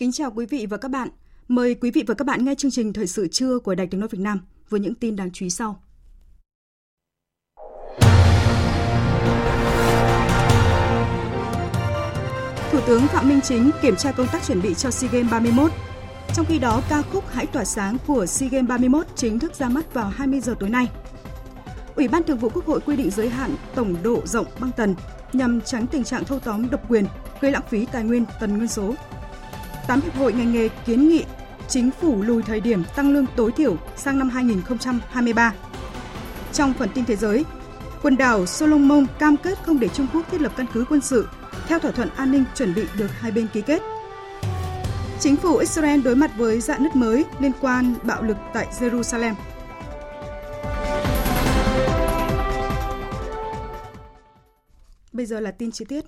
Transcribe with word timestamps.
Kính 0.00 0.12
chào 0.12 0.30
quý 0.30 0.46
vị 0.46 0.66
và 0.66 0.76
các 0.76 0.88
bạn. 0.88 1.08
Mời 1.48 1.74
quý 1.74 1.90
vị 1.90 2.04
và 2.06 2.14
các 2.14 2.24
bạn 2.24 2.44
nghe 2.44 2.54
chương 2.54 2.70
trình 2.70 2.92
Thời 2.92 3.06
sự 3.06 3.28
trưa 3.28 3.58
của 3.58 3.74
Đài 3.74 3.86
Tiếng 3.86 4.00
Nói 4.00 4.08
Việt 4.12 4.18
Nam 4.20 4.40
với 4.68 4.80
những 4.80 4.94
tin 4.94 5.16
đáng 5.16 5.30
chú 5.32 5.46
ý 5.46 5.50
sau. 5.50 5.82
Thủ 12.70 12.80
tướng 12.86 13.06
Phạm 13.06 13.28
Minh 13.28 13.40
Chính 13.40 13.70
kiểm 13.82 13.96
tra 13.96 14.12
công 14.12 14.26
tác 14.32 14.44
chuẩn 14.44 14.62
bị 14.62 14.74
cho 14.74 14.90
SEA 14.90 15.10
Games 15.10 15.30
31. 15.30 15.72
Trong 16.34 16.46
khi 16.46 16.58
đó, 16.58 16.82
ca 16.90 17.02
khúc 17.02 17.24
Hãy 17.28 17.46
tỏa 17.46 17.64
sáng 17.64 17.96
của 18.06 18.26
SEA 18.26 18.48
Games 18.48 18.68
31 18.68 19.06
chính 19.16 19.38
thức 19.38 19.54
ra 19.54 19.68
mắt 19.68 19.94
vào 19.94 20.08
20 20.08 20.40
giờ 20.40 20.54
tối 20.60 20.70
nay. 20.70 20.88
Ủy 21.96 22.08
ban 22.08 22.22
Thường 22.22 22.38
vụ 22.38 22.48
Quốc 22.48 22.66
hội 22.66 22.80
quy 22.80 22.96
định 22.96 23.10
giới 23.10 23.28
hạn 23.28 23.54
tổng 23.74 23.96
độ 24.02 24.20
rộng 24.24 24.46
băng 24.60 24.70
tần 24.76 24.94
nhằm 25.32 25.60
tránh 25.60 25.86
tình 25.86 26.04
trạng 26.04 26.24
thâu 26.24 26.38
tóm 26.38 26.70
độc 26.70 26.90
quyền, 26.90 27.04
gây 27.40 27.52
lãng 27.52 27.64
phí 27.70 27.86
tài 27.92 28.04
nguyên 28.04 28.24
tần 28.40 28.56
nguyên 28.56 28.68
số 28.68 28.94
8 29.86 30.00
hiệp 30.00 30.14
hội 30.14 30.32
ngành 30.32 30.52
nghề 30.52 30.68
kiến 30.68 31.08
nghị 31.08 31.24
chính 31.68 31.90
phủ 31.90 32.22
lùi 32.22 32.42
thời 32.42 32.60
điểm 32.60 32.82
tăng 32.96 33.12
lương 33.12 33.26
tối 33.36 33.52
thiểu 33.52 33.76
sang 33.96 34.18
năm 34.18 34.28
2023. 34.28 35.54
Trong 36.52 36.72
phần 36.72 36.88
tin 36.94 37.04
thế 37.04 37.16
giới, 37.16 37.44
quần 38.02 38.16
đảo 38.16 38.46
Solomon 38.46 39.06
cam 39.18 39.36
kết 39.36 39.58
không 39.62 39.80
để 39.80 39.88
Trung 39.88 40.06
Quốc 40.12 40.22
thiết 40.30 40.40
lập 40.40 40.52
căn 40.56 40.66
cứ 40.72 40.84
quân 40.88 41.00
sự 41.00 41.28
theo 41.66 41.78
thỏa 41.78 41.90
thuận 41.90 42.08
an 42.16 42.32
ninh 42.32 42.44
chuẩn 42.54 42.74
bị 42.74 42.82
được 42.98 43.10
hai 43.20 43.30
bên 43.30 43.46
ký 43.52 43.62
kết. 43.62 43.82
Chính 45.20 45.36
phủ 45.36 45.56
Israel 45.56 46.00
đối 46.00 46.16
mặt 46.16 46.30
với 46.36 46.60
dạn 46.60 46.82
nứt 46.82 46.96
mới 46.96 47.24
liên 47.40 47.52
quan 47.60 47.94
bạo 48.02 48.22
lực 48.22 48.36
tại 48.54 48.66
Jerusalem. 48.80 49.34
Bây 55.12 55.26
giờ 55.26 55.40
là 55.40 55.50
tin 55.50 55.70
chi 55.70 55.84
tiết. 55.88 56.04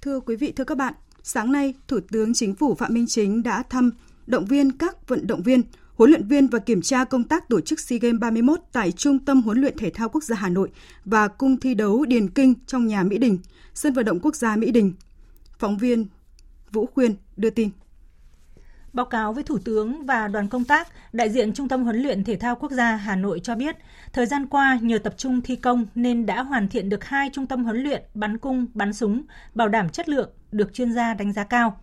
Thưa 0.00 0.20
quý 0.20 0.36
vị, 0.36 0.52
thưa 0.56 0.64
các 0.64 0.78
bạn, 0.78 0.94
Sáng 1.30 1.52
nay, 1.52 1.74
Thủ 1.88 2.00
tướng 2.10 2.34
Chính 2.34 2.54
phủ 2.54 2.74
Phạm 2.74 2.94
Minh 2.94 3.06
Chính 3.06 3.42
đã 3.42 3.62
thăm 3.62 3.90
động 4.26 4.44
viên 4.44 4.72
các 4.72 5.08
vận 5.08 5.26
động 5.26 5.42
viên, 5.42 5.62
huấn 5.94 6.10
luyện 6.10 6.28
viên 6.28 6.46
và 6.46 6.58
kiểm 6.58 6.82
tra 6.82 7.04
công 7.04 7.24
tác 7.24 7.48
tổ 7.48 7.60
chức 7.60 7.80
SEA 7.80 7.98
Games 8.02 8.20
31 8.20 8.60
tại 8.72 8.92
Trung 8.92 9.18
tâm 9.18 9.42
Huấn 9.42 9.60
luyện 9.60 9.76
Thể 9.78 9.90
thao 9.90 10.08
Quốc 10.08 10.24
gia 10.24 10.36
Hà 10.36 10.48
Nội 10.48 10.70
và 11.04 11.28
cung 11.28 11.60
thi 11.60 11.74
đấu 11.74 12.04
Điền 12.04 12.28
Kinh 12.28 12.54
trong 12.66 12.86
nhà 12.86 13.02
Mỹ 13.02 13.18
Đình, 13.18 13.38
sân 13.74 13.92
vận 13.92 14.04
động 14.04 14.18
quốc 14.22 14.36
gia 14.36 14.56
Mỹ 14.56 14.70
Đình. 14.70 14.92
Phóng 15.58 15.78
viên 15.78 16.06
Vũ 16.72 16.86
Khuyên 16.86 17.14
đưa 17.36 17.50
tin. 17.50 17.70
Báo 18.98 19.06
cáo 19.06 19.32
với 19.32 19.44
Thủ 19.44 19.58
tướng 19.58 20.06
và 20.06 20.28
đoàn 20.28 20.48
công 20.48 20.64
tác, 20.64 20.88
đại 21.12 21.30
diện 21.30 21.52
Trung 21.52 21.68
tâm 21.68 21.84
huấn 21.84 21.96
luyện 21.96 22.24
thể 22.24 22.36
thao 22.36 22.56
quốc 22.56 22.72
gia 22.72 22.96
Hà 22.96 23.16
Nội 23.16 23.40
cho 23.42 23.54
biết, 23.54 23.76
thời 24.12 24.26
gian 24.26 24.46
qua 24.46 24.78
nhờ 24.82 24.98
tập 24.98 25.14
trung 25.16 25.40
thi 25.40 25.56
công 25.56 25.86
nên 25.94 26.26
đã 26.26 26.42
hoàn 26.42 26.68
thiện 26.68 26.88
được 26.88 27.04
hai 27.04 27.30
trung 27.32 27.46
tâm 27.46 27.64
huấn 27.64 27.76
luyện 27.76 28.02
bắn 28.14 28.38
cung, 28.38 28.66
bắn 28.74 28.92
súng, 28.92 29.22
bảo 29.54 29.68
đảm 29.68 29.88
chất 29.88 30.08
lượng, 30.08 30.30
được 30.52 30.74
chuyên 30.74 30.92
gia 30.92 31.14
đánh 31.14 31.32
giá 31.32 31.44
cao. 31.44 31.80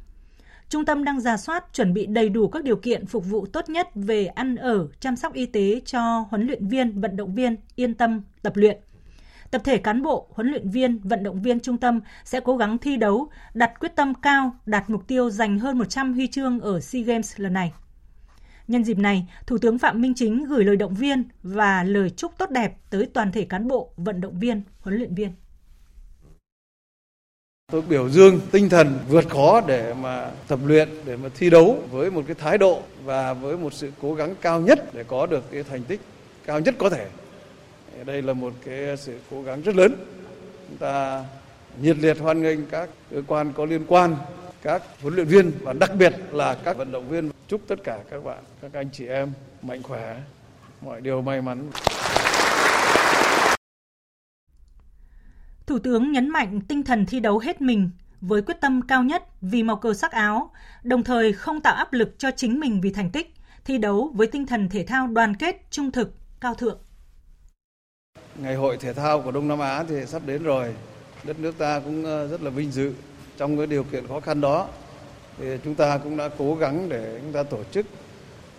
Trung 0.70 0.86
tâm 0.86 1.03
đang 1.03 1.22
giả 1.22 1.38
soát 1.38 1.66
chuẩn 1.74 1.94
bị 1.94 2.06
đầy 2.06 2.30
đủ 2.30 2.48
các 2.48 2.64
điều 2.64 2.76
kiện 2.76 3.06
phục 3.06 3.26
vụ 3.26 3.46
tốt 3.46 3.70
nhất 3.70 3.88
về 3.96 4.26
ăn 4.26 4.56
ở, 4.56 4.88
chăm 5.00 5.16
sóc 5.16 5.34
y 5.34 5.46
tế 5.46 5.82
cho 5.86 6.26
huấn 6.30 6.47
luyện 6.47 6.68
viên, 6.68 7.02
vận 7.02 7.16
động 7.16 7.36
viên 7.36 7.56
yên 7.76 7.94
tâm 7.94 8.22
tập 8.42 8.53
luyện. 8.56 8.78
Tập 9.56 9.62
thể 9.64 9.78
cán 9.78 10.04
bộ, 10.04 10.28
huấn 10.34 10.48
luyện 10.48 10.70
viên, 10.70 11.00
vận 11.04 11.24
động 11.24 11.42
viên 11.42 11.60
trung 11.60 11.78
tâm 11.78 12.00
sẽ 12.24 12.40
cố 12.40 12.58
gắng 12.58 12.78
thi 12.78 12.98
đấu, 12.98 13.30
đặt 13.54 13.80
quyết 13.80 13.96
tâm 13.96 14.14
cao, 14.14 14.52
đạt 14.66 14.90
mục 14.90 15.08
tiêu 15.08 15.30
giành 15.30 15.60
hơn 15.60 15.78
100 15.78 16.14
huy 16.14 16.28
chương 16.28 16.60
ở 16.60 16.80
SEA 16.80 17.02
Games 17.02 17.34
lần 17.38 17.54
này. 17.54 17.74
Nhân 18.68 18.84
dịp 18.84 18.98
này, 18.98 19.28
Thủ 19.48 19.58
tướng 19.58 19.80
Phạm 19.80 20.02
Minh 20.02 20.14
Chính 20.16 20.46
gửi 20.46 20.64
lời 20.64 20.76
động 20.76 20.96
viên 20.96 21.24
và 21.44 21.84
lời 21.84 22.10
chúc 22.10 22.38
tốt 22.38 22.50
đẹp 22.50 22.74
tới 22.90 23.10
toàn 23.14 23.32
thể 23.32 23.46
cán 23.46 23.68
bộ, 23.68 23.94
vận 23.98 24.22
động 24.22 24.40
viên, 24.40 24.62
huấn 24.80 24.96
luyện 24.96 25.16
viên. 25.16 25.32
Tôi 27.72 27.82
biểu 27.82 28.10
dương 28.10 28.40
tinh 28.52 28.70
thần 28.70 29.00
vượt 29.10 29.30
khó 29.30 29.62
để 29.68 29.94
mà 29.94 30.32
tập 30.48 30.60
luyện, 30.66 30.90
để 31.06 31.18
mà 31.18 31.30
thi 31.36 31.50
đấu 31.50 31.84
với 31.92 32.12
một 32.12 32.24
cái 32.28 32.36
thái 32.36 32.58
độ 32.58 32.82
và 33.04 33.34
với 33.34 33.58
một 33.58 33.74
sự 33.74 33.92
cố 34.02 34.14
gắng 34.16 34.36
cao 34.42 34.62
nhất 34.62 34.94
để 34.94 35.04
có 35.04 35.26
được 35.26 35.52
cái 35.52 35.64
thành 35.64 35.84
tích 35.84 36.02
cao 36.46 36.60
nhất 36.60 36.76
có 36.78 36.90
thể. 36.90 37.08
Đây 38.06 38.22
là 38.22 38.34
một 38.34 38.54
cái 38.66 38.98
sự 38.98 39.20
cố 39.32 39.42
gắng 39.44 39.62
rất 39.62 39.76
lớn. 39.76 39.96
Chúng 40.68 40.78
ta 40.78 41.26
nhiệt 41.82 41.98
liệt 41.98 42.20
hoan 42.20 42.42
nghênh 42.42 42.66
các 42.66 42.90
cơ 43.12 43.22
quan 43.28 43.54
có 43.54 43.66
liên 43.66 43.86
quan, 43.88 44.16
các 44.62 44.82
huấn 45.02 45.16
luyện 45.16 45.28
viên 45.28 45.52
và 45.62 45.74
đặc 45.74 45.92
biệt 45.98 46.14
là 46.32 46.56
các 46.64 46.78
vận 46.78 46.92
động 46.92 47.10
viên. 47.10 47.32
Chúc 47.48 47.62
tất 47.68 47.76
cả 47.84 48.00
các 48.12 48.24
bạn, 48.24 48.44
các 48.62 48.74
anh 48.74 48.90
chị 48.92 49.08
em 49.08 49.34
mạnh 49.62 49.84
khỏe, 49.84 50.22
mọi 50.82 51.02
điều 51.02 51.22
may 51.22 51.42
mắn. 51.42 51.70
Thủ 55.66 55.80
tướng 55.80 56.12
nhấn 56.12 56.30
mạnh 56.30 56.62
tinh 56.68 56.84
thần 56.84 57.06
thi 57.06 57.20
đấu 57.20 57.40
hết 57.40 57.62
mình 57.62 57.90
với 58.22 58.42
quyết 58.42 58.62
tâm 58.62 58.82
cao 58.82 59.04
nhất 59.04 59.24
vì 59.42 59.64
màu 59.64 59.76
cờ 59.76 59.94
sắc 59.94 60.12
áo, 60.12 60.52
đồng 60.84 61.04
thời 61.04 61.34
không 61.34 61.62
tạo 61.62 61.76
áp 61.76 61.94
lực 61.94 62.20
cho 62.20 62.32
chính 62.32 62.60
mình 62.60 62.82
vì 62.82 62.92
thành 62.92 63.12
tích, 63.12 63.34
thi 63.66 63.78
đấu 63.78 64.12
với 64.16 64.28
tinh 64.28 64.46
thần 64.46 64.70
thể 64.70 64.84
thao 64.84 65.08
đoàn 65.08 65.36
kết, 65.36 65.62
trung 65.72 65.92
thực, 65.92 66.14
cao 66.40 66.56
thượng. 66.56 66.80
Ngày 68.41 68.56
hội 68.56 68.78
thể 68.78 68.94
thao 68.94 69.22
của 69.22 69.31
Đông 69.31 69.47
Nam 69.47 69.59
Á 69.59 69.84
thì 69.90 69.96
sắp 70.06 70.22
đến 70.25 70.44
rồi. 70.44 70.73
Đất 71.23 71.40
nước 71.40 71.57
ta 71.57 71.79
cũng 71.79 72.06
ờ, 72.06 72.28
rất 72.28 72.41
là 72.41 72.50
vinh 72.50 72.72
dự 72.72 72.91
trong 73.38 73.57
cái 73.57 73.68
điều 73.68 73.84
kiện 73.84 74.07
khó 74.07 74.19
khăn 74.19 74.41
đó. 74.41 74.68
Thì 75.38 75.46
chúng 75.63 75.75
ta 75.75 75.97
cũng 75.97 76.18
đã 76.18 76.29
cố 76.38 76.56
gắng 76.56 76.90
để 76.90 77.19
chúng 77.22 77.34
ta 77.34 77.44
tổ 77.44 77.57
chức 77.72 77.85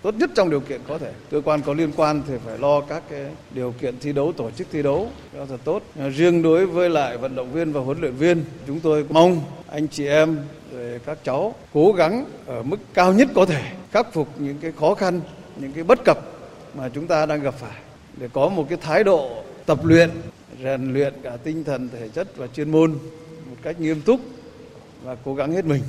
tốt 0.03 0.15
nhất 0.15 0.31
trong 0.35 0.51
điều 0.51 0.61
kiện 0.61 0.81
có 0.89 0.99
thể. 0.99 1.13
Cơ 1.31 1.41
quan 1.45 1.63
có 1.63 1.75
liên 1.75 1.93
quan 1.97 2.23
thì 2.29 2.35
phải 2.45 2.59
lo 2.59 2.81
các 2.81 3.03
cái 3.11 3.27
điều 3.51 3.75
kiện 3.81 3.99
thi 4.01 4.13
đấu, 4.13 4.33
tổ 4.33 4.51
chức 4.51 4.67
thi 4.73 4.83
đấu 4.83 5.11
cho 5.35 5.47
thật 5.47 5.61
tốt. 5.65 5.83
Ờ, 5.99 6.09
riêng 6.09 6.43
đối 6.43 6.67
với 6.67 6.91
lại 6.91 7.17
vận 7.17 7.35
động 7.35 7.53
viên 7.53 7.73
và 7.73 7.81
huấn 7.81 8.01
luyện 8.01 8.15
viên, 8.15 8.45
chúng 8.67 8.81
tôi 8.81 9.07
mong 9.11 9.41
anh 9.69 9.89
chị 9.89 10.07
em 10.07 10.39
rồi 10.73 11.01
các 11.07 11.19
cháu 11.25 11.55
cố 11.73 11.93
gắng 11.93 12.25
ở 12.47 12.63
mức 12.63 12.79
cao 12.95 13.13
nhất 13.13 13.29
có 13.35 13.47
thể 13.47 13.63
khắc 13.93 14.13
phục 14.13 14.29
những 14.41 14.59
cái 14.61 14.73
khó 14.81 14.95
khăn, 14.95 15.21
những 15.57 15.73
cái 15.73 15.85
bất 15.85 15.99
cập 16.05 16.19
mà 16.75 16.89
chúng 16.89 17.07
ta 17.07 17.27
đang 17.27 17.43
gặp 17.43 17.55
phải 17.55 17.81
để 18.17 18.29
có 18.33 18.49
một 18.49 18.67
cái 18.69 18.79
thái 18.83 19.05
độ 19.05 19.43
tập 19.67 19.85
luyện, 19.85 20.11
rèn 20.63 20.93
luyện 20.93 21.15
cả 21.23 21.37
tinh 21.45 21.65
thần, 21.65 21.89
thể 21.99 22.09
chất 22.09 22.37
và 22.37 22.47
chuyên 22.47 22.71
môn 22.71 22.93
một 23.51 23.57
cách 23.63 23.81
nghiêm 23.81 24.01
túc 24.01 24.21
và 25.03 25.17
cố 25.25 25.35
gắng 25.35 25.53
hết 25.53 25.65
mình. 25.65 25.83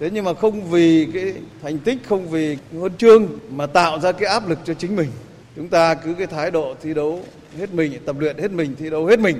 Thế 0.00 0.10
nhưng 0.12 0.24
mà 0.24 0.34
không 0.34 0.70
vì 0.70 1.08
cái 1.14 1.34
thành 1.62 1.78
tích 1.78 1.98
không 2.08 2.28
vì 2.28 2.56
huân 2.72 2.96
chương 2.96 3.28
mà 3.50 3.66
tạo 3.66 4.00
ra 4.00 4.12
cái 4.12 4.28
áp 4.28 4.48
lực 4.48 4.58
cho 4.64 4.74
chính 4.74 4.96
mình. 4.96 5.08
Chúng 5.56 5.68
ta 5.68 5.94
cứ 5.94 6.14
cái 6.14 6.26
thái 6.26 6.50
độ 6.50 6.74
thi 6.82 6.94
đấu 6.94 7.20
hết 7.58 7.74
mình 7.74 7.92
tập 8.06 8.16
luyện 8.18 8.38
hết 8.38 8.50
mình 8.50 8.74
thi 8.78 8.90
đấu 8.90 9.06
hết 9.06 9.18
mình. 9.18 9.38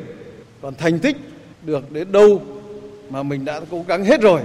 Còn 0.62 0.74
thành 0.74 0.98
tích 0.98 1.16
được 1.62 1.92
đến 1.92 2.12
đâu 2.12 2.42
mà 3.10 3.22
mình 3.22 3.44
đã 3.44 3.60
cố 3.70 3.84
gắng 3.88 4.04
hết 4.04 4.20
rồi 4.20 4.40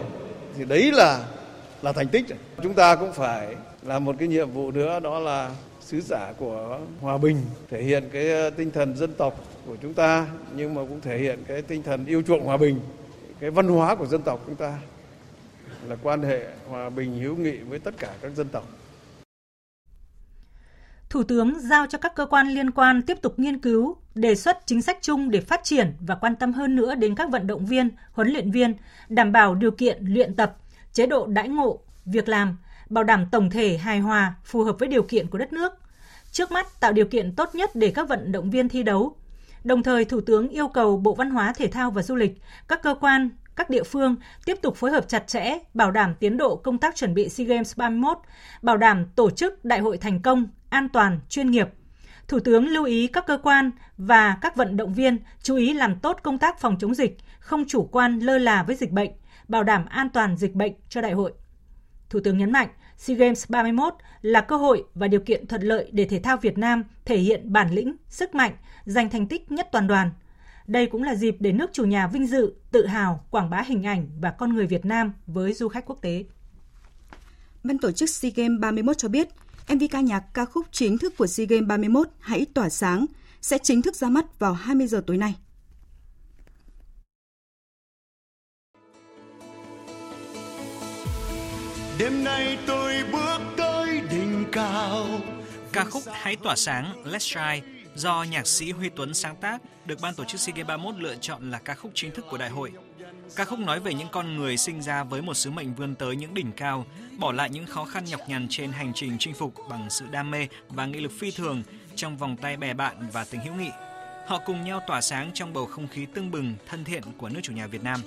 thì 0.57 0.65
đấy 0.65 0.91
là 0.91 1.23
là 1.81 1.91
thành 1.91 2.07
tích. 2.07 2.25
Chúng 2.63 2.73
ta 2.73 2.95
cũng 2.95 3.13
phải 3.13 3.55
làm 3.83 4.05
một 4.05 4.15
cái 4.19 4.27
nhiệm 4.27 4.51
vụ 4.51 4.71
nữa 4.71 4.99
đó 4.99 5.19
là 5.19 5.49
sứ 5.89 6.01
giả 6.01 6.33
của 6.37 6.79
hòa 7.01 7.17
bình 7.17 7.37
thể 7.69 7.83
hiện 7.83 8.09
cái 8.13 8.31
ờ, 8.31 8.49
tinh 8.49 8.71
thần 8.71 8.95
dân 8.95 9.13
tộc 9.13 9.43
của 9.65 9.75
chúng 9.81 9.93
ta 9.93 10.27
nhưng 10.55 10.73
mà 10.73 10.81
cũng 10.81 11.01
thể 11.01 11.17
hiện 11.17 11.39
cái 11.47 11.61
tinh 11.61 11.83
thần 11.83 12.05
yêu 12.05 12.21
chuộng 12.21 12.45
hòa 12.45 12.57
bình 12.57 12.79
cái 13.39 13.49
văn 13.49 13.67
hóa 13.67 13.95
của 13.95 14.05
dân 14.05 14.21
tộc 14.21 14.43
chúng 14.45 14.55
ta 14.55 14.79
là 15.87 15.95
quan 16.03 16.23
hệ 16.23 16.47
hòa 16.69 16.89
bình 16.89 17.19
hữu 17.19 17.35
nghị 17.35 17.57
với 17.57 17.79
tất 17.79 17.97
cả 17.97 18.13
các 18.21 18.31
dân 18.35 18.47
tộc. 18.49 18.63
Thủ 21.09 21.23
tướng 21.23 21.59
giao 21.59 21.85
cho 21.87 21.97
các 21.97 22.15
cơ 22.15 22.25
quan 22.25 22.47
liên 22.47 22.71
quan 22.71 23.01
tiếp 23.01 23.17
tục 23.21 23.39
nghiên 23.39 23.59
cứu, 23.59 23.97
đề 24.15 24.35
xuất 24.35 24.57
chính 24.65 24.81
sách 24.81 24.97
chung 25.01 25.31
để 25.31 25.41
phát 25.41 25.63
triển 25.63 25.93
và 25.99 26.15
quan 26.15 26.35
tâm 26.35 26.53
hơn 26.53 26.75
nữa 26.75 26.95
đến 26.95 27.15
các 27.15 27.29
vận 27.29 27.47
động 27.47 27.65
viên, 27.65 27.89
huấn 28.11 28.27
luyện 28.27 28.51
viên, 28.51 28.73
đảm 29.09 29.31
bảo 29.31 29.55
điều 29.55 29.71
kiện 29.71 30.05
luyện 30.05 30.35
tập, 30.35 30.55
chế 30.93 31.05
độ 31.05 31.27
đãi 31.27 31.49
ngộ, 31.49 31.79
việc 32.05 32.29
làm, 32.29 32.57
bảo 32.89 33.03
đảm 33.03 33.25
tổng 33.31 33.49
thể 33.49 33.77
hài 33.77 33.99
hòa, 33.99 34.35
phù 34.43 34.63
hợp 34.63 34.75
với 34.79 34.89
điều 34.89 35.03
kiện 35.03 35.27
của 35.27 35.37
đất 35.37 35.53
nước. 35.53 35.73
Trước 36.31 36.51
mắt 36.51 36.79
tạo 36.79 36.93
điều 36.93 37.05
kiện 37.05 37.35
tốt 37.35 37.55
nhất 37.55 37.69
để 37.73 37.91
các 37.95 38.09
vận 38.09 38.31
động 38.31 38.49
viên 38.49 38.69
thi 38.69 38.83
đấu. 38.83 39.15
Đồng 39.63 39.83
thời, 39.83 40.05
Thủ 40.05 40.21
tướng 40.21 40.49
yêu 40.49 40.67
cầu 40.67 40.97
Bộ 40.97 41.15
Văn 41.15 41.29
hóa 41.29 41.53
Thể 41.53 41.67
thao 41.67 41.91
và 41.91 42.01
Du 42.01 42.15
lịch, 42.15 42.41
các 42.67 42.83
cơ 42.83 42.95
quan, 43.01 43.29
các 43.55 43.69
địa 43.69 43.83
phương 43.83 44.15
tiếp 44.45 44.57
tục 44.61 44.75
phối 44.75 44.91
hợp 44.91 45.07
chặt 45.07 45.27
chẽ, 45.27 45.57
bảo 45.73 45.91
đảm 45.91 46.15
tiến 46.19 46.37
độ 46.37 46.55
công 46.55 46.77
tác 46.77 46.95
chuẩn 46.95 47.13
bị 47.13 47.29
SEA 47.29 47.47
Games 47.47 47.77
31, 47.77 48.17
bảo 48.61 48.77
đảm 48.77 49.05
tổ 49.15 49.29
chức 49.29 49.65
đại 49.65 49.79
hội 49.79 49.97
thành 49.97 50.21
công, 50.21 50.47
an 50.69 50.89
toàn, 50.89 51.19
chuyên 51.29 51.51
nghiệp. 51.51 51.67
Thủ 52.27 52.39
tướng 52.39 52.67
lưu 52.67 52.85
ý 52.85 53.07
các 53.07 53.25
cơ 53.27 53.37
quan 53.37 53.71
và 53.97 54.37
các 54.41 54.55
vận 54.55 54.77
động 54.77 54.93
viên 54.93 55.17
chú 55.41 55.55
ý 55.55 55.73
làm 55.73 55.99
tốt 55.99 56.19
công 56.23 56.37
tác 56.37 56.59
phòng 56.59 56.77
chống 56.79 56.95
dịch, 56.95 57.17
không 57.39 57.65
chủ 57.67 57.89
quan 57.91 58.19
lơ 58.19 58.37
là 58.37 58.63
với 58.63 58.75
dịch 58.75 58.91
bệnh, 58.91 59.11
bảo 59.47 59.63
đảm 59.63 59.85
an 59.85 60.09
toàn 60.09 60.37
dịch 60.37 60.55
bệnh 60.55 60.73
cho 60.89 61.01
đại 61.01 61.11
hội. 61.11 61.33
Thủ 62.09 62.19
tướng 62.23 62.37
nhấn 62.37 62.51
mạnh, 62.51 62.67
SEA 62.99 63.17
Games 63.17 63.45
31 63.49 63.93
là 64.21 64.41
cơ 64.41 64.57
hội 64.57 64.83
và 64.95 65.07
điều 65.07 65.19
kiện 65.19 65.47
thuận 65.47 65.61
lợi 65.61 65.89
để 65.91 66.05
thể 66.05 66.19
thao 66.19 66.37
Việt 66.37 66.57
Nam 66.57 66.83
thể 67.05 67.17
hiện 67.17 67.53
bản 67.53 67.73
lĩnh, 67.73 67.95
sức 68.09 68.35
mạnh, 68.35 68.51
giành 68.85 69.09
thành 69.09 69.27
tích 69.27 69.51
nhất 69.51 69.69
toàn 69.71 69.87
đoàn. 69.87 70.11
Đây 70.67 70.85
cũng 70.85 71.03
là 71.03 71.15
dịp 71.15 71.35
để 71.39 71.51
nước 71.51 71.69
chủ 71.73 71.85
nhà 71.85 72.07
vinh 72.07 72.27
dự, 72.27 72.53
tự 72.71 72.85
hào 72.85 73.25
quảng 73.31 73.49
bá 73.49 73.61
hình 73.61 73.83
ảnh 73.83 74.07
và 74.21 74.31
con 74.31 74.53
người 74.53 74.67
Việt 74.67 74.85
Nam 74.85 75.13
với 75.27 75.53
du 75.53 75.67
khách 75.67 75.85
quốc 75.85 76.01
tế. 76.01 76.23
Ban 77.63 77.77
tổ 77.77 77.91
chức 77.91 78.09
SEA 78.09 78.31
Games 78.35 78.59
31 78.59 78.97
cho 78.97 79.07
biết, 79.07 79.27
MV 79.69 79.83
ca 79.91 80.01
nhạc 80.01 80.23
ca 80.33 80.45
khúc 80.45 80.65
chính 80.71 80.97
thức 80.97 81.13
của 81.17 81.27
SEA 81.27 81.45
Games 81.49 81.67
31 81.67 82.07
Hãy 82.19 82.45
tỏa 82.53 82.69
sáng 82.69 83.05
sẽ 83.41 83.57
chính 83.57 83.81
thức 83.81 83.95
ra 83.95 84.09
mắt 84.09 84.39
vào 84.39 84.53
20 84.53 84.87
giờ 84.87 85.01
tối 85.07 85.17
nay. 85.17 85.35
Đêm 91.99 92.23
nay 92.23 92.57
tôi 92.67 93.03
bước 93.11 93.39
tới 93.57 94.01
đỉnh 94.11 94.45
cao. 94.51 95.05
Ca 95.71 95.83
khúc 95.83 96.03
Hãy 96.11 96.35
tỏa 96.35 96.55
sáng 96.55 97.03
Let's 97.05 97.17
Shine 97.19 97.67
do 97.95 98.23
nhạc 98.23 98.47
sĩ 98.47 98.71
Huy 98.71 98.89
Tuấn 98.89 99.13
sáng 99.13 99.35
tác 99.35 99.61
được 99.85 100.01
ban 100.01 100.15
tổ 100.15 100.23
chức 100.23 100.39
SEA 100.39 100.53
Games 100.55 100.67
31 100.67 100.95
lựa 101.01 101.15
chọn 101.21 101.51
là 101.51 101.59
ca 101.59 101.73
khúc 101.73 101.91
chính 101.95 102.11
thức 102.11 102.25
của 102.29 102.37
đại 102.37 102.49
hội. 102.49 102.71
Ca 103.35 103.45
khúc 103.45 103.59
nói 103.59 103.79
về 103.79 103.93
những 103.93 104.07
con 104.11 104.37
người 104.37 104.57
sinh 104.57 104.81
ra 104.81 105.03
với 105.03 105.21
một 105.21 105.33
sứ 105.33 105.51
mệnh 105.51 105.73
vươn 105.73 105.95
tới 105.95 106.15
những 106.15 106.33
đỉnh 106.33 106.51
cao, 106.51 106.85
bỏ 107.17 107.31
lại 107.31 107.49
những 107.49 107.65
khó 107.65 107.85
khăn 107.85 108.05
nhọc 108.05 108.21
nhằn 108.27 108.47
trên 108.49 108.71
hành 108.71 108.91
trình 108.95 109.15
chinh 109.19 109.33
phục 109.33 109.53
bằng 109.69 109.89
sự 109.89 110.05
đam 110.11 110.31
mê 110.31 110.47
và 110.69 110.85
nghị 110.85 110.99
lực 110.99 111.11
phi 111.19 111.31
thường 111.31 111.63
trong 111.95 112.17
vòng 112.17 112.37
tay 112.37 112.57
bè 112.57 112.73
bạn 112.73 113.09
và 113.13 113.25
tình 113.31 113.41
hữu 113.41 113.53
nghị. 113.53 113.69
Họ 114.27 114.39
cùng 114.45 114.63
nhau 114.63 114.81
tỏa 114.87 115.01
sáng 115.01 115.31
trong 115.33 115.53
bầu 115.53 115.65
không 115.65 115.87
khí 115.87 116.05
tưng 116.13 116.31
bừng, 116.31 116.55
thân 116.67 116.83
thiện 116.83 117.03
của 117.17 117.29
nước 117.29 117.39
chủ 117.43 117.53
nhà 117.53 117.67
Việt 117.67 117.83
Nam. 117.83 118.01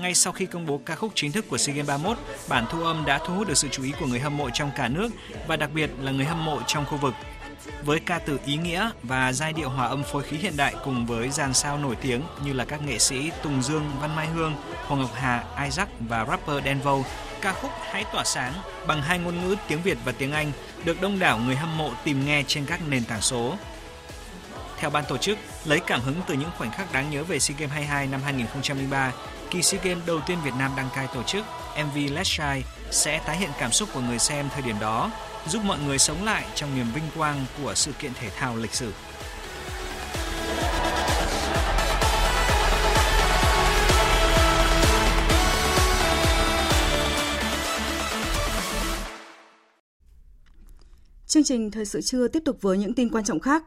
Ngay 0.00 0.14
sau 0.14 0.32
khi 0.32 0.46
công 0.46 0.66
bố 0.66 0.80
ca 0.86 0.94
khúc 0.94 1.12
chính 1.14 1.32
thức 1.32 1.44
của 1.48 1.58
SEA 1.58 1.74
Games 1.74 1.88
31, 1.88 2.18
bản 2.48 2.66
thu 2.70 2.82
âm 2.82 3.04
đã 3.06 3.18
thu 3.26 3.34
hút 3.34 3.48
được 3.48 3.54
sự 3.56 3.68
chú 3.68 3.82
ý 3.82 3.92
của 4.00 4.06
người 4.06 4.20
hâm 4.20 4.36
mộ 4.36 4.50
trong 4.50 4.70
cả 4.76 4.88
nước 4.88 5.08
và 5.46 5.56
đặc 5.56 5.70
biệt 5.74 5.90
là 6.00 6.12
người 6.12 6.24
hâm 6.24 6.44
mộ 6.44 6.60
trong 6.66 6.86
khu 6.86 6.96
vực. 6.96 7.14
Với 7.84 8.00
ca 8.00 8.18
từ 8.18 8.38
ý 8.46 8.56
nghĩa 8.56 8.90
và 9.02 9.32
giai 9.32 9.52
điệu 9.52 9.68
hòa 9.68 9.86
âm 9.86 10.02
phối 10.02 10.22
khí 10.22 10.36
hiện 10.36 10.56
đại 10.56 10.74
cùng 10.84 11.06
với 11.06 11.30
dàn 11.30 11.54
sao 11.54 11.78
nổi 11.78 11.96
tiếng 12.00 12.22
như 12.44 12.52
là 12.52 12.64
các 12.64 12.82
nghệ 12.82 12.98
sĩ 12.98 13.30
Tùng 13.42 13.62
Dương, 13.62 13.90
Văn 14.00 14.16
Mai 14.16 14.26
Hương, 14.26 14.54
Hoàng 14.86 15.00
Ngọc 15.00 15.10
Hà, 15.14 15.44
Isaac 15.64 15.88
và 16.08 16.26
rapper 16.26 16.64
Denvo, 16.64 16.98
ca 17.40 17.52
khúc 17.52 17.70
Hãy 17.90 18.04
tỏa 18.12 18.24
sáng 18.24 18.52
bằng 18.86 19.02
hai 19.02 19.18
ngôn 19.18 19.40
ngữ 19.40 19.56
tiếng 19.68 19.82
Việt 19.82 19.98
và 20.04 20.12
tiếng 20.12 20.32
Anh 20.32 20.52
được 20.84 21.00
đông 21.00 21.18
đảo 21.18 21.38
người 21.38 21.56
hâm 21.56 21.78
mộ 21.78 21.90
tìm 22.04 22.26
nghe 22.26 22.42
trên 22.46 22.66
các 22.66 22.80
nền 22.88 23.04
tảng 23.04 23.20
số. 23.20 23.56
Theo 24.78 24.90
ban 24.90 25.04
tổ 25.08 25.16
chức, 25.16 25.38
lấy 25.64 25.80
cảm 25.80 26.00
hứng 26.00 26.20
từ 26.26 26.34
những 26.34 26.50
khoảnh 26.58 26.70
khắc 26.70 26.92
đáng 26.92 27.10
nhớ 27.10 27.24
về 27.24 27.38
SEA 27.38 27.56
Games 27.58 27.72
22 27.72 28.06
năm 28.06 28.20
2003, 28.24 29.12
kỳ 29.50 29.62
SEA 29.62 29.80
Games 29.84 30.06
đầu 30.06 30.20
tiên 30.26 30.38
Việt 30.44 30.54
Nam 30.58 30.70
đăng 30.76 30.88
cai 30.94 31.06
tổ 31.14 31.22
chức, 31.22 31.44
MV 31.76 31.96
Let's 31.96 32.24
Shine 32.24 32.62
sẽ 32.90 33.20
tái 33.26 33.36
hiện 33.36 33.50
cảm 33.58 33.72
xúc 33.72 33.88
của 33.94 34.00
người 34.00 34.18
xem 34.18 34.48
thời 34.52 34.62
điểm 34.62 34.76
đó, 34.80 35.10
giúp 35.48 35.64
mọi 35.64 35.78
người 35.86 35.98
sống 35.98 36.24
lại 36.24 36.44
trong 36.54 36.76
niềm 36.76 36.86
vinh 36.94 37.04
quang 37.16 37.44
của 37.62 37.74
sự 37.74 37.92
kiện 37.98 38.12
thể 38.14 38.30
thao 38.30 38.56
lịch 38.56 38.74
sử. 38.74 38.92
Chương 51.26 51.44
trình 51.44 51.70
Thời 51.70 51.84
sự 51.84 52.00
trưa 52.00 52.28
tiếp 52.28 52.42
tục 52.44 52.58
với 52.60 52.78
những 52.78 52.94
tin 52.94 53.10
quan 53.10 53.24
trọng 53.24 53.40
khác. 53.40 53.64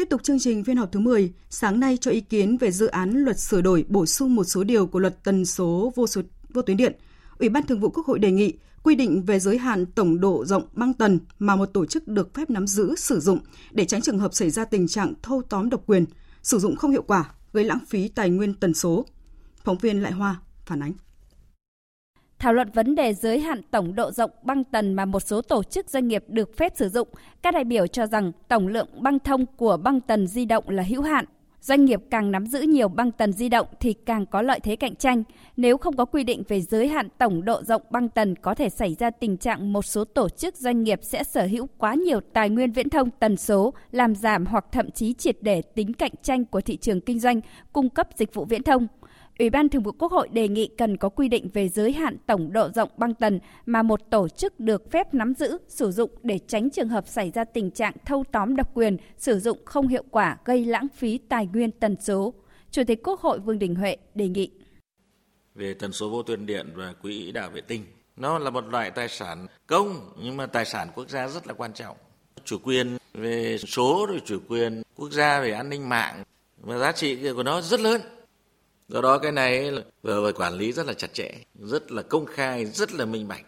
Tiếp 0.00 0.08
tục 0.10 0.22
chương 0.22 0.38
trình 0.38 0.64
phiên 0.64 0.76
họp 0.76 0.92
thứ 0.92 1.00
10, 1.00 1.32
sáng 1.50 1.80
nay 1.80 1.96
cho 2.00 2.10
ý 2.10 2.20
kiến 2.20 2.56
về 2.56 2.70
dự 2.70 2.86
án 2.86 3.10
luật 3.10 3.38
sửa 3.38 3.60
đổi 3.60 3.84
bổ 3.88 4.06
sung 4.06 4.34
một 4.34 4.44
số 4.44 4.64
điều 4.64 4.86
của 4.86 4.98
luật 4.98 5.24
tần 5.24 5.44
số 5.46 5.92
vô 5.96 6.06
số 6.06 6.22
vô 6.48 6.62
tuyến 6.62 6.76
điện. 6.76 6.96
Ủy 7.38 7.48
ban 7.48 7.66
Thường 7.66 7.80
vụ 7.80 7.90
Quốc 7.90 8.06
hội 8.06 8.18
đề 8.18 8.30
nghị 8.30 8.52
quy 8.82 8.94
định 8.94 9.22
về 9.22 9.38
giới 9.38 9.58
hạn 9.58 9.86
tổng 9.86 10.20
độ 10.20 10.44
rộng 10.44 10.62
băng 10.72 10.94
tần 10.94 11.18
mà 11.38 11.56
một 11.56 11.66
tổ 11.66 11.86
chức 11.86 12.08
được 12.08 12.34
phép 12.34 12.50
nắm 12.50 12.66
giữ 12.66 12.94
sử 12.96 13.20
dụng 13.20 13.38
để 13.70 13.84
tránh 13.84 14.02
trường 14.02 14.18
hợp 14.18 14.34
xảy 14.34 14.50
ra 14.50 14.64
tình 14.64 14.88
trạng 14.88 15.14
thâu 15.22 15.42
tóm 15.48 15.70
độc 15.70 15.82
quyền, 15.86 16.04
sử 16.42 16.58
dụng 16.58 16.76
không 16.76 16.90
hiệu 16.90 17.02
quả, 17.02 17.34
gây 17.52 17.64
lãng 17.64 17.84
phí 17.88 18.08
tài 18.08 18.30
nguyên 18.30 18.54
tần 18.54 18.74
số. 18.74 19.06
Phóng 19.64 19.78
viên 19.78 20.02
Lại 20.02 20.12
Hoa 20.12 20.40
phản 20.66 20.82
ánh. 20.82 20.92
Thảo 22.40 22.52
luận 22.52 22.70
vấn 22.74 22.94
đề 22.94 23.14
giới 23.14 23.40
hạn 23.40 23.60
tổng 23.70 23.94
độ 23.94 24.10
rộng 24.10 24.30
băng 24.42 24.64
tần 24.64 24.94
mà 24.94 25.04
một 25.04 25.20
số 25.20 25.42
tổ 25.42 25.62
chức 25.62 25.90
doanh 25.90 26.08
nghiệp 26.08 26.24
được 26.28 26.56
phép 26.56 26.72
sử 26.76 26.88
dụng, 26.88 27.08
các 27.42 27.54
đại 27.54 27.64
biểu 27.64 27.86
cho 27.86 28.06
rằng 28.06 28.32
tổng 28.48 28.68
lượng 28.68 28.88
băng 29.00 29.18
thông 29.18 29.46
của 29.46 29.76
băng 29.76 30.00
tần 30.00 30.26
di 30.26 30.44
động 30.44 30.68
là 30.68 30.82
hữu 30.82 31.02
hạn. 31.02 31.24
Doanh 31.60 31.84
nghiệp 31.84 32.00
càng 32.10 32.30
nắm 32.30 32.46
giữ 32.46 32.60
nhiều 32.60 32.88
băng 32.88 33.12
tần 33.12 33.32
di 33.32 33.48
động 33.48 33.66
thì 33.80 33.92
càng 33.92 34.26
có 34.26 34.42
lợi 34.42 34.60
thế 34.60 34.76
cạnh 34.76 34.96
tranh. 34.96 35.22
Nếu 35.56 35.76
không 35.76 35.96
có 35.96 36.04
quy 36.04 36.24
định 36.24 36.42
về 36.48 36.60
giới 36.60 36.88
hạn 36.88 37.08
tổng 37.18 37.44
độ 37.44 37.62
rộng 37.62 37.82
băng 37.90 38.08
tần 38.08 38.36
có 38.36 38.54
thể 38.54 38.68
xảy 38.68 38.94
ra 38.94 39.10
tình 39.10 39.36
trạng 39.36 39.72
một 39.72 39.82
số 39.82 40.04
tổ 40.04 40.28
chức 40.28 40.56
doanh 40.56 40.82
nghiệp 40.82 41.00
sẽ 41.02 41.24
sở 41.24 41.46
hữu 41.46 41.68
quá 41.78 41.94
nhiều 41.94 42.20
tài 42.32 42.50
nguyên 42.50 42.72
viễn 42.72 42.90
thông 42.90 43.10
tần 43.10 43.36
số, 43.36 43.72
làm 43.92 44.14
giảm 44.14 44.46
hoặc 44.46 44.64
thậm 44.72 44.90
chí 44.90 45.12
triệt 45.12 45.36
để 45.40 45.62
tính 45.62 45.92
cạnh 45.92 46.12
tranh 46.22 46.44
của 46.44 46.60
thị 46.60 46.76
trường 46.76 47.00
kinh 47.00 47.18
doanh 47.18 47.40
cung 47.72 47.88
cấp 47.88 48.08
dịch 48.16 48.34
vụ 48.34 48.44
viễn 48.44 48.62
thông. 48.62 48.86
Ủy 49.40 49.50
ban 49.50 49.68
Thường 49.68 49.82
vụ 49.82 49.92
Quốc 49.92 50.12
hội 50.12 50.28
đề 50.28 50.48
nghị 50.48 50.70
cần 50.78 50.96
có 50.96 51.08
quy 51.08 51.28
định 51.28 51.50
về 51.52 51.68
giới 51.68 51.92
hạn 51.92 52.16
tổng 52.26 52.52
độ 52.52 52.68
rộng 52.74 52.88
băng 52.96 53.14
tần 53.14 53.40
mà 53.66 53.82
một 53.82 54.00
tổ 54.10 54.28
chức 54.28 54.60
được 54.60 54.90
phép 54.90 55.14
nắm 55.14 55.34
giữ, 55.34 55.58
sử 55.68 55.90
dụng 55.90 56.10
để 56.22 56.38
tránh 56.38 56.70
trường 56.70 56.88
hợp 56.88 57.08
xảy 57.08 57.30
ra 57.30 57.44
tình 57.44 57.70
trạng 57.70 57.94
thâu 58.04 58.24
tóm 58.32 58.56
độc 58.56 58.70
quyền, 58.74 58.96
sử 59.18 59.38
dụng 59.38 59.58
không 59.64 59.88
hiệu 59.88 60.04
quả 60.10 60.38
gây 60.44 60.64
lãng 60.64 60.86
phí 60.94 61.18
tài 61.28 61.46
nguyên 61.46 61.70
tần 61.70 61.96
số. 62.00 62.34
Chủ 62.70 62.82
tịch 62.86 63.02
Quốc 63.02 63.20
hội 63.20 63.38
Vương 63.38 63.58
Đình 63.58 63.74
Huệ 63.74 63.96
đề 64.14 64.28
nghị. 64.28 64.50
Về 65.54 65.74
tần 65.74 65.92
số 65.92 66.10
vô 66.10 66.22
tuyến 66.22 66.46
điện 66.46 66.66
và 66.74 66.92
quỹ 67.02 67.32
đạo 67.32 67.50
vệ 67.50 67.60
tinh, 67.60 67.84
nó 68.16 68.38
là 68.38 68.50
một 68.50 68.64
loại 68.64 68.90
tài 68.90 69.08
sản 69.08 69.46
công 69.66 70.12
nhưng 70.22 70.36
mà 70.36 70.46
tài 70.46 70.64
sản 70.64 70.88
quốc 70.94 71.08
gia 71.08 71.28
rất 71.28 71.46
là 71.46 71.52
quan 71.52 71.72
trọng. 71.72 71.96
Chủ 72.44 72.58
quyền 72.64 72.98
về 73.14 73.58
số 73.58 74.06
rồi 74.08 74.20
chủ 74.24 74.38
quyền 74.48 74.82
quốc 74.96 75.10
gia 75.10 75.40
về 75.40 75.52
an 75.52 75.70
ninh 75.70 75.88
mạng 75.88 76.24
và 76.56 76.78
giá 76.78 76.92
trị 76.92 77.32
của 77.32 77.42
nó 77.42 77.60
rất 77.60 77.80
lớn 77.80 78.00
do 78.90 79.00
đó 79.00 79.18
cái 79.18 79.32
này 79.32 79.72
vừa 80.02 80.24
phải 80.24 80.32
quản 80.32 80.54
lý 80.54 80.72
rất 80.72 80.86
là 80.86 80.92
chặt 80.92 81.14
chẽ, 81.14 81.30
rất 81.54 81.92
là 81.92 82.02
công 82.02 82.26
khai, 82.26 82.64
rất 82.66 82.92
là 82.92 83.04
minh 83.04 83.28
bạch. 83.28 83.44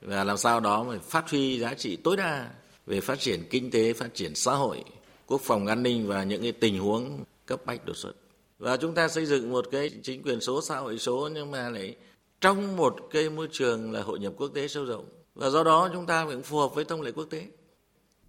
Và 0.00 0.24
làm 0.24 0.36
sao 0.36 0.60
đó 0.60 0.84
mà 0.84 0.98
phát 0.98 1.30
huy 1.30 1.58
giá 1.58 1.74
trị 1.74 1.96
tối 1.96 2.16
đa 2.16 2.50
về 2.86 3.00
phát 3.00 3.20
triển 3.20 3.44
kinh 3.50 3.70
tế, 3.70 3.92
phát 3.92 4.14
triển 4.14 4.34
xã 4.34 4.54
hội, 4.54 4.84
quốc 5.26 5.40
phòng 5.40 5.66
an 5.66 5.82
ninh 5.82 6.06
và 6.06 6.24
những 6.24 6.42
cái 6.42 6.52
tình 6.52 6.78
huống 6.78 7.24
cấp 7.46 7.66
bách 7.66 7.86
đột 7.86 7.96
xuất. 7.96 8.12
Và 8.58 8.76
chúng 8.76 8.94
ta 8.94 9.08
xây 9.08 9.26
dựng 9.26 9.52
một 9.52 9.68
cái 9.70 9.90
chính 10.02 10.22
quyền 10.22 10.40
số, 10.40 10.62
xã 10.62 10.78
hội 10.78 10.98
số, 10.98 11.28
nhưng 11.34 11.50
mà 11.50 11.68
lại 11.68 11.96
trong 12.40 12.76
một 12.76 12.96
cái 13.10 13.30
môi 13.30 13.48
trường 13.52 13.92
là 13.92 14.02
hội 14.02 14.18
nhập 14.18 14.32
quốc 14.36 14.48
tế 14.54 14.68
sâu 14.68 14.84
rộng. 14.84 15.04
Và 15.34 15.50
do 15.50 15.64
đó 15.64 15.90
chúng 15.92 16.06
ta 16.06 16.24
cũng 16.24 16.42
phù 16.42 16.58
hợp 16.58 16.74
với 16.74 16.84
thông 16.84 17.02
lệ 17.02 17.12
quốc 17.12 17.26
tế 17.30 17.46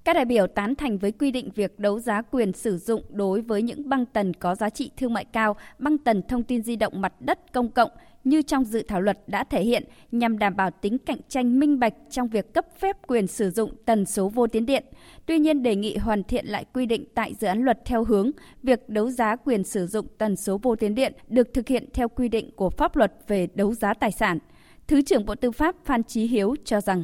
các 0.06 0.14
đại 0.14 0.26
biểu 0.26 0.48
tán 0.48 0.76
thành 0.76 0.98
với 0.98 1.12
quy 1.12 1.32
định 1.32 1.50
việc 1.56 1.80
đấu 1.80 2.00
giá 2.00 2.22
quyền 2.22 2.54
sử 2.54 2.78
dụng 2.78 3.04
đối 3.10 3.42
với 3.42 3.62
những 3.62 3.90
băng 3.90 4.06
tần 4.06 4.34
có 4.34 4.56
giá 4.56 4.70
trị 4.70 4.92
thương 4.98 5.14
mại 5.14 5.26
cao, 5.26 5.56
băng 5.80 5.98
tần 5.98 6.22
thông 6.28 6.44
tin 6.44 6.64
di 6.64 6.76
động 6.76 7.02
mặt 7.02 7.14
đất 7.20 7.54
công 7.54 7.72
cộng 7.72 7.90
như 8.24 8.42
trong 8.42 8.64
dự 8.64 8.84
thảo 8.88 9.02
luật 9.02 9.20
đã 9.28 9.44
thể 9.44 9.64
hiện 9.64 9.84
nhằm 10.12 10.40
đảm 10.40 10.56
bảo 10.56 10.72
tính 10.72 10.98
cạnh 10.98 11.18
tranh 11.30 11.60
minh 11.60 11.80
bạch 11.80 11.94
trong 12.10 12.28
việc 12.28 12.54
cấp 12.54 12.66
phép 12.80 12.98
quyền 13.08 13.28
sử 13.28 13.50
dụng 13.50 13.72
tần 13.86 14.06
số 14.06 14.30
vô 14.30 14.48
tuyến 14.48 14.66
điện. 14.66 14.84
Tuy 15.26 15.40
nhiên 15.40 15.64
đề 15.64 15.76
nghị 15.76 15.98
hoàn 15.98 16.24
thiện 16.24 16.46
lại 16.46 16.66
quy 16.74 16.86
định 16.86 17.06
tại 17.16 17.34
dự 17.40 17.48
án 17.48 17.64
luật 17.64 17.80
theo 17.86 18.04
hướng 18.04 18.32
việc 18.64 18.90
đấu 18.90 19.10
giá 19.10 19.36
quyền 19.36 19.64
sử 19.64 19.88
dụng 19.88 20.08
tần 20.18 20.36
số 20.36 20.58
vô 20.58 20.76
tuyến 20.76 20.96
điện 20.96 21.14
được 21.28 21.54
thực 21.54 21.68
hiện 21.68 21.90
theo 21.94 22.10
quy 22.10 22.30
định 22.30 22.52
của 22.56 22.70
pháp 22.70 22.96
luật 22.96 23.14
về 23.28 23.48
đấu 23.56 23.74
giá 23.74 23.94
tài 23.94 24.12
sản. 24.12 24.40
Thứ 24.88 25.02
trưởng 25.02 25.26
Bộ 25.26 25.36
Tư 25.36 25.52
pháp 25.52 25.76
Phan 25.86 26.04
Chí 26.04 26.28
Hiếu 26.28 26.56
cho 26.66 26.82
rằng 26.82 27.04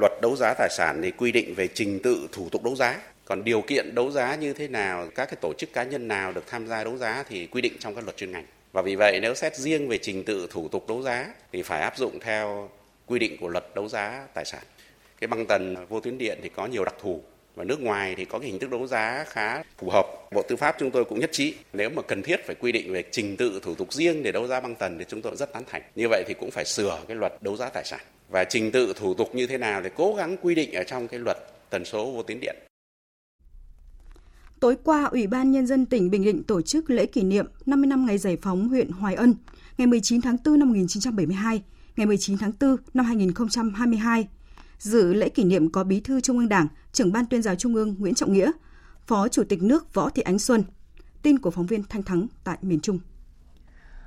Luật 0.00 0.12
đấu 0.22 0.36
giá 0.36 0.54
tài 0.54 0.68
sản 0.70 1.02
thì 1.02 1.10
quy 1.10 1.32
định 1.32 1.54
về 1.54 1.68
trình 1.74 2.00
tự 2.02 2.28
thủ 2.32 2.48
tục 2.48 2.64
đấu 2.64 2.76
giá. 2.76 3.00
Còn 3.24 3.44
điều 3.44 3.60
kiện 3.60 3.94
đấu 3.94 4.10
giá 4.10 4.34
như 4.34 4.52
thế 4.52 4.68
nào, 4.68 5.08
các 5.14 5.26
cái 5.26 5.36
tổ 5.40 5.52
chức 5.58 5.72
cá 5.72 5.82
nhân 5.82 6.08
nào 6.08 6.32
được 6.32 6.44
tham 6.46 6.66
gia 6.66 6.84
đấu 6.84 6.96
giá 6.96 7.24
thì 7.28 7.46
quy 7.46 7.60
định 7.60 7.72
trong 7.78 7.94
các 7.94 8.04
luật 8.04 8.16
chuyên 8.16 8.32
ngành. 8.32 8.44
Và 8.72 8.82
vì 8.82 8.96
vậy 8.96 9.18
nếu 9.22 9.34
xét 9.34 9.56
riêng 9.56 9.88
về 9.88 9.98
trình 9.98 10.24
tự 10.24 10.46
thủ 10.50 10.68
tục 10.68 10.88
đấu 10.88 11.02
giá 11.02 11.26
thì 11.52 11.62
phải 11.62 11.80
áp 11.80 11.96
dụng 11.96 12.20
theo 12.20 12.70
quy 13.06 13.18
định 13.18 13.36
của 13.40 13.48
luật 13.48 13.64
đấu 13.74 13.88
giá 13.88 14.26
tài 14.34 14.44
sản. 14.44 14.62
Cái 15.20 15.28
băng 15.28 15.46
tần 15.46 15.86
vô 15.88 16.00
tuyến 16.00 16.18
điện 16.18 16.38
thì 16.42 16.48
có 16.48 16.66
nhiều 16.66 16.84
đặc 16.84 16.94
thù 17.02 17.22
và 17.58 17.64
nước 17.64 17.80
ngoài 17.80 18.14
thì 18.16 18.24
có 18.24 18.38
cái 18.38 18.48
hình 18.48 18.58
thức 18.58 18.70
đấu 18.70 18.86
giá 18.86 19.24
khá 19.28 19.62
phù 19.78 19.90
hợp. 19.90 20.06
Bộ 20.30 20.42
Tư 20.48 20.56
pháp 20.56 20.76
chúng 20.78 20.90
tôi 20.90 21.04
cũng 21.04 21.20
nhất 21.20 21.30
trí 21.32 21.54
nếu 21.72 21.90
mà 21.90 22.02
cần 22.02 22.22
thiết 22.22 22.40
phải 22.46 22.56
quy 22.60 22.72
định 22.72 22.92
về 22.92 23.04
trình 23.10 23.36
tự 23.36 23.60
thủ 23.62 23.74
tục 23.74 23.92
riêng 23.92 24.22
để 24.22 24.32
đấu 24.32 24.46
giá 24.46 24.60
băng 24.60 24.74
tần 24.74 24.98
thì 24.98 25.04
chúng 25.08 25.22
tôi 25.22 25.36
rất 25.36 25.52
tán 25.52 25.62
thành. 25.70 25.82
Như 25.94 26.06
vậy 26.10 26.24
thì 26.28 26.34
cũng 26.40 26.50
phải 26.50 26.64
sửa 26.64 26.98
cái 27.08 27.16
luật 27.16 27.42
đấu 27.42 27.56
giá 27.56 27.68
tài 27.68 27.84
sản 27.84 28.00
và 28.30 28.44
trình 28.44 28.70
tự 28.70 28.92
thủ 28.96 29.14
tục 29.14 29.34
như 29.34 29.46
thế 29.46 29.58
nào 29.58 29.80
để 29.80 29.90
cố 29.96 30.14
gắng 30.14 30.36
quy 30.42 30.54
định 30.54 30.72
ở 30.72 30.84
trong 30.84 31.08
cái 31.08 31.20
luật 31.20 31.36
tần 31.70 31.84
số 31.84 32.10
vô 32.10 32.22
tuyến 32.22 32.40
điện. 32.40 32.56
Tối 34.60 34.76
qua, 34.84 35.04
Ủy 35.04 35.26
ban 35.26 35.50
Nhân 35.50 35.66
dân 35.66 35.86
tỉnh 35.86 36.10
Bình 36.10 36.24
Định 36.24 36.42
tổ 36.42 36.62
chức 36.62 36.90
lễ 36.90 37.06
kỷ 37.06 37.22
niệm 37.22 37.46
50 37.66 37.86
năm 37.86 38.06
ngày 38.06 38.18
giải 38.18 38.38
phóng 38.42 38.68
huyện 38.68 38.90
Hoài 38.90 39.14
Ân. 39.14 39.34
ngày 39.78 39.86
19 39.86 40.20
tháng 40.20 40.36
4 40.44 40.58
năm 40.58 40.68
1972, 40.68 41.62
ngày 41.96 42.06
19 42.06 42.38
tháng 42.38 42.52
4 42.60 42.76
năm 42.94 43.06
2022. 43.06 44.28
Dự 44.78 45.14
lễ 45.14 45.28
kỷ 45.28 45.44
niệm 45.44 45.70
có 45.70 45.84
Bí 45.84 46.00
thư 46.00 46.20
Trung 46.20 46.38
ương 46.38 46.48
Đảng, 46.48 46.66
trưởng 46.92 47.12
ban 47.12 47.26
tuyên 47.26 47.42
giáo 47.42 47.54
Trung 47.54 47.74
ương 47.74 47.94
Nguyễn 47.98 48.14
Trọng 48.14 48.32
Nghĩa, 48.32 48.50
Phó 49.06 49.28
Chủ 49.28 49.44
tịch 49.44 49.62
nước 49.62 49.94
Võ 49.94 50.10
Thị 50.10 50.22
Ánh 50.22 50.38
Xuân. 50.38 50.62
Tin 51.22 51.38
của 51.38 51.50
phóng 51.50 51.66
viên 51.66 51.82
Thanh 51.82 52.02
Thắng 52.02 52.26
tại 52.44 52.58
miền 52.62 52.80
Trung. 52.80 52.98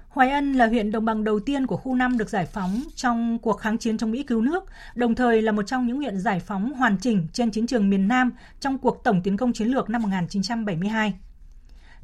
Hoài 0.10 0.32
Ân 0.32 0.54
là 0.54 0.68
huyện 0.68 0.92
đồng 0.92 1.06
bằng 1.06 1.24
đầu 1.24 1.40
tiên 1.40 1.68
của 1.68 1.78
khu 1.78 1.96
5 1.96 2.18
được 2.18 2.30
giải 2.30 2.46
phóng 2.46 2.84
trong 2.96 3.40
cuộc 3.40 3.54
kháng 3.54 3.78
chiến 3.78 3.98
chống 3.98 4.12
Mỹ 4.12 4.24
cứu 4.24 4.42
nước, 4.42 4.64
đồng 4.96 5.16
thời 5.16 5.42
là 5.42 5.52
một 5.52 5.64
trong 5.68 5.88
những 5.88 5.98
huyện 5.98 6.20
giải 6.20 6.40
phóng 6.40 6.74
hoàn 6.74 6.98
chỉnh 6.98 7.28
trên 7.34 7.52
chiến 7.52 7.68
trường 7.68 7.90
miền 7.90 8.08
Nam 8.08 8.32
trong 8.60 8.78
cuộc 8.78 9.04
tổng 9.04 9.22
tiến 9.24 9.38
công 9.38 9.54
chiến 9.54 9.68
lược 9.68 9.90
năm 9.90 10.02
1972. 10.02 11.14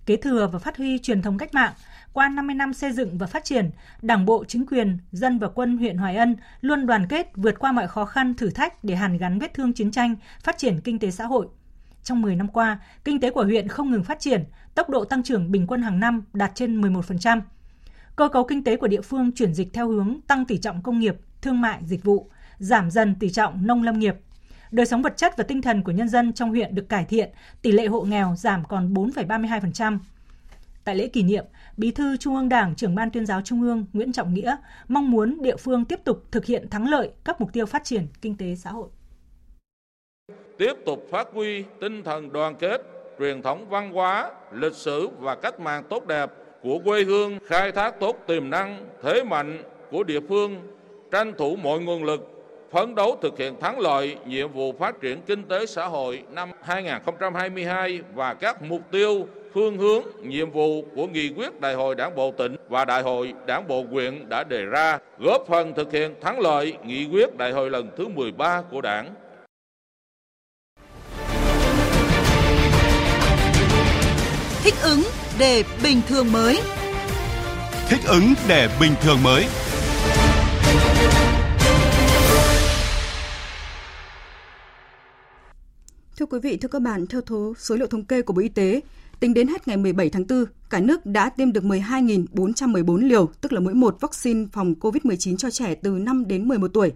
Kế 0.06 0.16
thừa 0.16 0.50
và 0.54 0.60
phát 0.60 0.78
huy 0.78 1.00
truyền 1.00 1.22
thống 1.22 1.38
cách 1.38 1.54
mạng, 1.54 1.74
qua 2.18 2.30
50 2.30 2.56
năm 2.56 2.74
xây 2.74 2.92
dựng 2.92 3.18
và 3.18 3.28
phát 3.28 3.44
triển, 3.44 3.70
Đảng 4.02 4.26
bộ, 4.26 4.46
chính 4.48 4.66
quyền, 4.66 4.98
dân 5.12 5.40
và 5.40 5.48
quân 5.48 5.78
huyện 5.78 5.98
Hoài 5.98 6.16
Ân 6.16 6.36
luôn 6.62 6.86
đoàn 6.86 7.08
kết 7.08 7.32
vượt 7.36 7.60
qua 7.60 7.72
mọi 7.72 7.88
khó 7.88 8.06
khăn, 8.06 8.34
thử 8.34 8.50
thách 8.50 8.84
để 8.84 8.96
hàn 8.96 9.18
gắn 9.18 9.40
vết 9.40 9.54
thương 9.54 9.74
chiến 9.74 9.92
tranh, 9.92 10.16
phát 10.44 10.58
triển 10.58 10.82
kinh 10.82 11.00
tế 11.00 11.12
xã 11.12 11.26
hội. 11.26 11.48
Trong 12.04 12.22
10 12.22 12.36
năm 12.36 12.48
qua, 12.48 12.80
kinh 13.04 13.20
tế 13.20 13.30
của 13.30 13.44
huyện 13.44 13.68
không 13.68 13.92
ngừng 13.92 14.04
phát 14.04 14.20
triển, 14.20 14.44
tốc 14.76 14.90
độ 14.90 15.06
tăng 15.06 15.24
trưởng 15.24 15.52
bình 15.52 15.68
quân 15.68 15.82
hàng 15.82 16.00
năm 16.00 16.24
đạt 16.34 16.52
trên 16.56 16.82
11%. 16.82 17.42
Cơ 18.16 18.30
cấu 18.30 18.44
kinh 18.44 18.64
tế 18.64 18.76
của 18.78 18.88
địa 18.88 19.02
phương 19.02 19.32
chuyển 19.32 19.54
dịch 19.54 19.74
theo 19.74 19.88
hướng 19.88 20.22
tăng 20.28 20.46
tỷ 20.46 20.58
trọng 20.58 20.82
công 20.82 21.00
nghiệp, 21.00 21.16
thương 21.42 21.62
mại, 21.62 21.80
dịch 21.86 22.04
vụ, 22.04 22.30
giảm 22.58 22.92
dần 22.92 23.16
tỷ 23.16 23.30
trọng 23.30 23.68
nông 23.68 23.84
lâm 23.84 24.00
nghiệp. 24.00 24.16
Đời 24.72 24.86
sống 24.86 25.02
vật 25.02 25.18
chất 25.18 25.38
và 25.38 25.44
tinh 25.44 25.62
thần 25.62 25.84
của 25.84 25.92
nhân 25.92 26.10
dân 26.10 26.34
trong 26.34 26.50
huyện 26.50 26.76
được 26.76 26.90
cải 26.90 27.06
thiện, 27.06 27.30
tỷ 27.62 27.72
lệ 27.72 27.88
hộ 27.88 28.02
nghèo 28.02 28.36
giảm 28.38 28.66
còn 28.66 28.94
4,32%. 28.94 29.98
Tại 30.88 30.96
lễ 30.96 31.08
kỷ 31.08 31.24
niệm, 31.24 31.46
Bí 31.77 31.91
thư 31.91 32.17
Trung 32.17 32.36
ương 32.36 32.50
Đảng, 32.50 32.75
trưởng 32.75 32.96
ban 32.96 33.12
tuyên 33.12 33.25
giáo 33.25 33.41
Trung 33.41 33.62
ương 33.62 33.86
Nguyễn 33.94 34.13
Trọng 34.13 34.34
Nghĩa 34.34 34.56
mong 34.88 35.12
muốn 35.12 35.41
địa 35.41 35.56
phương 35.56 35.86
tiếp 35.86 36.00
tục 36.03 36.24
thực 36.32 36.46
hiện 36.46 36.70
thắng 36.70 36.89
lợi 36.89 37.10
các 37.25 37.41
mục 37.41 37.53
tiêu 37.53 37.65
phát 37.65 37.84
triển 37.84 38.08
kinh 38.22 38.38
tế 38.38 38.56
xã 38.56 38.70
hội. 38.70 38.89
Tiếp 40.58 40.74
tục 40.86 41.08
phát 41.12 41.27
huy 41.34 41.63
tinh 41.82 42.03
thần 42.03 42.32
đoàn 42.32 42.56
kết, 42.56 42.82
truyền 43.20 43.41
thống 43.41 43.70
văn 43.70 43.91
hóa, 43.94 44.32
lịch 44.51 44.75
sử 44.75 45.10
và 45.20 45.36
cách 45.36 45.60
mạng 45.60 45.84
tốt 45.89 46.08
đẹp 46.08 46.32
của 46.62 46.79
quê 46.86 47.03
hương, 47.03 47.39
khai 47.46 47.72
thác 47.72 48.00
tốt 48.00 48.17
tiềm 48.27 48.50
năng, 48.50 48.86
thế 49.03 49.24
mạnh 49.24 49.63
của 49.91 50.03
địa 50.03 50.20
phương, 50.29 50.62
tranh 51.12 51.34
thủ 51.38 51.56
mọi 51.56 51.79
nguồn 51.79 52.03
lực, 52.03 52.37
phấn 52.72 52.96
đấu 52.96 53.18
thực 53.22 53.38
hiện 53.40 53.60
thắng 53.60 53.80
lợi 53.80 54.18
nhiệm 54.26 54.52
vụ 54.52 54.74
phát 54.80 55.02
triển 55.02 55.22
kinh 55.22 55.44
tế 55.44 55.66
xã 55.66 55.86
hội 55.86 56.24
năm 56.32 56.52
2022 56.64 58.00
và 58.14 58.34
các 58.34 58.62
mục 58.62 58.82
tiêu 58.92 59.28
phương 59.54 59.78
hướng, 59.78 60.04
nhiệm 60.24 60.52
vụ 60.52 60.86
của 60.96 61.08
nghị 61.08 61.34
quyết 61.38 61.62
Đại 61.62 61.74
hội 61.74 61.96
Đảng 61.96 62.16
bộ 62.16 62.32
tỉnh 62.38 62.56
và 62.70 62.86
Đại 62.86 63.02
hội 63.02 63.34
Đảng 63.46 63.68
bộ 63.68 63.86
huyện 63.92 64.30
đã 64.30 64.44
đề 64.44 64.66
ra, 64.66 65.00
góp 65.20 65.44
phần 65.48 65.74
thực 65.76 65.92
hiện 65.92 66.16
thắng 66.22 66.40
lợi 66.40 66.74
nghị 66.86 67.08
quyết 67.12 67.38
Đại 67.38 67.52
hội 67.52 67.70
lần 67.70 67.90
thứ 67.98 68.08
13 68.08 68.62
của 68.72 68.82
Đảng. 68.82 69.14
Thích 74.64 74.76
ứng 74.84 75.02
để 75.40 75.64
bình 75.84 76.02
thường 76.08 76.32
mới. 76.32 76.60
Thích 77.90 78.02
ứng 78.08 78.34
để 78.48 78.70
bình 78.80 78.94
thường 79.02 79.18
mới. 79.24 79.46
Thưa 86.18 86.26
quý 86.26 86.40
vị, 86.40 86.58
thưa 86.58 86.68
các 86.68 86.82
bạn, 86.82 87.08
theo 87.08 87.22
thố 87.22 87.54
số 87.58 87.76
liệu 87.76 87.88
thống 87.88 88.04
kê 88.04 88.22
của 88.22 88.34
Bộ 88.34 88.42
Y 88.42 88.50
tế, 88.50 88.82
tính 89.20 89.34
đến 89.34 89.48
hết 89.48 89.68
ngày 89.68 89.78
17 89.78 90.10
tháng 90.10 90.28
4, 90.28 90.46
cả 90.70 90.80
nước 90.80 91.06
đã 91.06 91.30
tiêm 91.30 91.54
được 91.54 91.64
12.414 91.64 92.96
liều, 92.96 93.30
tức 93.42 93.54
là 93.54 93.60
mỗi 93.60 93.74
một 93.74 93.98
vaccine 94.02 94.46
phòng 94.54 94.74
COVID-19 94.80 95.38
cho 95.38 95.50
trẻ 95.50 95.76
từ 95.76 95.90
5 95.92 96.28
đến 96.28 96.48
11 96.48 96.68
tuổi. 96.74 96.92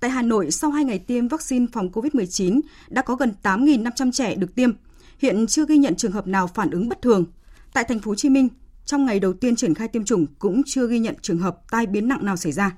Tại 0.00 0.10
Hà 0.10 0.22
Nội, 0.22 0.50
sau 0.50 0.70
2 0.70 0.84
ngày 0.84 0.98
tiêm 0.98 1.28
vaccine 1.28 1.66
phòng 1.72 1.90
COVID-19, 1.92 2.60
đã 2.88 3.02
có 3.02 3.14
gần 3.14 3.32
8.500 3.42 4.12
trẻ 4.12 4.34
được 4.34 4.54
tiêm. 4.54 4.70
Hiện 5.18 5.46
chưa 5.46 5.66
ghi 5.66 5.78
nhận 5.78 5.94
trường 5.94 6.12
hợp 6.12 6.26
nào 6.26 6.46
phản 6.46 6.70
ứng 6.70 6.88
bất 6.88 7.02
thường. 7.02 7.24
Tại 7.72 7.84
thành 7.84 7.98
phố 7.98 8.10
Hồ 8.10 8.14
Chí 8.14 8.28
Minh, 8.28 8.48
trong 8.84 9.06
ngày 9.06 9.20
đầu 9.20 9.32
tiên 9.32 9.56
triển 9.56 9.74
khai 9.74 9.88
tiêm 9.88 10.04
chủng 10.04 10.26
cũng 10.38 10.62
chưa 10.66 10.88
ghi 10.88 10.98
nhận 10.98 11.14
trường 11.22 11.38
hợp 11.38 11.70
tai 11.70 11.86
biến 11.86 12.08
nặng 12.08 12.24
nào 12.24 12.36
xảy 12.36 12.52
ra. 12.52 12.76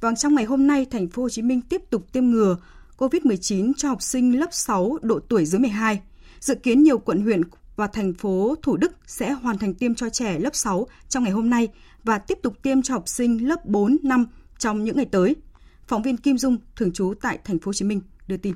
và 0.00 0.14
trong 0.14 0.34
ngày 0.34 0.44
hôm 0.44 0.66
nay, 0.66 0.86
thành 0.90 1.08
phố 1.08 1.22
Hồ 1.22 1.28
Chí 1.28 1.42
Minh 1.42 1.60
tiếp 1.60 1.82
tục 1.90 2.12
tiêm 2.12 2.30
ngừa 2.30 2.56
COVID-19 2.98 3.72
cho 3.76 3.88
học 3.88 4.02
sinh 4.02 4.38
lớp 4.38 4.48
6 4.52 4.98
độ 5.02 5.20
tuổi 5.28 5.44
dưới 5.46 5.60
12. 5.60 6.00
Dự 6.40 6.54
kiến 6.54 6.82
nhiều 6.82 6.98
quận 6.98 7.22
huyện 7.22 7.42
và 7.76 7.86
thành 7.86 8.14
phố 8.14 8.54
Thủ 8.62 8.76
Đức 8.76 8.92
sẽ 9.06 9.32
hoàn 9.32 9.58
thành 9.58 9.74
tiêm 9.74 9.94
cho 9.94 10.08
trẻ 10.08 10.38
lớp 10.38 10.54
6 10.54 10.86
trong 11.08 11.22
ngày 11.22 11.32
hôm 11.32 11.50
nay 11.50 11.68
và 12.04 12.18
tiếp 12.18 12.38
tục 12.42 12.62
tiêm 12.62 12.82
cho 12.82 12.94
học 12.94 13.08
sinh 13.08 13.48
lớp 13.48 13.66
4, 13.66 13.96
5 14.02 14.26
trong 14.58 14.84
những 14.84 14.96
ngày 14.96 15.06
tới. 15.06 15.36
Phóng 15.86 16.02
viên 16.02 16.16
Kim 16.16 16.38
Dung 16.38 16.56
thường 16.76 16.92
trú 16.92 17.14
tại 17.20 17.38
thành 17.44 17.58
phố 17.58 17.68
Hồ 17.68 17.72
Chí 17.72 17.84
Minh 17.84 18.00
đưa 18.26 18.36
tin. 18.36 18.54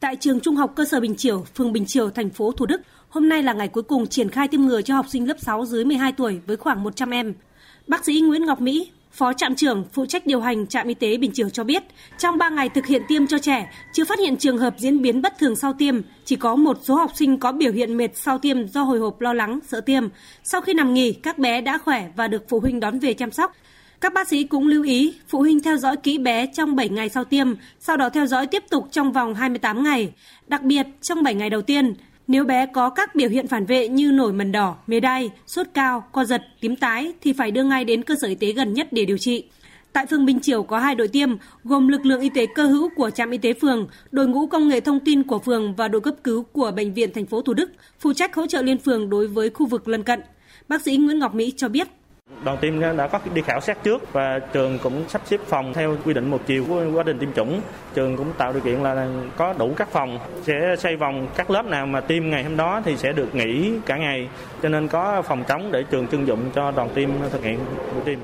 Tại 0.00 0.16
trường 0.16 0.40
Trung 0.40 0.56
học 0.56 0.72
cơ 0.76 0.84
sở 0.84 1.00
Bình 1.00 1.14
Triều, 1.16 1.44
phường 1.54 1.72
Bình 1.72 1.84
Triều, 1.86 2.10
thành 2.10 2.30
phố 2.30 2.52
Thủ 2.52 2.66
Đức, 2.66 2.80
hôm 3.08 3.28
nay 3.28 3.42
là 3.42 3.52
ngày 3.52 3.68
cuối 3.68 3.82
cùng 3.82 4.06
triển 4.06 4.30
khai 4.30 4.48
tiêm 4.48 4.60
ngừa 4.60 4.82
cho 4.82 4.94
học 4.94 5.06
sinh 5.08 5.28
lớp 5.28 5.36
6 5.40 5.64
dưới 5.64 5.84
12 5.84 6.12
tuổi 6.12 6.40
với 6.46 6.56
khoảng 6.56 6.82
100 6.82 7.10
em. 7.10 7.34
Bác 7.86 8.04
sĩ 8.04 8.20
Nguyễn 8.20 8.46
Ngọc 8.46 8.60
Mỹ, 8.60 8.90
Phó 9.12 9.32
trạm 9.32 9.54
trưởng 9.54 9.84
phụ 9.92 10.06
trách 10.06 10.26
điều 10.26 10.40
hành 10.40 10.66
trạm 10.66 10.88
y 10.88 10.94
tế 10.94 11.16
Bình 11.16 11.30
Triều 11.34 11.48
cho 11.48 11.64
biết, 11.64 11.82
trong 12.18 12.38
3 12.38 12.48
ngày 12.48 12.68
thực 12.68 12.86
hiện 12.86 13.02
tiêm 13.08 13.26
cho 13.26 13.38
trẻ, 13.38 13.70
chưa 13.92 14.04
phát 14.04 14.18
hiện 14.18 14.36
trường 14.36 14.58
hợp 14.58 14.74
diễn 14.78 15.02
biến 15.02 15.22
bất 15.22 15.38
thường 15.38 15.56
sau 15.56 15.72
tiêm, 15.72 16.00
chỉ 16.24 16.36
có 16.36 16.56
một 16.56 16.78
số 16.82 16.94
học 16.94 17.10
sinh 17.14 17.38
có 17.38 17.52
biểu 17.52 17.72
hiện 17.72 17.96
mệt 17.96 18.08
sau 18.14 18.38
tiêm 18.38 18.68
do 18.68 18.82
hồi 18.82 18.98
hộp 18.98 19.20
lo 19.20 19.32
lắng, 19.32 19.58
sợ 19.66 19.80
tiêm. 19.80 20.08
Sau 20.44 20.60
khi 20.60 20.74
nằm 20.74 20.94
nghỉ, 20.94 21.12
các 21.12 21.38
bé 21.38 21.60
đã 21.60 21.78
khỏe 21.78 22.08
và 22.16 22.28
được 22.28 22.48
phụ 22.48 22.60
huynh 22.60 22.80
đón 22.80 22.98
về 22.98 23.14
chăm 23.14 23.30
sóc. 23.30 23.52
Các 24.00 24.14
bác 24.14 24.28
sĩ 24.28 24.44
cũng 24.44 24.66
lưu 24.66 24.84
ý 24.84 25.14
phụ 25.28 25.38
huynh 25.38 25.62
theo 25.62 25.76
dõi 25.76 25.96
kỹ 25.96 26.18
bé 26.18 26.46
trong 26.46 26.76
7 26.76 26.88
ngày 26.88 27.08
sau 27.08 27.24
tiêm, 27.24 27.54
sau 27.80 27.96
đó 27.96 28.10
theo 28.10 28.26
dõi 28.26 28.46
tiếp 28.46 28.64
tục 28.70 28.88
trong 28.90 29.12
vòng 29.12 29.34
28 29.34 29.82
ngày. 29.82 30.12
Đặc 30.46 30.62
biệt, 30.62 30.86
trong 31.00 31.22
7 31.22 31.34
ngày 31.34 31.50
đầu 31.50 31.62
tiên, 31.62 31.94
nếu 32.28 32.44
bé 32.44 32.66
có 32.66 32.90
các 32.90 33.14
biểu 33.14 33.28
hiện 33.28 33.48
phản 33.48 33.66
vệ 33.66 33.88
như 33.88 34.12
nổi 34.12 34.32
mần 34.32 34.52
đỏ, 34.52 34.76
mề 34.86 35.00
đay, 35.00 35.30
sốt 35.46 35.66
cao, 35.74 36.04
co 36.12 36.24
giật, 36.24 36.42
tím 36.60 36.76
tái 36.76 37.12
thì 37.20 37.32
phải 37.32 37.50
đưa 37.50 37.64
ngay 37.64 37.84
đến 37.84 38.02
cơ 38.02 38.14
sở 38.20 38.28
y 38.28 38.34
tế 38.34 38.52
gần 38.52 38.72
nhất 38.72 38.88
để 38.90 39.04
điều 39.04 39.18
trị. 39.18 39.44
Tại 39.92 40.06
phường 40.06 40.26
Bình 40.26 40.40
Triều 40.40 40.62
có 40.62 40.78
hai 40.78 40.94
đội 40.94 41.08
tiêm, 41.08 41.28
gồm 41.64 41.88
lực 41.88 42.06
lượng 42.06 42.20
y 42.20 42.28
tế 42.28 42.46
cơ 42.54 42.66
hữu 42.66 42.88
của 42.96 43.10
trạm 43.10 43.30
y 43.30 43.38
tế 43.38 43.52
phường, 43.52 43.88
đội 44.10 44.26
ngũ 44.26 44.46
công 44.46 44.68
nghệ 44.68 44.80
thông 44.80 45.00
tin 45.00 45.22
của 45.22 45.38
phường 45.38 45.74
và 45.74 45.88
đội 45.88 46.00
cấp 46.00 46.14
cứu 46.24 46.42
của 46.42 46.72
bệnh 46.76 46.94
viện 46.94 47.12
thành 47.14 47.26
phố 47.26 47.42
Thủ 47.42 47.54
Đức, 47.54 47.70
phụ 48.00 48.12
trách 48.12 48.34
hỗ 48.34 48.46
trợ 48.46 48.62
liên 48.62 48.78
phường 48.78 49.10
đối 49.10 49.26
với 49.26 49.50
khu 49.50 49.66
vực 49.66 49.88
lân 49.88 50.02
cận. 50.02 50.20
Bác 50.68 50.82
sĩ 50.82 50.96
Nguyễn 50.96 51.18
Ngọc 51.18 51.34
Mỹ 51.34 51.52
cho 51.56 51.68
biết 51.68 51.88
Đoàn 52.44 52.58
tiêm 52.60 52.80
đã 52.80 53.08
có 53.08 53.20
đi 53.34 53.42
khảo 53.42 53.60
sát 53.60 53.84
trước 53.84 54.12
và 54.12 54.38
trường 54.52 54.78
cũng 54.82 55.04
sắp 55.08 55.22
xếp 55.26 55.40
phòng 55.46 55.72
theo 55.74 55.96
quy 56.04 56.14
định 56.14 56.30
một 56.30 56.40
chiều 56.46 56.64
của 56.68 56.84
quá 56.94 57.02
trình 57.06 57.18
tiêm 57.18 57.32
chủng. 57.32 57.60
Trường 57.94 58.16
cũng 58.16 58.32
tạo 58.38 58.52
điều 58.52 58.62
kiện 58.62 58.82
là 58.82 59.08
có 59.36 59.52
đủ 59.52 59.74
các 59.76 59.88
phòng, 59.88 60.18
sẽ 60.46 60.76
xây 60.78 60.96
vòng 60.96 61.28
các 61.36 61.50
lớp 61.50 61.66
nào 61.66 61.86
mà 61.86 62.00
tiêm 62.00 62.30
ngày 62.30 62.44
hôm 62.44 62.56
đó 62.56 62.82
thì 62.84 62.96
sẽ 62.96 63.12
được 63.12 63.34
nghỉ 63.34 63.72
cả 63.86 63.96
ngày. 63.96 64.28
Cho 64.62 64.68
nên 64.68 64.88
có 64.88 65.22
phòng 65.22 65.44
trống 65.48 65.72
để 65.72 65.84
trường 65.90 66.06
trưng 66.06 66.26
dụng 66.26 66.50
cho 66.54 66.70
đoàn 66.70 66.90
tiêm 66.94 67.10
thực 67.30 67.44
hiện 67.44 67.58
buổi 67.94 68.02
tiêm. 68.04 68.18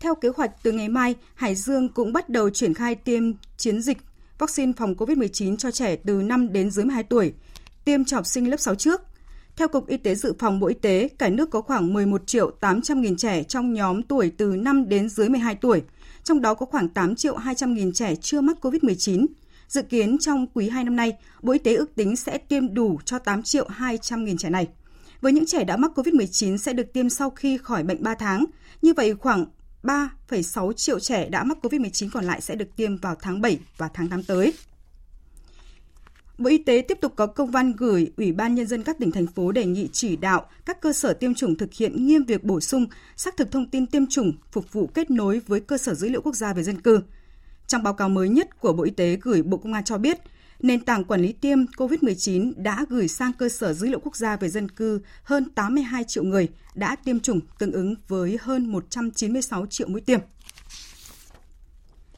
Theo 0.00 0.14
kế 0.14 0.28
hoạch, 0.36 0.50
từ 0.62 0.72
ngày 0.72 0.88
mai, 0.88 1.14
Hải 1.34 1.54
Dương 1.54 1.88
cũng 1.88 2.12
bắt 2.12 2.28
đầu 2.28 2.50
triển 2.50 2.74
khai 2.74 2.94
tiêm 2.94 3.22
chiến 3.56 3.82
dịch 3.82 3.98
vaccine 4.38 4.72
phòng 4.76 4.94
COVID-19 4.94 5.56
cho 5.56 5.70
trẻ 5.70 5.96
từ 5.96 6.12
5 6.12 6.52
đến 6.52 6.70
dưới 6.70 6.84
12 6.84 7.02
tuổi, 7.02 7.32
tiêm 7.84 8.04
cho 8.04 8.16
học 8.16 8.26
sinh 8.26 8.50
lớp 8.50 8.56
6 8.56 8.74
trước. 8.74 9.02
Theo 9.56 9.68
Cục 9.68 9.86
Y 9.86 9.96
tế 9.96 10.14
Dự 10.14 10.34
phòng 10.38 10.60
Bộ 10.60 10.66
Y 10.66 10.74
tế, 10.74 11.08
cả 11.18 11.28
nước 11.28 11.50
có 11.50 11.60
khoảng 11.60 11.92
11 11.92 12.26
triệu 12.26 12.50
800 12.50 13.00
nghìn 13.00 13.16
trẻ 13.16 13.42
trong 13.42 13.72
nhóm 13.72 14.02
tuổi 14.02 14.32
từ 14.36 14.56
5 14.56 14.88
đến 14.88 15.08
dưới 15.08 15.28
12 15.28 15.54
tuổi, 15.54 15.82
trong 16.24 16.40
đó 16.40 16.54
có 16.54 16.66
khoảng 16.66 16.88
8 16.88 17.14
triệu 17.14 17.36
200 17.36 17.74
nghìn 17.74 17.92
trẻ 17.92 18.14
chưa 18.14 18.40
mắc 18.40 18.56
COVID-19. 18.60 19.26
Dự 19.68 19.82
kiến 19.82 20.18
trong 20.18 20.46
quý 20.54 20.68
2 20.68 20.84
năm 20.84 20.96
nay, 20.96 21.12
Bộ 21.42 21.52
Y 21.52 21.58
tế 21.58 21.74
ước 21.74 21.94
tính 21.94 22.16
sẽ 22.16 22.38
tiêm 22.38 22.74
đủ 22.74 22.98
cho 23.04 23.18
8 23.18 23.42
triệu 23.42 23.68
200 23.68 24.24
nghìn 24.24 24.36
trẻ 24.36 24.50
này. 24.50 24.68
Với 25.20 25.32
những 25.32 25.46
trẻ 25.46 25.64
đã 25.64 25.76
mắc 25.76 25.90
COVID-19 25.94 26.56
sẽ 26.56 26.72
được 26.72 26.92
tiêm 26.92 27.08
sau 27.08 27.30
khi 27.30 27.58
khỏi 27.58 27.82
bệnh 27.82 28.02
3 28.02 28.14
tháng. 28.14 28.44
Như 28.82 28.94
vậy, 28.94 29.14
khoảng 29.14 29.46
3,6 29.82 30.72
triệu 30.72 31.00
trẻ 31.00 31.28
đã 31.28 31.44
mắc 31.44 31.58
COVID-19 31.62 32.08
còn 32.12 32.24
lại 32.24 32.40
sẽ 32.40 32.54
được 32.54 32.76
tiêm 32.76 32.96
vào 32.96 33.14
tháng 33.22 33.40
7 33.40 33.58
và 33.76 33.88
tháng 33.94 34.08
8 34.08 34.22
tới. 34.22 34.52
Bộ 36.38 36.50
Y 36.50 36.58
tế 36.58 36.82
tiếp 36.88 36.98
tục 37.00 37.12
có 37.16 37.26
công 37.26 37.50
văn 37.50 37.72
gửi 37.76 38.12
Ủy 38.16 38.32
ban 38.32 38.54
Nhân 38.54 38.66
dân 38.66 38.82
các 38.82 38.98
tỉnh, 38.98 39.10
thành 39.10 39.26
phố 39.26 39.52
đề 39.52 39.64
nghị 39.64 39.88
chỉ 39.92 40.16
đạo 40.16 40.46
các 40.64 40.80
cơ 40.80 40.92
sở 40.92 41.12
tiêm 41.12 41.34
chủng 41.34 41.56
thực 41.56 41.74
hiện 41.74 42.06
nghiêm 42.06 42.24
việc 42.24 42.44
bổ 42.44 42.60
sung, 42.60 42.86
xác 43.16 43.36
thực 43.36 43.50
thông 43.50 43.70
tin 43.70 43.86
tiêm 43.86 44.06
chủng, 44.06 44.32
phục 44.52 44.72
vụ 44.72 44.86
kết 44.86 45.10
nối 45.10 45.40
với 45.46 45.60
cơ 45.60 45.78
sở 45.78 45.94
dữ 45.94 46.08
liệu 46.08 46.20
quốc 46.20 46.34
gia 46.34 46.52
về 46.52 46.62
dân 46.62 46.80
cư. 46.80 47.00
Trong 47.66 47.82
báo 47.82 47.94
cáo 47.94 48.08
mới 48.08 48.28
nhất 48.28 48.60
của 48.60 48.72
Bộ 48.72 48.82
Y 48.82 48.90
tế 48.90 49.18
gửi 49.22 49.42
Bộ 49.42 49.56
Công 49.56 49.72
an 49.72 49.84
cho 49.84 49.98
biết, 49.98 50.18
nền 50.62 50.80
tảng 50.80 51.04
quản 51.04 51.20
lý 51.20 51.32
tiêm 51.32 51.58
COVID-19 51.64 52.52
đã 52.56 52.86
gửi 52.88 53.08
sang 53.08 53.32
cơ 53.32 53.48
sở 53.48 53.72
dữ 53.72 53.86
liệu 53.86 54.00
quốc 54.00 54.16
gia 54.16 54.36
về 54.36 54.48
dân 54.48 54.68
cư 54.68 55.00
hơn 55.22 55.44
82 55.54 56.04
triệu 56.04 56.24
người 56.24 56.48
đã 56.74 56.96
tiêm 56.96 57.20
chủng 57.20 57.40
tương 57.58 57.72
ứng 57.72 57.94
với 58.08 58.38
hơn 58.40 58.66
196 58.66 59.66
triệu 59.66 59.88
mũi 59.88 60.00
tiêm. 60.00 60.20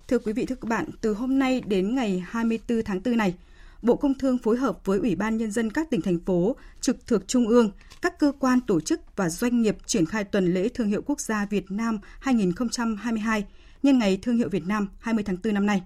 Thưa 0.08 0.18
quý 0.18 0.32
vị, 0.32 0.46
thưa 0.46 0.54
các 0.54 0.68
bạn, 0.68 0.87
từ 1.00 1.14
hôm 1.14 1.38
nay 1.38 1.61
đến 1.61 1.94
ngày 1.94 2.25
24 2.28 2.82
tháng 2.82 3.00
4 3.04 3.16
này, 3.16 3.35
Bộ 3.83 3.97
Công 3.97 4.18
Thương 4.18 4.38
phối 4.38 4.56
hợp 4.56 4.78
với 4.85 4.99
Ủy 4.99 5.14
ban 5.14 5.37
Nhân 5.37 5.50
dân 5.50 5.71
các 5.71 5.90
tỉnh, 5.90 6.02
thành 6.02 6.18
phố, 6.18 6.56
trực 6.80 7.06
thuộc 7.06 7.23
Trung 7.28 7.49
ương, 7.49 7.71
các 8.02 8.18
cơ 8.18 8.33
quan, 8.38 8.61
tổ 8.61 8.80
chức 8.80 9.00
và 9.16 9.28
doanh 9.28 9.62
nghiệp 9.62 9.76
triển 9.87 10.06
khai 10.06 10.25
tuần 10.25 10.54
lễ 10.54 10.68
Thương 10.68 10.88
hiệu 10.88 11.02
Quốc 11.06 11.21
gia 11.21 11.47
Việt 11.47 11.71
Nam 11.71 11.99
2022 12.21 13.45
nhân 13.83 13.99
ngày 13.99 14.18
Thương 14.23 14.37
hiệu 14.37 14.49
Việt 14.49 14.66
Nam 14.66 14.88
20 14.99 15.25
tháng 15.25 15.37
4 15.45 15.54
năm 15.54 15.66
nay. 15.66 15.83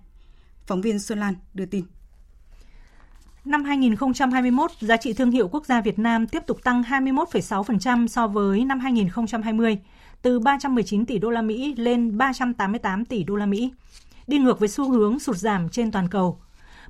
Phóng 0.66 0.80
viên 0.80 0.98
Xuân 0.98 1.20
Lan 1.20 1.34
đưa 1.54 1.66
tin. 1.66 1.84
Năm 3.44 3.64
2021, 3.64 4.70
giá 4.80 4.96
trị 4.96 5.12
thương 5.12 5.30
hiệu 5.30 5.48
quốc 5.48 5.66
gia 5.66 5.80
Việt 5.80 5.98
Nam 5.98 6.26
tiếp 6.26 6.42
tục 6.46 6.64
tăng 6.64 6.82
21,6% 6.82 8.06
so 8.06 8.26
với 8.26 8.64
năm 8.64 8.80
2020, 8.80 9.78
từ 10.22 10.40
319 10.40 11.06
tỷ 11.06 11.18
đô 11.18 11.30
la 11.30 11.42
Mỹ 11.42 11.74
lên 11.76 12.18
388 12.18 13.04
tỷ 13.04 13.24
đô 13.24 13.36
la 13.36 13.46
Mỹ, 13.46 13.72
đi 14.26 14.38
ngược 14.38 14.60
với 14.60 14.68
xu 14.68 14.90
hướng 14.90 15.18
sụt 15.18 15.36
giảm 15.36 15.68
trên 15.68 15.90
toàn 15.90 16.08
cầu. 16.08 16.40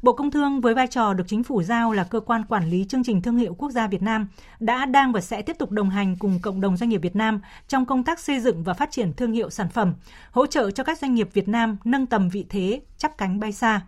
Bộ 0.02 0.12
Công 0.12 0.30
Thương 0.30 0.60
với 0.60 0.74
vai 0.74 0.86
trò 0.86 1.14
được 1.14 1.24
chính 1.26 1.42
phủ 1.44 1.62
giao 1.62 1.92
là 1.92 2.04
cơ 2.04 2.20
quan 2.20 2.44
quản 2.44 2.70
lý 2.70 2.84
chương 2.88 3.04
trình 3.04 3.22
thương 3.22 3.36
hiệu 3.36 3.54
quốc 3.54 3.70
gia 3.70 3.86
Việt 3.86 4.02
Nam 4.02 4.28
đã 4.60 4.86
đang 4.86 5.12
và 5.12 5.20
sẽ 5.20 5.42
tiếp 5.42 5.58
tục 5.58 5.70
đồng 5.70 5.90
hành 5.90 6.16
cùng 6.18 6.38
cộng 6.42 6.60
đồng 6.60 6.76
doanh 6.76 6.90
nghiệp 6.90 7.02
Việt 7.02 7.16
Nam 7.16 7.40
trong 7.68 7.86
công 7.86 8.04
tác 8.04 8.20
xây 8.20 8.40
dựng 8.40 8.62
và 8.62 8.74
phát 8.74 8.90
triển 8.90 9.12
thương 9.12 9.32
hiệu 9.32 9.50
sản 9.50 9.68
phẩm, 9.68 9.94
hỗ 10.30 10.46
trợ 10.46 10.70
cho 10.70 10.84
các 10.84 10.98
doanh 10.98 11.14
nghiệp 11.14 11.28
Việt 11.32 11.48
Nam 11.48 11.76
nâng 11.84 12.06
tầm 12.06 12.28
vị 12.28 12.46
thế, 12.48 12.80
chắp 12.98 13.18
cánh 13.18 13.40
bay 13.40 13.52
xa. 13.52 13.80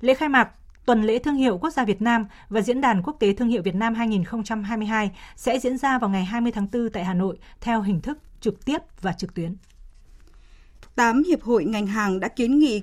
Lễ 0.00 0.14
khai 0.14 0.28
mạc 0.28 0.48
Tuần 0.86 1.02
lễ 1.02 1.18
thương 1.18 1.34
hiệu 1.34 1.58
quốc 1.58 1.70
gia 1.70 1.84
Việt 1.84 2.02
Nam 2.02 2.26
và 2.48 2.60
Diễn 2.60 2.80
đàn 2.80 3.02
Quốc 3.02 3.16
tế 3.20 3.32
Thương 3.32 3.48
hiệu 3.48 3.62
Việt 3.62 3.74
Nam 3.74 3.94
2022 3.94 5.10
sẽ 5.36 5.58
diễn 5.58 5.78
ra 5.78 5.98
vào 5.98 6.10
ngày 6.10 6.24
20 6.24 6.52
tháng 6.52 6.66
4 6.72 6.90
tại 6.90 7.04
Hà 7.04 7.14
Nội 7.14 7.38
theo 7.60 7.82
hình 7.82 8.00
thức 8.00 8.18
trực 8.40 8.64
tiếp 8.64 8.78
và 9.00 9.12
trực 9.12 9.34
tuyến. 9.34 9.56
8 10.94 11.22
hiệp 11.22 11.42
hội 11.42 11.64
ngành 11.64 11.86
hàng 11.86 12.20
đã 12.20 12.28
kiến 12.28 12.58
nghị 12.58 12.82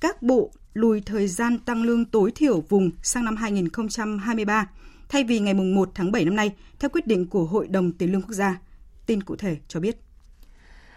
các 0.00 0.22
bộ 0.22 0.50
lùi 0.74 1.00
thời 1.00 1.28
gian 1.28 1.58
tăng 1.58 1.82
lương 1.82 2.04
tối 2.04 2.32
thiểu 2.34 2.60
vùng 2.68 2.90
sang 3.02 3.24
năm 3.24 3.36
2023 3.36 4.66
thay 5.08 5.24
vì 5.24 5.38
ngày 5.38 5.54
1 5.54 5.90
tháng 5.94 6.12
7 6.12 6.24
năm 6.24 6.36
nay 6.36 6.52
theo 6.78 6.88
quyết 6.88 7.06
định 7.06 7.26
của 7.26 7.44
Hội 7.44 7.68
đồng 7.68 7.92
Tiền 7.92 8.12
lương 8.12 8.22
Quốc 8.22 8.32
gia. 8.32 8.58
Tin 9.06 9.22
cụ 9.22 9.36
thể 9.36 9.56
cho 9.68 9.80
biết. 9.80 9.96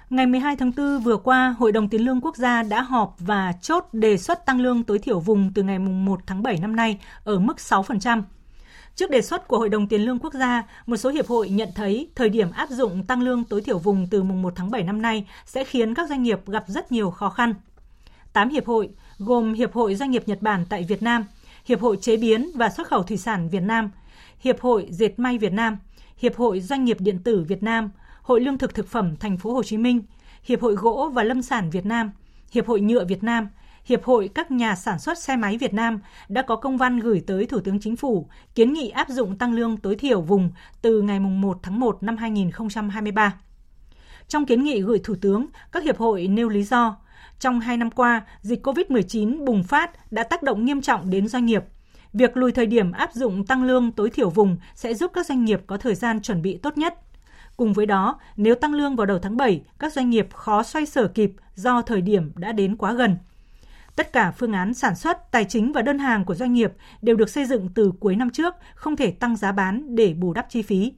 Ngày 0.10 0.26
12 0.26 0.56
tháng 0.56 0.72
4 0.78 1.00
vừa 1.00 1.18
qua, 1.18 1.56
Hội 1.60 1.72
đồng 1.72 1.90
Tiền 1.90 2.06
lương 2.06 2.22
Quốc 2.22 2.38
gia 2.38 2.64
đã 2.64 2.82
họp 2.82 3.16
và 3.20 3.54
chốt 3.62 3.86
đề 3.92 4.18
xuất 4.18 4.46
tăng 4.46 4.62
lương 4.62 4.84
tối 4.84 5.00
thiểu 5.00 5.20
vùng 5.20 5.52
từ 5.54 5.64
ngày 5.64 5.80
1 5.80 6.20
tháng 6.26 6.44
7 6.44 6.58
năm 6.58 6.76
nay 6.76 7.00
ở 7.24 7.40
mức 7.40 7.58
6%. 7.58 8.22
Trước 8.96 9.10
đề 9.10 9.22
xuất 9.22 9.48
của 9.48 9.58
Hội 9.58 9.70
đồng 9.70 9.88
Tiền 9.88 10.02
lương 10.02 10.20
Quốc 10.20 10.34
gia, 10.34 10.64
một 10.86 10.98
số 10.98 11.10
hiệp 11.10 11.28
hội 11.28 11.50
nhận 11.50 11.70
thấy 11.76 12.10
thời 12.16 12.30
điểm 12.30 12.52
áp 12.52 12.70
dụng 12.70 13.04
tăng 13.04 13.22
lương 13.22 13.44
tối 13.44 13.62
thiểu 13.62 13.78
vùng 13.80 14.08
từ 14.12 14.24
mùng 14.24 14.42
1 14.42 14.54
tháng 14.56 14.72
7 14.72 14.84
năm 14.84 15.02
nay 15.02 15.28
sẽ 15.46 15.64
khiến 15.64 15.94
các 15.94 16.10
doanh 16.10 16.24
nghiệp 16.24 16.40
gặp 16.48 16.64
rất 16.68 16.92
nhiều 16.92 17.12
khó 17.12 17.30
khăn. 17.30 17.54
8 18.34 18.50
hiệp 18.50 18.66
hội, 18.66 18.90
gồm 19.20 19.54
Hiệp 19.54 19.74
hội 19.74 19.96
Doanh 19.96 20.12
nghiệp 20.12 20.24
Nhật 20.26 20.42
Bản 20.42 20.66
tại 20.70 20.84
Việt 20.84 21.04
Nam, 21.04 21.26
Hiệp 21.66 21.82
hội 21.82 21.98
Chế 22.02 22.18
biến 22.18 22.52
và 22.56 22.70
Xuất 22.70 22.88
khẩu 22.88 23.04
Thủy 23.04 23.18
sản 23.18 23.50
Việt 23.50 23.64
Nam, 23.64 23.92
Hiệp 24.40 24.60
hội 24.62 24.88
Dệt 24.92 25.20
may 25.20 25.38
Việt 25.38 25.54
Nam, 25.54 25.78
Hiệp 26.18 26.36
hội 26.36 26.60
Doanh 26.60 26.86
nghiệp 26.86 26.98
Điện 27.00 27.20
tử 27.24 27.46
Việt 27.48 27.64
Nam, 27.64 27.90
Hội 28.22 28.42
Lương 28.42 28.58
thực 28.58 28.74
Thực 28.74 28.88
phẩm 28.88 29.16
Thành 29.20 29.38
phố 29.38 29.54
Hồ 29.54 29.64
Chí 29.64 29.78
Minh, 29.78 30.02
Hiệp 30.44 30.62
hội 30.62 30.76
Gỗ 30.76 31.12
và 31.14 31.24
Lâm 31.24 31.42
sản 31.42 31.70
Việt 31.70 31.86
Nam, 31.86 32.12
Hiệp 32.52 32.68
hội 32.68 32.82
Nhựa 32.82 33.06
Việt 33.06 33.24
Nam, 33.24 33.48
Hiệp 33.86 34.04
hội 34.04 34.30
các 34.36 34.52
nhà 34.52 34.76
sản 34.76 35.00
xuất 35.00 35.18
xe 35.18 35.36
máy 35.36 35.58
Việt 35.58 35.74
Nam 35.74 36.00
đã 36.30 36.42
có 36.42 36.56
công 36.56 36.78
văn 36.78 37.00
gửi 37.00 37.24
tới 37.28 37.46
Thủ 37.46 37.60
tướng 37.60 37.80
Chính 37.80 37.96
phủ 37.96 38.28
kiến 38.56 38.74
nghị 38.74 38.90
áp 38.90 39.10
dụng 39.10 39.38
tăng 39.38 39.54
lương 39.54 39.78
tối 39.78 39.96
thiểu 39.96 40.22
vùng 40.22 40.52
từ 40.82 41.02
ngày 41.02 41.20
1 41.20 41.60
tháng 41.64 41.80
1 41.80 42.04
năm 42.04 42.18
2023. 42.18 43.34
Trong 44.28 44.46
kiến 44.46 44.64
nghị 44.64 44.82
gửi 44.82 45.00
Thủ 45.04 45.16
tướng, 45.22 45.46
các 45.72 45.84
hiệp 45.84 45.98
hội 45.98 46.28
nêu 46.28 46.50
lý 46.50 46.64
do 46.64 46.98
trong 47.40 47.60
hai 47.60 47.78
năm 47.78 47.92
qua, 47.92 48.22
dịch 48.42 48.68
COVID-19 48.68 49.46
bùng 49.46 49.64
phát 49.64 50.12
đã 50.12 50.24
tác 50.24 50.44
động 50.44 50.66
nghiêm 50.66 50.82
trọng 50.82 51.10
đến 51.10 51.28
doanh 51.28 51.46
nghiệp. 51.46 51.64
Việc 52.14 52.38
lùi 52.38 52.52
thời 52.52 52.66
điểm 52.66 52.92
áp 52.92 53.14
dụng 53.14 53.46
tăng 53.46 53.64
lương 53.64 53.92
tối 53.92 54.10
thiểu 54.10 54.30
vùng 54.30 54.58
sẽ 54.76 54.94
giúp 54.94 55.12
các 55.14 55.26
doanh 55.26 55.46
nghiệp 55.46 55.62
có 55.68 55.78
thời 55.78 55.96
gian 55.96 56.22
chuẩn 56.22 56.42
bị 56.42 56.58
tốt 56.58 56.78
nhất. 56.78 57.00
Cùng 57.58 57.74
với 57.74 57.86
đó, 57.86 58.20
nếu 58.38 58.56
tăng 58.56 58.74
lương 58.74 58.96
vào 58.96 59.06
đầu 59.06 59.20
tháng 59.20 59.38
7, 59.38 59.62
các 59.80 59.94
doanh 59.94 60.10
nghiệp 60.10 60.28
khó 60.34 60.64
xoay 60.64 60.86
sở 60.86 61.08
kịp 61.08 61.32
do 61.56 61.82
thời 61.82 62.02
điểm 62.02 62.32
đã 62.36 62.52
đến 62.52 62.76
quá 62.78 62.94
gần. 62.94 63.18
Tất 63.96 64.14
cả 64.14 64.32
phương 64.32 64.54
án 64.54 64.74
sản 64.74 64.96
xuất, 64.96 65.32
tài 65.32 65.46
chính 65.46 65.74
và 65.74 65.82
đơn 65.82 66.00
hàng 66.00 66.26
của 66.26 66.36
doanh 66.36 66.54
nghiệp 66.54 66.74
đều 67.02 67.16
được 67.16 67.30
xây 67.30 67.46
dựng 67.46 67.70
từ 67.76 67.92
cuối 68.00 68.16
năm 68.16 68.30
trước, 68.30 68.56
không 68.76 68.96
thể 68.96 69.12
tăng 69.12 69.36
giá 69.36 69.52
bán 69.52 69.96
để 69.96 70.14
bù 70.14 70.34
đắp 70.34 70.50
chi 70.50 70.62
phí. 70.62 70.94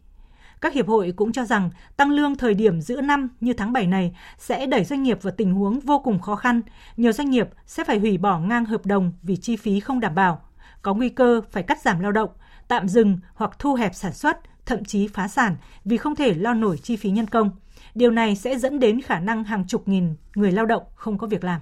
Các 0.65 0.73
hiệp 0.73 0.88
hội 0.88 1.13
cũng 1.15 1.32
cho 1.32 1.45
rằng 1.45 1.69
tăng 1.97 2.12
lương 2.12 2.36
thời 2.36 2.54
điểm 2.54 2.82
giữa 2.82 3.01
năm 3.01 3.30
như 3.41 3.54
tháng 3.54 3.73
7 3.73 3.88
này 3.88 4.15
sẽ 4.38 4.65
đẩy 4.65 4.84
doanh 4.84 5.04
nghiệp 5.04 5.23
vào 5.23 5.34
tình 5.38 5.54
huống 5.54 5.80
vô 5.80 5.99
cùng 5.99 6.19
khó 6.19 6.36
khăn. 6.36 6.62
Nhiều 6.97 7.12
doanh 7.12 7.30
nghiệp 7.30 7.49
sẽ 7.65 7.84
phải 7.84 7.99
hủy 7.99 8.17
bỏ 8.17 8.39
ngang 8.39 8.65
hợp 8.65 8.86
đồng 8.86 9.13
vì 9.23 9.36
chi 9.38 9.56
phí 9.56 9.80
không 9.80 9.99
đảm 9.99 10.15
bảo, 10.15 10.41
có 10.82 10.93
nguy 10.93 11.10
cơ 11.10 11.41
phải 11.51 11.63
cắt 11.63 11.82
giảm 11.82 11.99
lao 11.99 12.12
động, 12.12 12.30
tạm 12.67 12.88
dừng 12.88 13.19
hoặc 13.34 13.51
thu 13.60 13.73
hẹp 13.73 13.95
sản 13.95 14.13
xuất, 14.13 14.39
thậm 14.65 14.86
chí 14.86 15.08
phá 15.08 15.28
sản 15.28 15.56
vì 15.86 15.97
không 15.97 16.15
thể 16.15 16.34
lo 16.34 16.54
nổi 16.54 16.78
chi 16.78 16.95
phí 16.95 17.10
nhân 17.10 17.28
công. 17.28 17.51
Điều 17.95 18.12
này 18.12 18.36
sẽ 18.36 18.60
dẫn 18.60 18.80
đến 18.80 19.01
khả 19.01 19.19
năng 19.19 19.43
hàng 19.43 19.67
chục 19.67 19.88
nghìn 19.88 20.15
người 20.36 20.51
lao 20.51 20.65
động 20.65 20.84
không 20.95 21.17
có 21.17 21.28
việc 21.28 21.43
làm. 21.43 21.62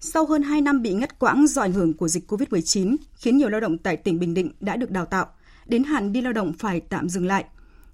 Sau 0.00 0.26
hơn 0.26 0.42
2 0.42 0.60
năm 0.60 0.82
bị 0.82 0.92
ngắt 0.92 1.18
quãng 1.18 1.46
do 1.46 1.62
ảnh 1.62 1.72
hưởng 1.72 1.96
của 1.96 2.08
dịch 2.08 2.32
COVID-19, 2.32 2.96
khiến 3.14 3.36
nhiều 3.36 3.48
lao 3.48 3.60
động 3.60 3.78
tại 3.78 3.96
tỉnh 3.96 4.18
Bình 4.18 4.34
Định 4.34 4.52
đã 4.60 4.76
được 4.76 4.90
đào 4.90 5.04
tạo, 5.04 5.26
đến 5.70 5.84
hạn 5.84 6.12
đi 6.12 6.20
lao 6.20 6.32
động 6.32 6.52
phải 6.58 6.80
tạm 6.80 7.08
dừng 7.08 7.26
lại. 7.26 7.44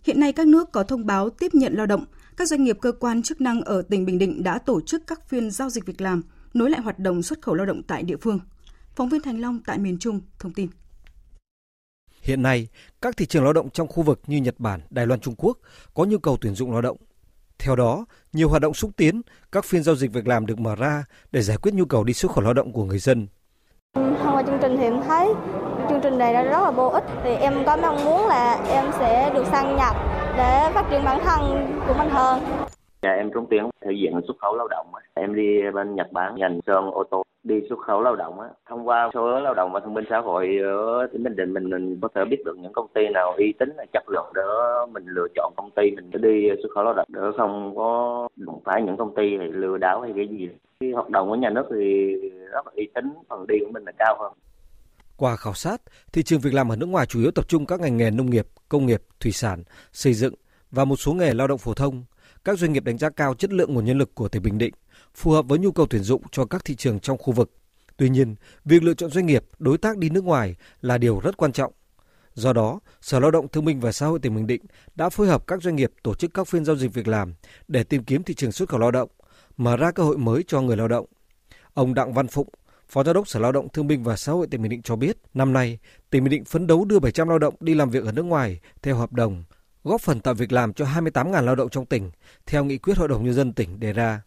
Hiện 0.04 0.20
nay 0.20 0.32
các 0.32 0.46
nước 0.46 0.72
có 0.72 0.82
thông 0.82 1.06
báo 1.06 1.30
tiếp 1.30 1.54
nhận 1.54 1.74
lao 1.74 1.86
động, 1.86 2.04
các 2.36 2.48
doanh 2.48 2.64
nghiệp 2.64 2.78
cơ 2.80 2.92
quan 2.92 3.22
chức 3.22 3.40
năng 3.40 3.62
ở 3.62 3.82
tỉnh 3.82 4.06
Bình 4.06 4.18
Định 4.18 4.42
đã 4.42 4.58
tổ 4.58 4.80
chức 4.80 5.02
các 5.06 5.28
phiên 5.28 5.50
giao 5.50 5.70
dịch 5.70 5.86
việc 5.86 6.00
làm, 6.00 6.22
nối 6.54 6.70
lại 6.70 6.80
hoạt 6.80 6.98
động 6.98 7.22
xuất 7.22 7.42
khẩu 7.42 7.54
lao 7.54 7.66
động 7.66 7.82
tại 7.82 8.02
địa 8.02 8.16
phương. 8.16 8.40
Phóng 8.94 9.08
viên 9.08 9.22
Thành 9.22 9.40
Long 9.40 9.60
tại 9.66 9.78
miền 9.78 9.98
Trung 9.98 10.20
thông 10.38 10.52
tin. 10.52 10.68
Hiện 12.22 12.42
nay, 12.42 12.68
các 13.02 13.16
thị 13.16 13.26
trường 13.26 13.44
lao 13.44 13.52
động 13.52 13.70
trong 13.70 13.88
khu 13.88 14.02
vực 14.02 14.20
như 14.26 14.36
Nhật 14.36 14.60
Bản, 14.60 14.80
Đài 14.90 15.06
Loan, 15.06 15.20
Trung 15.20 15.34
Quốc 15.38 15.58
có 15.94 16.04
nhu 16.04 16.18
cầu 16.18 16.38
tuyển 16.40 16.54
dụng 16.54 16.72
lao 16.72 16.82
động. 16.82 16.96
Theo 17.58 17.76
đó, 17.76 18.06
nhiều 18.32 18.48
hoạt 18.48 18.62
động 18.62 18.74
xúc 18.74 18.90
tiến, 18.96 19.22
các 19.52 19.64
phiên 19.64 19.82
giao 19.82 19.96
dịch 19.96 20.12
việc 20.12 20.26
làm 20.26 20.46
được 20.46 20.58
mở 20.58 20.76
ra 20.76 21.04
để 21.32 21.42
giải 21.42 21.56
quyết 21.56 21.74
nhu 21.74 21.84
cầu 21.84 22.04
đi 22.04 22.12
xuất 22.12 22.32
khẩu 22.32 22.44
lao 22.44 22.54
động 22.54 22.72
của 22.72 22.84
người 22.84 22.98
dân. 22.98 23.26
Thông 23.96 24.37
qua 24.37 24.42
chương 24.42 24.59
trình 24.62 24.76
thì 24.76 24.85
em 24.85 25.00
thấy 25.09 25.35
chương 25.88 26.00
trình 26.00 26.18
này 26.18 26.44
rất 26.44 26.62
là 26.62 26.70
bổ 26.70 26.88
ích 26.88 27.04
thì 27.24 27.35
em 27.35 27.64
có 27.66 27.76
mong 27.76 28.04
muốn 28.04 28.28
là 28.28 28.59
em 28.70 28.85
sẽ 28.98 29.30
được 29.35 29.44
sang 29.52 29.76
Nhật 29.76 29.96
để 30.37 30.70
phát 30.74 30.85
triển 30.90 31.04
bản 31.04 31.20
thân 31.24 31.66
của 31.88 31.94
mình 31.98 32.11
hơn. 32.11 32.65
Nhà 33.06 33.12
em 33.12 33.30
trúng 33.34 33.46
tuyển 33.50 33.70
thể 33.84 33.92
diện 34.00 34.12
xuất 34.26 34.36
khẩu 34.42 34.56
lao 34.56 34.68
động. 34.68 34.86
Em 35.14 35.34
đi 35.34 35.70
bên 35.74 35.94
Nhật 35.94 36.12
Bản 36.12 36.34
ngành 36.36 36.60
sơn 36.66 36.90
ô 36.90 37.04
tô. 37.10 37.22
Đi 37.42 37.54
xuất 37.68 37.78
khẩu 37.86 38.02
lao 38.02 38.16
động 38.16 38.40
á. 38.40 38.48
Thông 38.68 38.88
qua 38.88 39.10
số 39.14 39.40
lao 39.40 39.54
động 39.54 39.72
và 39.72 39.80
thông 39.80 39.94
minh 39.94 40.04
xã 40.10 40.18
hội 40.18 40.58
ở 40.62 41.06
tỉnh 41.12 41.22
bình 41.22 41.36
định 41.36 41.52
mình, 41.52 41.70
mình 41.70 41.98
có 42.02 42.08
thể 42.14 42.20
biết 42.30 42.36
được 42.44 42.56
những 42.58 42.72
công 42.72 42.88
ty 42.94 43.00
nào 43.14 43.34
uy 43.38 43.54
tín 43.58 43.68
là 43.76 43.84
chất 43.92 44.02
lượng 44.08 44.32
để 44.34 44.42
mình 44.92 45.04
lựa 45.06 45.26
chọn 45.34 45.52
công 45.56 45.70
ty 45.76 45.82
mình 45.96 46.10
để 46.10 46.18
đi 46.22 46.48
xuất 46.62 46.68
khẩu 46.74 46.84
lao 46.84 46.94
động. 46.94 47.08
Để 47.12 47.20
không 47.36 47.76
có 47.76 48.28
đụng 48.36 48.60
phải 48.64 48.82
những 48.82 48.96
công 48.96 49.14
ty 49.14 49.22
lừa 49.36 49.78
đảo 49.78 50.00
hay 50.00 50.12
cái 50.16 50.28
gì. 50.28 50.48
Cái 50.80 50.90
hoạt 50.90 51.08
động 51.08 51.28
của 51.28 51.36
nhà 51.36 51.50
nước 51.50 51.64
thì 51.70 52.14
rất 52.52 52.66
là 52.66 52.72
uy 52.76 52.88
tín 52.94 53.04
phần 53.28 53.46
đi 53.46 53.54
của 53.60 53.72
mình 53.72 53.84
là 53.84 53.92
cao 53.98 54.16
hơn. 54.20 54.32
Qua 55.16 55.36
khảo 55.36 55.54
sát, 55.54 55.80
thị 56.12 56.22
trường 56.22 56.40
việc 56.40 56.54
làm 56.54 56.72
ở 56.72 56.76
nước 56.76 56.88
ngoài 56.88 57.06
chủ 57.06 57.20
yếu 57.20 57.30
tập 57.30 57.48
trung 57.48 57.66
các 57.66 57.80
ngành 57.80 57.96
nghề 57.96 58.10
nông 58.10 58.30
nghiệp, 58.30 58.46
công 58.68 58.86
nghiệp, 58.86 59.02
thủy 59.20 59.32
sản, 59.32 59.62
xây 59.92 60.12
dựng 60.12 60.34
và 60.70 60.84
một 60.84 60.96
số 60.96 61.12
nghề 61.12 61.34
lao 61.34 61.46
động 61.46 61.58
phổ 61.58 61.74
thông. 61.74 62.04
Các 62.46 62.59
doanh 62.59 62.72
nghiệp 62.72 62.85
đánh 62.85 62.98
giá 62.98 63.11
cao 63.11 63.35
chất 63.35 63.52
lượng 63.52 63.74
nguồn 63.74 63.85
nhân 63.85 63.98
lực 63.98 64.14
của 64.14 64.28
tỉnh 64.28 64.42
Bình 64.42 64.59
Định 64.59 64.74
phù 65.14 65.30
hợp 65.30 65.48
với 65.48 65.59
nhu 65.59 65.72
cầu 65.72 65.87
tuyển 65.90 66.02
dụng 66.02 66.22
cho 66.32 66.44
các 66.44 66.64
thị 66.64 66.74
trường 66.76 67.00
trong 67.00 67.18
khu 67.18 67.32
vực. 67.32 67.50
Tuy 67.96 68.09
nhiên, 68.09 68.35
việc 68.64 68.82
lựa 68.82 68.94
chọn 68.94 69.11
doanh 69.11 69.26
nghiệp, 69.26 69.44
đối 69.59 69.78
tác 69.78 69.98
đi 69.98 70.09
nước 70.09 70.24
ngoài 70.24 70.54
là 70.80 70.98
điều 70.98 71.20
rất 71.20 71.37
quan 71.37 71.52
trọng. 71.52 71.72
Do 72.35 72.52
đó, 72.52 72.80
Sở 73.00 73.20
Lao 73.20 73.30
động 73.30 73.48
Thương 73.48 73.64
binh 73.64 73.80
và 73.80 73.92
Xã 73.92 74.06
hội 74.06 74.18
tỉnh 74.18 74.35
Bình 74.35 74.46
Định 74.46 74.62
đã 74.94 75.09
phối 75.09 75.26
hợp 75.26 75.46
các 75.46 75.62
doanh 75.62 75.76
nghiệp 75.76 75.92
tổ 76.02 76.14
chức 76.14 76.35
các 76.35 76.48
phiên 76.48 76.64
giao 76.64 76.76
dịch 76.76 76.94
việc 76.94 77.09
làm 77.09 77.35
để 77.68 77.85
tìm 77.85 78.04
kiếm 78.04 78.22
thị 78.22 78.35
trường 78.35 78.52
xuất 78.52 78.68
khẩu 78.68 78.80
lao 78.80 78.90
động, 78.90 79.11
mở 79.56 79.76
ra 79.76 79.90
cơ 79.90 80.02
hội 80.02 80.18
mới 80.18 80.44
cho 80.46 80.61
người 80.61 80.76
lao 80.76 80.88
động. 80.88 81.06
Ông 81.74 81.94
Đặng 81.94 82.12
Văn 82.12 82.28
Phụng, 82.28 82.48
Phó 82.88 83.04
Giám 83.04 83.14
đốc 83.14 83.28
Sở 83.28 83.40
Lao 83.40 83.52
động 83.52 83.68
Thương 83.68 83.87
binh 83.87 84.04
và 84.04 84.16
Xã 84.16 84.32
hội 84.32 84.46
tỉnh 84.50 84.62
Bình 84.62 84.70
Định 84.70 84.82
cho 84.82 84.96
biết, 84.96 85.16
năm 85.35 85.52
nay, 85.52 85.78
tỉnh 86.11 86.24
Bình 86.24 86.30
Định 86.30 86.44
phấn 86.44 86.66
đấu 86.66 86.85
đưa 86.85 86.98
700 86.98 87.28
lao 87.28 87.38
động 87.38 87.54
đi 87.61 87.74
làm 87.74 87.90
việc 87.90 88.04
ở 88.04 88.12
nước 88.12 88.24
ngoài 88.24 88.61
theo 88.82 88.96
hợp 88.96 89.12
đồng, 89.12 89.44
góp 89.87 90.01
phần 90.01 90.20
tạo 90.20 90.35
việc 90.35 90.53
làm 90.53 90.72
cho 90.72 90.85
28.000 90.85 91.42
lao 91.42 91.55
động 91.55 91.68
trong 91.68 91.87
tỉnh, 91.87 92.11
theo 92.46 92.64
nghị 92.64 92.79
quyết 92.79 92.99
Hội 92.99 93.09
đồng 93.09 93.25
Nhân 93.25 93.35
dân 93.35 93.53
tỉnh 93.53 93.81
đề 93.81 93.92
ra. 93.92 94.20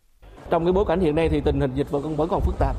Trong 0.49 0.65
cái 0.65 0.73
bối 0.73 0.85
cảnh 0.87 0.99
hiện 0.99 1.15
nay 1.15 1.29
thì 1.29 1.41
tình 1.45 1.59
hình 1.59 1.71
dịch 1.75 1.89
vẫn 1.91 2.27
còn 2.29 2.41
phức 2.41 2.55
tạp 2.59 2.75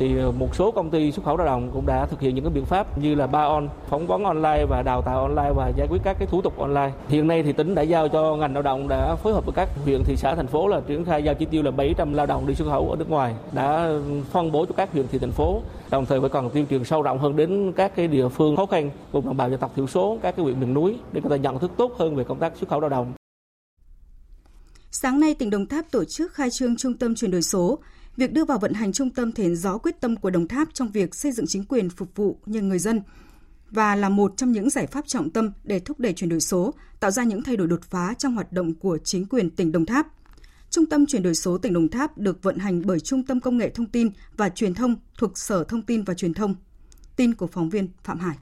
thì 0.00 0.16
ờ, 0.16 0.30
một 0.30 0.54
số 0.54 0.70
công 0.70 0.90
ty 0.90 1.12
xuất 1.12 1.24
khẩu 1.24 1.36
lao 1.36 1.46
động 1.46 1.70
cũng 1.72 1.86
đã 1.86 2.06
thực 2.06 2.20
hiện 2.20 2.34
những 2.34 2.44
cái 2.44 2.52
biện 2.52 2.64
pháp 2.64 2.98
như 2.98 3.14
là 3.14 3.26
ba 3.26 3.42
on 3.42 3.68
phỏng 3.88 4.06
vấn 4.06 4.24
online 4.24 4.66
và 4.68 4.82
đào 4.82 5.02
tạo 5.02 5.22
online 5.22 5.52
và 5.56 5.72
giải 5.76 5.86
quyết 5.90 5.98
các 6.04 6.16
cái 6.18 6.26
thủ 6.26 6.42
tục 6.42 6.58
online 6.58 6.92
hiện 7.08 7.26
nay 7.26 7.42
thì 7.42 7.52
tỉnh 7.52 7.74
đã 7.74 7.82
giao 7.82 8.08
cho 8.08 8.36
ngành 8.36 8.54
lao 8.54 8.62
động 8.62 8.88
đã 8.88 9.14
phối 9.14 9.32
hợp 9.32 9.46
với 9.46 9.52
các 9.56 9.68
huyện 9.84 10.04
thị 10.04 10.16
xã 10.16 10.34
thành 10.34 10.46
phố 10.46 10.68
là 10.68 10.80
triển 10.86 11.04
khai 11.04 11.22
giao 11.22 11.34
chỉ 11.34 11.44
tiêu 11.44 11.62
là 11.62 11.70
700 11.70 12.12
lao 12.12 12.26
động 12.26 12.46
đi 12.46 12.54
xuất 12.54 12.68
khẩu 12.68 12.90
ở 12.90 12.96
nước 12.96 13.10
ngoài 13.10 13.34
đã 13.52 13.88
phân 14.30 14.52
bố 14.52 14.66
cho 14.66 14.74
các 14.76 14.92
huyện 14.92 15.08
thị 15.08 15.18
thành 15.18 15.32
phố 15.32 15.62
đồng 15.90 16.06
thời 16.06 16.20
phải 16.20 16.30
còn 16.30 16.50
tuyên 16.50 16.66
truyền 16.70 16.84
sâu 16.84 17.02
rộng 17.02 17.18
hơn 17.18 17.36
đến 17.36 17.72
các 17.76 17.96
cái 17.96 18.08
địa 18.08 18.28
phương 18.28 18.56
khó 18.56 18.66
khăn 18.66 18.90
vùng 19.12 19.26
đồng 19.26 19.36
bào 19.36 19.50
dân 19.50 19.60
tộc 19.60 19.72
thiểu 19.76 19.86
số 19.86 20.18
các 20.22 20.36
cái 20.36 20.42
huyện 20.42 20.60
miền 20.60 20.74
núi 20.74 20.96
để 21.12 21.20
người 21.20 21.30
ta 21.30 21.42
nhận 21.42 21.58
thức 21.58 21.70
tốt 21.76 21.92
hơn 21.98 22.16
về 22.16 22.24
công 22.24 22.38
tác 22.38 22.56
xuất 22.56 22.68
khẩu 22.68 22.80
lao 22.80 22.90
động 22.90 23.12
Sáng 24.92 25.20
nay, 25.20 25.34
tỉnh 25.34 25.50
Đồng 25.50 25.66
Tháp 25.66 25.84
tổ 25.90 26.04
chức 26.04 26.32
khai 26.32 26.48
trương 26.52 26.76
Trung 26.76 26.94
tâm 26.98 27.14
chuyển 27.14 27.30
đổi 27.30 27.42
số. 27.42 27.78
Việc 28.20 28.32
đưa 28.32 28.44
vào 28.44 28.58
vận 28.58 28.72
hành 28.72 28.92
trung 28.92 29.10
tâm 29.10 29.32
thể 29.32 29.44
hiện 29.44 29.56
rõ 29.56 29.78
quyết 29.78 30.00
tâm 30.00 30.16
của 30.16 30.30
Đồng 30.30 30.48
Tháp 30.48 30.68
trong 30.74 30.90
việc 30.90 31.14
xây 31.14 31.32
dựng 31.32 31.46
chính 31.46 31.64
quyền 31.64 31.90
phục 31.90 32.16
vụ 32.16 32.38
như 32.46 32.62
người 32.62 32.78
dân 32.78 33.02
và 33.70 33.96
là 33.96 34.08
một 34.08 34.36
trong 34.36 34.52
những 34.52 34.70
giải 34.70 34.86
pháp 34.86 35.06
trọng 35.06 35.30
tâm 35.30 35.52
để 35.64 35.80
thúc 35.80 36.00
đẩy 36.00 36.12
chuyển 36.12 36.30
đổi 36.30 36.40
số, 36.40 36.74
tạo 37.00 37.10
ra 37.10 37.24
những 37.24 37.42
thay 37.42 37.56
đổi 37.56 37.66
đột 37.66 37.82
phá 37.82 38.14
trong 38.18 38.34
hoạt 38.34 38.52
động 38.52 38.74
của 38.74 38.98
chính 39.04 39.26
quyền 39.26 39.50
tỉnh 39.50 39.72
Đồng 39.72 39.86
Tháp. 39.86 40.06
Trung 40.70 40.86
tâm 40.86 41.06
chuyển 41.06 41.22
đổi 41.22 41.34
số 41.34 41.58
tỉnh 41.58 41.72
Đồng 41.72 41.88
Tháp 41.88 42.18
được 42.18 42.42
vận 42.42 42.58
hành 42.58 42.82
bởi 42.86 43.00
Trung 43.00 43.22
tâm 43.22 43.40
Công 43.40 43.58
nghệ 43.58 43.70
Thông 43.70 43.86
tin 43.86 44.10
và 44.36 44.48
Truyền 44.48 44.74
thông 44.74 44.96
thuộc 45.18 45.38
Sở 45.38 45.64
Thông 45.64 45.82
tin 45.82 46.02
và 46.02 46.14
Truyền 46.14 46.34
thông. 46.34 46.54
Tin 47.16 47.34
của 47.34 47.46
phóng 47.46 47.70
viên 47.70 47.88
Phạm 48.04 48.18
Hải. 48.18 48.36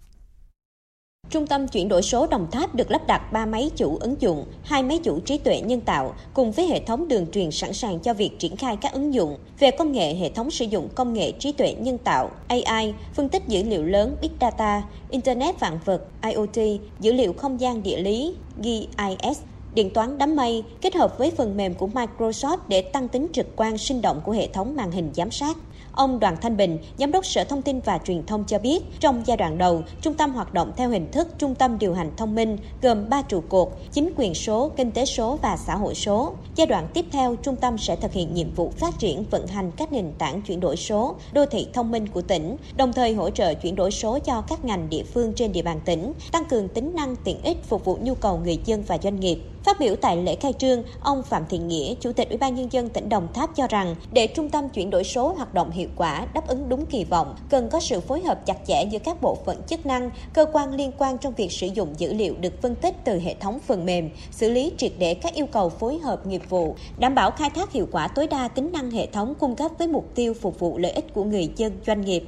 Trung 1.30 1.46
tâm 1.46 1.68
chuyển 1.68 1.88
đổi 1.88 2.02
số 2.02 2.26
Đồng 2.26 2.50
Tháp 2.50 2.74
được 2.74 2.90
lắp 2.90 3.06
đặt 3.06 3.32
3 3.32 3.46
máy 3.46 3.70
chủ 3.76 3.96
ứng 4.00 4.14
dụng, 4.20 4.44
hai 4.62 4.82
máy 4.82 5.00
chủ 5.02 5.20
trí 5.20 5.38
tuệ 5.38 5.60
nhân 5.60 5.80
tạo 5.80 6.14
cùng 6.34 6.52
với 6.52 6.66
hệ 6.66 6.80
thống 6.80 7.08
đường 7.08 7.26
truyền 7.32 7.50
sẵn 7.50 7.72
sàng 7.72 8.00
cho 8.00 8.14
việc 8.14 8.38
triển 8.38 8.56
khai 8.56 8.76
các 8.76 8.92
ứng 8.92 9.14
dụng 9.14 9.38
về 9.58 9.70
công 9.70 9.92
nghệ 9.92 10.14
hệ 10.14 10.28
thống 10.30 10.50
sử 10.50 10.64
dụng 10.64 10.88
công 10.94 11.14
nghệ 11.14 11.32
trí 11.32 11.52
tuệ 11.52 11.74
nhân 11.78 11.98
tạo 11.98 12.30
AI, 12.48 12.94
phân 13.14 13.28
tích 13.28 13.42
dữ 13.48 13.62
liệu 13.62 13.84
lớn 13.84 14.16
Big 14.22 14.30
Data, 14.40 14.82
Internet 15.10 15.60
vạn 15.60 15.78
vật 15.84 16.02
IoT, 16.22 16.80
dữ 17.00 17.12
liệu 17.12 17.32
không 17.32 17.60
gian 17.60 17.82
địa 17.82 17.98
lý 17.98 18.34
GIS, 18.62 19.38
điện 19.74 19.90
toán 19.90 20.18
đám 20.18 20.36
mây 20.36 20.62
kết 20.80 20.94
hợp 20.94 21.18
với 21.18 21.30
phần 21.30 21.56
mềm 21.56 21.74
của 21.74 21.88
Microsoft 21.94 22.58
để 22.68 22.82
tăng 22.82 23.08
tính 23.08 23.26
trực 23.32 23.46
quan 23.56 23.78
sinh 23.78 24.02
động 24.02 24.20
của 24.24 24.32
hệ 24.32 24.48
thống 24.48 24.76
màn 24.76 24.90
hình 24.90 25.10
giám 25.14 25.30
sát. 25.30 25.56
Ông 25.98 26.20
Đoàn 26.20 26.36
Thanh 26.40 26.56
Bình, 26.56 26.78
Giám 26.96 27.12
đốc 27.12 27.26
Sở 27.26 27.44
Thông 27.44 27.62
tin 27.62 27.80
và 27.80 27.98
Truyền 27.98 28.26
thông 28.26 28.44
cho 28.44 28.58
biết, 28.58 29.00
trong 29.00 29.22
giai 29.26 29.36
đoạn 29.36 29.58
đầu, 29.58 29.82
trung 30.00 30.14
tâm 30.14 30.34
hoạt 30.34 30.54
động 30.54 30.72
theo 30.76 30.90
hình 30.90 31.10
thức 31.12 31.28
trung 31.38 31.54
tâm 31.54 31.78
điều 31.78 31.94
hành 31.94 32.10
thông 32.16 32.34
minh 32.34 32.56
gồm 32.82 33.08
3 33.08 33.22
trụ 33.22 33.40
cột, 33.48 33.68
chính 33.92 34.12
quyền 34.16 34.34
số, 34.34 34.70
kinh 34.76 34.90
tế 34.90 35.04
số 35.04 35.38
và 35.42 35.56
xã 35.56 35.76
hội 35.76 35.94
số. 35.94 36.34
Giai 36.54 36.66
đoạn 36.66 36.88
tiếp 36.94 37.06
theo, 37.12 37.36
trung 37.36 37.56
tâm 37.56 37.78
sẽ 37.78 37.96
thực 37.96 38.12
hiện 38.12 38.34
nhiệm 38.34 38.54
vụ 38.54 38.72
phát 38.76 38.98
triển 38.98 39.24
vận 39.30 39.46
hành 39.46 39.70
các 39.76 39.92
nền 39.92 40.12
tảng 40.18 40.42
chuyển 40.42 40.60
đổi 40.60 40.76
số, 40.76 41.16
đô 41.32 41.46
thị 41.46 41.68
thông 41.72 41.90
minh 41.90 42.08
của 42.08 42.22
tỉnh, 42.22 42.56
đồng 42.76 42.92
thời 42.92 43.14
hỗ 43.14 43.30
trợ 43.30 43.54
chuyển 43.54 43.76
đổi 43.76 43.90
số 43.90 44.18
cho 44.18 44.40
các 44.40 44.64
ngành 44.64 44.90
địa 44.90 45.02
phương 45.14 45.32
trên 45.36 45.52
địa 45.52 45.62
bàn 45.62 45.80
tỉnh, 45.84 46.12
tăng 46.32 46.44
cường 46.44 46.68
tính 46.68 46.92
năng 46.94 47.16
tiện 47.16 47.42
ích 47.42 47.64
phục 47.68 47.84
vụ 47.84 47.98
nhu 48.00 48.14
cầu 48.14 48.38
người 48.38 48.58
dân 48.64 48.82
và 48.86 48.98
doanh 49.02 49.20
nghiệp. 49.20 49.38
Phát 49.64 49.80
biểu 49.80 49.96
tại 49.96 50.16
lễ 50.16 50.34
khai 50.34 50.52
trương, 50.58 50.82
ông 51.00 51.22
Phạm 51.22 51.44
Thiện 51.48 51.68
Nghĩa, 51.68 51.94
Chủ 52.00 52.12
tịch 52.12 52.28
Ủy 52.28 52.38
ban 52.38 52.54
nhân 52.54 52.72
dân 52.72 52.88
tỉnh 52.88 53.08
Đồng 53.08 53.28
Tháp 53.32 53.50
cho 53.56 53.66
rằng 53.66 53.94
để 54.12 54.26
trung 54.26 54.50
tâm 54.50 54.68
chuyển 54.68 54.90
đổi 54.90 55.04
số 55.04 55.34
hoạt 55.34 55.54
động 55.54 55.70
hiệu 55.70 55.87
quả, 55.96 56.26
đáp 56.34 56.48
ứng 56.48 56.68
đúng 56.68 56.86
kỳ 56.86 57.04
vọng, 57.04 57.36
cần 57.50 57.68
có 57.72 57.80
sự 57.80 58.00
phối 58.00 58.20
hợp 58.20 58.46
chặt 58.46 58.56
chẽ 58.66 58.84
giữa 58.90 58.98
các 59.04 59.22
bộ 59.22 59.38
phận 59.46 59.62
chức 59.66 59.86
năng, 59.86 60.10
cơ 60.34 60.46
quan 60.52 60.74
liên 60.74 60.92
quan 60.98 61.18
trong 61.18 61.34
việc 61.34 61.52
sử 61.52 61.66
dụng 61.66 61.94
dữ 61.98 62.12
liệu 62.12 62.34
được 62.40 62.62
phân 62.62 62.74
tích 62.74 62.94
từ 63.04 63.18
hệ 63.20 63.34
thống 63.34 63.58
phần 63.66 63.86
mềm, 63.86 64.10
xử 64.30 64.50
lý 64.50 64.72
triệt 64.76 64.92
để 64.98 65.14
các 65.14 65.34
yêu 65.34 65.46
cầu 65.46 65.68
phối 65.68 65.98
hợp 65.98 66.26
nghiệp 66.26 66.42
vụ, 66.48 66.76
đảm 66.98 67.14
bảo 67.14 67.30
khai 67.30 67.50
thác 67.50 67.72
hiệu 67.72 67.88
quả 67.92 68.08
tối 68.08 68.26
đa 68.26 68.48
tính 68.48 68.72
năng 68.72 68.90
hệ 68.90 69.06
thống 69.06 69.34
cung 69.40 69.56
cấp 69.56 69.70
với 69.78 69.88
mục 69.88 70.12
tiêu 70.14 70.34
phục 70.34 70.58
vụ 70.58 70.78
lợi 70.78 70.92
ích 70.92 71.14
của 71.14 71.24
người 71.24 71.52
dân 71.56 71.72
doanh 71.86 72.00
nghiệp. 72.00 72.24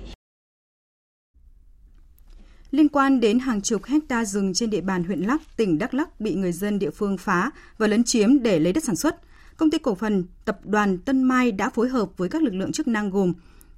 Liên 2.70 2.88
quan 2.88 3.20
đến 3.20 3.38
hàng 3.38 3.62
chục 3.62 3.84
hecta 3.84 4.24
rừng 4.24 4.54
trên 4.54 4.70
địa 4.70 4.80
bàn 4.80 5.04
huyện 5.04 5.20
Lắc, 5.20 5.42
tỉnh 5.56 5.78
Đắk 5.78 5.94
Lắc 5.94 6.20
bị 6.20 6.34
người 6.34 6.52
dân 6.52 6.78
địa 6.78 6.90
phương 6.90 7.18
phá 7.18 7.50
và 7.78 7.86
lấn 7.86 8.04
chiếm 8.04 8.42
để 8.42 8.58
lấy 8.58 8.72
đất 8.72 8.84
sản 8.84 8.96
xuất, 8.96 9.16
công 9.60 9.70
ty 9.70 9.78
cổ 9.78 9.94
phần 9.94 10.24
tập 10.44 10.58
đoàn 10.64 10.98
Tân 10.98 11.22
Mai 11.22 11.52
đã 11.52 11.70
phối 11.70 11.88
hợp 11.88 12.08
với 12.16 12.28
các 12.28 12.42
lực 12.42 12.54
lượng 12.54 12.72
chức 12.72 12.88
năng 12.88 13.10
gồm 13.10 13.32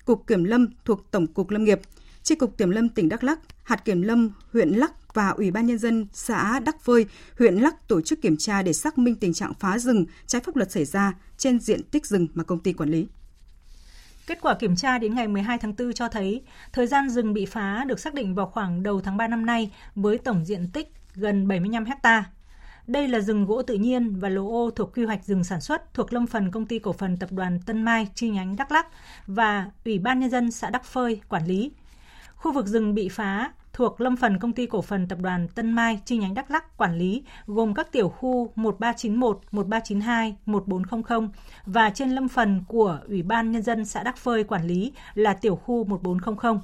Cục 0.05 0.27
Kiểm 0.27 0.45
lâm 0.45 0.66
thuộc 0.85 1.11
Tổng 1.11 1.27
cục 1.27 1.51
Lâm 1.51 1.64
nghiệp, 1.64 1.81
tri 2.23 2.35
cục 2.35 2.59
Kiểm 2.59 2.71
lâm 2.71 2.88
tỉnh 2.88 3.09
Đắk 3.09 3.25
Lắc, 3.25 3.38
hạt 3.62 3.85
kiểm 3.85 4.03
lâm 4.03 4.31
huyện 4.53 4.68
Lắc 4.68 5.14
và 5.14 5.29
Ủy 5.29 5.51
ban 5.51 5.66
nhân 5.66 5.79
dân 5.79 6.07
xã 6.12 6.61
Đắc 6.61 6.81
Phơi, 6.81 7.07
huyện 7.38 7.55
Lắc 7.55 7.88
tổ 7.88 8.01
chức 8.01 8.23
kiểm 8.23 8.37
tra 8.37 8.62
để 8.62 8.73
xác 8.73 8.99
minh 8.99 9.14
tình 9.14 9.35
trạng 9.35 9.55
phá 9.55 9.79
rừng 9.79 10.07
trái 10.27 10.40
pháp 10.40 10.57
luật 10.57 10.71
xảy 10.71 10.85
ra 10.85 11.12
trên 11.38 11.61
diện 11.61 11.83
tích 11.83 12.07
rừng 12.07 12.29
mà 12.35 12.45
công 12.45 12.59
ty 12.59 12.73
quản 12.73 12.90
lý. 12.90 13.07
Kết 14.27 14.38
quả 14.40 14.55
kiểm 14.55 14.77
tra 14.77 14.99
đến 14.99 15.14
ngày 15.14 15.29
12 15.29 15.59
tháng 15.59 15.75
4 15.79 15.92
cho 15.92 16.09
thấy, 16.09 16.42
thời 16.73 16.87
gian 16.87 17.11
rừng 17.11 17.33
bị 17.33 17.47
phá 17.47 17.85
được 17.87 18.01
xác 18.01 18.14
định 18.14 18.35
vào 18.35 18.47
khoảng 18.47 18.83
đầu 18.83 19.01
tháng 19.01 19.16
3 19.16 19.29
năm 19.29 19.47
nay 19.47 19.73
với 19.95 20.18
tổng 20.18 20.45
diện 20.45 20.68
tích 20.73 20.88
gần 21.14 21.49
75 21.49 21.85
hectare. 21.85 22.25
Đây 22.87 23.09
là 23.09 23.21
rừng 23.21 23.45
gỗ 23.45 23.62
tự 23.62 23.75
nhiên 23.75 24.14
và 24.18 24.29
lô 24.29 24.49
ô 24.49 24.71
thuộc 24.71 24.95
quy 24.97 25.05
hoạch 25.05 25.25
rừng 25.25 25.45
sản 25.45 25.61
xuất 25.61 25.95
thuộc 25.95 26.12
lâm 26.12 26.27
phần 26.27 26.51
công 26.51 26.66
ty 26.66 26.79
cổ 26.79 26.92
phần 26.92 27.16
tập 27.16 27.33
đoàn 27.33 27.61
Tân 27.66 27.83
Mai 27.83 28.09
chi 28.14 28.31
nhánh 28.31 28.57
Đắk 28.57 28.73
Lắc 28.73 28.87
và 29.27 29.71
Ủy 29.85 29.99
ban 29.99 30.21
Nhân 30.21 30.31
dân 30.31 30.51
xã 30.51 30.71
Đắk 30.71 30.85
Phơi 30.85 31.21
quản 31.29 31.47
lý. 31.47 31.73
Khu 32.37 32.53
vực 32.53 32.66
rừng 32.66 32.95
bị 32.95 33.09
phá 33.09 33.53
thuộc 33.73 34.01
lâm 34.01 34.16
phần 34.16 34.38
công 34.38 34.53
ty 34.53 34.66
cổ 34.66 34.83
phần 34.83 35.09
tập 35.09 35.18
đoàn 35.23 35.49
Tân 35.49 35.73
Mai 35.73 36.01
chi 36.05 36.16
nhánh 36.16 36.35
Đắk 36.35 36.51
Lắc 36.51 36.77
quản 36.77 36.99
lý 36.99 37.25
gồm 37.47 37.75
các 37.75 37.92
tiểu 37.92 38.09
khu 38.09 38.53
1391, 38.55 39.40
1392, 39.51 40.37
1400 40.47 41.29
và 41.66 41.90
trên 41.90 42.11
lâm 42.11 42.29
phần 42.29 42.64
của 42.68 42.99
Ủy 43.09 43.23
ban 43.23 43.53
Nhân 43.53 43.62
dân 43.62 43.85
xã 43.85 44.03
Đắk 44.03 44.16
Phơi 44.16 44.45
quản 44.45 44.66
lý 44.66 44.92
là 45.14 45.35
tiểu 45.35 45.57
khu 45.57 45.85
1400. 45.85 46.59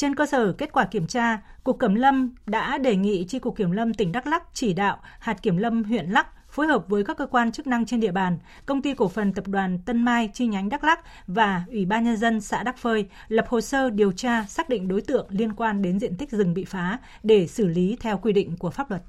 Trên 0.00 0.14
cơ 0.14 0.26
sở 0.26 0.52
kết 0.52 0.72
quả 0.72 0.84
kiểm 0.84 1.06
tra, 1.06 1.38
Cục 1.64 1.80
Kiểm 1.80 1.94
lâm 1.94 2.34
đã 2.46 2.78
đề 2.78 2.96
nghị 2.96 3.24
tri 3.28 3.38
cục 3.38 3.56
Kiểm 3.56 3.70
lâm 3.70 3.94
tỉnh 3.94 4.12
Đắk 4.12 4.26
Lắc 4.26 4.42
chỉ 4.54 4.72
đạo 4.72 4.98
hạt 5.18 5.42
kiểm 5.42 5.56
lâm 5.56 5.84
huyện 5.84 6.10
Lắc 6.10 6.26
phối 6.50 6.66
hợp 6.66 6.88
với 6.88 7.04
các 7.04 7.16
cơ 7.16 7.26
quan 7.26 7.52
chức 7.52 7.66
năng 7.66 7.86
trên 7.86 8.00
địa 8.00 8.12
bàn, 8.12 8.38
công 8.66 8.82
ty 8.82 8.94
cổ 8.94 9.08
phần 9.08 9.32
tập 9.32 9.48
đoàn 9.48 9.78
Tân 9.78 10.04
Mai 10.04 10.30
chi 10.34 10.46
nhánh 10.46 10.68
Đắk 10.68 10.84
Lắc 10.84 11.00
và 11.26 11.64
Ủy 11.68 11.86
ban 11.86 12.04
nhân 12.04 12.16
dân 12.16 12.40
xã 12.40 12.62
Đắk 12.62 12.78
Phơi 12.78 13.06
lập 13.28 13.44
hồ 13.48 13.60
sơ 13.60 13.90
điều 13.90 14.12
tra 14.12 14.44
xác 14.48 14.68
định 14.68 14.88
đối 14.88 15.00
tượng 15.00 15.26
liên 15.30 15.52
quan 15.52 15.82
đến 15.82 15.98
diện 15.98 16.16
tích 16.16 16.30
rừng 16.30 16.54
bị 16.54 16.64
phá 16.64 16.98
để 17.22 17.46
xử 17.46 17.66
lý 17.66 17.96
theo 18.00 18.18
quy 18.18 18.32
định 18.32 18.56
của 18.56 18.70
pháp 18.70 18.90
luật. 18.90 19.02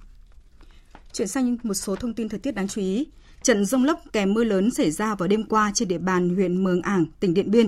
Chuyển 1.14 1.28
sang 1.28 1.58
một 1.64 1.74
số 1.74 1.96
thông 1.96 2.14
tin 2.14 2.30
thời 2.30 2.40
tiết 2.40 2.56
đáng 2.56 2.68
chú 2.68 2.82
ý. 2.82 3.08
Trận 3.44 3.66
rông 3.66 3.84
lốc 3.84 4.02
kèm 4.14 4.34
mưa 4.34 4.44
lớn 4.44 4.72
xảy 4.72 4.92
ra 4.92 5.16
vào 5.16 5.28
đêm 5.28 5.44
qua 5.44 5.72
trên 5.74 5.88
địa 5.88 5.98
bàn 5.98 6.36
huyện 6.36 6.64
Mường 6.64 6.82
Ảng, 6.82 7.06
tỉnh 7.20 7.34
Điện 7.34 7.52
Biên, 7.52 7.68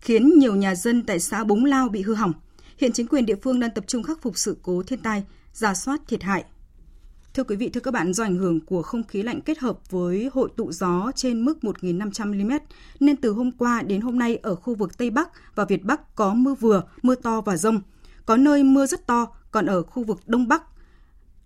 khiến 0.00 0.30
nhiều 0.38 0.56
nhà 0.56 0.74
dân 0.74 1.02
tại 1.02 1.20
xã 1.20 1.44
Búng 1.44 1.64
Lao 1.64 1.88
bị 1.88 2.02
hư 2.02 2.14
hỏng. 2.14 2.32
Hiện 2.80 2.92
chính 2.92 3.06
quyền 3.06 3.26
địa 3.26 3.36
phương 3.42 3.60
đang 3.60 3.70
tập 3.70 3.84
trung 3.86 4.02
khắc 4.02 4.22
phục 4.22 4.38
sự 4.38 4.56
cố 4.62 4.82
thiên 4.82 4.98
tai, 5.02 5.24
giả 5.52 5.74
soát 5.74 6.00
thiệt 6.08 6.22
hại, 6.22 6.44
Thưa 7.34 7.44
quý 7.44 7.56
vị, 7.56 7.68
thưa 7.68 7.80
các 7.80 7.90
bạn, 7.90 8.12
do 8.14 8.24
ảnh 8.24 8.36
hưởng 8.36 8.60
của 8.60 8.82
không 8.82 9.04
khí 9.04 9.22
lạnh 9.22 9.40
kết 9.40 9.58
hợp 9.58 9.90
với 9.90 10.30
hội 10.32 10.50
tụ 10.56 10.72
gió 10.72 11.10
trên 11.14 11.44
mức 11.44 11.58
1.500 11.62 12.44
mm, 12.44 12.52
nên 13.00 13.16
từ 13.16 13.32
hôm 13.32 13.52
qua 13.52 13.82
đến 13.82 14.00
hôm 14.00 14.18
nay 14.18 14.36
ở 14.36 14.54
khu 14.54 14.74
vực 14.74 14.98
Tây 14.98 15.10
Bắc 15.10 15.30
và 15.54 15.64
Việt 15.64 15.84
Bắc 15.84 16.14
có 16.14 16.34
mưa 16.34 16.54
vừa, 16.54 16.82
mưa 17.02 17.14
to 17.14 17.40
và 17.40 17.56
rông. 17.56 17.80
Có 18.26 18.36
nơi 18.36 18.64
mưa 18.64 18.86
rất 18.86 19.06
to, 19.06 19.26
còn 19.50 19.66
ở 19.66 19.82
khu 19.82 20.04
vực 20.04 20.20
Đông 20.26 20.48
Bắc, 20.48 20.62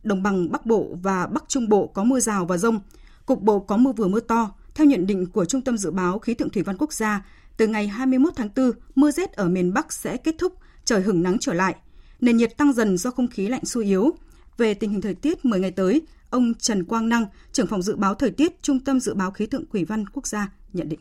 Đồng 0.03 0.23
bằng 0.23 0.53
Bắc 0.53 0.67
Bộ 0.67 0.89
và 1.03 1.27
Bắc 1.27 1.45
Trung 1.49 1.69
Bộ 1.69 1.87
có 1.87 2.05
mưa 2.05 2.21
rào 2.21 2.45
và 2.45 2.57
rông. 2.57 2.81
Cục 3.27 3.43
bộ 3.43 3.59
có 3.59 3.77
mưa 3.77 3.93
vừa 3.93 4.09
mưa 4.09 4.21
to. 4.21 4.55
Theo 4.75 4.87
nhận 4.87 5.07
định 5.07 5.27
của 5.27 5.45
Trung 5.45 5.63
tâm 5.63 5.79
Dự 5.79 5.91
báo 5.91 6.19
Khí 6.19 6.35
tượng 6.35 6.51
Thủy 6.51 6.63
văn 6.63 6.77
Quốc 6.79 6.93
gia, 6.93 7.27
từ 7.57 7.67
ngày 7.67 7.89
21 7.89 8.33
tháng 8.37 8.49
4, 8.57 8.71
mưa 8.95 9.11
rét 9.11 9.33
ở 9.33 9.49
miền 9.49 9.75
Bắc 9.75 9.93
sẽ 9.93 10.17
kết 10.17 10.35
thúc, 10.39 10.53
trời 10.85 11.03
hửng 11.03 11.23
nắng 11.23 11.37
trở 11.41 11.53
lại. 11.53 11.75
Nền 12.21 12.37
nhiệt 12.37 12.57
tăng 12.57 12.73
dần 12.73 12.99
do 12.99 13.11
không 13.11 13.29
khí 13.29 13.49
lạnh 13.49 13.65
suy 13.65 13.85
yếu, 13.85 14.11
về 14.57 14.75
tình 14.75 14.91
hình 14.91 15.01
thời 15.01 15.15
tiết 15.15 15.45
10 15.45 15.61
ngày 15.61 15.71
tới, 15.71 16.03
ông 16.31 16.55
Trần 16.55 16.85
Quang 16.85 17.09
Năng, 17.09 17.27
trưởng 17.53 17.67
phòng 17.67 17.83
dự 17.83 17.97
báo 17.97 18.15
thời 18.15 18.31
tiết 18.31 18.63
Trung 18.63 18.81
tâm 18.81 19.01
Dự 19.01 19.15
báo 19.15 19.31
Khí 19.31 19.47
tượng 19.47 19.65
Thủy 19.73 19.85
văn 19.85 20.09
Quốc 20.09 20.27
gia 20.27 20.49
nhận 20.73 20.89
định. 20.89 21.01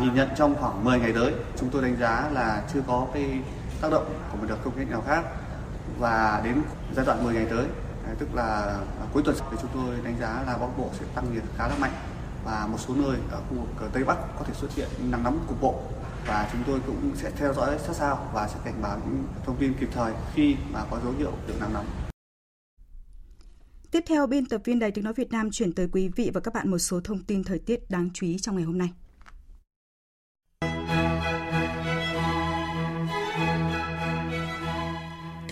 Nhìn 0.00 0.14
nhận 0.14 0.28
trong 0.36 0.54
khoảng 0.54 0.84
10 0.84 0.98
ngày 0.98 1.12
tới, 1.12 1.32
chúng 1.60 1.70
tôi 1.70 1.82
đánh 1.82 1.96
giá 2.00 2.30
là 2.32 2.68
chưa 2.74 2.80
có 2.86 3.08
cái 3.14 3.40
tác 3.80 3.92
động 3.92 4.06
của 4.32 4.38
một 4.38 4.46
đợt 4.48 4.58
không 4.64 4.76
khí 4.76 4.84
nào 4.84 5.04
khác 5.06 5.24
và 5.98 6.42
đến 6.44 6.62
giai 6.96 7.06
đoạn 7.06 7.24
10 7.24 7.34
ngày 7.34 7.46
tới, 7.50 7.66
à, 8.06 8.14
tức 8.18 8.34
là 8.34 8.44
à, 9.00 9.06
cuối 9.12 9.22
tuần 9.22 9.36
thì 9.50 9.56
chúng 9.60 9.70
tôi 9.74 9.96
đánh 10.04 10.16
giá 10.20 10.44
là 10.46 10.58
Bắc 10.58 10.78
Bộ 10.78 10.90
sẽ 11.00 11.06
tăng 11.14 11.34
nhiệt 11.34 11.42
khá 11.56 11.68
là 11.68 11.76
mạnh 11.78 11.92
và 12.44 12.66
một 12.70 12.78
số 12.80 12.94
nơi 12.94 13.16
ở 13.30 13.40
khu 13.50 13.56
vực 13.56 13.68
ờ, 13.80 13.88
Tây 13.92 14.04
Bắc 14.04 14.16
có 14.38 14.44
thể 14.44 14.54
xuất 14.54 14.74
hiện 14.74 14.88
nắng 15.10 15.22
nóng 15.22 15.38
cục 15.48 15.60
bộ 15.60 15.80
và 16.26 16.48
chúng 16.52 16.62
tôi 16.66 16.80
cũng 16.86 17.12
sẽ 17.14 17.30
theo 17.30 17.54
dõi 17.54 17.78
sát 17.78 17.92
sao 17.92 18.30
và 18.34 18.48
sẽ 18.48 18.54
cảnh 18.64 18.82
báo 18.82 19.00
những 19.06 19.24
thông 19.44 19.56
tin 19.56 19.74
kịp 19.80 19.88
thời 19.92 20.12
khi 20.34 20.56
mà 20.72 20.84
có 20.90 21.00
dấu 21.04 21.12
hiệu 21.12 21.32
được 21.46 21.54
nắng 21.60 21.72
nóng. 21.72 21.86
Tiếp 23.90 24.04
theo, 24.06 24.26
biên 24.26 24.46
tập 24.46 24.60
viên 24.64 24.78
Đài 24.78 24.90
Tiếng 24.90 25.04
Nói 25.04 25.12
Việt 25.16 25.32
Nam 25.32 25.50
chuyển 25.50 25.72
tới 25.72 25.88
quý 25.92 26.08
vị 26.16 26.30
và 26.34 26.40
các 26.40 26.54
bạn 26.54 26.70
một 26.70 26.78
số 26.78 27.00
thông 27.00 27.22
tin 27.22 27.44
thời 27.44 27.58
tiết 27.58 27.90
đáng 27.90 28.10
chú 28.14 28.26
ý 28.26 28.38
trong 28.38 28.56
ngày 28.56 28.64
hôm 28.64 28.78
nay. 28.78 28.92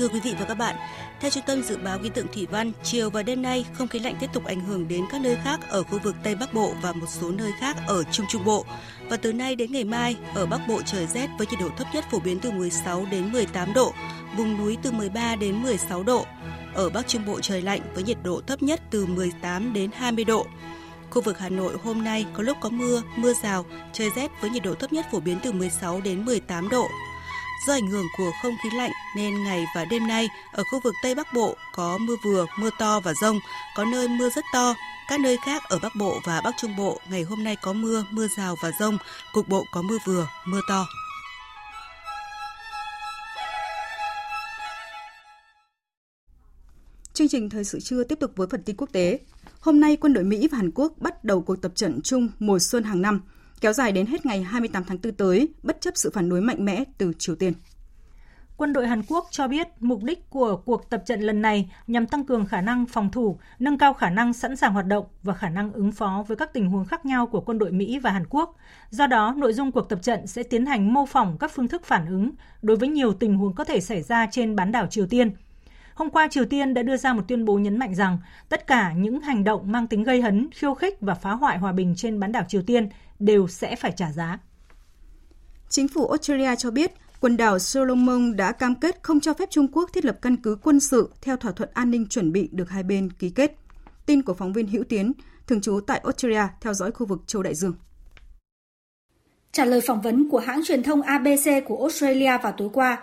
Thưa 0.02 0.08
quý 0.08 0.20
vị 0.20 0.34
và 0.38 0.44
các 0.44 0.54
bạn, 0.54 0.76
theo 1.20 1.30
Trung 1.30 1.42
tâm 1.46 1.62
Dự 1.62 1.76
báo 1.76 1.98
Khí 1.98 2.08
tượng 2.08 2.26
Thủy 2.32 2.46
văn, 2.50 2.72
chiều 2.82 3.10
và 3.10 3.22
đêm 3.22 3.42
nay, 3.42 3.64
không 3.72 3.88
khí 3.88 3.98
lạnh 3.98 4.16
tiếp 4.20 4.30
tục 4.32 4.44
ảnh 4.44 4.60
hưởng 4.60 4.88
đến 4.88 5.04
các 5.10 5.20
nơi 5.20 5.36
khác 5.44 5.60
ở 5.68 5.82
khu 5.82 5.98
vực 5.98 6.16
Tây 6.24 6.34
Bắc 6.34 6.54
Bộ 6.54 6.74
và 6.82 6.92
một 6.92 7.06
số 7.08 7.30
nơi 7.30 7.52
khác 7.60 7.76
ở 7.86 8.04
Trung 8.04 8.26
Trung 8.28 8.44
Bộ. 8.44 8.64
Và 9.08 9.16
từ 9.16 9.32
nay 9.32 9.56
đến 9.56 9.72
ngày 9.72 9.84
mai, 9.84 10.16
ở 10.34 10.46
Bắc 10.46 10.60
Bộ 10.68 10.82
trời 10.82 11.06
rét 11.06 11.30
với 11.38 11.46
nhiệt 11.46 11.60
độ 11.60 11.68
thấp 11.76 11.86
nhất 11.94 12.04
phổ 12.10 12.18
biến 12.18 12.38
từ 12.40 12.50
16 12.50 13.06
đến 13.10 13.32
18 13.32 13.72
độ, 13.72 13.94
vùng 14.36 14.58
núi 14.58 14.76
từ 14.82 14.92
13 14.92 15.36
đến 15.36 15.62
16 15.62 16.02
độ. 16.02 16.26
Ở 16.74 16.90
Bắc 16.90 17.08
Trung 17.08 17.26
Bộ 17.26 17.40
trời 17.40 17.62
lạnh 17.62 17.80
với 17.94 18.02
nhiệt 18.02 18.18
độ 18.22 18.40
thấp 18.46 18.62
nhất 18.62 18.80
từ 18.90 19.06
18 19.06 19.72
đến 19.72 19.90
20 19.94 20.24
độ. 20.24 20.46
Khu 21.10 21.22
vực 21.22 21.38
Hà 21.38 21.48
Nội 21.48 21.76
hôm 21.84 22.04
nay 22.04 22.26
có 22.32 22.42
lúc 22.42 22.56
có 22.60 22.68
mưa, 22.68 23.02
mưa 23.16 23.32
rào, 23.42 23.64
trời 23.92 24.10
rét 24.16 24.30
với 24.40 24.50
nhiệt 24.50 24.62
độ 24.62 24.74
thấp 24.74 24.92
nhất 24.92 25.06
phổ 25.12 25.20
biến 25.20 25.38
từ 25.42 25.52
16 25.52 26.00
đến 26.00 26.24
18 26.24 26.68
độ, 26.68 26.88
Do 27.66 27.72
ảnh 27.72 27.86
hưởng 27.86 28.06
của 28.16 28.32
không 28.42 28.56
khí 28.62 28.70
lạnh 28.76 28.90
nên 29.16 29.44
ngày 29.44 29.66
và 29.74 29.84
đêm 29.84 30.06
nay 30.06 30.28
ở 30.52 30.64
khu 30.64 30.80
vực 30.80 30.94
Tây 31.02 31.14
Bắc 31.14 31.32
Bộ 31.32 31.56
có 31.74 31.98
mưa 31.98 32.16
vừa, 32.24 32.46
mưa 32.58 32.70
to 32.78 33.00
và 33.00 33.14
rông, 33.14 33.38
có 33.76 33.84
nơi 33.84 34.08
mưa 34.08 34.30
rất 34.30 34.44
to. 34.52 34.74
Các 35.08 35.20
nơi 35.20 35.36
khác 35.44 35.62
ở 35.68 35.78
Bắc 35.82 35.96
Bộ 35.96 36.20
và 36.24 36.40
Bắc 36.44 36.54
Trung 36.60 36.76
Bộ 36.76 37.00
ngày 37.10 37.22
hôm 37.22 37.44
nay 37.44 37.56
có 37.62 37.72
mưa, 37.72 38.04
mưa 38.10 38.26
rào 38.36 38.56
và 38.62 38.70
rông, 38.80 38.98
cục 39.32 39.48
bộ 39.48 39.64
có 39.72 39.82
mưa 39.82 39.98
vừa, 40.06 40.28
mưa 40.46 40.60
to. 40.68 40.86
Chương 47.14 47.28
trình 47.28 47.50
thời 47.50 47.64
sự 47.64 47.80
trưa 47.80 48.04
tiếp 48.04 48.18
tục 48.20 48.32
với 48.36 48.46
phần 48.50 48.62
tin 48.62 48.76
quốc 48.76 48.88
tế. 48.92 49.20
Hôm 49.60 49.80
nay, 49.80 49.96
quân 49.96 50.12
đội 50.12 50.24
Mỹ 50.24 50.48
và 50.48 50.58
Hàn 50.58 50.70
Quốc 50.74 50.92
bắt 50.98 51.24
đầu 51.24 51.42
cuộc 51.42 51.56
tập 51.56 51.72
trận 51.74 52.00
chung 52.04 52.28
mùa 52.38 52.58
xuân 52.58 52.84
hàng 52.84 53.02
năm, 53.02 53.20
kéo 53.62 53.72
dài 53.72 53.92
đến 53.92 54.06
hết 54.06 54.26
ngày 54.26 54.42
28 54.42 54.84
tháng 54.84 54.98
4 55.02 55.12
tới, 55.12 55.48
bất 55.62 55.80
chấp 55.80 55.96
sự 55.96 56.10
phản 56.14 56.28
đối 56.28 56.40
mạnh 56.40 56.64
mẽ 56.64 56.84
từ 56.98 57.12
Triều 57.18 57.36
Tiên. 57.36 57.52
Quân 58.56 58.72
đội 58.72 58.86
Hàn 58.86 59.02
Quốc 59.08 59.26
cho 59.30 59.48
biết 59.48 59.68
mục 59.80 60.02
đích 60.02 60.30
của 60.30 60.56
cuộc 60.56 60.90
tập 60.90 61.02
trận 61.06 61.20
lần 61.20 61.42
này 61.42 61.72
nhằm 61.86 62.06
tăng 62.06 62.26
cường 62.26 62.46
khả 62.46 62.60
năng 62.60 62.86
phòng 62.86 63.10
thủ, 63.10 63.38
nâng 63.58 63.78
cao 63.78 63.94
khả 63.94 64.10
năng 64.10 64.32
sẵn 64.32 64.56
sàng 64.56 64.72
hoạt 64.72 64.86
động 64.86 65.04
và 65.22 65.34
khả 65.34 65.48
năng 65.48 65.72
ứng 65.72 65.92
phó 65.92 66.24
với 66.28 66.36
các 66.36 66.52
tình 66.52 66.68
huống 66.68 66.84
khác 66.84 67.06
nhau 67.06 67.26
của 67.26 67.40
quân 67.40 67.58
đội 67.58 67.72
Mỹ 67.72 67.98
và 67.98 68.10
Hàn 68.10 68.24
Quốc. 68.30 68.56
Do 68.90 69.06
đó, 69.06 69.34
nội 69.36 69.52
dung 69.52 69.72
cuộc 69.72 69.88
tập 69.88 69.98
trận 70.02 70.26
sẽ 70.26 70.42
tiến 70.42 70.66
hành 70.66 70.94
mô 70.94 71.06
phỏng 71.06 71.38
các 71.38 71.50
phương 71.54 71.68
thức 71.68 71.84
phản 71.84 72.06
ứng 72.06 72.30
đối 72.62 72.76
với 72.76 72.88
nhiều 72.88 73.12
tình 73.12 73.36
huống 73.36 73.54
có 73.54 73.64
thể 73.64 73.80
xảy 73.80 74.02
ra 74.02 74.26
trên 74.30 74.56
bán 74.56 74.72
đảo 74.72 74.86
Triều 74.86 75.06
Tiên. 75.06 75.30
Hôm 75.94 76.10
qua, 76.10 76.28
Triều 76.30 76.44
Tiên 76.44 76.74
đã 76.74 76.82
đưa 76.82 76.96
ra 76.96 77.12
một 77.12 77.22
tuyên 77.28 77.44
bố 77.44 77.58
nhấn 77.58 77.78
mạnh 77.78 77.94
rằng 77.94 78.18
tất 78.48 78.66
cả 78.66 78.92
những 78.92 79.20
hành 79.20 79.44
động 79.44 79.72
mang 79.72 79.86
tính 79.86 80.02
gây 80.02 80.22
hấn, 80.22 80.48
khiêu 80.52 80.74
khích 80.74 81.00
và 81.00 81.14
phá 81.14 81.32
hoại 81.32 81.58
hòa 81.58 81.72
bình 81.72 81.94
trên 81.96 82.20
bán 82.20 82.32
đảo 82.32 82.44
Triều 82.48 82.62
Tiên 82.62 82.88
đều 83.18 83.48
sẽ 83.48 83.76
phải 83.76 83.92
trả 83.96 84.12
giá. 84.12 84.38
Chính 85.68 85.88
phủ 85.88 86.06
Australia 86.06 86.56
cho 86.56 86.70
biết 86.70 86.92
quần 87.20 87.36
đảo 87.36 87.58
Solomon 87.58 88.36
đã 88.36 88.52
cam 88.52 88.74
kết 88.74 88.98
không 89.02 89.20
cho 89.20 89.34
phép 89.34 89.50
Trung 89.50 89.68
Quốc 89.72 89.90
thiết 89.92 90.04
lập 90.04 90.18
căn 90.22 90.36
cứ 90.36 90.56
quân 90.62 90.80
sự 90.80 91.10
theo 91.22 91.36
thỏa 91.36 91.52
thuận 91.52 91.70
an 91.74 91.90
ninh 91.90 92.06
chuẩn 92.08 92.32
bị 92.32 92.48
được 92.52 92.70
hai 92.70 92.82
bên 92.82 93.12
ký 93.12 93.30
kết. 93.30 93.56
Tin 94.06 94.22
của 94.22 94.34
phóng 94.34 94.52
viên 94.52 94.66
Hữu 94.66 94.84
Tiến, 94.84 95.12
thường 95.46 95.60
trú 95.60 95.80
tại 95.86 96.00
Australia 96.04 96.42
theo 96.60 96.74
dõi 96.74 96.90
khu 96.90 97.06
vực 97.06 97.22
châu 97.26 97.42
Đại 97.42 97.54
Dương. 97.54 97.74
Trả 99.52 99.64
lời 99.64 99.80
phỏng 99.86 100.00
vấn 100.00 100.28
của 100.30 100.38
hãng 100.38 100.60
truyền 100.64 100.82
thông 100.82 101.02
ABC 101.02 101.64
của 101.66 101.78
Australia 101.78 102.38
vào 102.42 102.52
tối 102.52 102.68
qua, 102.72 102.98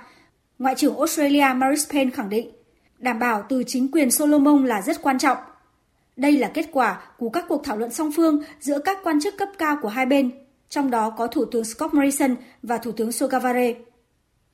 Ngoại 0.59 0.75
trưởng 0.77 0.97
Australia 0.97 1.45
Marise 1.55 1.91
Payne 1.91 2.11
khẳng 2.11 2.29
định 2.29 2.49
đảm 2.99 3.19
bảo 3.19 3.43
từ 3.49 3.63
chính 3.67 3.91
quyền 3.91 4.11
Solomon 4.11 4.65
là 4.65 4.81
rất 4.81 5.01
quan 5.01 5.19
trọng. 5.19 5.37
Đây 6.15 6.31
là 6.31 6.51
kết 6.53 6.69
quả 6.71 7.01
của 7.17 7.29
các 7.29 7.45
cuộc 7.47 7.63
thảo 7.63 7.77
luận 7.77 7.91
song 7.91 8.11
phương 8.15 8.43
giữa 8.59 8.79
các 8.79 8.97
quan 9.03 9.19
chức 9.19 9.37
cấp 9.37 9.49
cao 9.57 9.77
của 9.81 9.87
hai 9.87 10.05
bên, 10.05 10.31
trong 10.69 10.91
đó 10.91 11.09
có 11.09 11.27
Thủ 11.27 11.45
tướng 11.45 11.63
Scott 11.63 11.93
Morrison 11.93 12.35
và 12.63 12.77
Thủ 12.77 12.91
tướng 12.91 13.11
Sogavare. 13.11 13.73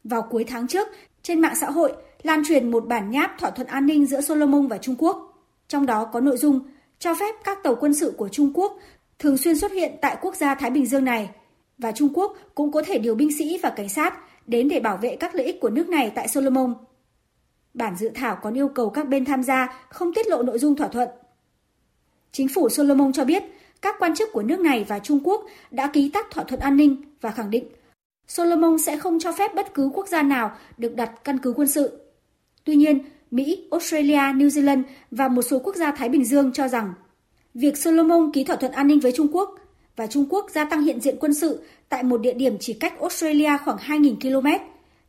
Vào 0.03 0.21
cuối 0.21 0.43
tháng 0.43 0.67
trước, 0.67 0.87
trên 1.21 1.41
mạng 1.41 1.55
xã 1.55 1.69
hội 1.69 1.93
lan 2.23 2.43
truyền 2.47 2.71
một 2.71 2.87
bản 2.87 3.11
nháp 3.11 3.35
thỏa 3.39 3.49
thuận 3.49 3.67
an 3.67 3.85
ninh 3.85 4.05
giữa 4.05 4.21
Solomon 4.21 4.67
và 4.67 4.77
Trung 4.77 4.95
Quốc. 4.97 5.43
Trong 5.67 5.85
đó 5.85 6.05
có 6.05 6.19
nội 6.19 6.37
dung 6.37 6.59
cho 6.99 7.15
phép 7.15 7.35
các 7.43 7.63
tàu 7.63 7.75
quân 7.75 7.93
sự 7.93 8.13
của 8.17 8.29
Trung 8.29 8.51
Quốc 8.53 8.79
thường 9.19 9.37
xuyên 9.37 9.57
xuất 9.57 9.71
hiện 9.71 9.91
tại 10.01 10.17
quốc 10.21 10.35
gia 10.35 10.55
Thái 10.55 10.69
Bình 10.69 10.85
Dương 10.85 11.05
này 11.05 11.29
và 11.77 11.91
Trung 11.91 12.09
Quốc 12.13 12.37
cũng 12.55 12.71
có 12.71 12.83
thể 12.85 12.97
điều 12.97 13.15
binh 13.15 13.37
sĩ 13.37 13.59
và 13.63 13.69
cảnh 13.69 13.89
sát 13.89 14.13
đến 14.47 14.69
để 14.69 14.79
bảo 14.79 14.97
vệ 14.97 15.15
các 15.15 15.35
lợi 15.35 15.45
ích 15.45 15.59
của 15.61 15.69
nước 15.69 15.89
này 15.89 16.11
tại 16.15 16.27
Solomon. 16.27 16.73
Bản 17.75 17.95
dự 17.95 18.09
thảo 18.15 18.37
còn 18.41 18.53
yêu 18.53 18.67
cầu 18.67 18.89
các 18.89 19.07
bên 19.07 19.25
tham 19.25 19.43
gia 19.43 19.73
không 19.89 20.13
tiết 20.13 20.27
lộ 20.27 20.43
nội 20.43 20.59
dung 20.59 20.75
thỏa 20.75 20.87
thuận. 20.87 21.09
Chính 22.31 22.47
phủ 22.47 22.69
Solomon 22.69 23.13
cho 23.13 23.25
biết 23.25 23.43
các 23.81 23.95
quan 23.99 24.15
chức 24.15 24.29
của 24.33 24.43
nước 24.43 24.59
này 24.59 24.85
và 24.87 24.99
Trung 24.99 25.19
Quốc 25.23 25.45
đã 25.71 25.87
ký 25.87 26.09
tắt 26.09 26.25
thỏa 26.31 26.43
thuận 26.43 26.59
an 26.59 26.77
ninh 26.77 27.01
và 27.21 27.31
khẳng 27.31 27.49
định 27.49 27.65
Solomon 28.27 28.77
sẽ 28.77 28.97
không 28.97 29.19
cho 29.19 29.31
phép 29.31 29.55
bất 29.55 29.73
cứ 29.73 29.89
quốc 29.93 30.07
gia 30.07 30.21
nào 30.21 30.51
được 30.77 30.95
đặt 30.95 31.11
căn 31.23 31.37
cứ 31.37 31.53
quân 31.53 31.67
sự. 31.67 31.99
Tuy 32.63 32.75
nhiên, 32.75 32.99
Mỹ, 33.31 33.67
Australia, 33.71 34.17
New 34.17 34.47
Zealand 34.47 34.83
và 35.11 35.27
một 35.27 35.41
số 35.41 35.59
quốc 35.59 35.75
gia 35.75 35.91
Thái 35.91 36.09
Bình 36.09 36.25
Dương 36.25 36.53
cho 36.53 36.67
rằng 36.67 36.93
việc 37.53 37.77
Solomon 37.77 38.31
ký 38.31 38.43
thỏa 38.43 38.55
thuận 38.55 38.71
an 38.71 38.87
ninh 38.87 38.99
với 38.99 39.11
Trung 39.11 39.27
Quốc 39.31 39.59
và 39.95 40.07
Trung 40.07 40.25
Quốc 40.29 40.49
gia 40.51 40.65
tăng 40.65 40.81
hiện 40.81 40.99
diện 40.99 41.15
quân 41.19 41.33
sự 41.33 41.63
tại 41.89 42.03
một 42.03 42.21
địa 42.21 42.33
điểm 42.33 42.57
chỉ 42.59 42.73
cách 42.73 42.99
Australia 42.99 43.57
khoảng 43.65 43.77
2.000 43.77 44.41
km 44.41 44.47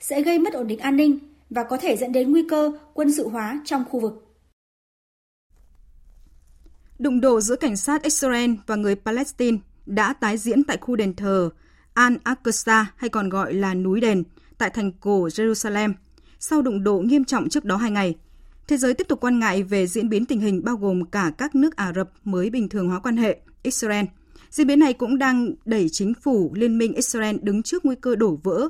sẽ 0.00 0.22
gây 0.22 0.38
mất 0.38 0.52
ổn 0.52 0.66
định 0.66 0.78
an 0.78 0.96
ninh 0.96 1.18
và 1.50 1.64
có 1.64 1.76
thể 1.76 1.96
dẫn 1.96 2.12
đến 2.12 2.30
nguy 2.30 2.46
cơ 2.48 2.72
quân 2.94 3.12
sự 3.12 3.28
hóa 3.28 3.60
trong 3.64 3.84
khu 3.84 4.00
vực. 4.00 4.22
Đụng 6.98 7.20
độ 7.20 7.40
giữa 7.40 7.56
cảnh 7.56 7.76
sát 7.76 8.02
Israel 8.02 8.50
và 8.66 8.76
người 8.76 8.94
Palestine 8.94 9.58
đã 9.86 10.12
tái 10.12 10.38
diễn 10.38 10.64
tại 10.64 10.76
khu 10.80 10.96
đền 10.96 11.14
thờ 11.14 11.50
Al-Aqsa 11.94 12.84
hay 12.96 13.10
còn 13.10 13.28
gọi 13.28 13.54
là 13.54 13.74
núi 13.74 14.00
đền 14.00 14.24
tại 14.58 14.70
thành 14.70 14.92
cổ 14.92 15.26
Jerusalem 15.26 15.92
sau 16.38 16.62
đụng 16.62 16.84
độ 16.84 16.98
nghiêm 16.98 17.24
trọng 17.24 17.48
trước 17.48 17.64
đó 17.64 17.76
hai 17.76 17.90
ngày. 17.90 18.16
Thế 18.68 18.76
giới 18.76 18.94
tiếp 18.94 19.08
tục 19.08 19.20
quan 19.20 19.38
ngại 19.38 19.62
về 19.62 19.86
diễn 19.86 20.08
biến 20.08 20.26
tình 20.26 20.40
hình 20.40 20.64
bao 20.64 20.76
gồm 20.76 21.04
cả 21.04 21.32
các 21.38 21.54
nước 21.54 21.76
Ả 21.76 21.92
Rập 21.96 22.10
mới 22.24 22.50
bình 22.50 22.68
thường 22.68 22.88
hóa 22.88 23.00
quan 23.00 23.16
hệ, 23.16 23.38
Israel. 23.62 24.04
Diễn 24.50 24.66
biến 24.66 24.78
này 24.78 24.92
cũng 24.92 25.18
đang 25.18 25.54
đẩy 25.64 25.88
chính 25.88 26.14
phủ 26.14 26.50
Liên 26.54 26.78
minh 26.78 26.94
Israel 26.94 27.36
đứng 27.42 27.62
trước 27.62 27.84
nguy 27.84 27.96
cơ 27.96 28.16
đổ 28.16 28.38
vỡ 28.42 28.68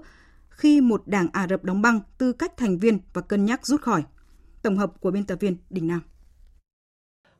khi 0.56 0.80
một 0.80 1.02
đảng 1.06 1.28
Ả 1.32 1.46
Rập 1.48 1.64
đóng 1.64 1.82
băng 1.82 2.00
tư 2.18 2.32
cách 2.32 2.56
thành 2.56 2.78
viên 2.78 2.98
và 3.12 3.22
cân 3.22 3.44
nhắc 3.44 3.66
rút 3.66 3.80
khỏi. 3.80 4.04
Tổng 4.62 4.76
hợp 4.76 5.00
của 5.00 5.10
biên 5.10 5.24
tập 5.24 5.36
viên 5.40 5.56
Đình 5.70 5.86
Nam. 5.86 6.00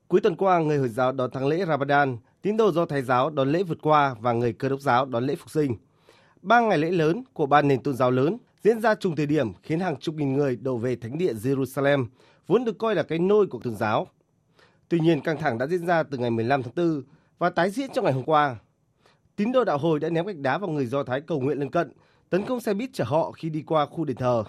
Cuối 0.09 0.21
tuần 0.21 0.37
qua, 0.37 0.59
người 0.59 0.79
Hồi 0.79 0.89
giáo 0.89 1.13
đón 1.13 1.31
tháng 1.33 1.47
lễ 1.47 1.65
Ramadan, 1.69 2.17
tín 2.43 2.57
đồ 2.57 2.73
do 2.73 2.87
Thái 2.87 3.03
giáo 3.03 3.31
đón 3.31 3.53
lễ 3.53 3.63
vượt 3.63 3.79
qua 3.83 4.15
và 4.21 4.33
người 4.33 4.53
Cơ 4.53 4.69
đốc 4.69 4.81
giáo 4.81 5.07
đón 5.07 5.25
lễ 5.25 5.37
phục 5.37 5.51
sinh. 5.51 5.77
Ba 6.43 6.61
ngày 6.61 6.79
lễ 6.79 6.91
lớn 6.91 7.25
của 7.33 7.47
ba 7.47 7.63
nền 7.63 7.83
tôn 7.83 7.97
giáo 7.97 8.11
lớn 8.11 8.39
diễn 8.65 8.81
ra 8.81 8.95
trùng 8.95 9.17
thời 9.17 9.27
điểm 9.27 9.53
khiến 9.63 9.81
hàng 9.81 9.97
chục 9.97 10.15
nghìn 10.15 10.33
người 10.33 10.57
đổ 10.57 10.77
về 10.77 10.97
thánh 10.97 11.19
địa 11.19 11.33
Jerusalem, 11.33 12.07
vốn 12.47 12.65
được 12.65 12.79
coi 12.79 12.95
là 12.95 13.03
cái 13.03 13.19
nôi 13.19 13.47
của 13.47 13.61
tôn 13.63 13.77
giáo. 13.77 14.07
Tuy 14.89 15.01
nhiên, 15.01 15.21
căng 15.21 15.39
thẳng 15.39 15.59
đã 15.59 15.67
diễn 15.67 15.87
ra 15.87 16.03
từ 16.03 16.19
ngày 16.19 16.31
15 16.31 16.63
tháng 16.63 16.75
4 16.77 17.03
và 17.39 17.51
tái 17.51 17.71
diễn 17.71 17.91
trong 17.95 18.05
ngày 18.05 18.15
hôm 18.15 18.25
qua. 18.25 18.57
Tín 19.37 19.53
đồ 19.53 19.65
đạo 19.65 19.79
hồi 19.79 20.01
đã 20.01 20.09
ném 20.09 20.27
gạch 20.27 20.39
đá 20.39 20.59
vào 20.59 20.71
người 20.71 20.87
Do 20.87 21.05
Thái 21.05 21.21
cầu 21.21 21.41
nguyện 21.41 21.59
lân 21.59 21.71
cận, 21.71 21.93
tấn 22.31 22.47
công 22.47 22.61
xe 22.61 22.75
buýt 22.75 22.91
chở 22.93 23.05
họ 23.05 23.33
khi 23.33 23.51
đi 23.51 23.63
qua 23.63 23.87
khu 23.87 24.05
đền 24.05 24.17
thờ. 24.17 24.45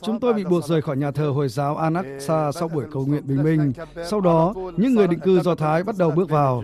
Chúng 0.00 0.20
tôi 0.20 0.34
bị 0.34 0.44
buộc 0.44 0.64
rời 0.64 0.82
khỏi 0.82 0.96
nhà 0.96 1.10
thờ 1.10 1.28
Hồi 1.28 1.48
giáo 1.48 1.76
Al-Aqsa 1.76 2.52
sau 2.52 2.68
buổi 2.68 2.84
cầu 2.92 3.06
nguyện 3.06 3.26
bình 3.26 3.42
minh. 3.42 3.72
Sau 4.10 4.20
đó, 4.20 4.54
những 4.76 4.94
người 4.94 5.06
định 5.06 5.20
cư 5.20 5.40
Do 5.40 5.54
Thái 5.54 5.82
bắt 5.82 5.94
đầu 5.98 6.10
bước 6.10 6.30
vào. 6.30 6.62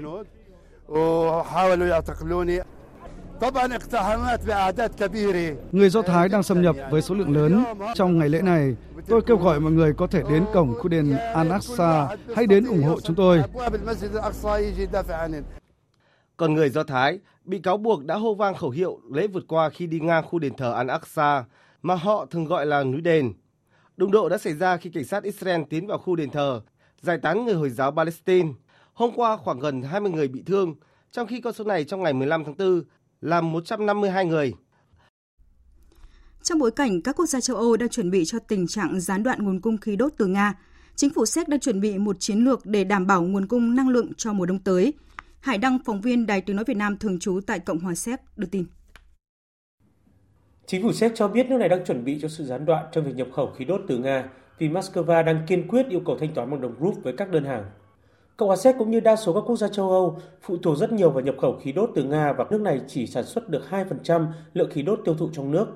Người 5.73 5.91
Do 5.91 6.03
Thái 6.03 6.29
đang 6.29 6.43
xâm 6.43 6.63
nhập 6.63 6.77
với 6.91 7.03
số 7.03 7.15
lượng 7.15 7.37
lớn. 7.37 7.65
Trong 7.95 8.19
ngày 8.19 8.29
lễ 8.29 8.43
này, 8.43 8.77
tôi 9.09 9.23
kêu 9.23 9.37
gọi 9.37 9.61
mọi 9.61 9.73
người 9.73 9.93
có 9.93 10.07
thể 10.07 10.23
đến 10.31 10.45
cổng 10.55 10.75
khu 10.75 10.89
đền 10.89 11.17
Al-Aqsa 11.35 12.17
đến 12.49 12.67
ủng 12.67 12.83
hộ 12.83 13.01
chúng 13.01 13.17
tôi. 13.17 13.43
Còn 16.37 16.55
người 16.55 16.71
Do 16.71 16.83
Thái 16.83 17.19
bị 17.45 17.59
cáo 17.59 17.77
buộc 17.77 18.05
đã 18.05 18.15
hô 18.15 18.35
vang 18.35 18.55
khẩu 18.55 18.71
hiệu 18.71 19.01
lễ 19.13 19.27
vượt 19.27 19.45
qua 19.49 19.71
khi 19.71 19.87
đi 19.87 20.01
ngang 20.01 20.25
khu 20.25 20.39
đền 20.39 20.57
thờ 20.57 20.75
Al-Aqsa 20.85 21.43
mà 21.83 21.95
họ 21.95 22.27
thường 22.27 22.45
gọi 22.45 22.67
là 22.67 22.85
núi 22.85 23.01
đền. 23.01 23.33
Đụng 23.97 24.11
độ 24.11 24.29
đã 24.29 24.39
xảy 24.39 24.55
ra 24.55 24.77
khi 24.77 24.91
cảnh 24.91 25.05
sát 25.05 25.23
Israel 25.23 25.63
tiến 25.71 25.87
vào 25.87 25.99
khu 25.99 26.17
đền 26.17 26.31
thờ, 26.31 26.61
giải 27.01 27.19
tán 27.19 27.45
người 27.45 27.55
Hồi 27.55 27.71
giáo 27.71 27.93
Palestine. 27.93 28.49
Hôm 28.93 29.11
qua 29.17 29.37
khoảng 29.37 29.61
gần 29.61 29.83
20 29.83 30.13
người 30.13 30.29
bị 30.29 30.43
thương, 30.47 30.75
trong 31.11 31.27
khi 31.27 31.41
con 31.41 31.53
số 31.53 31.65
này 31.65 31.85
trong 31.85 32.03
ngày 32.03 32.13
15 32.13 32.45
tháng 32.45 32.57
4 32.59 32.83
là 33.21 33.41
152 33.41 34.25
người. 34.25 34.55
Trong 36.43 36.59
bối 36.59 36.71
cảnh 36.71 37.03
các 37.03 37.17
quốc 37.17 37.27
gia 37.27 37.41
châu 37.41 37.57
Âu 37.57 37.77
đang 37.77 37.89
chuẩn 37.89 38.11
bị 38.11 38.25
cho 38.25 38.39
tình 38.39 38.67
trạng 38.67 39.01
gián 39.01 39.23
đoạn 39.23 39.43
nguồn 39.43 39.61
cung 39.61 39.79
khí 39.79 39.97
đốt 39.97 40.13
từ 40.17 40.27
Nga, 40.27 40.55
chính 40.97 41.11
phủ 41.11 41.27
Séc 41.27 41.49
đang 41.49 41.61
chuẩn 41.61 41.81
bị 41.81 41.99
một 41.99 42.17
chiến 42.21 42.39
lược 42.39 42.67
để 42.67 42.85
đảm 42.85 43.07
bảo 43.07 43.23
nguồn 43.23 43.47
cung 43.47 43.75
năng 43.75 43.89
lượng 43.89 44.15
cho 44.17 44.33
mùa 44.33 44.47
đông 44.47 44.59
tới. 44.59 44.93
Hải 45.45 45.59
Đăng, 45.59 45.79
phóng 45.85 46.01
viên 46.01 46.27
Đài 46.27 46.41
Tiếng 46.41 46.57
Nói 46.57 46.65
Việt 46.65 46.77
Nam 46.77 46.97
thường 46.97 47.19
trú 47.19 47.41
tại 47.47 47.59
Cộng 47.59 47.79
hòa 47.79 47.95
Séc, 47.95 48.21
đưa 48.37 48.47
tin. 48.47 48.65
Chính 50.67 50.83
phủ 50.83 50.93
Séc 50.93 51.13
cho 51.15 51.29
biết 51.29 51.47
nước 51.47 51.57
này 51.57 51.69
đang 51.69 51.85
chuẩn 51.85 52.05
bị 52.05 52.19
cho 52.23 52.29
sự 52.29 52.45
gián 52.45 52.65
đoạn 52.65 52.87
trong 52.93 53.05
việc 53.05 53.15
nhập 53.17 53.29
khẩu 53.33 53.51
khí 53.57 53.65
đốt 53.65 53.81
từ 53.89 53.99
Nga 53.99 54.29
vì 54.59 54.69
Moscow 54.69 55.25
đang 55.25 55.47
kiên 55.47 55.69
quyết 55.69 55.89
yêu 55.89 56.01
cầu 56.07 56.19
thanh 56.19 56.35
toán 56.35 56.51
bằng 56.51 56.61
đồng 56.61 56.75
rúp 56.81 56.95
với 57.03 57.13
các 57.17 57.31
đơn 57.31 57.45
hàng. 57.45 57.65
Cộng 58.37 58.49
hòa 58.49 58.57
Séc 58.57 58.75
cũng 58.79 58.91
như 58.91 59.01
đa 59.01 59.17
số 59.17 59.33
các 59.33 59.41
quốc 59.47 59.57
gia 59.57 59.69
châu 59.69 59.91
Âu 59.91 60.19
phụ 60.43 60.57
thuộc 60.57 60.79
rất 60.79 60.93
nhiều 60.93 61.11
vào 61.11 61.25
nhập 61.25 61.35
khẩu 61.41 61.59
khí 61.63 61.73
đốt 61.73 61.91
từ 61.95 62.05
Nga 62.05 62.33
và 62.33 62.45
nước 62.51 62.61
này 62.61 62.81
chỉ 62.89 63.07
sản 63.07 63.25
xuất 63.25 63.49
được 63.49 63.63
2% 63.71 64.27
lượng 64.55 64.71
khí 64.71 64.83
đốt 64.83 65.01
tiêu 65.05 65.15
thụ 65.15 65.29
trong 65.33 65.51
nước. 65.51 65.67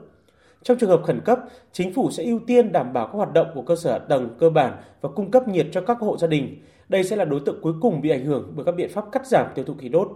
Trong 0.62 0.78
trường 0.78 0.90
hợp 0.90 1.02
khẩn 1.04 1.20
cấp, 1.24 1.38
chính 1.72 1.94
phủ 1.94 2.11
sẽ 2.11 2.24
ưu 2.24 2.40
tiên 2.46 2.72
đảm 2.72 2.92
bảo 2.92 3.07
các 3.07 3.12
hoạt 3.12 3.33
động 3.33 3.46
của 3.54 3.62
cơ 3.62 3.76
sở 3.76 3.92
hạ 3.92 3.98
tầng 3.98 4.37
cơ 4.38 4.50
bản 4.50 4.83
và 5.00 5.09
cung 5.09 5.31
cấp 5.31 5.48
nhiệt 5.48 5.66
cho 5.72 5.81
các 5.81 5.98
hộ 6.00 6.16
gia 6.18 6.26
đình. 6.26 6.62
Đây 6.88 7.05
sẽ 7.05 7.16
là 7.16 7.24
đối 7.24 7.40
tượng 7.40 7.61
cuối 7.62 7.72
cùng 7.81 8.01
bị 8.01 8.11
ảnh 8.11 8.24
hưởng 8.24 8.53
bởi 8.57 8.64
các 8.64 8.72
biện 8.72 8.90
pháp 8.90 9.05
cắt 9.12 9.27
giảm 9.27 9.46
tiêu 9.55 9.64
thụ 9.64 9.74
khí 9.74 9.88
đốt. 9.88 10.09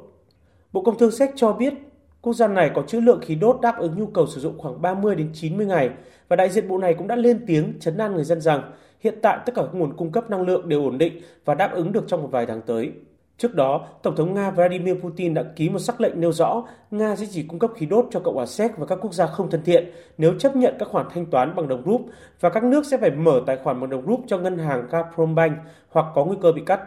Bộ 0.72 0.82
Công 0.82 0.98
Thương 0.98 1.10
Séc 1.10 1.30
cho 1.36 1.52
biết, 1.52 1.74
quốc 2.20 2.32
gia 2.32 2.48
này 2.48 2.70
có 2.74 2.82
trữ 2.82 3.00
lượng 3.00 3.20
khí 3.22 3.34
đốt 3.34 3.60
đáp 3.62 3.78
ứng 3.78 3.98
nhu 3.98 4.06
cầu 4.06 4.26
sử 4.26 4.40
dụng 4.40 4.58
khoảng 4.58 4.82
30 4.82 5.14
đến 5.14 5.30
90 5.34 5.66
ngày 5.66 5.90
và 6.28 6.36
đại 6.36 6.50
diện 6.50 6.68
bộ 6.68 6.78
này 6.78 6.94
cũng 6.94 7.08
đã 7.08 7.16
lên 7.16 7.44
tiếng 7.46 7.80
chấn 7.80 7.98
an 7.98 8.14
người 8.14 8.24
dân 8.24 8.40
rằng 8.40 8.72
hiện 9.00 9.18
tại 9.22 9.38
tất 9.46 9.52
cả 9.54 9.62
các 9.62 9.74
nguồn 9.74 9.96
cung 9.96 10.12
cấp 10.12 10.30
năng 10.30 10.42
lượng 10.42 10.68
đều 10.68 10.84
ổn 10.84 10.98
định 10.98 11.20
và 11.44 11.54
đáp 11.54 11.72
ứng 11.72 11.92
được 11.92 12.04
trong 12.06 12.22
một 12.22 12.28
vài 12.32 12.46
tháng 12.46 12.62
tới. 12.62 12.92
Trước 13.38 13.54
đó, 13.54 13.88
Tổng 14.02 14.16
thống 14.16 14.34
Nga 14.34 14.50
Vladimir 14.50 14.94
Putin 15.02 15.34
đã 15.34 15.44
ký 15.56 15.68
một 15.68 15.78
sắc 15.78 16.00
lệnh 16.00 16.20
nêu 16.20 16.32
rõ 16.32 16.64
Nga 16.90 17.16
sẽ 17.16 17.26
chỉ 17.30 17.42
cung 17.42 17.58
cấp 17.58 17.70
khí 17.76 17.86
đốt 17.86 18.06
cho 18.10 18.20
Cộng 18.20 18.34
hòa 18.34 18.46
Séc 18.46 18.78
và 18.78 18.86
các 18.86 18.98
quốc 19.02 19.14
gia 19.14 19.26
không 19.26 19.50
thân 19.50 19.62
thiện 19.64 19.90
nếu 20.18 20.38
chấp 20.38 20.56
nhận 20.56 20.74
các 20.78 20.88
khoản 20.88 21.06
thanh 21.14 21.26
toán 21.26 21.54
bằng 21.56 21.68
đồng 21.68 21.82
rúp 21.86 22.06
và 22.40 22.50
các 22.50 22.64
nước 22.64 22.86
sẽ 22.86 22.98
phải 22.98 23.10
mở 23.10 23.42
tài 23.46 23.56
khoản 23.56 23.80
bằng 23.80 23.90
đồng 23.90 24.06
rúp 24.06 24.20
cho 24.26 24.38
ngân 24.38 24.58
hàng 24.58 24.86
Gazprombank 24.90 25.56
hoặc 25.88 26.06
có 26.14 26.24
nguy 26.24 26.36
cơ 26.42 26.52
bị 26.52 26.62
cắt. 26.66 26.80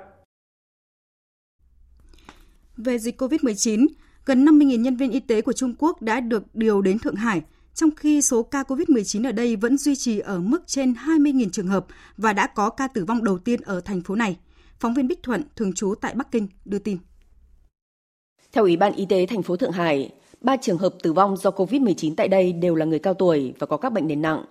Về 2.78 2.98
dịch 2.98 3.22
COVID-19, 3.22 3.88
gần 4.26 4.46
50.000 4.46 4.82
nhân 4.82 4.96
viên 4.96 5.12
y 5.12 5.20
tế 5.20 5.42
của 5.42 5.54
Trung 5.54 5.76
Quốc 5.80 6.02
đã 6.02 6.20
được 6.20 6.44
điều 6.54 6.82
đến 6.82 7.00
Thượng 7.00 7.16
Hải, 7.16 7.42
trong 7.74 7.90
khi 7.96 8.22
số 8.22 8.44
ca 8.44 8.64
COVID-19 8.64 9.30
ở 9.30 9.32
đây 9.32 9.56
vẫn 9.56 9.78
duy 9.78 9.96
trì 9.96 10.20
ở 10.20 10.40
mức 10.40 10.68
trên 10.68 10.94
20.000 10.94 11.50
trường 11.50 11.68
hợp 11.68 11.86
và 12.18 12.34
đã 12.34 12.48
có 12.48 12.70
ca 12.70 12.88
tử 12.88 13.06
vong 13.06 13.24
đầu 13.24 13.38
tiên 13.38 13.62
ở 13.62 13.82
thành 13.82 14.02
phố 14.02 14.16
này. 14.16 14.38
Phóng 14.80 14.94
viên 14.94 15.08
Bích 15.08 15.24
Thuận, 15.24 15.44
thường 15.56 15.74
trú 15.74 15.96
tại 16.02 16.14
Bắc 16.16 16.32
Kinh, 16.32 16.48
đưa 16.66 16.80
tin. 16.80 16.98
Theo 18.52 18.64
Ủy 18.64 18.78
ban 18.78 18.94
Y 18.94 19.06
tế 19.06 19.26
thành 19.26 19.44
phố 19.44 19.56
Thượng 19.56 19.72
Hải, 19.72 20.12
ba 20.42 20.58
trường 20.58 20.78
hợp 20.78 20.96
tử 21.04 21.14
vong 21.14 21.38
do 21.38 21.50
COVID-19 21.50 22.14
tại 22.18 22.28
đây 22.28 22.54
đều 22.54 22.76
là 22.76 22.86
người 22.86 23.00
cao 23.00 23.14
tuổi 23.14 23.54
và 23.60 23.68
có 23.68 23.78
các 23.78 23.94
bệnh 23.94 24.08
nền 24.08 24.22
nặng. 24.22 24.46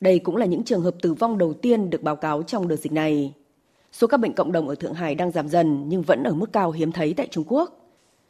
Đây 0.00 0.18
cũng 0.18 0.36
là 0.36 0.46
những 0.46 0.64
trường 0.64 0.80
hợp 0.80 0.94
tử 1.02 1.14
vong 1.14 1.38
đầu 1.38 1.54
tiên 1.54 1.90
được 1.90 2.02
báo 2.02 2.16
cáo 2.16 2.42
trong 2.42 2.68
đợt 2.68 2.76
dịch 2.76 2.92
này. 2.92 3.34
Số 3.92 4.06
các 4.06 4.16
bệnh 4.20 4.32
cộng 4.32 4.52
đồng 4.52 4.68
ở 4.68 4.74
Thượng 4.74 4.94
Hải 4.94 5.14
đang 5.14 5.30
giảm 5.30 5.48
dần 5.48 5.88
nhưng 5.88 6.02
vẫn 6.02 6.22
ở 6.22 6.32
mức 6.32 6.52
cao 6.52 6.70
hiếm 6.70 6.92
thấy 6.92 7.14
tại 7.16 7.28
Trung 7.30 7.44
Quốc. 7.48 7.80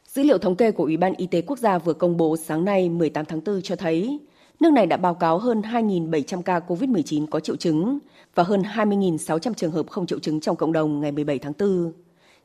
Dữ 0.07 0.23
liệu 0.23 0.37
thống 0.37 0.55
kê 0.55 0.71
của 0.71 0.83
Ủy 0.83 0.97
ban 0.97 1.13
Y 1.17 1.27
tế 1.27 1.41
Quốc 1.41 1.59
gia 1.59 1.77
vừa 1.77 1.93
công 1.93 2.17
bố 2.17 2.37
sáng 2.37 2.65
nay 2.65 2.89
18 2.89 3.25
tháng 3.25 3.43
4 3.45 3.61
cho 3.61 3.75
thấy 3.75 4.19
nước 4.59 4.73
này 4.73 4.85
đã 4.85 4.97
báo 4.97 5.13
cáo 5.13 5.37
hơn 5.37 5.61
2.700 5.61 6.41
ca 6.41 6.59
COVID-19 6.59 7.27
có 7.27 7.39
triệu 7.39 7.55
chứng 7.55 7.99
và 8.35 8.43
hơn 8.43 8.61
20.600 8.61 9.53
trường 9.53 9.71
hợp 9.71 9.89
không 9.89 10.05
triệu 10.05 10.19
chứng 10.19 10.39
trong 10.39 10.55
cộng 10.55 10.73
đồng 10.73 11.01
ngày 11.01 11.11
17 11.11 11.39
tháng 11.39 11.53
4. 11.59 11.91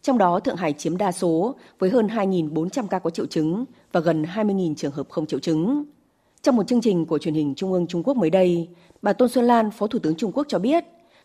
Trong 0.03 0.19
đó, 0.19 0.41
Thượng 0.41 0.57
Hải 0.57 0.73
chiếm 0.73 0.97
đa 0.97 1.13
số 1.13 1.55
với 1.79 1.91
hơn 1.91 2.07
2.400 2.07 2.87
ca 2.87 2.99
có 2.99 3.11
triệu 3.11 3.27
chứng 3.27 3.65
và 3.93 4.01
gần 4.01 4.23
20.000 4.23 4.75
trường 4.75 4.93
hợp 4.93 5.09
không 5.11 5.27
triệu 5.27 5.41
chứng. 5.41 5.85
Trong 6.43 6.57
một 6.57 6.67
chương 6.67 6.81
trình 6.81 7.07
của 7.07 7.19
truyền 7.19 7.35
hình 7.35 7.55
Trung 7.55 7.73
ương 7.73 7.87
Trung 7.87 8.03
Quốc 8.03 8.17
mới 8.17 8.31
đây, 8.31 8.69
bà 9.03 9.13
Tôn 9.13 9.29
Xuân 9.29 9.45
Lan, 9.45 9.71
Phó 9.71 9.87
Thủ 9.87 9.99
tướng 9.99 10.15
Trung 10.15 10.33
Quốc 10.33 10.47
cho 10.49 10.59
biết, 10.59 10.85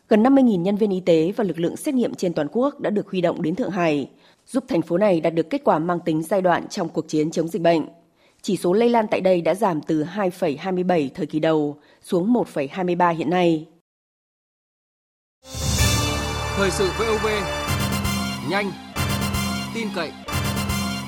gần 0.10 0.24
50.000 0.24 0.62
nhân 0.62 0.76
viên 0.76 0.92
y 0.92 1.00
tế 1.00 1.32
và 1.36 1.44
lực 1.44 1.60
lượng 1.60 1.78
xét 1.78 1.96
nghiệm 1.96 2.16
trên 2.16 2.34
toàn 2.34 2.48
quốc 2.52 2.80
đã 2.80 2.90
được 2.90 3.10
huy 3.12 3.22
động 3.22 3.42
đến 3.42 3.56
Thượng 3.56 3.72
Hải, 3.72 4.10
giúp 4.48 4.64
thành 4.68 4.82
phố 4.82 4.98
này 4.98 5.22
đạt 5.22 5.34
được 5.34 5.50
kết 5.50 5.62
quả 5.64 5.80
mang 5.80 6.00
tính 6.06 6.24
giai 6.24 6.42
đoạn 6.42 6.68
trong 6.68 6.90
cuộc 6.90 7.08
chiến 7.08 7.32
chống 7.32 7.48
dịch 7.48 7.62
bệnh. 7.62 7.86
Chỉ 8.46 8.58
số 8.58 8.74
lây 8.74 8.90
lan 8.90 9.06
tại 9.12 9.22
đây 9.22 9.42
đã 9.42 9.56
giảm 9.56 9.82
từ 9.82 10.04
2,27 10.04 11.10
thời 11.16 11.26
kỳ 11.26 11.40
đầu 11.40 11.80
xuống 12.02 12.34
1,23 12.34 13.16
hiện 13.16 13.30
nay. 13.30 13.68
Thời 16.56 16.72
sự 16.72 16.90
VOV, 17.00 17.28
nhanh, 18.50 18.72
tin 19.76 19.88
cậy, 19.96 20.12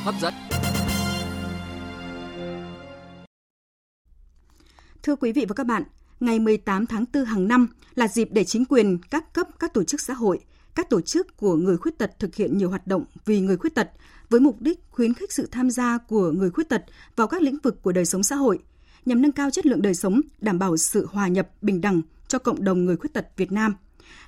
hấp 0.04 0.16
dẫn. 0.22 0.34
Thưa 5.04 5.16
quý 5.16 5.32
vị 5.32 5.46
và 5.50 5.54
các 5.56 5.68
bạn, 5.68 5.84
ngày 6.20 6.40
18 6.40 6.86
tháng 6.86 7.06
4 7.14 7.26
hàng 7.26 7.48
năm 7.48 7.68
là 7.96 8.08
dịp 8.08 8.30
để 8.32 8.44
chính 8.44 8.66
quyền, 8.66 8.98
các 9.10 9.34
cấp, 9.34 9.48
các 9.60 9.74
tổ 9.74 9.84
chức 9.84 10.02
xã 10.02 10.14
hội, 10.14 10.40
các 10.76 10.90
tổ 10.90 11.02
chức 11.02 11.38
của 11.38 11.56
người 11.56 11.78
khuyết 11.78 11.98
tật 11.98 12.20
thực 12.20 12.36
hiện 12.36 12.58
nhiều 12.58 12.70
hoạt 12.70 12.88
động 12.88 13.06
vì 13.26 13.40
người 13.40 13.58
khuyết 13.58 13.76
tật 13.76 13.90
với 14.30 14.40
mục 14.40 14.62
đích 14.62 14.80
khuyến 14.92 15.14
khích 15.14 15.32
sự 15.32 15.48
tham 15.52 15.70
gia 15.70 15.98
của 15.98 16.32
người 16.32 16.50
khuyết 16.50 16.70
tật 16.70 16.84
vào 17.16 17.28
các 17.28 17.42
lĩnh 17.42 17.58
vực 17.64 17.82
của 17.82 17.92
đời 17.92 18.06
sống 18.06 18.24
xã 18.24 18.36
hội, 18.36 18.60
nhằm 19.06 19.22
nâng 19.22 19.32
cao 19.32 19.50
chất 19.50 19.66
lượng 19.66 19.82
đời 19.82 19.94
sống, 19.94 20.22
đảm 20.42 20.60
bảo 20.60 20.78
sự 20.78 21.08
hòa 21.12 21.28
nhập 21.28 21.50
bình 21.62 21.82
đẳng 21.82 22.02
cho 22.28 22.40
cộng 22.40 22.64
đồng 22.64 22.86
người 22.86 22.98
khuyết 22.98 23.14
tật 23.14 23.28
Việt 23.38 23.52
Nam. 23.52 23.76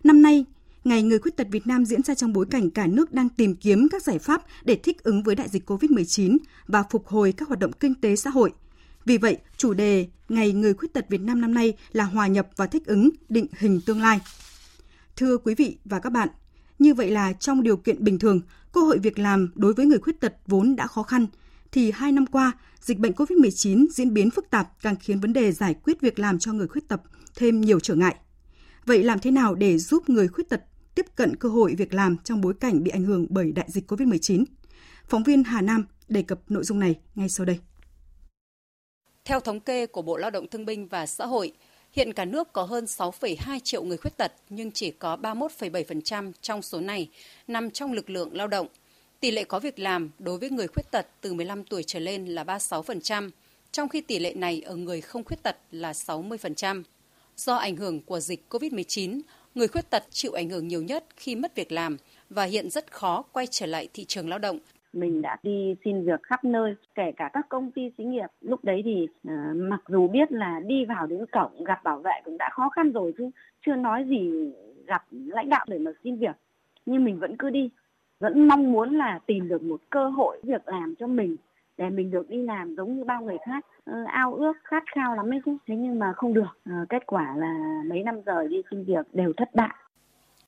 Năm 0.03 0.21
nay, 0.21 0.45
Ngày 0.83 1.03
Người 1.03 1.19
Khuyết 1.19 1.37
tật 1.37 1.47
Việt 1.51 1.67
Nam 1.67 1.85
diễn 1.85 2.03
ra 2.03 2.15
trong 2.15 2.33
bối 2.33 2.45
cảnh 2.51 2.69
cả 2.69 2.87
nước 2.87 3.13
đang 3.13 3.29
tìm 3.29 3.55
kiếm 3.55 3.87
các 3.91 4.03
giải 4.03 4.19
pháp 4.19 4.43
để 4.63 4.75
thích 4.75 5.03
ứng 5.03 5.23
với 5.23 5.35
đại 5.35 5.49
dịch 5.49 5.69
COVID-19 5.71 6.37
và 6.67 6.83
phục 6.89 7.07
hồi 7.07 7.31
các 7.37 7.47
hoạt 7.47 7.59
động 7.59 7.71
kinh 7.79 7.95
tế 7.95 8.15
xã 8.15 8.29
hội. 8.29 8.51
Vì 9.05 9.17
vậy, 9.17 9.37
chủ 9.57 9.73
đề 9.73 10.07
Ngày 10.29 10.51
Người 10.51 10.73
Khuyết 10.73 10.93
tật 10.93 11.05
Việt 11.09 11.21
Nam 11.21 11.41
năm 11.41 11.53
nay 11.53 11.73
là 11.91 12.03
hòa 12.03 12.27
nhập 12.27 12.47
và 12.55 12.67
thích 12.67 12.85
ứng, 12.85 13.09
định 13.29 13.47
hình 13.57 13.81
tương 13.85 14.01
lai. 14.01 14.19
Thưa 15.15 15.37
quý 15.37 15.55
vị 15.55 15.77
và 15.85 15.99
các 15.99 16.09
bạn, 16.09 16.29
như 16.79 16.93
vậy 16.93 17.11
là 17.11 17.33
trong 17.33 17.63
điều 17.63 17.77
kiện 17.77 18.03
bình 18.03 18.19
thường, 18.19 18.41
cơ 18.71 18.81
hội 18.81 18.99
việc 18.99 19.19
làm 19.19 19.51
đối 19.55 19.73
với 19.73 19.85
người 19.85 19.99
khuyết 19.99 20.19
tật 20.19 20.33
vốn 20.47 20.75
đã 20.75 20.87
khó 20.87 21.03
khăn, 21.03 21.27
thì 21.71 21.91
hai 21.91 22.11
năm 22.11 22.25
qua, 22.25 22.51
dịch 22.81 22.99
bệnh 22.99 23.11
COVID-19 23.11 23.87
diễn 23.91 24.13
biến 24.13 24.29
phức 24.29 24.49
tạp 24.49 24.81
càng 24.81 24.95
khiến 24.95 25.19
vấn 25.19 25.33
đề 25.33 25.51
giải 25.51 25.73
quyết 25.83 26.01
việc 26.01 26.19
làm 26.19 26.39
cho 26.39 26.53
người 26.53 26.67
khuyết 26.67 26.87
tật 26.87 27.01
thêm 27.35 27.61
nhiều 27.61 27.79
trở 27.79 27.95
ngại. 27.95 28.15
Vậy 28.85 29.03
làm 29.03 29.19
thế 29.19 29.31
nào 29.31 29.55
để 29.55 29.77
giúp 29.77 30.09
người 30.09 30.27
khuyết 30.27 30.49
tật 30.49 30.61
tiếp 30.95 31.05
cận 31.15 31.35
cơ 31.35 31.49
hội 31.49 31.75
việc 31.77 31.93
làm 31.93 32.17
trong 32.17 32.41
bối 32.41 32.53
cảnh 32.59 32.83
bị 32.83 32.91
ảnh 32.91 33.03
hưởng 33.03 33.25
bởi 33.29 33.51
đại 33.51 33.65
dịch 33.69 33.91
COVID-19? 33.91 34.43
Phóng 35.07 35.23
viên 35.23 35.43
Hà 35.43 35.61
Nam 35.61 35.85
đề 36.07 36.21
cập 36.21 36.39
nội 36.49 36.63
dung 36.63 36.79
này 36.79 36.99
ngay 37.15 37.29
sau 37.29 37.45
đây. 37.45 37.59
Theo 39.25 39.39
thống 39.39 39.59
kê 39.59 39.85
của 39.85 40.01
Bộ 40.01 40.17
Lao 40.17 40.31
động 40.31 40.47
Thương 40.47 40.65
binh 40.65 40.87
và 40.87 41.05
Xã 41.05 41.25
hội, 41.25 41.53
hiện 41.91 42.13
cả 42.13 42.25
nước 42.25 42.53
có 42.53 42.63
hơn 42.63 42.85
6,2 42.85 43.59
triệu 43.59 43.83
người 43.83 43.97
khuyết 43.97 44.17
tật 44.17 44.31
nhưng 44.49 44.71
chỉ 44.71 44.91
có 44.91 45.17
31,7% 45.21 46.31
trong 46.41 46.61
số 46.61 46.79
này 46.79 47.09
nằm 47.47 47.71
trong 47.71 47.93
lực 47.93 48.09
lượng 48.09 48.35
lao 48.35 48.47
động. 48.47 48.67
Tỷ 49.19 49.31
lệ 49.31 49.43
có 49.43 49.59
việc 49.59 49.79
làm 49.79 50.09
đối 50.19 50.37
với 50.37 50.49
người 50.49 50.67
khuyết 50.67 50.91
tật 50.91 51.07
từ 51.21 51.33
15 51.33 51.63
tuổi 51.63 51.83
trở 51.83 51.99
lên 51.99 52.25
là 52.25 52.43
36%, 52.43 53.29
trong 53.71 53.89
khi 53.89 54.01
tỷ 54.01 54.19
lệ 54.19 54.33
này 54.33 54.61
ở 54.61 54.75
người 54.75 55.01
không 55.01 55.23
khuyết 55.23 55.43
tật 55.43 55.57
là 55.71 55.91
60%. 55.91 56.83
Do 57.37 57.55
ảnh 57.55 57.75
hưởng 57.75 58.01
của 58.01 58.19
dịch 58.19 58.45
COVID-19, 58.49 59.21
người 59.55 59.67
khuyết 59.67 59.89
tật 59.89 60.03
chịu 60.11 60.33
ảnh 60.33 60.49
hưởng 60.49 60.67
nhiều 60.67 60.81
nhất 60.81 61.05
khi 61.17 61.35
mất 61.35 61.55
việc 61.55 61.71
làm 61.71 61.97
và 62.29 62.43
hiện 62.43 62.69
rất 62.69 62.91
khó 62.91 63.21
quay 63.21 63.47
trở 63.47 63.65
lại 63.65 63.87
thị 63.93 64.05
trường 64.05 64.29
lao 64.29 64.39
động. 64.39 64.59
Mình 64.93 65.21
đã 65.21 65.37
đi 65.43 65.75
xin 65.85 66.05
việc 66.05 66.23
khắp 66.23 66.43
nơi, 66.43 66.75
kể 66.95 67.11
cả 67.11 67.29
các 67.33 67.49
công 67.49 67.71
ty 67.71 67.91
xí 67.97 68.03
nghiệp. 68.03 68.27
Lúc 68.41 68.63
đấy 68.63 68.81
thì 68.85 69.07
uh, 69.27 69.55
mặc 69.55 69.81
dù 69.87 70.07
biết 70.07 70.31
là 70.31 70.59
đi 70.59 70.85
vào 70.85 71.07
đến 71.07 71.25
cổng 71.31 71.63
gặp 71.63 71.83
bảo 71.83 71.99
vệ 71.99 72.21
cũng 72.25 72.37
đã 72.37 72.49
khó 72.53 72.69
khăn 72.69 72.91
rồi 72.91 73.13
chứ 73.17 73.29
chưa 73.65 73.75
nói 73.75 74.05
gì 74.09 74.51
gặp 74.87 75.03
lãnh 75.11 75.49
đạo 75.49 75.65
để 75.69 75.79
mà 75.79 75.91
xin 76.03 76.15
việc. 76.15 76.35
Nhưng 76.85 77.05
mình 77.05 77.19
vẫn 77.19 77.37
cứ 77.37 77.49
đi, 77.49 77.69
vẫn 78.19 78.47
mong 78.47 78.71
muốn 78.71 78.97
là 78.97 79.19
tìm 79.25 79.47
được 79.47 79.63
một 79.63 79.81
cơ 79.89 80.09
hội 80.09 80.39
việc 80.43 80.67
làm 80.67 80.95
cho 80.95 81.07
mình 81.07 81.35
để 81.77 81.89
mình 81.89 82.11
được 82.11 82.29
đi 82.29 82.43
làm 82.43 82.75
giống 82.75 82.97
như 82.97 83.03
bao 83.03 83.21
người 83.21 83.37
khác 83.45 83.65
uh, 83.91 84.07
ao 84.07 84.33
ước 84.33 84.53
khát 84.63 84.83
khao 84.95 85.15
lắm 85.15 85.33
ấy 85.33 85.41
chứ 85.45 85.57
thế 85.67 85.75
nhưng 85.75 85.99
mà 85.99 86.13
không 86.13 86.33
được 86.33 86.59
uh, 86.69 86.89
kết 86.89 87.05
quả 87.05 87.35
là 87.37 87.81
mấy 87.85 88.03
năm 88.03 88.21
giờ 88.25 88.47
đi 88.47 88.61
xin 88.71 88.83
việc 88.83 89.05
đều 89.13 89.33
thất 89.37 89.55
bại 89.55 89.75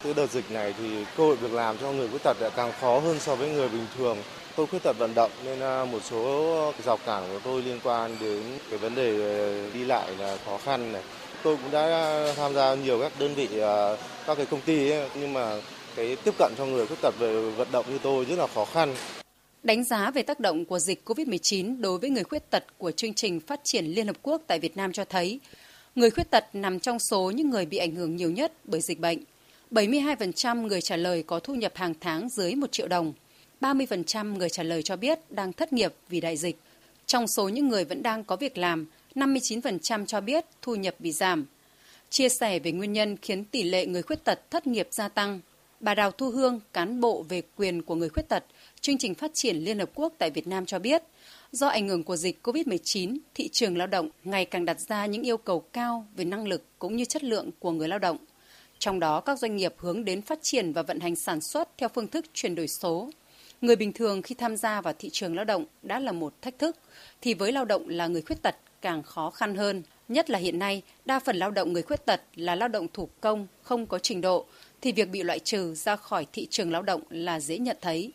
từ 0.03 0.13
đợt 0.13 0.31
dịch 0.31 0.51
này 0.51 0.73
thì 0.77 1.05
cơ 1.17 1.23
hội 1.23 1.35
việc 1.35 1.53
làm 1.53 1.77
cho 1.77 1.91
người 1.91 2.07
khuyết 2.07 2.23
tật 2.23 2.37
đã 2.41 2.49
càng 2.49 2.71
khó 2.81 2.99
hơn 2.99 3.19
so 3.19 3.35
với 3.35 3.49
người 3.49 3.69
bình 3.69 3.85
thường. 3.97 4.17
Tôi 4.55 4.67
khuyết 4.67 4.83
tật 4.83 4.97
vận 4.99 5.15
động 5.15 5.31
nên 5.45 5.59
à, 5.59 5.85
một 5.85 5.99
số 6.03 6.73
rào 6.85 6.97
cản 7.05 7.23
của 7.27 7.39
tôi 7.43 7.61
liên 7.61 7.79
quan 7.83 8.17
đến 8.21 8.41
cái 8.69 8.79
vấn 8.79 8.95
đề 8.95 9.11
à, 9.11 9.73
đi 9.73 9.85
lại 9.85 10.15
là 10.19 10.37
khó 10.45 10.57
khăn 10.57 10.91
này. 10.91 11.01
Tôi 11.43 11.57
cũng 11.57 11.71
đã 11.71 12.23
tham 12.35 12.53
gia 12.53 12.75
nhiều 12.75 12.99
các 13.01 13.11
đơn 13.19 13.35
vị, 13.35 13.59
à, 13.59 13.95
các 14.27 14.35
cái 14.37 14.45
công 14.45 14.61
ty 14.61 14.89
ấy, 14.89 15.09
nhưng 15.15 15.33
mà 15.33 15.61
cái 15.95 16.17
tiếp 16.23 16.33
cận 16.37 16.53
cho 16.57 16.65
người 16.65 16.87
khuyết 16.87 17.01
tật 17.01 17.13
về 17.19 17.49
vận 17.49 17.67
động 17.71 17.85
như 17.89 17.97
tôi 18.03 18.25
rất 18.25 18.39
là 18.39 18.47
khó 18.47 18.65
khăn. 18.65 18.95
Đánh 19.63 19.83
giá 19.83 20.11
về 20.11 20.21
tác 20.21 20.39
động 20.39 20.65
của 20.65 20.79
dịch 20.79 21.01
COVID-19 21.05 21.81
đối 21.81 21.97
với 21.97 22.09
người 22.09 22.23
khuyết 22.23 22.49
tật 22.49 22.63
của 22.77 22.91
chương 22.91 23.13
trình 23.13 23.39
phát 23.39 23.59
triển 23.63 23.85
Liên 23.85 24.07
Hợp 24.07 24.15
Quốc 24.21 24.41
tại 24.47 24.59
Việt 24.59 24.77
Nam 24.77 24.93
cho 24.93 25.05
thấy, 25.05 25.39
người 25.95 26.09
khuyết 26.09 26.29
tật 26.31 26.45
nằm 26.53 26.79
trong 26.79 26.99
số 26.99 27.31
những 27.31 27.49
người 27.49 27.65
bị 27.65 27.77
ảnh 27.77 27.95
hưởng 27.95 28.15
nhiều 28.15 28.31
nhất 28.31 28.51
bởi 28.63 28.81
dịch 28.81 28.99
bệnh. 28.99 29.17
72% 29.71 30.67
người 30.67 30.81
trả 30.81 30.95
lời 30.97 31.23
có 31.23 31.39
thu 31.39 31.55
nhập 31.55 31.71
hàng 31.75 31.93
tháng 31.99 32.29
dưới 32.29 32.55
1 32.55 32.71
triệu 32.71 32.87
đồng. 32.87 33.13
30% 33.61 34.37
người 34.37 34.49
trả 34.49 34.63
lời 34.63 34.83
cho 34.83 34.95
biết 34.95 35.19
đang 35.29 35.53
thất 35.53 35.73
nghiệp 35.73 35.93
vì 36.09 36.21
đại 36.21 36.37
dịch. 36.37 36.57
Trong 37.05 37.27
số 37.27 37.49
những 37.49 37.69
người 37.69 37.85
vẫn 37.85 38.03
đang 38.03 38.23
có 38.23 38.35
việc 38.35 38.57
làm, 38.57 38.85
59% 39.15 40.05
cho 40.05 40.21
biết 40.21 40.45
thu 40.61 40.75
nhập 40.75 40.95
bị 40.99 41.11
giảm. 41.11 41.45
Chia 42.09 42.29
sẻ 42.29 42.59
về 42.59 42.71
nguyên 42.71 42.93
nhân 42.93 43.17
khiến 43.17 43.45
tỷ 43.45 43.63
lệ 43.63 43.85
người 43.85 44.01
khuyết 44.01 44.23
tật 44.23 44.51
thất 44.51 44.67
nghiệp 44.67 44.87
gia 44.91 45.07
tăng, 45.07 45.39
bà 45.79 45.95
Đào 45.95 46.11
Thu 46.11 46.29
Hương, 46.29 46.59
cán 46.73 47.01
bộ 47.01 47.25
về 47.29 47.41
quyền 47.55 47.81
của 47.81 47.95
người 47.95 48.09
khuyết 48.09 48.29
tật, 48.29 48.45
chương 48.81 48.97
trình 48.97 49.15
phát 49.15 49.31
triển 49.33 49.57
Liên 49.57 49.79
Hợp 49.79 49.89
Quốc 49.95 50.13
tại 50.17 50.29
Việt 50.29 50.47
Nam 50.47 50.65
cho 50.65 50.79
biết, 50.79 51.03
do 51.51 51.67
ảnh 51.67 51.89
hưởng 51.89 52.03
của 52.03 52.15
dịch 52.15 52.39
COVID-19, 52.47 53.17
thị 53.33 53.49
trường 53.51 53.77
lao 53.77 53.87
động 53.87 54.09
ngày 54.23 54.45
càng 54.45 54.65
đặt 54.65 54.79
ra 54.79 55.05
những 55.05 55.23
yêu 55.23 55.37
cầu 55.37 55.59
cao 55.59 56.07
về 56.15 56.25
năng 56.25 56.47
lực 56.47 56.63
cũng 56.79 56.95
như 56.95 57.05
chất 57.05 57.23
lượng 57.23 57.49
của 57.59 57.71
người 57.71 57.87
lao 57.87 57.99
động. 57.99 58.17
Trong 58.81 58.99
đó, 58.99 59.21
các 59.21 59.39
doanh 59.39 59.55
nghiệp 59.55 59.73
hướng 59.77 60.05
đến 60.05 60.21
phát 60.21 60.39
triển 60.41 60.73
và 60.73 60.81
vận 60.81 60.99
hành 60.99 61.15
sản 61.15 61.41
xuất 61.41 61.69
theo 61.77 61.89
phương 61.89 62.07
thức 62.07 62.25
chuyển 62.33 62.55
đổi 62.55 62.67
số. 62.67 63.09
Người 63.61 63.75
bình 63.75 63.93
thường 63.93 64.21
khi 64.21 64.35
tham 64.35 64.57
gia 64.57 64.81
vào 64.81 64.93
thị 64.99 65.09
trường 65.11 65.35
lao 65.35 65.45
động 65.45 65.65
đã 65.83 65.99
là 65.99 66.11
một 66.11 66.33
thách 66.41 66.59
thức, 66.59 66.75
thì 67.21 67.33
với 67.33 67.51
lao 67.51 67.65
động 67.65 67.89
là 67.89 68.07
người 68.07 68.21
khuyết 68.21 68.41
tật 68.41 68.55
càng 68.81 69.03
khó 69.03 69.29
khăn 69.29 69.55
hơn. 69.55 69.83
Nhất 70.07 70.29
là 70.29 70.39
hiện 70.39 70.59
nay, 70.59 70.81
đa 71.05 71.19
phần 71.19 71.35
lao 71.35 71.51
động 71.51 71.73
người 71.73 71.81
khuyết 71.81 72.05
tật 72.05 72.21
là 72.35 72.55
lao 72.55 72.69
động 72.69 72.87
thủ 72.93 73.09
công, 73.21 73.47
không 73.61 73.85
có 73.85 73.99
trình 73.99 74.21
độ, 74.21 74.45
thì 74.81 74.91
việc 74.91 75.09
bị 75.11 75.23
loại 75.23 75.39
trừ 75.39 75.73
ra 75.73 75.95
khỏi 75.95 76.25
thị 76.33 76.47
trường 76.49 76.71
lao 76.71 76.81
động 76.81 77.01
là 77.09 77.39
dễ 77.39 77.57
nhận 77.57 77.77
thấy. 77.81 78.13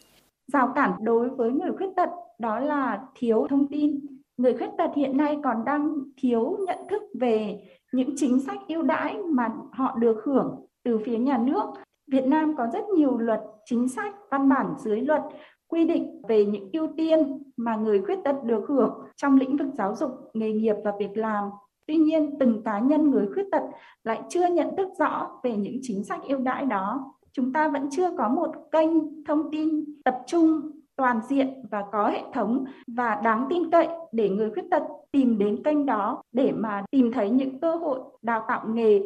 Rào 0.53 0.72
cản 0.74 0.91
đối 1.01 1.28
với 1.28 1.51
người 1.51 1.70
khuyết 1.78 1.91
tật 1.97 2.09
đó 2.38 2.59
là 2.61 3.01
thiếu 3.18 3.47
thông 3.51 3.66
tin. 3.70 4.01
Người 4.36 4.55
khuyết 4.59 4.70
tật 4.78 4.91
hiện 4.97 5.16
nay 5.16 5.36
còn 5.45 5.64
đang 5.64 5.95
thiếu 6.22 6.57
nhận 6.66 6.78
thức 6.91 7.03
về 7.20 7.59
những 7.97 8.11
chính 8.16 8.40
sách 8.40 8.59
ưu 8.68 8.82
đãi 8.82 9.18
mà 9.18 9.51
họ 9.72 9.97
được 9.99 10.24
hưởng 10.24 10.66
từ 10.84 10.99
phía 10.99 11.18
nhà 11.18 11.38
nước 11.38 11.64
Việt 12.12 12.26
Nam 12.26 12.57
có 12.57 12.66
rất 12.72 12.84
nhiều 12.97 13.18
luật, 13.18 13.40
chính 13.64 13.88
sách, 13.88 14.14
văn 14.30 14.49
bản 14.49 14.74
dưới 14.78 15.01
luật 15.01 15.22
quy 15.68 15.84
định 15.84 16.22
về 16.28 16.44
những 16.44 16.70
ưu 16.72 16.88
tiên 16.97 17.42
mà 17.57 17.76
người 17.76 18.03
khuyết 18.03 18.18
tật 18.24 18.36
được 18.44 18.64
hưởng 18.68 18.94
trong 19.16 19.36
lĩnh 19.36 19.57
vực 19.57 19.66
giáo 19.78 19.94
dục, 19.94 20.11
nghề 20.34 20.53
nghiệp 20.53 20.76
và 20.84 20.92
việc 20.99 21.16
làm. 21.16 21.51
Tuy 21.86 21.97
nhiên, 21.97 22.34
từng 22.40 22.62
cá 22.62 22.78
nhân 22.78 23.11
người 23.11 23.26
khuyết 23.34 23.44
tật 23.53 23.62
lại 24.05 24.22
chưa 24.28 24.47
nhận 24.47 24.76
thức 24.76 24.88
rõ 24.99 25.30
về 25.42 25.57
những 25.57 25.78
chính 25.82 26.05
sách 26.05 26.20
ưu 26.28 26.38
đãi 26.38 26.64
đó. 26.64 27.14
Chúng 27.32 27.53
ta 27.53 27.68
vẫn 27.68 27.88
chưa 27.90 28.16
có 28.18 28.28
một 28.28 28.53
kênh 28.72 29.24
thông 29.24 29.51
tin 29.51 29.84
tập 30.05 30.18
trung 30.26 30.70
toàn 30.97 31.20
diện 31.28 31.62
và 31.70 31.84
có 31.92 32.09
hệ 32.09 32.22
thống 32.34 32.64
và 32.86 33.20
đáng 33.24 33.47
tin 33.51 33.70
cậy 33.70 33.88
để 34.12 34.28
người 34.28 34.51
khuyết 34.51 34.64
tật 34.70 34.82
tìm 35.12 35.38
đến 35.38 35.62
kênh 35.62 35.86
đó 35.86 36.22
để 36.32 36.53
mà 36.53 36.84
tìm 36.90 37.12
thấy 37.12 37.30
những 37.30 37.61
cơ 37.61 37.76
hội 37.76 38.01
đào 38.22 38.44
tạo 38.49 38.66
nghề 38.68 39.01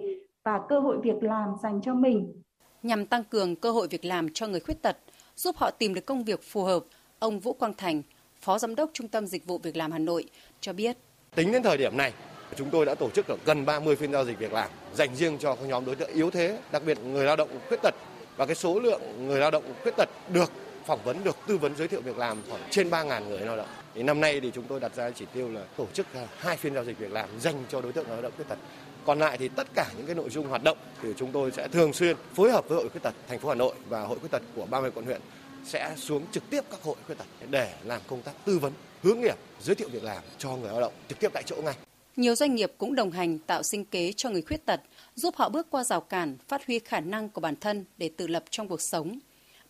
và 0.45 0.61
cơ 0.69 0.81
hội 0.81 0.99
việc 1.03 1.23
làm 1.23 1.49
dành 1.63 1.81
cho 1.85 1.95
mình. 1.95 2.43
Nhằm 2.83 3.07
tăng 3.07 3.25
cường 3.25 3.57
cơ 3.57 3.71
hội 3.71 3.89
việc 3.89 4.05
làm 4.05 4.29
cho 4.33 4.47
người 4.47 4.61
khuyết 4.61 4.83
tật, 4.83 4.97
giúp 5.37 5.57
họ 5.57 5.71
tìm 5.71 5.95
được 5.95 6.07
công 6.07 6.25
việc 6.25 6.43
phù 6.43 6.65
hợp, 6.65 6.85
ông 7.19 7.41
Vũ 7.41 7.53
Quang 7.53 7.75
Thành, 7.75 8.03
Phó 8.41 8.59
Giám 8.59 8.75
đốc 8.75 8.91
Trung 8.93 9.09
tâm 9.09 9.27
Dịch 9.27 9.47
vụ 9.47 9.59
Việc 9.59 9.77
làm 9.77 9.93
Hà 9.93 9.99
Nội 9.99 10.25
cho 10.61 10.73
biết. 10.73 10.97
Tính 11.35 11.53
đến 11.53 11.63
thời 11.63 11.77
điểm 11.77 11.97
này, 11.97 12.13
chúng 12.57 12.71
tôi 12.71 12.87
đã 12.87 12.95
tổ 12.95 13.11
chức 13.11 13.27
ở 13.27 13.37
gần 13.45 13.67
30 13.67 13.97
phiên 13.97 14.13
giao 14.13 14.25
dịch 14.25 14.39
việc 14.39 14.53
làm 14.53 14.71
dành 14.95 15.15
riêng 15.15 15.39
cho 15.39 15.55
các 15.55 15.69
nhóm 15.69 15.85
đối 15.85 15.97
tượng 15.97 16.11
yếu 16.11 16.31
thế, 16.31 16.59
đặc 16.73 16.83
biệt 16.87 16.99
người 17.05 17.25
lao 17.25 17.37
động 17.37 17.49
khuyết 17.69 17.83
tật 17.83 17.95
và 18.37 18.47
cái 18.47 18.55
số 18.55 18.81
lượng 18.81 19.01
người 19.27 19.41
lao 19.41 19.51
động 19.51 19.65
khuyết 19.83 19.97
tật 19.97 20.09
được 20.33 20.51
phỏng 20.91 21.05
vấn 21.05 21.25
được 21.25 21.37
tư 21.47 21.59
vấn 21.59 21.77
giới 21.77 21.89
thiệu 21.89 22.01
việc 22.01 22.19
làm 22.19 22.43
khoảng 22.51 22.63
trên 22.71 22.91
3.000 22.91 23.29
người 23.29 23.41
lao 23.41 23.57
động. 23.57 23.67
Thì 23.95 24.03
năm 24.03 24.21
nay 24.21 24.41
thì 24.41 24.51
chúng 24.55 24.65
tôi 24.65 24.81
đặt 24.81 24.95
ra 24.95 25.11
chỉ 25.11 25.25
tiêu 25.33 25.49
là 25.49 25.61
tổ 25.77 25.87
chức 25.93 26.07
à, 26.15 26.27
hai 26.39 26.57
phiên 26.57 26.75
giao 26.75 26.85
dịch 26.85 26.99
việc 26.99 27.13
làm 27.13 27.29
dành 27.41 27.65
cho 27.69 27.81
đối 27.81 27.93
tượng 27.93 28.11
lao 28.11 28.23
động 28.23 28.33
khuyết 28.37 28.49
tật. 28.49 28.59
Còn 29.07 29.19
lại 29.19 29.39
thì 29.39 29.49
tất 29.49 29.67
cả 29.75 29.87
những 29.97 30.07
cái 30.07 30.15
nội 30.15 30.31
dung 30.31 30.47
hoạt 30.47 30.63
động 30.63 30.79
thì 31.03 31.09
chúng 31.17 31.33
tôi 31.33 31.51
sẽ 31.51 31.69
thường 31.69 31.93
xuyên 31.93 32.17
phối 32.35 32.51
hợp 32.51 32.69
với 32.69 32.77
Hội 32.77 32.89
khuyết 32.89 33.03
tật 33.03 33.15
thành 33.29 33.39
phố 33.39 33.49
Hà 33.49 33.55
Nội 33.55 33.75
và 33.89 34.01
Hội 34.01 34.19
khuyết 34.19 34.31
tật 34.31 34.43
của 34.57 34.67
30 34.67 34.91
quận 34.95 35.05
huyện 35.05 35.21
sẽ 35.65 35.95
xuống 35.97 36.23
trực 36.33 36.51
tiếp 36.51 36.65
các 36.71 36.83
hội 36.83 36.97
khuyết 37.07 37.19
tật 37.19 37.27
để 37.51 37.75
làm 37.85 38.01
công 38.07 38.23
tác 38.23 38.33
tư 38.45 38.59
vấn, 38.59 38.73
hướng 39.03 39.21
nghiệp, 39.21 39.37
giới 39.61 39.77
thiệu 39.77 39.89
việc 39.89 40.05
làm 40.05 40.23
cho 40.39 40.57
người 40.57 40.71
lao 40.71 40.81
động 40.81 40.93
trực 41.09 41.19
tiếp 41.21 41.31
tại 41.33 41.43
chỗ 41.47 41.57
ngay. 41.65 41.75
Nhiều 42.17 42.35
doanh 42.35 42.55
nghiệp 42.55 42.73
cũng 42.79 42.95
đồng 42.95 43.11
hành 43.11 43.39
tạo 43.39 43.63
sinh 43.63 43.85
kế 43.85 44.13
cho 44.13 44.31
người 44.31 44.43
khuyết 44.43 44.67
tật, 44.67 44.81
giúp 45.15 45.35
họ 45.37 45.49
bước 45.49 45.67
qua 45.71 45.85
rào 45.85 46.01
cản, 46.01 46.37
phát 46.49 46.67
huy 46.67 46.79
khả 46.79 47.01
năng 47.01 47.29
của 47.29 47.41
bản 47.41 47.57
thân 47.57 47.85
để 47.99 48.11
tự 48.17 48.27
lập 48.27 48.45
trong 48.51 48.69
cuộc 48.69 48.81
sống. 48.81 49.19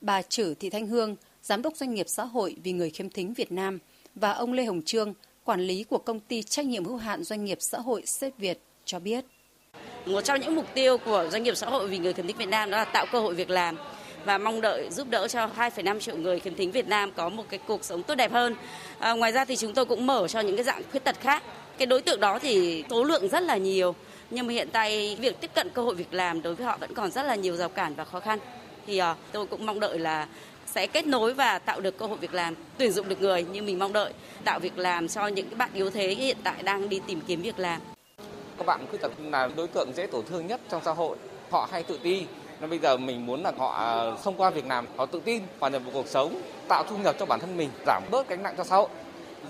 Bà 0.00 0.22
Trử 0.22 0.54
Thị 0.54 0.70
Thanh 0.70 0.86
Hương, 0.86 1.16
Giám 1.42 1.62
đốc 1.62 1.76
doanh 1.76 1.94
nghiệp 1.94 2.08
xã 2.08 2.24
hội 2.24 2.56
vì 2.62 2.72
người 2.72 2.90
khiếm 2.90 3.10
thính 3.10 3.34
Việt 3.34 3.52
Nam 3.52 3.78
và 4.14 4.32
ông 4.32 4.52
Lê 4.52 4.64
Hồng 4.64 4.82
Trương, 4.82 5.14
quản 5.44 5.60
lý 5.60 5.84
của 5.84 5.98
công 5.98 6.20
ty 6.20 6.42
trách 6.42 6.66
nhiệm 6.66 6.84
hữu 6.84 6.96
hạn 6.96 7.24
doanh 7.24 7.44
nghiệp 7.44 7.58
xã 7.60 7.78
hội 7.78 8.02
Xếp 8.06 8.30
Việt 8.38 8.58
cho 8.84 8.98
biết. 8.98 9.24
Một 10.06 10.20
trong 10.20 10.40
những 10.40 10.56
mục 10.56 10.66
tiêu 10.74 10.98
của 10.98 11.28
doanh 11.32 11.42
nghiệp 11.42 11.54
xã 11.56 11.66
hội 11.66 11.88
vì 11.88 11.98
người 11.98 12.12
khiếm 12.12 12.26
thính 12.26 12.36
Việt 12.36 12.48
Nam 12.48 12.70
đó 12.70 12.78
là 12.78 12.84
tạo 12.84 13.06
cơ 13.12 13.20
hội 13.20 13.34
việc 13.34 13.50
làm 13.50 13.76
và 14.24 14.38
mong 14.38 14.60
đợi 14.60 14.88
giúp 14.90 15.10
đỡ 15.10 15.28
cho 15.28 15.50
2,5 15.56 16.00
triệu 16.00 16.16
người 16.16 16.40
khiếm 16.40 16.54
thính 16.54 16.70
Việt 16.70 16.88
Nam 16.88 17.12
có 17.16 17.28
một 17.28 17.44
cái 17.48 17.60
cuộc 17.66 17.84
sống 17.84 18.02
tốt 18.02 18.14
đẹp 18.14 18.32
hơn. 18.32 18.54
À, 18.98 19.12
ngoài 19.12 19.32
ra 19.32 19.44
thì 19.44 19.56
chúng 19.56 19.74
tôi 19.74 19.84
cũng 19.84 20.06
mở 20.06 20.28
cho 20.28 20.40
những 20.40 20.56
cái 20.56 20.64
dạng 20.64 20.82
khuyết 20.90 21.04
tật 21.04 21.20
khác. 21.20 21.42
Cái 21.78 21.86
đối 21.86 22.02
tượng 22.02 22.20
đó 22.20 22.38
thì 22.38 22.84
số 22.90 23.04
lượng 23.04 23.28
rất 23.28 23.42
là 23.42 23.56
nhiều, 23.56 23.94
nhưng 24.30 24.46
mà 24.46 24.52
hiện 24.52 24.68
tại 24.72 25.16
việc 25.20 25.40
tiếp 25.40 25.50
cận 25.54 25.68
cơ 25.68 25.82
hội 25.82 25.94
việc 25.94 26.14
làm 26.14 26.42
đối 26.42 26.54
với 26.54 26.66
họ 26.66 26.76
vẫn 26.80 26.94
còn 26.94 27.10
rất 27.10 27.22
là 27.22 27.34
nhiều 27.34 27.56
rào 27.56 27.68
cản 27.68 27.94
và 27.94 28.04
khó 28.04 28.20
khăn. 28.20 28.38
Thì 28.90 28.98
ờ, 28.98 29.14
tôi 29.32 29.46
cũng 29.46 29.66
mong 29.66 29.80
đợi 29.80 29.98
là 29.98 30.26
sẽ 30.66 30.86
kết 30.86 31.06
nối 31.06 31.34
và 31.34 31.58
tạo 31.58 31.80
được 31.80 31.98
cơ 31.98 32.06
hội 32.06 32.18
việc 32.18 32.34
làm, 32.34 32.54
tuyển 32.78 32.92
dụng 32.92 33.08
được 33.08 33.20
người 33.20 33.42
như 33.42 33.62
mình 33.62 33.78
mong 33.78 33.92
đợi, 33.92 34.12
tạo 34.44 34.58
việc 34.58 34.78
làm 34.78 35.08
cho 35.08 35.26
những 35.26 35.46
cái 35.46 35.54
bạn 35.54 35.70
yếu 35.74 35.90
thế 35.90 36.08
hiện 36.08 36.36
tại 36.44 36.62
đang 36.62 36.88
đi 36.88 37.00
tìm 37.06 37.20
kiếm 37.26 37.42
việc 37.42 37.58
làm. 37.58 37.80
Các 38.58 38.66
bạn 38.66 38.86
khuyết 38.90 38.98
tật 39.02 39.12
là 39.18 39.48
đối 39.56 39.66
tượng 39.66 39.92
dễ 39.96 40.06
tổn 40.06 40.24
thương 40.24 40.46
nhất 40.46 40.60
trong 40.68 40.82
xã 40.84 40.92
hội. 40.92 41.16
Họ 41.50 41.68
hay 41.72 41.82
tự 41.82 41.98
ti, 42.02 42.24
nên 42.60 42.70
bây 42.70 42.78
giờ 42.78 42.96
mình 42.96 43.26
muốn 43.26 43.42
là 43.42 43.52
họ 43.58 43.72
à, 43.72 44.16
thông 44.24 44.36
qua 44.36 44.50
việc 44.50 44.66
làm 44.66 44.86
họ 44.96 45.06
tự 45.06 45.20
tin 45.24 45.42
hòa 45.60 45.70
nhập 45.70 45.82
vào 45.84 45.92
cuộc 45.94 46.08
sống 46.08 46.42
tạo 46.68 46.84
thu 46.84 46.96
nhập 46.98 47.16
cho 47.18 47.26
bản 47.26 47.40
thân 47.40 47.56
mình 47.56 47.70
giảm 47.86 48.02
bớt 48.10 48.28
gánh 48.28 48.42
nặng 48.42 48.54
cho 48.58 48.64
xã 48.64 48.76
hội 48.76 48.88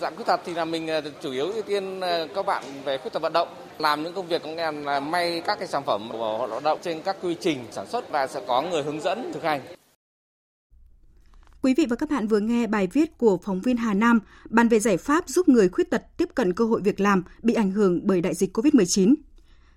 dạng 0.00 0.16
khuyết 0.16 0.26
tật 0.26 0.40
thì 0.44 0.54
là 0.54 0.64
mình 0.64 0.90
à, 0.90 1.00
chủ 1.22 1.32
yếu 1.32 1.52
ưu 1.52 1.62
tiên 1.62 2.00
à, 2.00 2.26
các 2.34 2.46
bạn 2.46 2.64
về 2.84 2.98
khuyết 2.98 3.12
tật 3.12 3.22
vận 3.22 3.32
động 3.32 3.48
làm 3.80 4.02
những 4.02 4.14
công 4.14 4.28
việc 4.28 4.42
cũng 4.42 4.56
là 4.56 5.00
may 5.00 5.42
các 5.46 5.58
cái 5.58 5.68
sản 5.68 5.82
phẩm 5.86 6.08
của 6.12 6.38
họ 6.38 6.46
lao 6.46 6.60
động 6.60 6.78
trên 6.82 7.02
các 7.02 7.16
quy 7.22 7.36
trình 7.40 7.58
sản 7.70 7.86
xuất 7.86 8.10
và 8.10 8.26
sẽ 8.26 8.40
có 8.46 8.62
người 8.62 8.82
hướng 8.82 9.00
dẫn 9.00 9.32
thực 9.32 9.42
hành 9.42 9.60
Quý 11.62 11.74
vị 11.76 11.86
và 11.90 11.96
các 11.96 12.10
bạn 12.10 12.26
vừa 12.26 12.40
nghe 12.40 12.66
bài 12.66 12.88
viết 12.92 13.18
của 13.18 13.38
phóng 13.42 13.60
viên 13.60 13.76
Hà 13.76 13.94
Nam 13.94 14.20
bàn 14.50 14.68
về 14.68 14.80
giải 14.80 14.96
pháp 14.96 15.28
giúp 15.28 15.48
người 15.48 15.68
khuyết 15.68 15.90
tật 15.90 16.02
tiếp 16.16 16.28
cận 16.34 16.52
cơ 16.52 16.64
hội 16.64 16.80
việc 16.84 17.00
làm 17.00 17.22
bị 17.42 17.54
ảnh 17.54 17.70
hưởng 17.70 18.00
bởi 18.06 18.20
đại 18.20 18.34
dịch 18.34 18.56
COVID-19. 18.56 19.14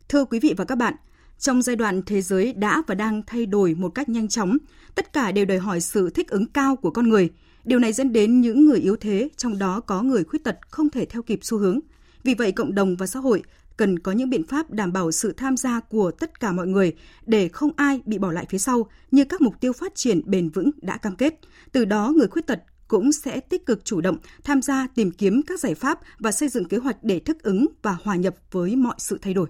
Thưa 0.09 0.25
quý 0.25 0.39
vị 0.39 0.53
và 0.57 0.65
các 0.65 0.75
bạn, 0.75 0.93
trong 1.39 1.61
giai 1.61 1.75
đoạn 1.75 2.01
thế 2.05 2.21
giới 2.21 2.53
đã 2.53 2.83
và 2.87 2.95
đang 2.95 3.21
thay 3.27 3.45
đổi 3.45 3.75
một 3.75 3.89
cách 3.89 4.09
nhanh 4.09 4.27
chóng, 4.27 4.57
tất 4.95 5.13
cả 5.13 5.31
đều 5.31 5.45
đòi 5.45 5.57
hỏi 5.57 5.81
sự 5.81 6.09
thích 6.09 6.29
ứng 6.29 6.45
cao 6.45 6.75
của 6.75 6.91
con 6.91 7.09
người. 7.09 7.29
Điều 7.63 7.79
này 7.79 7.93
dẫn 7.93 8.13
đến 8.13 8.41
những 8.41 8.65
người 8.65 8.79
yếu 8.79 8.95
thế, 8.95 9.29
trong 9.37 9.57
đó 9.57 9.79
có 9.79 10.01
người 10.01 10.23
khuyết 10.23 10.43
tật 10.43 10.57
không 10.69 10.89
thể 10.89 11.05
theo 11.05 11.21
kịp 11.21 11.39
xu 11.41 11.57
hướng. 11.57 11.79
Vì 12.23 12.33
vậy, 12.33 12.51
cộng 12.51 12.75
đồng 12.75 12.95
và 12.95 13.07
xã 13.07 13.19
hội 13.19 13.43
cần 13.77 13.99
có 13.99 14.11
những 14.11 14.29
biện 14.29 14.47
pháp 14.47 14.71
đảm 14.71 14.93
bảo 14.93 15.11
sự 15.11 15.33
tham 15.37 15.57
gia 15.57 15.79
của 15.79 16.11
tất 16.11 16.39
cả 16.39 16.51
mọi 16.51 16.67
người 16.67 16.93
để 17.25 17.49
không 17.49 17.71
ai 17.75 18.01
bị 18.05 18.17
bỏ 18.17 18.31
lại 18.31 18.45
phía 18.49 18.57
sau 18.57 18.89
như 19.11 19.25
các 19.25 19.41
mục 19.41 19.53
tiêu 19.59 19.73
phát 19.73 19.95
triển 19.95 20.21
bền 20.25 20.49
vững 20.49 20.71
đã 20.81 20.97
cam 20.97 21.15
kết. 21.15 21.39
Từ 21.71 21.85
đó, 21.85 22.13
người 22.15 22.27
khuyết 22.27 22.47
tật 22.47 22.59
cũng 22.87 23.11
sẽ 23.11 23.39
tích 23.39 23.65
cực 23.65 23.85
chủ 23.85 24.01
động 24.01 24.17
tham 24.43 24.61
gia 24.61 24.87
tìm 24.95 25.11
kiếm 25.11 25.41
các 25.47 25.59
giải 25.59 25.75
pháp 25.75 25.99
và 26.19 26.31
xây 26.31 26.49
dựng 26.49 26.65
kế 26.65 26.77
hoạch 26.77 27.03
để 27.03 27.19
thích 27.19 27.43
ứng 27.43 27.65
và 27.81 27.97
hòa 28.03 28.15
nhập 28.15 28.35
với 28.51 28.75
mọi 28.75 28.95
sự 28.97 29.19
thay 29.21 29.33
đổi. 29.33 29.47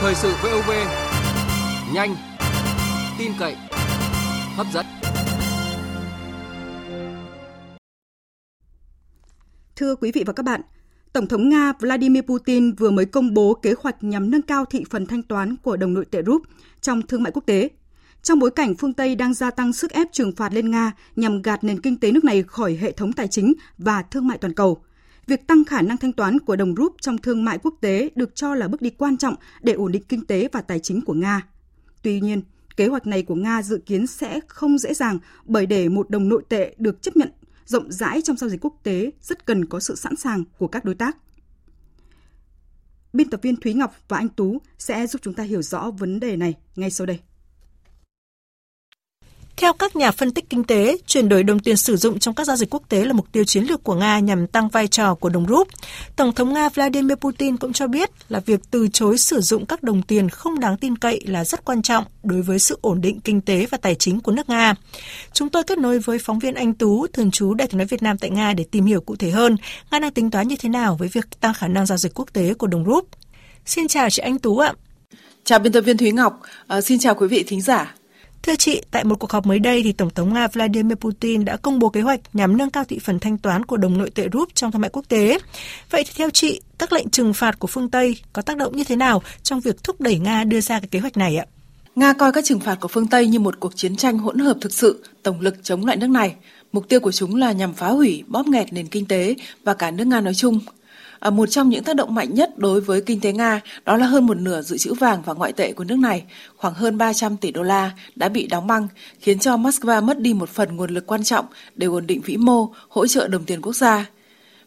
Thời 0.00 0.14
sự 0.14 0.32
VOV 0.42 0.70
nhanh, 1.94 2.16
tin 3.18 3.32
cậy, 3.38 3.56
hấp 4.56 4.66
dẫn. 4.74 4.86
Thưa 9.76 9.96
quý 9.96 10.12
vị 10.12 10.24
và 10.26 10.32
các 10.32 10.42
bạn, 10.42 10.60
Tổng 11.16 11.26
thống 11.26 11.48
Nga 11.48 11.72
Vladimir 11.80 12.22
Putin 12.22 12.72
vừa 12.72 12.90
mới 12.90 13.06
công 13.06 13.34
bố 13.34 13.54
kế 13.54 13.74
hoạch 13.78 14.04
nhằm 14.04 14.30
nâng 14.30 14.42
cao 14.42 14.64
thị 14.64 14.84
phần 14.90 15.06
thanh 15.06 15.22
toán 15.22 15.56
của 15.56 15.76
đồng 15.76 15.94
nội 15.94 16.04
tệ 16.04 16.22
rúp 16.26 16.42
trong 16.80 17.02
thương 17.02 17.22
mại 17.22 17.32
quốc 17.32 17.46
tế. 17.46 17.68
Trong 18.22 18.38
bối 18.38 18.50
cảnh 18.50 18.74
phương 18.74 18.92
Tây 18.92 19.14
đang 19.14 19.34
gia 19.34 19.50
tăng 19.50 19.72
sức 19.72 19.90
ép 19.90 20.12
trừng 20.12 20.32
phạt 20.32 20.52
lên 20.52 20.70
Nga 20.70 20.92
nhằm 21.16 21.42
gạt 21.42 21.64
nền 21.64 21.80
kinh 21.80 21.96
tế 22.00 22.12
nước 22.12 22.24
này 22.24 22.42
khỏi 22.42 22.78
hệ 22.80 22.92
thống 22.92 23.12
tài 23.12 23.28
chính 23.28 23.52
và 23.78 24.02
thương 24.02 24.26
mại 24.26 24.38
toàn 24.38 24.54
cầu, 24.54 24.82
việc 25.26 25.46
tăng 25.46 25.64
khả 25.64 25.82
năng 25.82 25.96
thanh 25.96 26.12
toán 26.12 26.38
của 26.38 26.56
đồng 26.56 26.74
rúp 26.76 26.92
trong 27.00 27.18
thương 27.18 27.44
mại 27.44 27.58
quốc 27.58 27.74
tế 27.80 28.10
được 28.14 28.34
cho 28.34 28.54
là 28.54 28.68
bước 28.68 28.82
đi 28.82 28.90
quan 28.90 29.16
trọng 29.16 29.34
để 29.62 29.72
ổn 29.72 29.92
định 29.92 30.02
kinh 30.08 30.26
tế 30.26 30.48
và 30.52 30.60
tài 30.60 30.78
chính 30.78 31.00
của 31.00 31.14
Nga. 31.14 31.42
Tuy 32.02 32.20
nhiên, 32.20 32.42
kế 32.76 32.86
hoạch 32.86 33.06
này 33.06 33.22
của 33.22 33.34
Nga 33.34 33.62
dự 33.62 33.78
kiến 33.86 34.06
sẽ 34.06 34.40
không 34.48 34.78
dễ 34.78 34.94
dàng 34.94 35.18
bởi 35.44 35.66
để 35.66 35.88
một 35.88 36.10
đồng 36.10 36.28
nội 36.28 36.42
tệ 36.48 36.74
được 36.78 37.02
chấp 37.02 37.16
nhận 37.16 37.30
rộng 37.66 37.92
rãi 37.92 38.22
trong 38.22 38.36
giao 38.36 38.50
dịch 38.50 38.64
quốc 38.64 38.74
tế, 38.82 39.10
rất 39.22 39.46
cần 39.46 39.64
có 39.64 39.80
sự 39.80 39.96
sẵn 39.96 40.16
sàng 40.16 40.44
của 40.58 40.68
các 40.68 40.84
đối 40.84 40.94
tác. 40.94 41.16
Biên 43.12 43.30
tập 43.30 43.40
viên 43.42 43.56
Thúy 43.56 43.74
Ngọc 43.74 43.94
và 44.08 44.16
anh 44.16 44.28
Tú 44.28 44.58
sẽ 44.78 45.06
giúp 45.06 45.22
chúng 45.22 45.34
ta 45.34 45.42
hiểu 45.42 45.62
rõ 45.62 45.90
vấn 45.90 46.20
đề 46.20 46.36
này 46.36 46.54
ngay 46.76 46.90
sau 46.90 47.06
đây. 47.06 47.20
Theo 49.56 49.72
các 49.72 49.96
nhà 49.96 50.10
phân 50.10 50.30
tích 50.30 50.50
kinh 50.50 50.64
tế, 50.64 50.96
chuyển 51.06 51.28
đổi 51.28 51.42
đồng 51.42 51.58
tiền 51.58 51.76
sử 51.76 51.96
dụng 51.96 52.18
trong 52.18 52.34
các 52.34 52.46
giao 52.46 52.56
dịch 52.56 52.70
quốc 52.70 52.82
tế 52.88 53.04
là 53.04 53.12
mục 53.12 53.32
tiêu 53.32 53.44
chiến 53.44 53.64
lược 53.64 53.84
của 53.84 53.94
Nga 53.94 54.18
nhằm 54.18 54.46
tăng 54.46 54.68
vai 54.68 54.88
trò 54.88 55.14
của 55.14 55.28
đồng 55.28 55.46
rúp. 55.46 55.68
Tổng 56.16 56.32
thống 56.32 56.52
Nga 56.52 56.68
Vladimir 56.68 57.14
Putin 57.16 57.56
cũng 57.56 57.72
cho 57.72 57.86
biết 57.86 58.10
là 58.28 58.40
việc 58.40 58.60
từ 58.70 58.88
chối 58.92 59.18
sử 59.18 59.40
dụng 59.40 59.66
các 59.66 59.82
đồng 59.82 60.02
tiền 60.02 60.28
không 60.28 60.60
đáng 60.60 60.76
tin 60.76 60.98
cậy 60.98 61.20
là 61.26 61.44
rất 61.44 61.64
quan 61.64 61.82
trọng 61.82 62.04
đối 62.22 62.42
với 62.42 62.58
sự 62.58 62.78
ổn 62.80 63.00
định 63.00 63.20
kinh 63.20 63.40
tế 63.40 63.66
và 63.70 63.78
tài 63.78 63.94
chính 63.94 64.20
của 64.20 64.32
nước 64.32 64.48
Nga. 64.48 64.74
Chúng 65.32 65.48
tôi 65.48 65.62
kết 65.62 65.78
nối 65.78 65.98
với 65.98 66.18
phóng 66.18 66.38
viên 66.38 66.54
Anh 66.54 66.74
Tú, 66.74 67.06
thường 67.06 67.30
trú 67.30 67.54
Đại 67.54 67.68
tiếng 67.68 67.78
nói 67.78 67.86
Việt 67.86 68.02
Nam 68.02 68.18
tại 68.18 68.30
Nga 68.30 68.52
để 68.52 68.64
tìm 68.70 68.84
hiểu 68.84 69.00
cụ 69.00 69.16
thể 69.16 69.30
hơn 69.30 69.56
Nga 69.90 69.98
đang 69.98 70.12
tính 70.12 70.30
toán 70.30 70.48
như 70.48 70.56
thế 70.56 70.68
nào 70.68 70.96
với 70.98 71.08
việc 71.08 71.40
tăng 71.40 71.54
khả 71.54 71.68
năng 71.68 71.86
giao 71.86 71.98
dịch 71.98 72.14
quốc 72.14 72.32
tế 72.32 72.54
của 72.54 72.66
đồng 72.66 72.84
rúp. 72.84 73.08
Xin 73.66 73.88
chào 73.88 74.10
chị 74.10 74.22
Anh 74.22 74.38
Tú 74.38 74.58
ạ. 74.58 74.72
Chào 75.44 75.58
biên 75.58 75.72
tập 75.72 75.80
viên 75.80 75.96
Thúy 75.96 76.12
Ngọc, 76.12 76.40
à, 76.66 76.80
xin 76.80 76.98
chào 76.98 77.14
quý 77.14 77.28
vị 77.28 77.44
thính 77.46 77.60
giả. 77.60 77.95
Thưa 78.46 78.56
chị, 78.56 78.82
tại 78.90 79.04
một 79.04 79.18
cuộc 79.18 79.30
họp 79.30 79.46
mới 79.46 79.58
đây 79.58 79.82
thì 79.82 79.92
Tổng 79.92 80.10
thống 80.10 80.34
Nga 80.34 80.48
Vladimir 80.48 80.96
Putin 80.96 81.44
đã 81.44 81.56
công 81.56 81.78
bố 81.78 81.88
kế 81.88 82.00
hoạch 82.00 82.20
nhằm 82.32 82.56
nâng 82.56 82.70
cao 82.70 82.84
thị 82.84 82.98
phần 83.04 83.18
thanh 83.18 83.38
toán 83.38 83.64
của 83.64 83.76
đồng 83.76 83.98
nội 83.98 84.10
tệ 84.10 84.28
rúp 84.32 84.54
trong 84.54 84.72
thương 84.72 84.80
mại 84.80 84.90
quốc 84.90 85.04
tế. 85.08 85.38
Vậy 85.90 86.04
thì 86.04 86.12
theo 86.16 86.30
chị, 86.30 86.60
các 86.78 86.92
lệnh 86.92 87.10
trừng 87.10 87.34
phạt 87.34 87.58
của 87.58 87.66
phương 87.66 87.90
Tây 87.90 88.16
có 88.32 88.42
tác 88.42 88.56
động 88.56 88.76
như 88.76 88.84
thế 88.84 88.96
nào 88.96 89.22
trong 89.42 89.60
việc 89.60 89.84
thúc 89.84 90.00
đẩy 90.00 90.18
Nga 90.18 90.44
đưa 90.44 90.60
ra 90.60 90.80
cái 90.80 90.88
kế 90.88 90.98
hoạch 90.98 91.16
này 91.16 91.36
ạ? 91.36 91.46
Nga 91.94 92.12
coi 92.12 92.32
các 92.32 92.44
trừng 92.44 92.60
phạt 92.60 92.76
của 92.80 92.88
phương 92.88 93.06
Tây 93.06 93.26
như 93.26 93.38
một 93.38 93.60
cuộc 93.60 93.76
chiến 93.76 93.96
tranh 93.96 94.18
hỗn 94.18 94.38
hợp 94.38 94.56
thực 94.60 94.72
sự, 94.72 95.04
tổng 95.22 95.40
lực 95.40 95.56
chống 95.62 95.86
lại 95.86 95.96
nước 95.96 96.10
này. 96.10 96.34
Mục 96.72 96.88
tiêu 96.88 97.00
của 97.00 97.12
chúng 97.12 97.34
là 97.34 97.52
nhằm 97.52 97.74
phá 97.74 97.88
hủy, 97.88 98.24
bóp 98.26 98.46
nghẹt 98.46 98.72
nền 98.72 98.86
kinh 98.86 99.06
tế 99.06 99.34
và 99.64 99.74
cả 99.74 99.90
nước 99.90 100.06
Nga 100.06 100.20
nói 100.20 100.34
chung. 100.34 100.60
Ờ, 101.26 101.30
một 101.30 101.46
trong 101.46 101.68
những 101.68 101.84
tác 101.84 101.96
động 101.96 102.14
mạnh 102.14 102.34
nhất 102.34 102.58
đối 102.58 102.80
với 102.80 103.00
kinh 103.00 103.20
tế 103.20 103.32
Nga 103.32 103.60
đó 103.84 103.96
là 103.96 104.06
hơn 104.06 104.26
một 104.26 104.36
nửa 104.36 104.62
dự 104.62 104.78
trữ 104.78 104.94
vàng 104.94 105.22
và 105.24 105.34
ngoại 105.34 105.52
tệ 105.52 105.72
của 105.72 105.84
nước 105.84 105.98
này, 105.98 106.24
khoảng 106.56 106.74
hơn 106.74 106.98
300 106.98 107.36
tỷ 107.36 107.50
đô 107.50 107.62
la, 107.62 107.90
đã 108.16 108.28
bị 108.28 108.46
đóng 108.46 108.66
băng, 108.66 108.88
khiến 109.20 109.38
cho 109.38 109.56
Moscow 109.56 110.02
mất 110.02 110.20
đi 110.20 110.34
một 110.34 110.48
phần 110.48 110.76
nguồn 110.76 110.90
lực 110.90 111.06
quan 111.06 111.24
trọng 111.24 111.44
để 111.74 111.86
ổn 111.86 112.06
định 112.06 112.20
vĩ 112.20 112.36
mô, 112.36 112.72
hỗ 112.88 113.06
trợ 113.06 113.28
đồng 113.28 113.44
tiền 113.44 113.62
quốc 113.62 113.72
gia. 113.72 114.06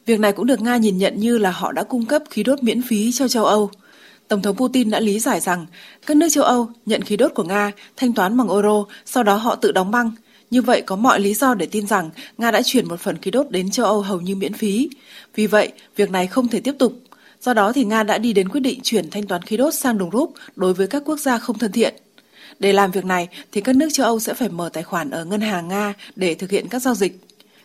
Việc 0.05 0.19
này 0.19 0.31
cũng 0.31 0.45
được 0.45 0.61
Nga 0.61 0.77
nhìn 0.77 0.97
nhận 0.97 1.19
như 1.19 1.37
là 1.37 1.51
họ 1.51 1.71
đã 1.71 1.83
cung 1.83 2.05
cấp 2.05 2.23
khí 2.29 2.43
đốt 2.43 2.63
miễn 2.63 2.81
phí 2.81 3.11
cho 3.11 3.27
châu 3.27 3.45
Âu. 3.45 3.71
Tổng 4.27 4.41
thống 4.41 4.57
Putin 4.57 4.89
đã 4.89 4.99
lý 4.99 5.19
giải 5.19 5.39
rằng 5.39 5.65
các 6.05 6.17
nước 6.17 6.27
châu 6.31 6.43
Âu 6.43 6.69
nhận 6.85 7.01
khí 7.01 7.17
đốt 7.17 7.31
của 7.35 7.43
Nga 7.43 7.71
thanh 7.97 8.13
toán 8.13 8.37
bằng 8.37 8.49
euro, 8.49 8.85
sau 9.05 9.23
đó 9.23 9.35
họ 9.35 9.55
tự 9.55 9.71
đóng 9.71 9.91
băng. 9.91 10.11
Như 10.51 10.61
vậy 10.61 10.81
có 10.81 10.95
mọi 10.95 11.19
lý 11.19 11.33
do 11.33 11.53
để 11.53 11.65
tin 11.65 11.87
rằng 11.87 12.09
Nga 12.37 12.51
đã 12.51 12.61
chuyển 12.61 12.87
một 12.87 12.99
phần 12.99 13.17
khí 13.17 13.31
đốt 13.31 13.49
đến 13.49 13.71
châu 13.71 13.85
Âu 13.85 14.01
hầu 14.01 14.21
như 14.21 14.35
miễn 14.35 14.53
phí. 14.53 14.89
Vì 15.35 15.47
vậy, 15.47 15.71
việc 15.95 16.11
này 16.11 16.27
không 16.27 16.47
thể 16.47 16.59
tiếp 16.59 16.75
tục. 16.79 16.93
Do 17.41 17.53
đó 17.53 17.71
thì 17.71 17.85
Nga 17.85 18.03
đã 18.03 18.17
đi 18.17 18.33
đến 18.33 18.49
quyết 18.49 18.59
định 18.59 18.79
chuyển 18.83 19.09
thanh 19.09 19.27
toán 19.27 19.41
khí 19.41 19.57
đốt 19.57 19.73
sang 19.73 19.97
đồng 19.97 20.11
rúp 20.11 20.33
đối 20.55 20.73
với 20.73 20.87
các 20.87 21.03
quốc 21.05 21.19
gia 21.19 21.37
không 21.37 21.57
thân 21.57 21.71
thiện. 21.71 21.93
Để 22.59 22.73
làm 22.73 22.91
việc 22.91 23.05
này 23.05 23.27
thì 23.51 23.61
các 23.61 23.75
nước 23.75 23.89
châu 23.93 24.05
Âu 24.05 24.19
sẽ 24.19 24.33
phải 24.33 24.49
mở 24.49 24.69
tài 24.73 24.83
khoản 24.83 25.09
ở 25.09 25.25
ngân 25.25 25.41
hàng 25.41 25.67
Nga 25.67 25.93
để 26.15 26.35
thực 26.35 26.51
hiện 26.51 26.67
các 26.69 26.81
giao 26.81 26.95
dịch. 26.95 27.19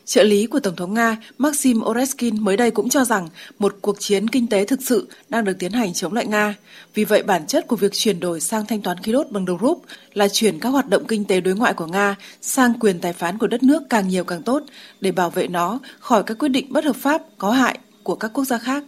Trợ 0.05 0.23
lý 0.23 0.47
của 0.47 0.61
Tổng 0.61 0.77
thống 0.77 0.95
Nga 0.95 1.17
Maxim 1.39 1.83
Oreskin 1.85 2.45
mới 2.45 2.57
đây 2.57 2.71
cũng 2.71 2.89
cho 2.89 3.05
rằng 3.05 3.29
một 3.59 3.77
cuộc 3.81 4.01
chiến 4.01 4.29
kinh 4.29 4.47
tế 4.47 4.65
thực 4.65 4.81
sự 4.83 5.09
đang 5.29 5.45
được 5.45 5.59
tiến 5.59 5.73
hành 5.73 5.93
chống 5.93 6.13
lại 6.13 6.27
Nga. 6.27 6.55
Vì 6.95 7.05
vậy, 7.05 7.23
bản 7.23 7.47
chất 7.47 7.67
của 7.67 7.77
việc 7.77 7.93
chuyển 7.93 8.21
đổi 8.21 8.41
sang 8.41 8.67
thanh 8.67 8.83
toán 8.83 8.99
khí 8.99 9.13
đốt 9.13 9.27
bằng 9.31 9.45
đồng 9.45 9.59
rúp 9.61 9.83
là 10.15 10.29
chuyển 10.29 10.59
các 10.61 10.69
hoạt 10.69 10.89
động 10.89 11.07
kinh 11.07 11.25
tế 11.25 11.41
đối 11.41 11.55
ngoại 11.55 11.75
của 11.75 11.87
Nga 11.87 12.17
sang 12.41 12.79
quyền 12.81 13.01
tài 13.01 13.13
phán 13.13 13.39
của 13.39 13.47
đất 13.47 13.63
nước 13.63 13.83
càng 13.91 14.09
nhiều 14.09 14.25
càng 14.25 14.43
tốt 14.43 14.63
để 15.01 15.13
bảo 15.13 15.31
vệ 15.31 15.49
nó 15.49 15.79
khỏi 15.99 16.23
các 16.23 16.39
quyết 16.39 16.49
định 16.49 16.67
bất 16.73 16.85
hợp 16.85 16.97
pháp 16.97 17.23
có 17.39 17.51
hại 17.51 17.79
của 18.03 18.15
các 18.15 18.31
quốc 18.35 18.45
gia 18.45 18.59
khác. 18.59 18.85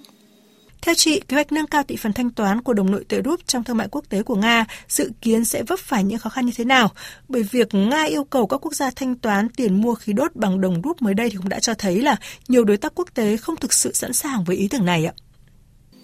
Theo 0.86 0.94
chị, 0.94 1.20
kế 1.28 1.34
hoạch 1.34 1.52
nâng 1.52 1.66
cao 1.66 1.82
thị 1.82 1.96
phần 1.96 2.12
thanh 2.12 2.30
toán 2.30 2.62
của 2.62 2.72
đồng 2.72 2.90
nội 2.90 3.04
tệ 3.08 3.22
rúp 3.24 3.40
trong 3.46 3.64
thương 3.64 3.76
mại 3.76 3.88
quốc 3.90 4.04
tế 4.08 4.22
của 4.22 4.34
Nga 4.34 4.64
dự 4.88 5.10
kiến 5.20 5.44
sẽ 5.44 5.62
vấp 5.62 5.78
phải 5.78 6.04
những 6.04 6.18
khó 6.18 6.30
khăn 6.30 6.46
như 6.46 6.52
thế 6.56 6.64
nào? 6.64 6.88
Bởi 7.28 7.42
việc 7.42 7.74
Nga 7.74 8.02
yêu 8.02 8.24
cầu 8.24 8.46
các 8.46 8.56
quốc 8.56 8.74
gia 8.74 8.90
thanh 8.90 9.14
toán 9.14 9.48
tiền 9.48 9.80
mua 9.80 9.94
khí 9.94 10.12
đốt 10.12 10.36
bằng 10.36 10.60
đồng 10.60 10.82
rúp 10.84 11.02
mới 11.02 11.14
đây 11.14 11.30
thì 11.30 11.36
cũng 11.36 11.48
đã 11.48 11.60
cho 11.60 11.74
thấy 11.74 12.02
là 12.02 12.16
nhiều 12.48 12.64
đối 12.64 12.76
tác 12.76 12.92
quốc 12.94 13.08
tế 13.14 13.36
không 13.36 13.56
thực 13.56 13.72
sự 13.72 13.92
sẵn 13.92 14.12
sàng 14.12 14.44
với 14.44 14.56
ý 14.56 14.68
tưởng 14.68 14.84
này 14.84 15.06
ạ. 15.06 15.12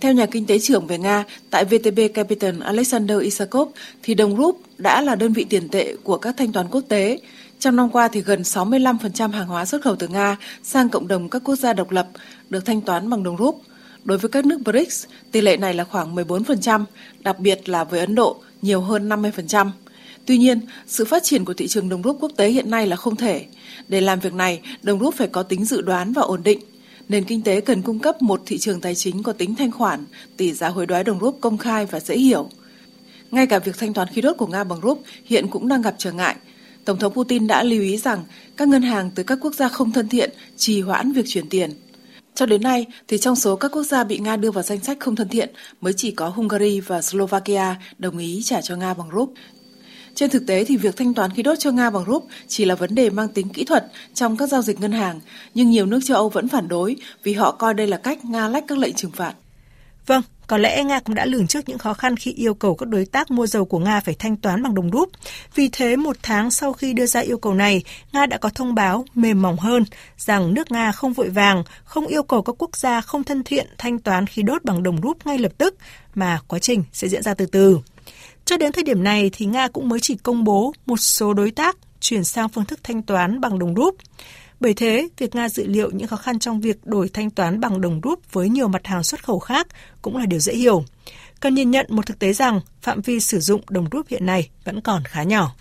Theo 0.01 0.13
nhà 0.13 0.27
kinh 0.27 0.47
tế 0.47 0.59
trưởng 0.59 0.87
về 0.87 0.99
Nga 0.99 1.25
tại 1.51 1.65
VTB 1.65 2.01
Capital 2.15 2.63
Alexander 2.63 3.21
Isakov, 3.21 3.69
thì 4.03 4.15
đồng 4.15 4.37
rúp 4.37 4.61
đã 4.79 5.01
là 5.01 5.15
đơn 5.15 5.33
vị 5.33 5.47
tiền 5.51 5.69
tệ 5.69 5.97
của 6.05 6.17
các 6.17 6.35
thanh 6.39 6.53
toán 6.53 6.69
quốc 6.69 6.85
tế. 6.89 7.21
Trong 7.59 7.77
năm 7.77 7.91
qua 7.91 8.09
thì 8.09 8.21
gần 8.21 8.43
65% 8.43 9.31
hàng 9.31 9.47
hóa 9.47 9.65
xuất 9.65 9.83
khẩu 9.83 9.97
từ 9.97 10.09
Nga 10.09 10.37
sang 10.63 10.89
cộng 10.89 11.09
đồng 11.09 11.29
các 11.29 11.43
quốc 11.45 11.57
gia 11.57 11.73
độc 11.73 11.91
lập 11.91 12.09
được 12.51 12.65
thanh 12.65 12.81
toán 12.81 13.11
bằng 13.11 13.23
đồng 13.23 13.37
rúp. 13.39 13.63
Đối 14.05 14.19
với 14.19 14.29
các 14.29 14.47
nước 14.47 14.61
BRICS, 14.65 15.07
tỷ 15.33 15.41
lệ 15.41 15.57
này 15.57 15.75
là 15.75 15.85
khoảng 15.85 16.15
14%, 16.15 16.85
đặc 17.21 17.39
biệt 17.39 17.69
là 17.69 17.85
với 17.85 18.01
Ấn 18.01 18.15
Độ, 18.15 18.43
nhiều 18.63 18.81
hơn 18.81 19.09
50%. 19.09 19.71
Tuy 20.27 20.39
nhiên, 20.39 20.61
sự 20.87 21.05
phát 21.05 21.23
triển 21.23 21.45
của 21.45 21.55
thị 21.55 21.69
trường 21.69 21.89
đồng 21.89 22.03
rút 22.03 22.17
quốc 22.21 22.33
tế 22.37 22.49
hiện 22.49 22.71
nay 22.71 22.87
là 22.87 22.97
không 22.97 23.17
thể. 23.17 23.45
Để 23.89 24.01
làm 24.01 24.21
việc 24.21 24.35
này, 24.35 24.61
đồng 24.83 24.99
rút 24.99 25.15
phải 25.15 25.29
có 25.29 25.43
tính 25.43 25.65
dự 25.65 25.81
đoán 25.81 26.13
và 26.13 26.23
ổn 26.23 26.43
định. 26.43 26.59
Nền 27.09 27.25
kinh 27.25 27.43
tế 27.43 27.61
cần 27.61 27.83
cung 27.83 27.99
cấp 27.99 28.23
một 28.23 28.43
thị 28.47 28.59
trường 28.59 28.81
tài 28.81 28.95
chính 28.95 29.23
có 29.23 29.33
tính 29.33 29.55
thanh 29.55 29.71
khoản, 29.71 30.05
tỷ 30.37 30.53
giá 30.53 30.69
hối 30.69 30.87
đoái 30.87 31.05
đồng 31.05 31.19
rút 31.19 31.37
công 31.41 31.59
khai 31.59 31.87
và 31.87 32.01
dễ 32.01 32.17
hiểu. 32.17 32.49
Ngay 33.31 33.47
cả 33.47 33.59
việc 33.59 33.79
thanh 33.79 33.95
toán 33.95 34.09
khí 34.09 34.21
đốt 34.21 34.37
của 34.37 34.47
Nga 34.47 34.65
bằng 34.65 34.81
rúp 34.83 35.03
hiện 35.25 35.49
cũng 35.49 35.69
đang 35.69 35.83
gặp 35.83 35.95
trở 35.99 36.13
ngại. 36.13 36.37
Tổng 36.85 36.99
thống 36.99 37.15
Putin 37.15 37.47
đã 37.47 37.63
lưu 37.63 37.83
ý 37.83 37.97
rằng 37.97 38.25
các 38.57 38.69
ngân 38.69 38.83
hàng 38.83 39.11
từ 39.15 39.23
các 39.23 39.39
quốc 39.41 39.55
gia 39.55 39.69
không 39.69 39.93
thân 39.93 40.09
thiện 40.09 40.31
trì 40.57 40.81
hoãn 40.81 41.13
việc 41.13 41.25
chuyển 41.27 41.49
tiền. 41.49 41.71
Cho 42.35 42.47
đến 42.47 42.63
nay, 42.63 42.87
thì 43.09 43.19
trong 43.19 43.37
số 43.37 43.57
các 43.57 43.73
quốc 43.73 43.83
gia 43.83 44.05
bị 44.05 44.19
Nga 44.19 44.37
đưa 44.37 44.51
vào 44.51 44.63
danh 44.63 44.81
sách 44.81 45.01
không 45.01 45.17
thân 45.17 45.29
thiện, 45.29 45.51
mới 45.81 45.93
chỉ 45.93 46.11
có 46.11 46.29
Hungary 46.29 46.81
và 46.81 47.03
Slovakia 47.03 47.77
đồng 47.99 48.19
ý 48.19 48.43
trả 48.45 48.61
cho 48.61 48.77
Nga 48.77 48.95
bằng 48.95 49.09
rúp. 49.13 49.35
Trên 50.15 50.31
thực 50.31 50.47
tế 50.47 50.65
thì 50.65 50.77
việc 50.77 50.97
thanh 50.97 51.15
toán 51.15 51.31
khí 51.31 51.43
đốt 51.43 51.59
cho 51.59 51.71
Nga 51.71 51.91
bằng 51.91 52.05
rúp 52.07 52.27
chỉ 52.49 52.65
là 52.65 52.75
vấn 52.75 52.95
đề 52.95 53.11
mang 53.11 53.29
tính 53.29 53.49
kỹ 53.49 53.65
thuật 53.65 53.87
trong 54.15 54.37
các 54.37 54.49
giao 54.49 54.63
dịch 54.63 54.81
ngân 54.81 54.93
hàng, 54.93 55.21
nhưng 55.55 55.71
nhiều 55.71 55.87
nước 55.87 56.01
châu 56.05 56.17
Âu 56.17 56.29
vẫn 56.29 56.49
phản 56.49 56.69
đối 56.69 56.97
vì 57.23 57.33
họ 57.33 57.53
coi 57.53 57.75
đây 57.75 57.87
là 57.87 57.97
cách 57.97 58.25
Nga 58.25 58.49
lách 58.49 58.65
các 58.69 58.79
lệnh 58.79 58.95
trừng 58.95 59.11
phạt. 59.11 59.35
Vâng, 60.07 60.23
có 60.47 60.59
lẽ 60.59 60.85
Nga 60.85 61.01
cũng 61.01 61.15
đã 61.15 61.25
lường 61.25 61.47
trước 61.47 61.69
những 61.69 61.79
khó 61.79 61.95
khăn 61.95 62.17
khi 62.17 62.33
yêu 62.33 62.55
cầu 62.55 62.75
các 62.75 62.89
đối 62.89 63.05
tác 63.05 63.31
mua 63.31 63.47
dầu 63.47 63.65
của 63.65 63.79
Nga 63.79 64.01
phải 64.01 64.15
thanh 64.19 64.37
toán 64.37 64.63
bằng 64.63 64.75
đồng 64.75 64.91
rúp. 64.91 65.11
Vì 65.55 65.69
thế, 65.73 65.97
một 65.97 66.17
tháng 66.23 66.51
sau 66.51 66.73
khi 66.73 66.93
đưa 66.93 67.07
ra 67.07 67.21
yêu 67.21 67.39
cầu 67.39 67.55
này, 67.55 67.83
Nga 68.13 68.27
đã 68.27 68.39
có 68.39 68.49
thông 68.49 68.75
báo 68.75 69.05
mềm 69.15 69.43
mỏng 69.43 69.57
hơn 69.57 69.85
rằng 70.17 70.55
nước 70.55 70.71
Nga 70.73 70.93
không 70.93 71.13
vội 71.13 71.29
vàng, 71.29 71.65
không 71.85 72.07
yêu 72.07 72.23
cầu 72.23 72.43
các 72.43 72.55
quốc 72.59 72.77
gia 72.77 73.01
không 73.01 73.25
thân 73.25 73.43
thiện 73.43 73.67
thanh 73.79 73.99
toán 73.99 74.27
khí 74.27 74.43
đốt 74.43 74.65
bằng 74.65 74.83
đồng 74.83 75.01
rúp 75.03 75.27
ngay 75.27 75.39
lập 75.39 75.53
tức, 75.59 75.75
mà 76.15 76.41
quá 76.49 76.59
trình 76.59 76.85
sẽ 76.93 77.09
diễn 77.09 77.23
ra 77.23 77.35
từ 77.35 77.47
từ. 77.47 77.79
Cho 78.45 78.57
đến 78.57 78.73
thời 78.73 78.85
điểm 78.85 79.03
này 79.05 79.31
thì 79.33 79.47
Nga 79.47 79.69
cũng 79.69 79.89
mới 79.89 80.01
chỉ 80.01 80.17
công 80.23 80.45
bố 80.45 80.73
một 80.87 80.97
số 80.97 81.35
đối 81.35 81.51
tác 81.51 81.77
chuyển 82.01 82.25
sang 82.25 82.49
phương 82.49 82.65
thức 82.65 82.81
thanh 82.83 83.03
toán 83.03 83.41
bằng 83.41 83.59
đồng 83.59 83.75
rúp. 83.75 83.97
Bởi 84.63 84.75
thế, 84.75 85.09
việc 85.19 85.35
Nga 85.35 85.49
dự 85.49 85.67
liệu 85.67 85.91
những 85.91 86.09
khó 86.09 86.17
khăn 86.17 86.39
trong 86.39 86.61
việc 86.61 86.87
đổi 86.87 87.09
thanh 87.09 87.31
toán 87.31 87.61
bằng 87.61 87.81
đồng 87.81 88.01
rúp 88.05 88.33
với 88.33 88.49
nhiều 88.49 88.69
mặt 88.69 88.87
hàng 88.87 89.03
xuất 89.03 89.25
khẩu 89.25 89.39
khác 89.39 89.67
cũng 90.03 90.17
là 90.17 90.27
điều 90.27 90.41
dễ 90.41 90.55
hiểu. 90.55 90.85
Cần 91.41 91.55
nhìn 91.55 91.71
nhận 91.71 91.87
một 91.89 92.07
thực 92.07 92.19
tế 92.19 92.33
rằng 92.33 92.61
phạm 92.83 93.01
vi 93.01 93.21
sử 93.21 93.41
dụng 93.41 93.61
đồng 93.69 93.87
rúp 93.93 94.09
hiện 94.09 94.27
nay 94.27 94.49
vẫn 94.65 94.81
còn 94.81 95.03
khá 95.05 95.23
nhỏ. 95.23 95.55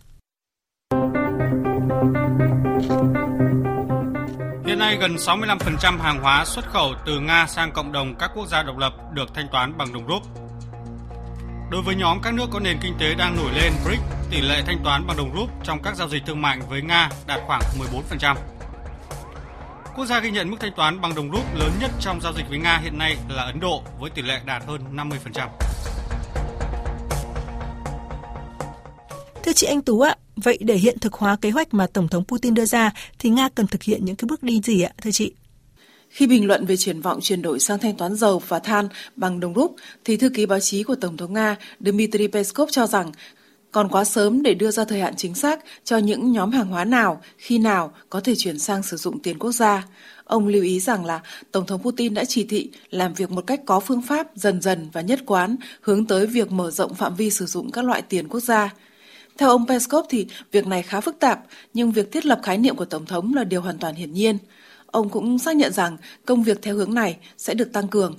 Hiện 4.66 4.80
nay 4.80 4.98
gần 5.02 5.16
65% 5.16 5.98
hàng 5.98 6.20
hóa 6.22 6.46
xuất 6.46 6.66
khẩu 6.66 6.94
từ 7.06 7.20
Nga 7.20 7.48
sang 7.48 7.72
cộng 7.72 7.92
đồng 7.92 8.16
các 8.20 8.32
quốc 8.36 8.48
gia 8.48 8.64
độc 8.64 8.78
lập 8.78 8.94
được 9.14 9.34
thanh 9.34 9.48
toán 9.52 9.78
bằng 9.78 9.94
đồng 9.94 10.08
rúp. 10.08 10.24
Đối 11.72 11.82
với 11.82 11.96
nhóm 11.96 12.20
các 12.24 12.34
nước 12.34 12.48
có 12.52 12.60
nền 12.60 12.78
kinh 12.82 12.94
tế 13.00 13.16
đang 13.18 13.36
nổi 13.36 13.52
lên 13.56 13.74
BRICS, 13.86 14.02
tỷ 14.32 14.42
lệ 14.42 14.64
thanh 14.66 14.84
toán 14.84 15.08
bằng 15.08 15.18
đồng 15.18 15.36
rúp 15.36 15.50
trong 15.64 15.82
các 15.84 15.96
giao 15.96 16.10
dịch 16.10 16.24
thương 16.26 16.42
mại 16.42 16.60
với 16.70 16.82
Nga 16.82 17.10
đạt 17.28 17.40
khoảng 17.48 17.62
14%. 18.20 18.36
Quốc 19.96 20.06
gia 20.06 20.20
ghi 20.20 20.32
nhận 20.32 20.52
mức 20.52 20.58
thanh 20.60 20.72
toán 20.76 21.02
bằng 21.02 21.16
đồng 21.16 21.32
rúp 21.32 21.56
lớn 21.56 21.72
nhất 21.82 21.92
trong 22.00 22.22
giao 22.22 22.34
dịch 22.34 22.46
với 22.50 22.58
Nga 22.58 22.80
hiện 22.84 22.98
nay 22.98 23.18
là 23.30 23.44
Ấn 23.44 23.60
Độ 23.60 23.84
với 24.00 24.10
tỷ 24.10 24.22
lệ 24.22 24.42
đạt 24.46 24.64
hơn 24.68 24.82
50%. 24.96 25.50
Thưa 29.44 29.54
chị 29.54 29.68
Anh 29.68 29.82
Tú 29.82 30.00
ạ, 30.00 30.16
vậy 30.36 30.58
để 30.62 30.76
hiện 30.76 31.00
thực 31.00 31.14
hóa 31.14 31.38
kế 31.42 31.50
hoạch 31.50 31.74
mà 31.74 31.88
Tổng 31.94 32.08
thống 32.08 32.26
Putin 32.26 32.54
đưa 32.54 32.66
ra 32.66 32.92
thì 33.20 33.30
Nga 33.30 33.50
cần 33.56 33.68
thực 33.68 33.84
hiện 33.84 34.06
những 34.06 34.16
cái 34.16 34.26
bước 34.26 34.44
đi 34.44 34.62
gì 34.62 34.82
ạ, 34.82 34.92
thưa 35.02 35.12
chị? 35.12 35.34
Khi 36.10 36.28
bình 36.28 36.48
luận 36.48 36.66
về 36.66 36.78
triển 36.78 37.02
vọng 37.02 37.20
chuyển 37.22 37.42
đổi 37.42 37.60
sang 37.60 37.80
thanh 37.80 37.98
toán 37.98 38.16
dầu 38.16 38.42
và 38.48 38.60
than 38.60 38.88
bằng 39.16 39.40
đồng 39.40 39.54
rúp, 39.54 39.76
thì 40.06 40.18
thư 40.18 40.30
ký 40.30 40.46
báo 40.46 40.60
chí 40.60 40.84
của 40.84 40.96
Tổng 40.96 41.18
thống 41.18 41.34
Nga 41.34 41.56
Dmitry 41.80 42.28
Peskov 42.28 42.70
cho 42.72 42.88
rằng 42.88 43.12
còn 43.72 43.90
quá 43.90 44.04
sớm 44.04 44.44
để 44.44 44.54
đưa 44.54 44.72
ra 44.72 44.86
thời 44.86 45.00
hạn 45.00 45.14
chính 45.18 45.36
xác 45.36 45.60
cho 45.84 45.98
những 45.98 46.32
nhóm 46.32 46.52
hàng 46.52 46.68
hóa 46.68 46.86
nào, 46.86 47.22
khi 47.38 47.58
nào 47.58 47.92
có 48.10 48.20
thể 48.20 48.36
chuyển 48.36 48.60
sang 48.60 48.84
sử 48.84 48.98
dụng 48.98 49.20
tiền 49.20 49.40
quốc 49.40 49.52
gia. 49.52 49.88
Ông 50.24 50.48
lưu 50.48 50.64
ý 50.64 50.80
rằng 50.80 51.06
là 51.06 51.22
Tổng 51.52 51.66
thống 51.66 51.82
Putin 51.84 52.14
đã 52.14 52.26
chỉ 52.26 52.44
thị 52.44 52.70
làm 52.90 53.14
việc 53.14 53.32
một 53.32 53.48
cách 53.48 53.62
có 53.66 53.80
phương 53.80 54.02
pháp 54.02 54.28
dần 54.36 54.62
dần 54.62 54.90
và 54.94 55.02
nhất 55.02 55.20
quán 55.26 55.56
hướng 55.82 56.06
tới 56.06 56.28
việc 56.28 56.52
mở 56.52 56.72
rộng 56.72 56.94
phạm 56.94 57.16
vi 57.16 57.30
sử 57.30 57.46
dụng 57.46 57.72
các 57.72 57.86
loại 57.86 58.02
tiền 58.02 58.28
quốc 58.28 58.40
gia. 58.40 58.74
Theo 59.38 59.50
ông 59.50 59.68
Peskov 59.68 60.06
thì 60.10 60.28
việc 60.52 60.68
này 60.68 60.84
khá 60.84 61.02
phức 61.02 61.20
tạp, 61.20 61.40
nhưng 61.74 61.92
việc 61.92 62.12
thiết 62.12 62.26
lập 62.26 62.40
khái 62.44 62.58
niệm 62.58 62.76
của 62.76 62.86
Tổng 62.86 63.06
thống 63.06 63.34
là 63.34 63.44
điều 63.44 63.62
hoàn 63.62 63.78
toàn 63.78 63.96
hiển 63.96 64.14
nhiên. 64.14 64.38
Ông 64.86 65.10
cũng 65.10 65.40
xác 65.40 65.56
nhận 65.56 65.74
rằng 65.74 65.98
công 66.26 66.44
việc 66.44 66.62
theo 66.62 66.76
hướng 66.76 66.94
này 66.94 67.18
sẽ 67.38 67.54
được 67.54 67.74
tăng 67.74 67.88
cường. 67.88 68.18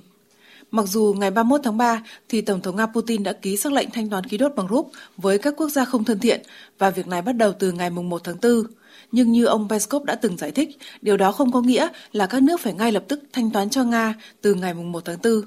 Mặc 0.73 0.87
dù 0.87 1.15
ngày 1.17 1.31
31 1.31 1.61
tháng 1.63 1.77
3 1.77 2.03
thì 2.29 2.41
Tổng 2.41 2.61
thống 2.61 2.75
Nga 2.75 2.85
Putin 2.85 3.23
đã 3.23 3.33
ký 3.33 3.57
sắc 3.57 3.71
lệnh 3.71 3.91
thanh 3.91 4.09
toán 4.09 4.23
khí 4.23 4.37
đốt 4.37 4.55
bằng 4.55 4.67
rúp 4.69 4.91
với 5.17 5.37
các 5.37 5.53
quốc 5.57 5.69
gia 5.69 5.85
không 5.85 6.03
thân 6.03 6.19
thiện 6.19 6.41
và 6.77 6.89
việc 6.89 7.07
này 7.07 7.21
bắt 7.21 7.33
đầu 7.33 7.51
từ 7.59 7.71
ngày 7.71 7.89
1 7.89 8.21
tháng 8.23 8.35
4. 8.41 8.63
Nhưng 9.11 9.31
như 9.31 9.45
ông 9.45 9.69
Peskov 9.69 10.03
đã 10.03 10.15
từng 10.15 10.37
giải 10.37 10.51
thích, 10.51 10.69
điều 11.01 11.17
đó 11.17 11.31
không 11.31 11.51
có 11.51 11.61
nghĩa 11.61 11.87
là 12.11 12.27
các 12.27 12.43
nước 12.43 12.61
phải 12.61 12.73
ngay 12.73 12.91
lập 12.91 13.03
tức 13.07 13.23
thanh 13.33 13.51
toán 13.51 13.69
cho 13.69 13.83
Nga 13.83 14.13
từ 14.41 14.53
ngày 14.53 14.73
1 14.73 15.05
tháng 15.05 15.17
4. 15.23 15.41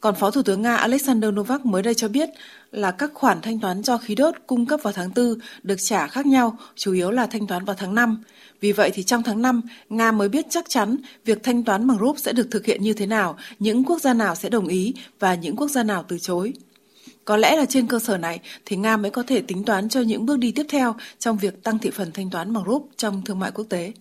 Còn 0.00 0.14
Phó 0.14 0.30
Thủ 0.30 0.42
tướng 0.42 0.62
Nga 0.62 0.76
Alexander 0.76 1.30
Novak 1.34 1.66
mới 1.66 1.82
đây 1.82 1.94
cho 1.94 2.08
biết 2.08 2.28
là 2.72 2.90
các 2.90 3.10
khoản 3.14 3.40
thanh 3.40 3.60
toán 3.60 3.82
cho 3.82 3.98
khí 3.98 4.14
đốt 4.14 4.34
cung 4.46 4.66
cấp 4.66 4.80
vào 4.82 4.92
tháng 4.92 5.10
4 5.16 5.34
được 5.62 5.76
trả 5.78 6.06
khác 6.06 6.26
nhau, 6.26 6.58
chủ 6.74 6.92
yếu 6.92 7.10
là 7.10 7.26
thanh 7.26 7.46
toán 7.46 7.64
vào 7.64 7.76
tháng 7.78 7.94
5. 7.94 8.22
Vì 8.60 8.72
vậy 8.72 8.90
thì 8.94 9.02
trong 9.02 9.22
tháng 9.22 9.42
5, 9.42 9.60
Nga 9.88 10.12
mới 10.12 10.28
biết 10.28 10.46
chắc 10.50 10.68
chắn 10.68 10.96
việc 11.24 11.42
thanh 11.42 11.64
toán 11.64 11.86
bằng 11.86 11.98
rúp 11.98 12.18
sẽ 12.18 12.32
được 12.32 12.48
thực 12.50 12.66
hiện 12.66 12.82
như 12.82 12.92
thế 12.92 13.06
nào, 13.06 13.36
những 13.58 13.84
quốc 13.84 14.00
gia 14.00 14.14
nào 14.14 14.34
sẽ 14.34 14.48
đồng 14.48 14.66
ý 14.66 14.94
và 15.20 15.34
những 15.34 15.56
quốc 15.56 15.68
gia 15.68 15.82
nào 15.82 16.04
từ 16.08 16.18
chối. 16.18 16.52
Có 17.24 17.36
lẽ 17.36 17.56
là 17.56 17.64
trên 17.64 17.86
cơ 17.86 17.98
sở 17.98 18.16
này 18.16 18.40
thì 18.64 18.76
Nga 18.76 18.96
mới 18.96 19.10
có 19.10 19.22
thể 19.22 19.40
tính 19.40 19.64
toán 19.64 19.88
cho 19.88 20.00
những 20.00 20.26
bước 20.26 20.38
đi 20.38 20.52
tiếp 20.52 20.66
theo 20.68 20.94
trong 21.18 21.38
việc 21.38 21.62
tăng 21.62 21.78
thị 21.78 21.90
phần 21.90 22.12
thanh 22.12 22.30
toán 22.30 22.52
bằng 22.52 22.64
rúp 22.66 22.88
trong 22.96 23.22
thương 23.24 23.38
mại 23.38 23.50
quốc 23.50 23.66
tế. 23.68 23.92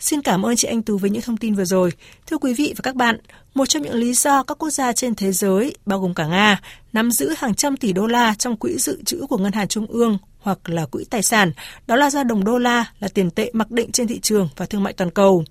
Xin 0.00 0.22
cảm 0.22 0.46
ơn 0.46 0.56
chị 0.56 0.68
Anh 0.68 0.82
Tú 0.82 0.98
với 0.98 1.10
những 1.10 1.22
thông 1.22 1.36
tin 1.36 1.54
vừa 1.54 1.64
rồi. 1.64 1.92
Thưa 2.26 2.38
quý 2.38 2.54
vị 2.54 2.74
và 2.76 2.80
các 2.82 2.94
bạn, 2.94 3.18
một 3.54 3.66
trong 3.66 3.82
những 3.82 3.94
lý 3.94 4.14
do 4.14 4.42
các 4.42 4.58
quốc 4.58 4.70
gia 4.70 4.92
trên 4.92 5.14
thế 5.14 5.32
giới, 5.32 5.74
bao 5.86 6.00
gồm 6.00 6.14
cả 6.14 6.26
Nga, 6.26 6.60
nắm 6.92 7.10
giữ 7.10 7.34
hàng 7.36 7.54
trăm 7.54 7.76
tỷ 7.76 7.92
đô 7.92 8.06
la 8.06 8.34
trong 8.38 8.56
quỹ 8.56 8.78
dự 8.78 9.02
trữ 9.02 9.26
của 9.28 9.38
Ngân 9.38 9.52
hàng 9.52 9.68
Trung 9.68 9.86
ương 9.86 10.18
hoặc 10.44 10.58
là 10.68 10.86
quỹ 10.86 11.04
tài 11.10 11.22
sản, 11.22 11.52
đó 11.86 11.96
là 11.96 12.10
ra 12.10 12.24
đồng 12.24 12.44
đô 12.44 12.58
la 12.58 12.92
là 13.00 13.08
tiền 13.08 13.30
tệ 13.30 13.50
mặc 13.52 13.70
định 13.70 13.92
trên 13.92 14.06
thị 14.06 14.20
trường 14.20 14.48
và 14.56 14.66
thương 14.66 14.82
mại 14.82 14.92
toàn 14.92 15.10
cầu. 15.10 15.44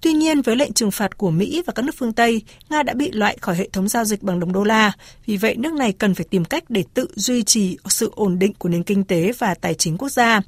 Tuy 0.00 0.12
nhiên, 0.12 0.42
với 0.42 0.56
lệnh 0.56 0.72
trừng 0.72 0.90
phạt 0.90 1.18
của 1.18 1.30
Mỹ 1.30 1.62
và 1.66 1.72
các 1.72 1.84
nước 1.84 1.94
phương 1.98 2.12
Tây, 2.12 2.42
Nga 2.70 2.82
đã 2.82 2.94
bị 2.94 3.10
loại 3.10 3.36
khỏi 3.40 3.56
hệ 3.56 3.68
thống 3.72 3.88
giao 3.88 4.04
dịch 4.04 4.22
bằng 4.22 4.40
đồng 4.40 4.52
đô 4.52 4.64
la. 4.64 4.92
Vì 5.26 5.36
vậy, 5.36 5.56
nước 5.56 5.72
này 5.72 5.92
cần 5.92 6.14
phải 6.14 6.26
tìm 6.30 6.44
cách 6.44 6.64
để 6.68 6.84
tự 6.94 7.06
duy 7.14 7.42
trì 7.42 7.76
sự 7.88 8.12
ổn 8.14 8.38
định 8.38 8.52
của 8.58 8.68
nền 8.68 8.82
kinh 8.82 9.04
tế 9.04 9.32
và 9.38 9.54
tài 9.54 9.74
chính 9.74 9.98
quốc 9.98 10.08
gia. 10.08 10.40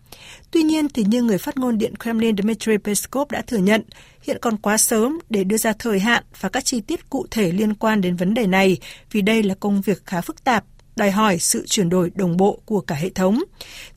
Tuy 0.51 0.63
nhiên, 0.63 0.89
thì 0.89 1.05
như 1.05 1.23
người 1.23 1.39
phát 1.39 1.57
ngôn 1.57 1.79
Điện 1.79 1.95
Kremlin 2.03 2.37
Dmitry 2.37 2.77
Peskov 2.85 3.31
đã 3.31 3.43
thừa 3.43 3.57
nhận, 3.57 3.83
hiện 4.23 4.39
còn 4.41 4.57
quá 4.57 4.79
sớm 4.79 5.19
để 5.31 5.45
đưa 5.45 5.57
ra 5.57 5.73
thời 5.79 5.99
hạn 5.99 6.25
và 6.41 6.49
các 6.49 6.65
chi 6.65 6.81
tiết 6.81 7.11
cụ 7.11 7.27
thể 7.31 7.53
liên 7.53 7.75
quan 7.75 8.01
đến 8.01 8.17
vấn 8.17 8.35
đề 8.35 8.47
này 8.47 8.79
vì 9.13 9.23
đây 9.23 9.43
là 9.43 9.55
công 9.61 9.81
việc 9.81 10.03
khá 10.07 10.21
phức 10.21 10.45
tạp 10.45 10.65
đòi 10.99 11.11
hỏi 11.11 11.39
sự 11.39 11.67
chuyển 11.67 11.89
đổi 11.89 12.11
đồng 12.15 12.37
bộ 12.37 12.61
của 12.65 12.81
cả 12.81 12.95
hệ 12.95 13.11
thống. 13.11 13.43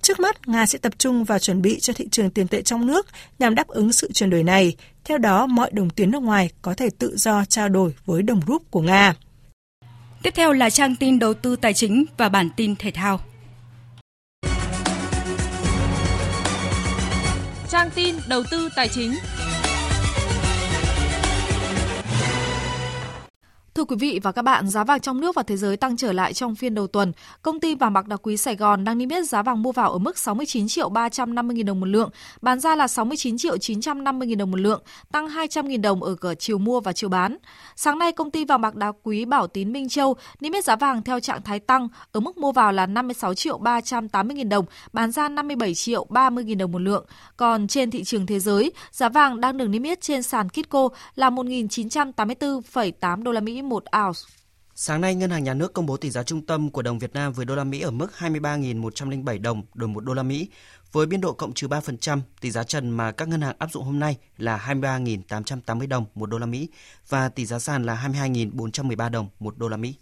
Trước 0.02 0.20
mắt, 0.20 0.48
Nga 0.48 0.66
sẽ 0.66 0.78
tập 0.78 0.94
trung 0.98 1.24
vào 1.24 1.40
chuẩn 1.40 1.62
bị 1.62 1.80
cho 1.80 1.94
thị 1.94 2.08
trường 2.12 2.30
tiền 2.30 2.48
tệ 2.48 2.62
trong 2.62 2.88
nước 2.88 3.08
nhằm 3.40 3.56
đáp 3.56 3.68
ứng 3.68 3.92
sự 3.92 4.12
chuyển 4.12 4.30
đổi 4.30 4.44
này. 4.44 4.76
Theo 5.04 5.18
đó, 5.18 5.46
mọi 5.46 5.70
đồng 5.74 5.90
tiền 5.90 6.12
nước 6.12 6.24
ngoài 6.24 6.50
có 6.62 6.74
thể 6.74 6.90
tự 7.00 7.18
do 7.18 7.46
trao 7.46 7.70
đổi 7.70 7.94
với 8.06 8.22
đồng 8.22 8.42
rúp 8.48 8.72
của 8.72 8.82
Nga. 8.82 9.16
Tiếp 10.24 10.34
theo 10.36 10.54
là 10.54 10.70
trang 10.70 10.96
tin 10.96 11.20
đầu 11.20 11.34
tư 11.34 11.56
tài 11.56 11.74
chính 11.74 12.06
và 12.18 12.30
bản 12.30 12.50
tin 12.56 12.76
thể 12.76 12.92
thao. 12.92 13.20
Trang 17.70 17.90
tin 17.96 18.16
đầu 18.28 18.44
tư 18.52 18.70
tài 18.76 18.90
chính. 18.90 19.16
Thưa 23.76 23.84
quý 23.84 23.96
vị 23.96 24.20
và 24.24 24.32
các 24.32 24.42
bạn, 24.42 24.70
giá 24.70 24.84
vàng 24.84 25.00
trong 25.00 25.22
nước 25.22 25.36
và 25.36 25.44
thế 25.44 25.58
giới 25.58 25.78
tăng 25.78 25.98
trở 25.98 26.14
lại 26.14 26.34
trong 26.34 26.56
phiên 26.56 26.76
đầu 26.76 26.88
tuần. 26.88 27.12
Công 27.42 27.60
ty 27.60 27.76
vàng 27.76 27.94
bạc 27.94 28.08
đá 28.08 28.16
quý 28.16 28.38
Sài 28.38 28.56
Gòn 28.56 28.84
đang 28.84 28.98
niêm 28.98 29.10
yết 29.10 29.30
giá 29.30 29.42
vàng 29.42 29.62
mua 29.64 29.72
vào 29.72 29.92
ở 29.92 29.98
mức 29.98 30.18
69 30.18 30.68
triệu 30.68 30.90
350 30.90 31.58
000 31.58 31.66
đồng 31.66 31.80
một 31.80 31.86
lượng, 31.86 32.10
bán 32.42 32.60
ra 32.60 32.76
là 32.76 32.88
69 32.88 33.38
triệu 33.38 33.58
950 33.58 34.28
000 34.28 34.38
đồng 34.38 34.52
một 34.52 34.60
lượng, 34.60 34.84
tăng 35.12 35.28
200 35.28 35.68
000 35.68 35.82
đồng 35.82 36.04
ở 36.04 36.16
cả 36.16 36.30
chiều 36.40 36.58
mua 36.58 36.80
và 36.80 36.94
chiều 36.94 37.10
bán. 37.10 37.38
Sáng 37.76 38.00
nay, 38.00 38.12
công 38.12 38.32
ty 38.32 38.46
vàng 38.46 38.62
bạc 38.62 38.76
đá 38.76 38.92
quý 39.04 39.26
Bảo 39.26 39.48
Tín 39.48 39.74
Minh 39.74 39.90
Châu 39.90 40.16
niêm 40.40 40.54
yết 40.54 40.66
giá 40.66 40.76
vàng 40.76 41.04
theo 41.04 41.20
trạng 41.20 41.42
thái 41.42 41.60
tăng 41.60 41.88
ở 42.12 42.20
mức 42.20 42.38
mua 42.38 42.52
vào 42.52 42.72
là 42.72 42.86
56 42.86 43.34
triệu 43.34 43.58
380 43.58 44.38
000 44.38 44.50
đồng, 44.50 44.66
bán 44.94 45.12
ra 45.12 45.30
57 45.30 45.74
triệu 45.74 46.06
30 46.10 46.44
000 46.48 46.58
đồng 46.58 46.72
một 46.72 46.82
lượng. 46.82 47.06
Còn 47.38 47.68
trên 47.68 47.92
thị 47.92 48.04
trường 48.04 48.26
thế 48.26 48.40
giới, 48.40 48.72
giá 48.92 49.10
vàng 49.10 49.42
đang 49.42 49.58
được 49.58 49.68
niêm 49.68 49.84
yết 49.84 50.02
trên 50.02 50.24
sàn 50.24 50.50
Kitco 50.50 50.90
là 51.16 51.30
1.984,8 51.30 53.24
đô 53.24 53.32
la 53.32 53.42
Mỹ 53.42 53.61
một 53.62 53.84
ounce. 54.06 54.20
Sáng 54.76 55.02
nay, 55.02 55.16
Ngân 55.16 55.30
hàng 55.30 55.44
Nhà 55.44 55.54
nước 55.54 55.74
công 55.74 55.86
bố 55.86 55.98
tỷ 55.98 56.10
giá 56.10 56.24
trung 56.24 56.46
tâm 56.46 56.70
của 56.70 56.82
đồng 56.82 57.00
Việt 57.00 57.14
Nam 57.14 57.34
với 57.34 57.46
đô 57.46 57.56
la 57.56 57.64
Mỹ 57.64 57.82
ở 57.82 57.92
mức 57.92 58.08
23.107 58.18 59.42
đồng 59.42 59.64
đổi 59.74 59.90
một 59.90 60.04
đô 60.04 60.14
la 60.14 60.24
Mỹ. 60.24 60.50
Với 60.92 61.06
biên 61.06 61.22
độ 61.22 61.34
cộng 61.34 61.54
trừ 61.54 61.68
3%, 61.68 62.20
tỷ 62.42 62.52
giá 62.52 62.64
trần 62.64 62.90
mà 62.90 63.12
các 63.12 63.28
ngân 63.28 63.42
hàng 63.42 63.56
áp 63.60 63.72
dụng 63.72 63.84
hôm 63.84 64.00
nay 64.00 64.18
là 64.38 64.58
23.880 64.68 65.88
đồng 65.88 66.06
một 66.16 66.26
đô 66.26 66.38
la 66.38 66.46
Mỹ 66.46 66.70
và 67.10 67.30
tỷ 67.30 67.46
giá 67.46 67.60
sàn 67.60 67.84
là 67.84 68.08
22.413 68.14 69.10
đồng 69.10 69.28
một 69.40 69.58
đô 69.58 69.68
la 69.68 69.78
Mỹ. 69.78 69.96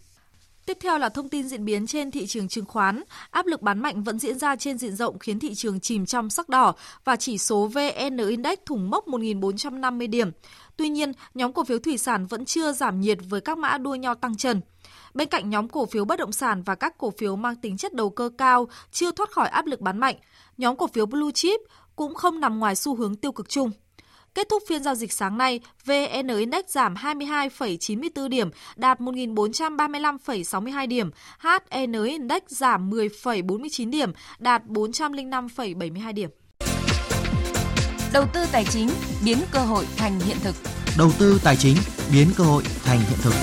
Tiếp 0.66 0.78
theo 0.82 0.98
là 0.98 1.10
thông 1.10 1.30
tin 1.30 1.48
diễn 1.48 1.66
biến 1.66 1.88
trên 1.88 2.12
thị 2.12 2.28
trường 2.28 2.48
chứng 2.48 2.66
khoán. 2.66 3.04
Áp 3.32 3.46
lực 3.46 3.62
bán 3.62 3.80
mạnh 3.80 4.04
vẫn 4.04 4.20
diễn 4.20 4.40
ra 4.40 4.56
trên 4.56 4.78
diện 4.78 4.96
rộng 4.96 5.20
khiến 5.20 5.40
thị 5.40 5.56
trường 5.56 5.80
chìm 5.80 6.06
trong 6.06 6.30
sắc 6.30 6.50
đỏ 6.50 6.74
và 7.04 7.16
chỉ 7.16 7.38
số 7.38 7.68
VN 7.68 8.18
Index 8.18 8.60
thủng 8.66 8.90
mốc 8.90 9.08
1.450 9.08 10.10
điểm. 10.10 10.32
Tuy 10.80 10.90
nhiên, 10.90 11.12
nhóm 11.34 11.54
cổ 11.54 11.64
phiếu 11.64 11.80
thủy 11.80 11.98
sản 11.98 12.26
vẫn 12.26 12.46
chưa 12.46 12.72
giảm 12.72 13.02
nhiệt 13.02 13.18
với 13.30 13.42
các 13.42 13.58
mã 13.58 13.78
đua 13.78 13.96
nhau 13.96 14.16
tăng 14.16 14.38
trần. 14.38 14.62
Bên 15.14 15.28
cạnh 15.28 15.50
nhóm 15.50 15.68
cổ 15.68 15.86
phiếu 15.86 16.06
bất 16.06 16.20
động 16.20 16.32
sản 16.32 16.64
và 16.64 16.76
các 16.76 16.98
cổ 16.98 17.12
phiếu 17.18 17.36
mang 17.36 17.56
tính 17.56 17.78
chất 17.78 17.94
đầu 17.94 18.10
cơ 18.10 18.30
cao 18.38 18.68
chưa 18.92 19.12
thoát 19.12 19.32
khỏi 19.32 19.48
áp 19.48 19.66
lực 19.66 19.82
bán 19.82 19.98
mạnh, 19.98 20.16
nhóm 20.58 20.76
cổ 20.76 20.88
phiếu 20.88 21.06
blue 21.06 21.32
chip 21.32 21.60
cũng 21.96 22.16
không 22.16 22.40
nằm 22.40 22.60
ngoài 22.60 22.76
xu 22.76 22.96
hướng 22.96 23.16
tiêu 23.16 23.32
cực 23.32 23.50
chung. 23.50 23.72
Kết 24.34 24.50
thúc 24.50 24.64
phiên 24.68 24.84
giao 24.84 24.96
dịch 24.96 25.14
sáng 25.14 25.38
nay, 25.38 25.60
VN 25.86 26.28
Index 26.28 26.66
giảm 26.68 26.94
22,94 26.94 28.28
điểm, 28.28 28.50
đạt 28.76 29.00
1.435,62 29.00 30.88
điểm. 30.88 31.12
HN 31.40 32.04
Index 32.04 32.42
giảm 32.48 32.90
10,49 32.90 33.90
điểm, 33.90 34.12
đạt 34.40 34.64
405,72 34.66 36.14
điểm. 36.14 36.30
Đầu 38.14 38.26
tư 38.34 38.46
tài 38.52 38.66
chính 38.66 38.90
biến 39.26 39.38
cơ 39.52 39.60
hội 39.60 39.86
thành 39.98 40.20
hiện 40.20 40.38
thực. 40.44 40.56
Đầu 40.98 41.12
tư 41.20 41.40
tài 41.44 41.56
chính 41.56 41.76
biến 42.12 42.28
cơ 42.38 42.44
hội 42.44 42.64
thành 42.84 43.00
hiện 43.00 43.20
thực. 43.22 43.34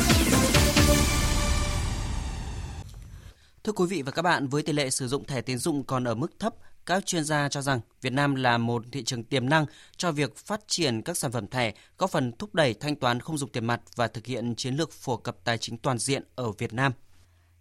Thưa 3.64 3.72
quý 3.72 3.86
vị 3.86 4.02
và 4.02 4.12
các 4.12 4.22
bạn, 4.22 4.48
với 4.48 4.62
tỷ 4.62 4.72
lệ 4.72 4.90
sử 4.90 5.08
dụng 5.08 5.24
thẻ 5.24 5.40
tín 5.40 5.58
dụng 5.58 5.84
còn 5.84 6.04
ở 6.04 6.14
mức 6.14 6.32
thấp, 6.38 6.54
các 6.86 7.06
chuyên 7.06 7.24
gia 7.24 7.48
cho 7.48 7.62
rằng 7.62 7.80
Việt 8.02 8.12
Nam 8.12 8.34
là 8.34 8.58
một 8.58 8.82
thị 8.92 9.04
trường 9.04 9.24
tiềm 9.24 9.48
năng 9.48 9.66
cho 9.96 10.12
việc 10.12 10.36
phát 10.36 10.60
triển 10.66 11.02
các 11.02 11.18
sản 11.18 11.32
phẩm 11.32 11.46
thẻ, 11.46 11.72
góp 11.98 12.10
phần 12.10 12.32
thúc 12.38 12.54
đẩy 12.54 12.74
thanh 12.74 12.96
toán 12.96 13.20
không 13.20 13.38
dùng 13.38 13.50
tiền 13.50 13.64
mặt 13.66 13.80
và 13.96 14.08
thực 14.08 14.26
hiện 14.26 14.54
chiến 14.56 14.74
lược 14.74 14.92
phổ 14.92 15.16
cập 15.16 15.36
tài 15.44 15.58
chính 15.58 15.78
toàn 15.78 15.98
diện 15.98 16.22
ở 16.34 16.52
Việt 16.52 16.72
Nam. 16.72 16.92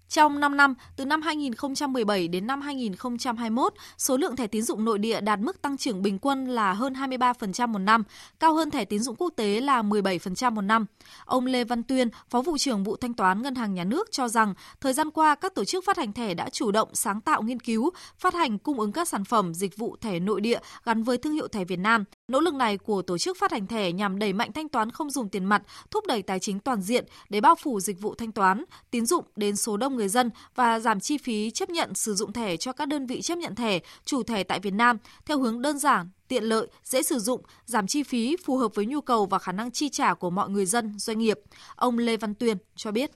Trong 0.10 0.39
5 0.39 0.58
năm, 0.58 0.74
từ 0.95 1.06
năm 1.06 1.22
2017 1.22 2.28
đến 2.28 2.47
năm 2.47 2.62
2021, 2.62 3.74
số 3.97 4.18
lượng 4.18 4.36
thẻ 4.36 4.47
tín 4.47 4.62
dụng 4.62 4.86
nội 4.86 4.99
địa 4.99 5.22
đạt 5.22 5.39
mức 5.39 5.62
tăng 5.62 5.78
trưởng 5.78 6.01
bình 6.01 6.20
quân 6.20 6.47
là 6.47 6.74
hơn 6.74 6.93
23% 6.93 7.68
một 7.68 7.80
năm, 7.80 8.03
cao 8.39 8.53
hơn 8.53 8.72
thẻ 8.72 8.86
tín 8.86 8.99
dụng 8.99 9.16
quốc 9.16 9.34
tế 9.36 9.62
là 9.62 9.82
17% 9.82 10.51
một 10.51 10.62
năm. 10.62 10.86
Ông 11.26 11.45
Lê 11.45 11.64
Văn 11.64 11.84
Tuyên, 11.84 12.10
Phó 12.30 12.41
vụ 12.41 12.58
trưởng 12.58 12.84
vụ 12.84 12.95
thanh 12.95 13.14
toán 13.14 13.41
Ngân 13.41 13.56
hàng 13.56 13.74
Nhà 13.74 13.84
nước 13.84 14.12
cho 14.12 14.28
rằng, 14.28 14.53
thời 14.82 14.93
gian 14.93 15.12
qua 15.12 15.36
các 15.36 15.56
tổ 15.56 15.66
chức 15.66 15.86
phát 15.86 15.97
hành 15.97 16.14
thẻ 16.14 16.34
đã 16.34 16.49
chủ 16.49 16.72
động 16.72 16.89
sáng 16.93 17.22
tạo 17.22 17.41
nghiên 17.41 17.60
cứu, 17.60 17.89
phát 18.18 18.34
hành 18.34 18.58
cung 18.58 18.80
ứng 18.80 18.91
các 18.91 19.08
sản 19.08 19.26
phẩm 19.26 19.53
dịch 19.53 19.78
vụ 19.78 19.95
thẻ 20.01 20.20
nội 20.20 20.41
địa 20.41 20.60
gắn 20.84 21.03
với 21.03 21.18
thương 21.18 21.34
hiệu 21.34 21.47
thẻ 21.47 21.66
Việt 21.66 21.80
Nam. 21.80 22.03
Nỗ 22.28 22.39
lực 22.39 22.53
này 22.53 22.78
của 22.78 23.01
tổ 23.01 23.17
chức 23.17 23.38
phát 23.38 23.51
hành 23.51 23.67
thẻ 23.67 23.91
nhằm 23.91 24.19
đẩy 24.19 24.34
mạnh 24.34 24.51
thanh 24.51 24.69
toán 24.69 24.91
không 24.91 25.09
dùng 25.09 25.30
tiền 25.30 25.45
mặt, 25.45 25.61
thúc 25.91 26.03
đẩy 26.07 26.21
tài 26.21 26.39
chính 26.39 26.59
toàn 26.59 26.82
diện 26.82 27.05
để 27.30 27.41
bao 27.41 27.55
phủ 27.55 27.80
dịch 27.80 28.01
vụ 28.01 28.15
thanh 28.15 28.32
toán, 28.32 28.63
tín 28.91 29.05
dụng 29.05 29.26
đến 29.36 29.55
số 29.55 29.78
đông 29.78 29.95
người 29.95 30.07
dân 30.07 30.30
và 30.55 30.80
giảm 30.80 30.99
chi 30.99 31.17
phí 31.17 31.51
chấp 31.51 31.69
nhận 31.69 31.93
sử 31.93 32.13
dụng 32.13 32.34
thẻ 32.34 32.57
cho 32.57 32.73
các 32.73 32.88
đơn 32.88 33.05
vị 33.05 33.21
chấp 33.21 33.38
nhận 33.38 33.55
thẻ, 33.55 33.80
chủ 34.05 34.23
thẻ 34.23 34.43
tại 34.43 34.59
Việt 34.59 34.73
Nam 34.73 34.97
theo 35.26 35.39
hướng 35.39 35.61
đơn 35.61 35.80
giản, 35.80 36.09
tiện 36.28 36.43
lợi, 36.43 36.67
dễ 36.84 37.03
sử 37.03 37.19
dụng, 37.19 37.41
giảm 37.65 37.88
chi 37.88 38.03
phí 38.03 38.36
phù 38.45 38.57
hợp 38.57 38.76
với 38.76 38.86
nhu 38.86 39.01
cầu 39.01 39.26
và 39.26 39.39
khả 39.39 39.51
năng 39.51 39.71
chi 39.71 39.89
trả 39.89 40.13
của 40.13 40.30
mọi 40.30 40.49
người 40.49 40.65
dân, 40.65 40.99
doanh 40.99 41.19
nghiệp. 41.19 41.39
Ông 41.76 41.97
Lê 41.97 42.17
Văn 42.17 42.34
Tuyên 42.34 42.57
cho 42.76 42.91
biết. 42.91 43.11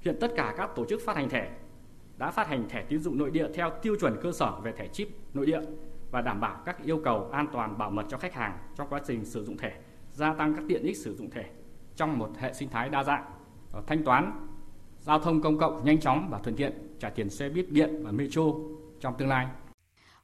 Hiện 0.00 0.16
tất 0.20 0.28
cả 0.36 0.54
các 0.56 0.70
tổ 0.76 0.84
chức 0.88 1.00
phát 1.04 1.16
hành 1.16 1.28
thẻ 1.28 1.50
đã 2.18 2.30
phát 2.30 2.48
hành 2.48 2.68
thẻ 2.68 2.84
tín 2.88 3.02
dụng 3.02 3.18
nội 3.18 3.30
địa 3.30 3.46
theo 3.54 3.70
tiêu 3.82 3.96
chuẩn 4.00 4.16
cơ 4.22 4.32
sở 4.32 4.52
về 4.64 4.72
thẻ 4.78 4.88
chip 4.92 5.08
nội 5.34 5.46
địa 5.46 5.60
và 6.10 6.20
đảm 6.20 6.40
bảo 6.40 6.62
các 6.66 6.84
yêu 6.84 7.00
cầu 7.04 7.28
an 7.32 7.46
toàn 7.52 7.78
bảo 7.78 7.90
mật 7.90 8.06
cho 8.08 8.18
khách 8.18 8.34
hàng 8.34 8.58
trong 8.76 8.86
quá 8.90 9.00
trình 9.06 9.24
sử 9.24 9.44
dụng 9.44 9.56
thẻ, 9.56 9.72
gia 10.12 10.34
tăng 10.34 10.54
các 10.54 10.64
tiện 10.68 10.82
ích 10.82 10.96
sử 10.96 11.16
dụng 11.16 11.30
thẻ 11.30 11.44
trong 11.96 12.18
một 12.18 12.30
hệ 12.38 12.52
sinh 12.52 12.68
thái 12.68 12.88
đa 12.88 13.04
dạng, 13.04 13.24
ờ, 13.72 13.82
thanh 13.86 14.04
toán 14.04 14.46
giao 15.00 15.18
thông 15.18 15.42
công 15.42 15.58
cộng 15.58 15.84
nhanh 15.84 16.00
chóng 16.00 16.28
và 16.30 16.38
thuận 16.38 16.56
tiện, 16.56 16.72
trả 17.00 17.10
tiền 17.10 17.30
xe 17.30 17.48
buýt 17.48 17.70
điện 17.70 18.04
và 18.04 18.12
metro 18.12 18.42
trong 19.00 19.14
tương 19.18 19.28
lai. 19.28 19.46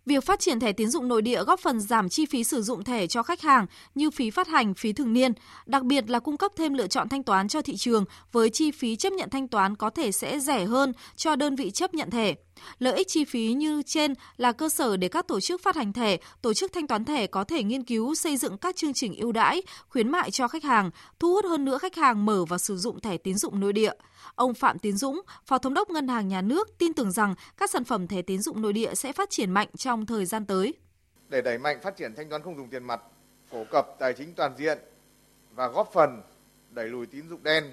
Việc 0.06 0.24
phát 0.24 0.40
triển 0.40 0.60
thẻ 0.60 0.72
tín 0.72 0.88
dụng 0.88 1.08
nội 1.08 1.22
địa 1.22 1.44
góp 1.44 1.60
phần 1.60 1.80
giảm 1.80 2.08
chi 2.08 2.26
phí 2.26 2.44
sử 2.44 2.62
dụng 2.62 2.84
thẻ 2.84 3.06
cho 3.06 3.22
khách 3.22 3.40
hàng 3.40 3.66
như 3.94 4.10
phí 4.10 4.30
phát 4.30 4.48
hành, 4.48 4.74
phí 4.74 4.92
thường 4.92 5.12
niên, 5.12 5.32
đặc 5.66 5.82
biệt 5.82 6.10
là 6.10 6.20
cung 6.20 6.36
cấp 6.36 6.52
thêm 6.56 6.74
lựa 6.74 6.86
chọn 6.86 7.08
thanh 7.08 7.22
toán 7.22 7.48
cho 7.48 7.62
thị 7.62 7.76
trường 7.76 8.04
với 8.32 8.50
chi 8.50 8.70
phí 8.70 8.96
chấp 8.96 9.12
nhận 9.12 9.30
thanh 9.30 9.48
toán 9.48 9.76
có 9.76 9.90
thể 9.90 10.12
sẽ 10.12 10.40
rẻ 10.40 10.64
hơn 10.64 10.92
cho 11.16 11.36
đơn 11.36 11.56
vị 11.56 11.70
chấp 11.70 11.94
nhận 11.94 12.10
thẻ. 12.10 12.34
Lợi 12.78 12.96
ích 12.96 13.08
chi 13.08 13.24
phí 13.24 13.52
như 13.52 13.82
trên 13.82 14.14
là 14.36 14.52
cơ 14.52 14.68
sở 14.68 14.96
để 14.96 15.08
các 15.08 15.28
tổ 15.28 15.40
chức 15.40 15.62
phát 15.62 15.76
hành 15.76 15.92
thẻ, 15.92 16.16
tổ 16.42 16.54
chức 16.54 16.72
thanh 16.72 16.86
toán 16.86 17.04
thẻ 17.04 17.26
có 17.26 17.44
thể 17.44 17.62
nghiên 17.62 17.84
cứu 17.84 18.14
xây 18.14 18.36
dựng 18.36 18.58
các 18.58 18.76
chương 18.76 18.92
trình 18.92 19.14
ưu 19.16 19.32
đãi, 19.32 19.62
khuyến 19.88 20.08
mại 20.08 20.30
cho 20.30 20.48
khách 20.48 20.64
hàng, 20.64 20.90
thu 21.18 21.32
hút 21.32 21.44
hơn 21.44 21.64
nữa 21.64 21.78
khách 21.78 21.96
hàng 21.96 22.24
mở 22.24 22.44
và 22.44 22.58
sử 22.58 22.76
dụng 22.76 23.00
thẻ 23.00 23.16
tín 23.16 23.38
dụng 23.38 23.60
nội 23.60 23.72
địa. 23.72 23.92
Ông 24.34 24.54
Phạm 24.54 24.78
Tiến 24.78 24.96
Dũng, 24.96 25.20
Phó 25.46 25.58
Thống 25.58 25.74
đốc 25.74 25.90
Ngân 25.90 26.08
hàng 26.08 26.28
Nhà 26.28 26.40
nước 26.42 26.78
tin 26.78 26.92
tưởng 26.92 27.12
rằng 27.12 27.34
các 27.56 27.70
sản 27.70 27.84
phẩm 27.84 28.06
thẻ 28.06 28.22
tín 28.22 28.42
dụng 28.42 28.62
nội 28.62 28.72
địa 28.72 28.94
sẽ 28.94 29.12
phát 29.12 29.30
triển 29.30 29.50
mạnh 29.50 29.68
trong 29.76 30.06
thời 30.06 30.26
gian 30.26 30.44
tới. 30.44 30.74
Để 31.28 31.42
đẩy 31.42 31.58
mạnh 31.58 31.78
phát 31.82 31.96
triển 31.96 32.14
thanh 32.14 32.28
toán 32.28 32.42
không 32.42 32.56
dùng 32.56 32.68
tiền 32.68 32.84
mặt, 32.84 33.00
phổ 33.50 33.64
cập 33.70 33.86
tài 33.98 34.12
chính 34.12 34.34
toàn 34.34 34.54
diện 34.58 34.78
và 35.54 35.68
góp 35.68 35.92
phần 35.92 36.22
đẩy 36.70 36.88
lùi 36.88 37.06
tín 37.06 37.28
dụng 37.28 37.42
đen 37.42 37.72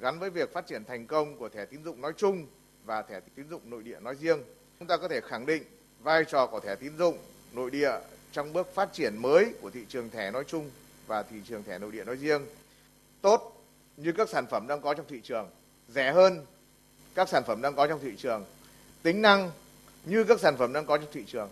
gắn 0.00 0.18
với 0.18 0.30
việc 0.30 0.52
phát 0.52 0.66
triển 0.66 0.84
thành 0.84 1.06
công 1.06 1.38
của 1.38 1.48
thẻ 1.48 1.64
tín 1.64 1.84
dụng 1.84 2.00
nói 2.00 2.12
chung 2.16 2.46
và 2.84 3.02
thẻ 3.02 3.20
tín 3.34 3.48
dụng 3.50 3.70
nội 3.70 3.82
địa 3.82 4.00
nói 4.00 4.16
riêng. 4.20 4.42
Chúng 4.78 4.88
ta 4.88 4.96
có 4.96 5.08
thể 5.08 5.20
khẳng 5.20 5.46
định 5.46 5.62
vai 6.02 6.24
trò 6.24 6.46
của 6.46 6.60
thẻ 6.60 6.76
tín 6.76 6.98
dụng 6.98 7.18
nội 7.52 7.70
địa 7.70 7.92
trong 8.32 8.52
bước 8.52 8.74
phát 8.74 8.92
triển 8.92 9.16
mới 9.16 9.54
của 9.60 9.70
thị 9.70 9.84
trường 9.88 10.10
thẻ 10.10 10.30
nói 10.30 10.44
chung 10.46 10.70
và 11.06 11.22
thị 11.22 11.36
trường 11.48 11.62
thẻ 11.64 11.78
nội 11.78 11.92
địa 11.92 12.04
nói 12.04 12.16
riêng 12.16 12.46
tốt 13.22 13.62
như 13.96 14.12
các 14.12 14.28
sản 14.28 14.46
phẩm 14.50 14.66
đang 14.68 14.80
có 14.80 14.94
trong 14.94 15.06
thị 15.08 15.20
trường 15.24 15.50
rẻ 15.88 16.12
hơn 16.12 16.46
các 17.14 17.28
sản 17.28 17.42
phẩm 17.46 17.62
đang 17.62 17.76
có 17.76 17.86
trong 17.86 18.00
thị 18.02 18.14
trường, 18.16 18.44
tính 19.02 19.22
năng 19.22 19.50
như 20.04 20.24
các 20.24 20.40
sản 20.40 20.56
phẩm 20.56 20.72
đang 20.72 20.86
có 20.86 20.98
trong 20.98 21.08
thị 21.12 21.24
trường. 21.26 21.48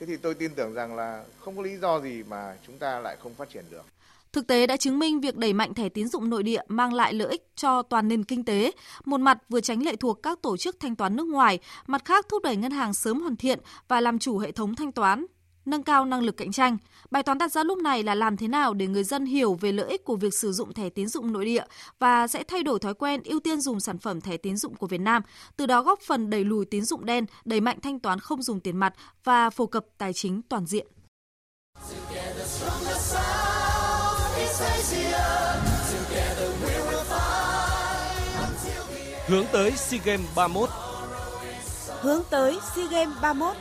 Thế 0.00 0.06
thì 0.06 0.16
tôi 0.16 0.34
tin 0.34 0.54
tưởng 0.54 0.74
rằng 0.74 0.96
là 0.96 1.24
không 1.40 1.56
có 1.56 1.62
lý 1.62 1.76
do 1.76 2.00
gì 2.00 2.22
mà 2.22 2.56
chúng 2.66 2.78
ta 2.78 3.00
lại 3.00 3.16
không 3.22 3.34
phát 3.34 3.50
triển 3.50 3.64
được. 3.70 3.84
Thực 4.32 4.46
tế 4.46 4.66
đã 4.66 4.76
chứng 4.76 4.98
minh 4.98 5.20
việc 5.20 5.36
đẩy 5.36 5.52
mạnh 5.52 5.74
thẻ 5.74 5.88
tín 5.88 6.08
dụng 6.08 6.30
nội 6.30 6.42
địa 6.42 6.60
mang 6.68 6.94
lại 6.94 7.12
lợi 7.12 7.30
ích 7.30 7.48
cho 7.56 7.82
toàn 7.82 8.08
nền 8.08 8.24
kinh 8.24 8.44
tế. 8.44 8.72
Một 9.04 9.20
mặt 9.20 9.38
vừa 9.48 9.60
tránh 9.60 9.82
lệ 9.82 9.96
thuộc 9.96 10.22
các 10.22 10.42
tổ 10.42 10.56
chức 10.56 10.80
thanh 10.80 10.96
toán 10.96 11.16
nước 11.16 11.26
ngoài, 11.26 11.58
mặt 11.86 12.04
khác 12.04 12.26
thúc 12.28 12.42
đẩy 12.42 12.56
ngân 12.56 12.72
hàng 12.72 12.94
sớm 12.94 13.20
hoàn 13.20 13.36
thiện 13.36 13.58
và 13.88 14.00
làm 14.00 14.18
chủ 14.18 14.38
hệ 14.38 14.52
thống 14.52 14.74
thanh 14.74 14.92
toán 14.92 15.26
nâng 15.64 15.82
cao 15.82 16.04
năng 16.04 16.22
lực 16.22 16.36
cạnh 16.36 16.52
tranh. 16.52 16.76
Bài 17.10 17.22
toán 17.22 17.38
đặt 17.38 17.52
ra 17.52 17.64
lúc 17.64 17.78
này 17.78 18.02
là 18.02 18.14
làm 18.14 18.36
thế 18.36 18.48
nào 18.48 18.74
để 18.74 18.86
người 18.86 19.04
dân 19.04 19.26
hiểu 19.26 19.54
về 19.54 19.72
lợi 19.72 19.90
ích 19.90 20.04
của 20.04 20.16
việc 20.16 20.34
sử 20.34 20.52
dụng 20.52 20.72
thẻ 20.72 20.88
tín 20.90 21.08
dụng 21.08 21.32
nội 21.32 21.44
địa 21.44 21.64
và 21.98 22.26
sẽ 22.26 22.44
thay 22.44 22.62
đổi 22.62 22.78
thói 22.78 22.94
quen 22.94 23.22
ưu 23.24 23.40
tiên 23.40 23.60
dùng 23.60 23.80
sản 23.80 23.98
phẩm 23.98 24.20
thẻ 24.20 24.36
tín 24.36 24.56
dụng 24.56 24.74
của 24.74 24.86
Việt 24.86 25.00
Nam, 25.00 25.22
từ 25.56 25.66
đó 25.66 25.82
góp 25.82 26.00
phần 26.00 26.30
đẩy 26.30 26.44
lùi 26.44 26.64
tín 26.64 26.84
dụng 26.84 27.04
đen, 27.04 27.26
đẩy 27.44 27.60
mạnh 27.60 27.78
thanh 27.82 28.00
toán 28.00 28.20
không 28.20 28.42
dùng 28.42 28.60
tiền 28.60 28.76
mặt 28.76 28.94
và 29.24 29.50
phổ 29.50 29.66
cập 29.66 29.84
tài 29.98 30.12
chính 30.12 30.42
toàn 30.42 30.66
diện. 30.66 30.86
Hướng 39.26 39.46
tới 39.52 39.70
SEA 39.76 40.00
Games 40.04 40.26
31 40.36 40.70
Hướng 42.00 42.22
tới 42.30 42.58
SEA 42.74 42.86
Games 42.90 43.16
31 43.22 43.56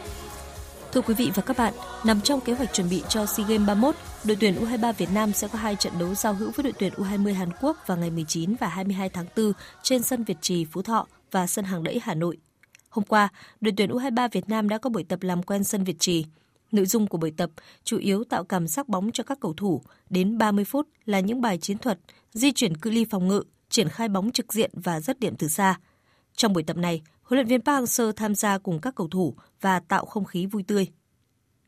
Thưa 0.92 1.02
quý 1.02 1.14
vị 1.14 1.32
và 1.36 1.44
các 1.44 1.58
bạn, 1.58 1.74
nằm 2.04 2.22
trong 2.22 2.42
kế 2.42 2.54
hoạch 2.54 2.74
chuẩn 2.74 2.90
bị 2.90 3.04
cho 3.10 3.26
SEA 3.26 3.48
Games 3.48 3.68
31, 3.68 3.96
đội 4.24 4.38
tuyển 4.40 4.56
U23 4.66 4.94
Việt 4.94 5.10
Nam 5.14 5.34
sẽ 5.34 5.48
có 5.48 5.60
hai 5.60 5.76
trận 5.76 5.94
đấu 6.00 6.16
giao 6.16 6.34
hữu 6.34 6.52
với 6.56 6.64
đội 6.64 6.74
tuyển 6.80 6.94
U20 6.94 7.34
Hàn 7.34 7.50
Quốc 7.62 7.78
vào 7.88 7.98
ngày 7.98 8.10
19 8.10 8.56
và 8.60 8.68
22 8.68 9.10
tháng 9.10 9.26
4 9.38 9.54
trên 9.84 10.04
sân 10.04 10.24
Việt 10.24 10.38
Trì, 10.42 10.66
Phú 10.66 10.82
Thọ 10.82 11.08
và 11.32 11.48
sân 11.48 11.66
Hàng 11.66 11.84
Đẫy, 11.84 12.00
Hà 12.04 12.14
Nội. 12.14 12.38
Hôm 12.90 13.06
qua, 13.06 13.30
đội 13.62 13.74
tuyển 13.78 13.90
U23 13.90 14.30
Việt 14.32 14.50
Nam 14.50 14.70
đã 14.70 14.78
có 14.78 14.90
buổi 14.90 15.04
tập 15.04 15.24
làm 15.24 15.44
quen 15.44 15.64
sân 15.64 15.84
Việt 15.84 16.00
Trì. 16.00 16.26
Nội 16.72 16.86
dung 16.86 17.08
của 17.08 17.18
buổi 17.18 17.32
tập 17.38 17.50
chủ 17.84 17.98
yếu 17.98 18.24
tạo 18.24 18.44
cảm 18.44 18.68
giác 18.68 18.90
bóng 18.90 19.12
cho 19.12 19.24
các 19.24 19.38
cầu 19.42 19.54
thủ, 19.54 19.82
đến 20.10 20.38
30 20.38 20.66
phút 20.66 20.88
là 21.06 21.20
những 21.20 21.42
bài 21.42 21.58
chiến 21.58 21.78
thuật, 21.78 22.00
di 22.32 22.52
chuyển 22.52 22.78
cự 22.78 22.90
ly 22.90 23.06
phòng 23.06 23.28
ngự, 23.28 23.44
triển 23.70 23.90
khai 23.90 24.10
bóng 24.10 24.32
trực 24.32 24.54
diện 24.54 24.72
và 24.74 25.00
dứt 25.00 25.20
điểm 25.20 25.36
từ 25.36 25.48
xa. 25.48 25.80
Trong 26.36 26.54
buổi 26.54 26.64
tập 26.64 26.78
này, 26.78 27.02
huấn 27.24 27.38
luyện 27.38 27.48
viên 27.48 27.62
Park 27.62 27.84
Hang-seo 27.84 28.12
tham 28.12 28.36
gia 28.36 28.58
cùng 28.58 28.82
các 28.82 28.96
cầu 28.96 29.08
thủ 29.08 29.36
và 29.62 29.80
tạo 29.80 30.06
không 30.06 30.26
khí 30.26 30.46
vui 30.46 30.64
tươi. 30.64 30.88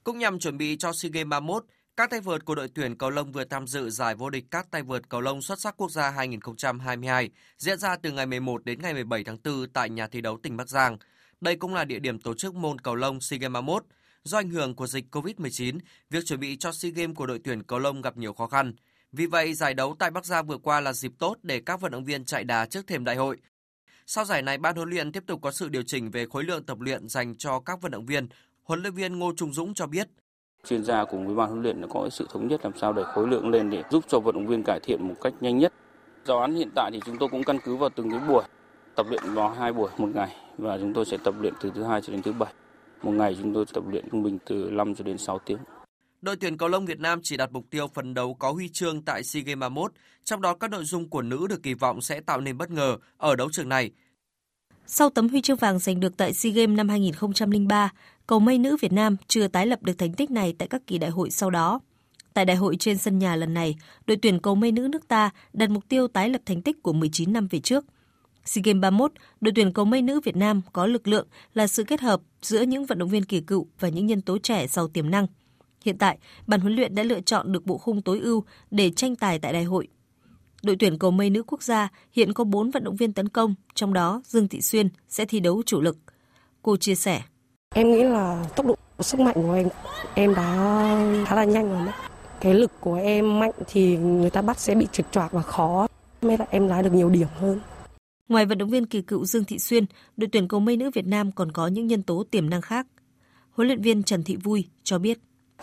Cũng 0.04 0.20
nhằm 0.20 0.40
chuẩn 0.40 0.58
bị 0.58 0.78
cho 0.78 0.94
SEA 0.94 1.10
Games 1.14 1.28
31, 1.28 1.66
các 1.98 2.10
tay 2.10 2.22
vợt 2.22 2.46
của 2.46 2.56
đội 2.56 2.68
tuyển 2.76 2.98
cầu 2.98 3.10
lông 3.10 3.32
vừa 3.32 3.44
tham 3.44 3.68
dự 3.68 3.90
giải 3.90 4.16
vô 4.16 4.30
địch 4.30 4.46
các 4.52 4.72
tay 4.72 4.84
vợt 4.84 5.10
cầu 5.10 5.22
lông 5.22 5.42
xuất 5.42 5.60
sắc 5.60 5.78
quốc 5.78 5.92
gia 5.92 6.10
2022 6.10 7.30
diễn 7.58 7.80
ra 7.80 7.96
từ 7.96 8.12
ngày 8.12 8.26
11 8.26 8.66
đến 8.66 8.82
ngày 8.82 8.94
17 8.94 9.24
tháng 9.24 9.38
4 9.44 9.70
tại 9.74 9.90
nhà 9.90 10.08
thi 10.08 10.22
đấu 10.22 10.38
tỉnh 10.44 10.58
Bắc 10.58 10.70
Giang. 10.70 10.98
Đây 11.42 11.56
cũng 11.56 11.74
là 11.74 11.86
địa 11.86 12.00
điểm 12.00 12.20
tổ 12.20 12.34
chức 12.34 12.56
môn 12.56 12.80
cầu 12.80 12.96
lông 12.96 13.22
SEA 13.22 13.40
Games 13.40 13.54
31. 13.54 13.84
Do 14.26 14.38
ảnh 14.38 14.50
hưởng 14.50 14.76
của 14.76 14.88
dịch 14.88 15.06
COVID-19, 15.12 15.80
việc 16.10 16.26
chuẩn 16.26 16.40
bị 16.40 16.58
cho 16.58 16.72
SEA 16.72 16.92
Games 16.92 17.16
của 17.16 17.26
đội 17.26 17.40
tuyển 17.44 17.64
cầu 17.64 17.80
lông 17.80 18.02
gặp 18.02 18.18
nhiều 18.18 18.34
khó 18.34 18.48
khăn. 18.48 18.74
Vì 19.12 19.26
vậy, 19.26 19.54
giải 19.54 19.74
đấu 19.74 19.96
tại 20.00 20.12
Bắc 20.12 20.26
Giang 20.26 20.48
vừa 20.48 20.58
qua 20.58 20.82
là 20.82 20.94
dịp 20.94 21.12
tốt 21.20 21.36
để 21.44 21.62
các 21.66 21.82
vận 21.82 21.92
động 21.92 22.04
viên 22.04 22.26
chạy 22.26 22.44
đà 22.44 22.66
trước 22.66 22.88
thềm 22.88 23.04
đại 23.04 23.16
hội. 23.16 23.38
Sau 24.06 24.26
giải 24.26 24.42
này, 24.42 24.58
ban 24.58 24.76
huấn 24.76 24.90
luyện 24.90 25.12
tiếp 25.12 25.24
tục 25.28 25.40
có 25.42 25.52
sự 25.52 25.70
điều 25.70 25.84
chỉnh 25.84 26.12
về 26.12 26.26
khối 26.26 26.44
lượng 26.44 26.64
tập 26.64 26.80
luyện 26.80 27.10
dành 27.10 27.36
cho 27.36 27.60
các 27.60 27.82
vận 27.82 27.92
động 27.92 28.06
viên. 28.06 28.28
Huấn 28.64 28.82
luyện 28.82 28.94
viên 28.94 29.20
Ngô 29.20 29.34
Trung 29.36 29.54
Dũng 29.54 29.74
cho 29.74 29.88
biết. 29.88 30.08
Chuyên 30.68 30.84
gia 30.84 31.06
cùng 31.06 31.28
với 31.28 31.36
ban 31.36 31.50
huấn 31.50 31.62
luyện 31.62 31.82
có 31.90 32.10
sự 32.10 32.28
thống 32.30 32.48
nhất 32.48 32.60
làm 32.64 32.74
sao 32.82 32.94
để 32.94 33.04
khối 33.14 33.28
lượng 33.28 33.50
lên 33.50 33.70
để 33.70 33.84
giúp 33.92 34.04
cho 34.08 34.20
vận 34.20 34.36
động 34.36 34.48
viên 34.48 34.64
cải 34.64 34.80
thiện 34.84 35.08
một 35.08 35.16
cách 35.22 35.34
nhanh 35.42 35.58
nhất. 35.58 35.74
Giáo 36.26 36.40
án 36.40 36.56
hiện 36.56 36.70
tại 36.76 36.92
thì 36.94 37.00
chúng 37.06 37.18
tôi 37.18 37.30
cũng 37.30 37.44
căn 37.44 37.58
cứ 37.66 37.76
vào 37.76 37.90
từng 37.90 38.10
cái 38.10 38.20
buổi 38.28 38.44
tập 38.96 39.06
luyện 39.10 39.34
vào 39.34 39.50
hai 39.50 39.74
buổi 39.74 39.90
một 39.98 40.10
ngày 40.14 40.36
và 40.58 40.78
chúng 40.78 40.94
tôi 40.94 41.06
sẽ 41.06 41.18
tập 41.24 41.36
luyện 41.40 41.54
từ 41.62 41.72
thứ 41.76 41.84
hai 41.84 42.02
cho 42.02 42.14
đến 42.14 42.22
thứ 42.22 42.34
bảy. 42.34 42.54
Một 43.04 43.12
ngày 43.12 43.36
chúng 43.42 43.54
tôi 43.54 43.66
tập 43.74 43.84
luyện 43.88 44.06
trung 44.12 44.24
bình 44.24 44.38
từ 44.46 44.70
5 44.72 44.96
cho 44.96 45.04
đến 45.04 45.18
6 45.18 45.40
tiếng. 45.46 45.58
Đội 46.22 46.36
tuyển 46.36 46.58
cầu 46.58 46.70
lông 46.70 46.86
Việt 46.86 47.00
Nam 47.00 47.20
chỉ 47.24 47.38
đặt 47.38 47.52
mục 47.52 47.66
tiêu 47.70 47.88
phần 47.94 48.14
đấu 48.14 48.34
có 48.34 48.52
huy 48.52 48.70
chương 48.70 49.02
tại 49.02 49.24
SEA 49.24 49.44
Games 49.44 49.60
31, 49.60 49.92
trong 50.24 50.42
đó 50.42 50.56
các 50.56 50.72
nội 50.72 50.84
dung 50.84 51.10
của 51.10 51.22
nữ 51.22 51.48
được 51.50 51.64
kỳ 51.64 51.74
vọng 51.74 52.02
sẽ 52.02 52.20
tạo 52.20 52.42
nên 52.42 52.58
bất 52.58 52.72
ngờ 52.72 52.98
ở 53.18 53.36
đấu 53.36 53.50
trường 53.52 53.70
này. 53.70 53.92
Sau 54.86 55.10
tấm 55.10 55.30
huy 55.30 55.42
chương 55.42 55.58
vàng 55.58 55.80
giành 55.80 56.00
được 56.00 56.18
tại 56.18 56.34
SEA 56.34 56.52
Games 56.52 56.78
năm 56.78 56.90
2003, 56.90 57.90
cầu 58.28 58.40
mây 58.40 58.58
nữ 58.58 58.78
Việt 58.82 58.92
Nam 58.92 59.16
chưa 59.28 59.48
tái 59.48 59.68
lập 59.68 59.84
được 59.84 59.94
thành 59.98 60.14
tích 60.14 60.32
này 60.32 60.56
tại 60.58 60.68
các 60.68 60.82
kỳ 60.88 60.98
đại 60.98 61.10
hội 61.10 61.32
sau 61.32 61.50
đó. 61.50 61.80
Tại 62.34 62.46
đại 62.46 62.56
hội 62.56 62.76
trên 62.76 62.98
sân 62.98 63.20
nhà 63.20 63.36
lần 63.36 63.54
này, 63.54 63.76
đội 64.08 64.18
tuyển 64.22 64.40
cầu 64.40 64.56
mây 64.56 64.72
nữ 64.72 64.88
nước 64.88 65.08
ta 65.08 65.30
đặt 65.54 65.70
mục 65.70 65.90
tiêu 65.90 66.08
tái 66.08 66.30
lập 66.30 66.42
thành 66.46 66.62
tích 66.62 66.84
của 66.84 66.94
19 66.94 67.34
năm 67.34 67.48
về 67.48 67.60
trước. 67.60 67.86
SEA 68.46 68.62
Games 68.66 68.82
31, 68.82 69.12
đội 69.42 69.52
tuyển 69.56 69.74
cầu 69.74 69.86
mây 69.86 70.02
nữ 70.02 70.20
Việt 70.24 70.36
Nam 70.36 70.62
có 70.74 70.86
lực 70.86 71.08
lượng 71.08 71.28
là 71.54 71.68
sự 71.68 71.84
kết 71.84 72.02
hợp 72.02 72.22
giữa 72.42 72.62
những 72.62 72.86
vận 72.86 72.98
động 72.98 73.10
viên 73.10 73.26
kỳ 73.26 73.42
cựu 73.42 73.68
và 73.80 73.90
những 73.90 74.06
nhân 74.06 74.22
tố 74.22 74.38
trẻ 74.38 74.68
giàu 74.68 74.88
tiềm 74.88 75.10
năng. 75.10 75.28
Hiện 75.86 75.98
tại, 75.98 76.18
ban 76.48 76.60
huấn 76.60 76.76
luyện 76.76 76.96
đã 76.96 77.04
lựa 77.04 77.22
chọn 77.22 77.52
được 77.52 77.66
bộ 77.66 77.78
khung 77.78 78.02
tối 78.02 78.20
ưu 78.20 78.44
để 78.72 78.90
tranh 78.90 79.16
tài 79.16 79.40
tại 79.40 79.54
đại 79.54 79.64
hội. 79.64 79.88
Đội 80.64 80.76
tuyển 80.80 81.00
cầu 81.00 81.12
mây 81.12 81.30
nữ 81.30 81.44
quốc 81.44 81.64
gia 81.64 81.90
hiện 82.12 82.34
có 82.34 82.44
4 82.44 82.72
vận 82.72 82.84
động 82.84 82.96
viên 82.96 83.14
tấn 83.14 83.30
công, 83.30 83.56
trong 83.76 83.94
đó 83.94 84.22
Dương 84.26 84.48
Thị 84.48 84.62
Xuyên 84.62 84.90
sẽ 85.10 85.26
thi 85.26 85.40
đấu 85.40 85.64
chủ 85.66 85.82
lực. 85.82 85.98
Cô 86.62 86.78
chia 86.78 86.96
sẻ. 86.96 87.22
Em 87.76 87.92
nghĩ 87.92 88.04
là 88.04 88.46
tốc 88.56 88.66
độ 88.66 88.76
sức 89.00 89.20
mạnh 89.20 89.34
của 89.36 89.54
em 89.54 89.68
em 90.14 90.36
đã 90.36 90.44
khá 91.28 91.36
là 91.36 91.44
nhanh 91.44 91.70
rồi 91.70 91.86
đấy. 91.86 91.96
Cái 92.42 92.54
lực 92.54 92.72
của 92.80 92.96
em 92.96 93.40
mạnh 93.40 93.52
thì 93.68 93.98
người 93.98 94.30
ta 94.30 94.42
bắt 94.42 94.60
sẽ 94.60 94.76
bị 94.76 94.88
trực 94.92 95.06
choạc 95.12 95.32
và 95.32 95.42
khó. 95.42 95.88
Mới 96.22 96.38
là 96.38 96.46
em 96.50 96.68
lái 96.68 96.84
được 96.84 96.94
nhiều 96.94 97.10
điểm 97.10 97.28
hơn. 97.36 97.60
Ngoài 98.30 98.46
vận 98.46 98.58
động 98.58 98.70
viên 98.70 98.86
kỳ 98.86 99.02
cựu 99.02 99.26
Dương 99.26 99.44
Thị 99.44 99.60
Xuyên, 99.60 99.86
đội 100.18 100.30
tuyển 100.32 100.48
cầu 100.48 100.60
mây 100.60 100.78
nữ 100.78 100.92
Việt 100.94 101.08
Nam 101.08 101.32
còn 101.32 101.52
có 101.52 101.68
những 101.68 101.88
nhân 101.88 102.04
tố 102.04 102.24
tiềm 102.32 102.50
năng 102.50 102.62
khác. 102.62 102.88
Huấn 103.52 103.68
luyện 103.68 103.82
viên 103.82 104.04
Trần 104.04 104.24
Thị 104.24 104.36
Vui 104.36 104.70
cho 104.84 105.00
biết. 105.00 105.20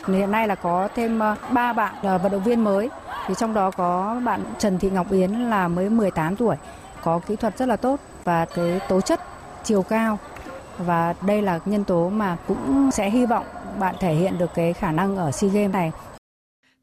Hiện 0.07 0.31
nay 0.31 0.49
là 0.49 0.55
có 0.55 0.89
thêm 0.95 1.19
3 1.53 1.73
bạn 1.73 1.95
là 2.05 2.19
vận 2.19 2.33
động 2.33 2.43
viên 2.43 2.65
mới, 2.65 2.89
thì 3.27 3.35
trong 3.39 3.55
đó 3.55 3.71
có 3.71 4.21
bạn 4.25 4.45
Trần 4.59 4.79
Thị 4.79 4.91
Ngọc 4.91 5.13
Yến 5.13 5.31
là 5.31 5.69
mới 5.69 5.91
18 5.91 6.37
tuổi, 6.37 6.57
có 7.03 7.19
kỹ 7.19 7.37
thuật 7.37 7.59
rất 7.59 7.67
là 7.67 7.77
tốt 7.77 8.01
và 8.25 8.45
cái 8.45 8.81
tố 8.89 9.01
chất 9.01 9.21
chiều 9.65 9.83
cao 9.83 10.19
và 10.79 11.15
đây 11.27 11.43
là 11.43 11.61
nhân 11.65 11.85
tố 11.85 12.11
mà 12.11 12.37
cũng 12.49 12.91
sẽ 12.93 13.11
hy 13.11 13.27
vọng 13.27 13.47
bạn 13.81 13.95
thể 14.01 14.15
hiện 14.15 14.39
được 14.39 14.51
cái 14.55 14.73
khả 14.73 14.93
năng 14.93 15.17
ở 15.17 15.31
SEA 15.31 15.51
Games 15.51 15.73
này. 15.73 15.93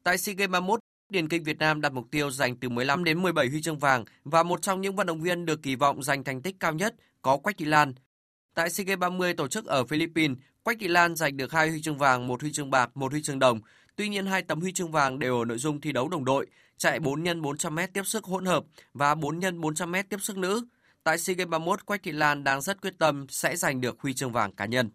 Tại 0.04 0.18
SEA 0.18 0.34
Games 0.34 0.50
31, 0.50 0.80
điền 1.12 1.28
kinh 1.28 1.44
Việt 1.44 1.58
Nam 1.58 1.80
đặt 1.80 1.92
mục 1.92 2.10
tiêu 2.10 2.30
giành 2.30 2.56
từ 2.56 2.68
15 2.68 3.04
đến 3.04 3.22
17 3.22 3.48
huy 3.48 3.62
chương 3.62 3.78
vàng 3.78 4.04
và 4.24 4.42
một 4.42 4.62
trong 4.62 4.80
những 4.80 4.96
vận 4.96 5.06
động 5.06 5.20
viên 5.20 5.46
được 5.46 5.62
kỳ 5.62 5.74
vọng 5.74 6.02
giành 6.02 6.24
thành 6.24 6.42
tích 6.42 6.56
cao 6.60 6.72
nhất 6.72 6.94
có 7.22 7.36
Quách 7.36 7.56
Thị 7.56 7.64
Lan. 7.64 7.94
Tại 8.54 8.70
SEA 8.70 8.84
Games 8.84 8.98
30 8.98 9.34
tổ 9.34 9.48
chức 9.48 9.66
ở 9.66 9.84
Philippines, 9.84 10.36
Quách 10.62 10.76
Thị 10.80 10.88
Lan 10.88 11.16
giành 11.16 11.36
được 11.36 11.52
hai 11.52 11.68
huy 11.68 11.82
chương 11.82 11.98
vàng, 11.98 12.26
một 12.26 12.40
huy 12.40 12.52
chương 12.52 12.70
bạc, 12.70 12.90
một 12.96 13.12
huy 13.12 13.22
chương 13.22 13.38
đồng. 13.38 13.60
Tuy 13.96 14.08
nhiên 14.08 14.26
hai 14.26 14.42
tấm 14.42 14.60
huy 14.60 14.72
chương 14.72 14.92
vàng 14.92 15.18
đều 15.18 15.38
ở 15.38 15.44
nội 15.44 15.58
dung 15.58 15.80
thi 15.80 15.92
đấu 15.92 16.08
đồng 16.08 16.24
đội, 16.24 16.46
chạy 16.78 17.00
4 17.00 17.24
x 17.24 17.28
400m 17.28 17.88
tiếp 17.92 18.02
sức 18.06 18.24
hỗn 18.24 18.44
hợp 18.44 18.64
và 18.94 19.14
4 19.14 19.40
x 19.40 19.44
400m 19.44 20.02
tiếp 20.08 20.20
sức 20.20 20.36
nữ. 20.36 20.66
Tại 21.04 21.18
SEA 21.18 21.34
Games 21.34 21.50
31, 21.50 21.86
Quách 21.86 22.02
Thị 22.02 22.12
Lan 22.12 22.44
đang 22.44 22.60
rất 22.60 22.82
quyết 22.82 22.94
tâm 22.98 23.26
sẽ 23.28 23.56
giành 23.56 23.80
được 23.80 24.00
huy 24.00 24.14
chương 24.14 24.32
vàng 24.32 24.52
cá 24.52 24.66
nhân. 24.66 24.90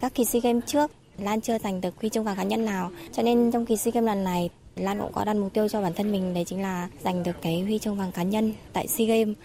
Các 0.00 0.14
kỳ 0.14 0.24
SEA 0.24 0.40
Games 0.40 0.64
trước, 0.66 0.90
Lan 1.18 1.40
chưa 1.40 1.58
giành 1.58 1.80
được 1.80 2.00
huy 2.00 2.08
chương 2.08 2.24
vàng 2.24 2.36
cá 2.36 2.42
nhân 2.42 2.64
nào, 2.64 2.92
cho 3.12 3.22
nên 3.22 3.50
trong 3.52 3.66
kỳ 3.66 3.76
SEA 3.76 3.92
Games 3.92 4.06
lần 4.06 4.24
này, 4.24 4.50
Lan 4.80 4.98
cũng 4.98 5.12
có 5.12 5.24
đặt 5.24 5.36
mục 5.36 5.52
tiêu 5.52 5.68
cho 5.68 5.82
bản 5.82 5.92
thân 5.94 6.12
mình 6.12 6.34
đấy 6.34 6.44
chính 6.44 6.62
là 6.62 6.88
giành 7.04 7.22
được 7.22 7.36
cái 7.42 7.60
huy 7.60 7.78
chương 7.78 7.96
vàng 7.96 8.12
cá 8.12 8.22
nhân 8.22 8.52
tại 8.72 8.88
SEA 8.88 9.06
Games. 9.06 9.36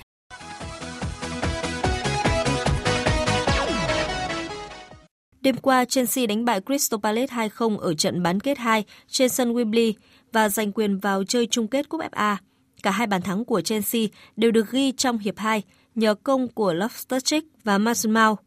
Đêm 5.42 5.58
qua, 5.58 5.86
Chelsea 5.86 6.26
đánh 6.26 6.46
bại 6.46 6.62
Crystal 6.66 7.00
Palace 7.04 7.36
2-0 7.36 7.78
ở 7.78 7.94
trận 7.94 8.24
bán 8.24 8.40
kết 8.40 8.58
2 8.58 8.84
trên 9.08 9.30
sân 9.30 9.54
Wembley 9.54 9.94
và 10.32 10.50
giành 10.50 10.72
quyền 10.72 10.98
vào 10.98 11.24
chơi 11.24 11.48
chung 11.48 11.68
kết 11.68 11.90
Cúp 11.90 12.02
FA. 12.02 12.36
Cả 12.84 12.92
hai 12.92 13.08
bàn 13.08 13.22
thắng 13.22 13.46
của 13.46 13.62
Chelsea 13.62 14.02
đều 14.36 14.52
được 14.52 14.72
ghi 14.72 14.92
trong 14.92 15.18
hiệp 15.18 15.38
2 15.38 15.64
nhờ 15.96 16.16
công 16.16 16.48
của 16.48 16.74
Loftus-Cheek 16.74 17.42
và 17.64 17.78
Mason 17.78 18.14
Mount. 18.14 18.40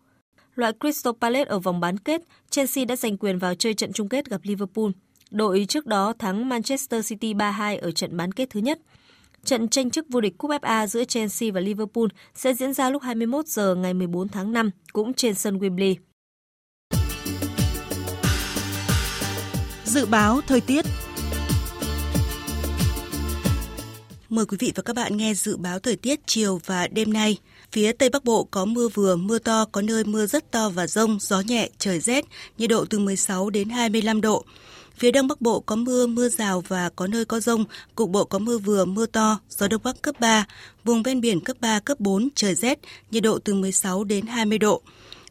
Loại 0.54 0.72
Crystal 0.80 1.12
Palace 1.20 1.50
ở 1.50 1.58
vòng 1.58 1.80
bán 1.80 1.98
kết, 1.98 2.22
Chelsea 2.50 2.84
đã 2.84 2.96
giành 2.96 3.16
quyền 3.16 3.38
vào 3.38 3.54
chơi 3.54 3.74
trận 3.74 3.92
chung 3.92 4.08
kết 4.08 4.30
gặp 4.30 4.40
Liverpool. 4.42 4.90
Đội 5.30 5.66
trước 5.68 5.86
đó 5.86 6.12
thắng 6.18 6.48
Manchester 6.48 7.08
City 7.08 7.34
3-2 7.34 7.78
ở 7.80 7.90
trận 7.90 8.16
bán 8.16 8.32
kết 8.32 8.50
thứ 8.50 8.60
nhất. 8.60 8.78
Trận 9.44 9.68
tranh 9.68 9.90
chức 9.90 10.06
vô 10.08 10.20
địch 10.20 10.38
Cúp 10.38 10.50
FA 10.50 10.86
giữa 10.86 11.04
Chelsea 11.04 11.50
và 11.54 11.60
Liverpool 11.60 12.06
sẽ 12.34 12.54
diễn 12.54 12.72
ra 12.72 12.90
lúc 12.90 13.02
21 13.02 13.46
giờ 13.46 13.74
ngày 13.74 13.94
14 13.94 14.28
tháng 14.28 14.52
5, 14.52 14.70
cũng 14.92 15.14
trên 15.14 15.34
sân 15.34 15.58
Wembley. 15.58 15.94
Dự 19.84 20.06
báo 20.06 20.40
thời 20.46 20.60
tiết 20.60 20.84
Mời 24.28 24.46
quý 24.46 24.56
vị 24.60 24.72
và 24.74 24.82
các 24.82 24.96
bạn 24.96 25.16
nghe 25.16 25.34
dự 25.34 25.56
báo 25.56 25.78
thời 25.78 25.96
tiết 25.96 26.20
chiều 26.26 26.60
và 26.66 26.86
đêm 26.86 27.12
nay. 27.12 27.38
Phía 27.72 27.92
Tây 27.92 28.10
Bắc 28.10 28.24
Bộ 28.24 28.44
có 28.44 28.64
mưa 28.64 28.88
vừa, 28.88 29.16
mưa 29.16 29.38
to, 29.38 29.64
có 29.72 29.82
nơi 29.82 30.04
mưa 30.04 30.26
rất 30.26 30.50
to 30.50 30.68
và 30.68 30.86
rông, 30.86 31.18
gió 31.20 31.40
nhẹ, 31.40 31.68
trời 31.78 32.00
rét, 32.00 32.24
nhiệt 32.58 32.70
độ 32.70 32.84
từ 32.90 32.98
16 32.98 33.50
đến 33.50 33.68
25 33.68 34.20
độ. 34.20 34.44
Phía 34.98 35.10
Đông 35.10 35.28
Bắc 35.28 35.40
Bộ 35.40 35.60
có 35.60 35.76
mưa, 35.76 36.06
mưa 36.06 36.28
rào 36.28 36.62
và 36.68 36.90
có 36.96 37.06
nơi 37.06 37.24
có 37.24 37.40
rông, 37.40 37.64
cục 37.94 38.10
bộ 38.10 38.24
có 38.24 38.38
mưa 38.38 38.58
vừa, 38.58 38.84
mưa 38.84 39.06
to, 39.06 39.38
gió 39.48 39.68
Đông 39.68 39.80
Bắc 39.84 40.02
cấp 40.02 40.20
3, 40.20 40.46
vùng 40.84 41.02
ven 41.02 41.20
biển 41.20 41.40
cấp 41.40 41.56
3, 41.60 41.80
cấp 41.80 42.00
4, 42.00 42.28
trời 42.34 42.54
rét, 42.54 42.78
nhiệt 43.10 43.22
độ 43.22 43.38
từ 43.38 43.54
16 43.54 44.04
đến 44.04 44.26
20 44.26 44.58
độ. 44.58 44.82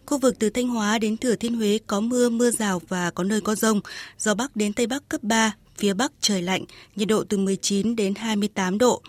Khu 0.06 0.18
vực 0.18 0.36
từ 0.40 0.50
Thanh 0.50 0.68
Hóa 0.68 1.00
đến 1.00 1.18
Thừa 1.18 1.36
Thiên 1.36 1.56
Huế 1.56 1.80
có 1.88 2.00
mưa, 2.00 2.30
mưa 2.30 2.52
rào 2.52 2.82
và 2.88 3.12
có 3.12 3.24
nơi 3.24 3.42
có 3.42 3.56
rông, 3.56 3.82
gió 4.18 4.36
Bắc 4.36 4.56
đến 4.56 4.74
Tây 4.74 4.88
Bắc 4.88 5.10
cấp 5.10 5.24
3, 5.24 5.56
phía 5.78 5.94
Bắc 5.94 6.12
trời 6.22 6.42
lạnh, 6.42 6.66
nhiệt 6.96 7.08
độ 7.08 7.24
từ 7.30 7.38
19 7.38 7.96
đến 7.96 8.16
28 8.16 8.78
độ. 8.78 9.02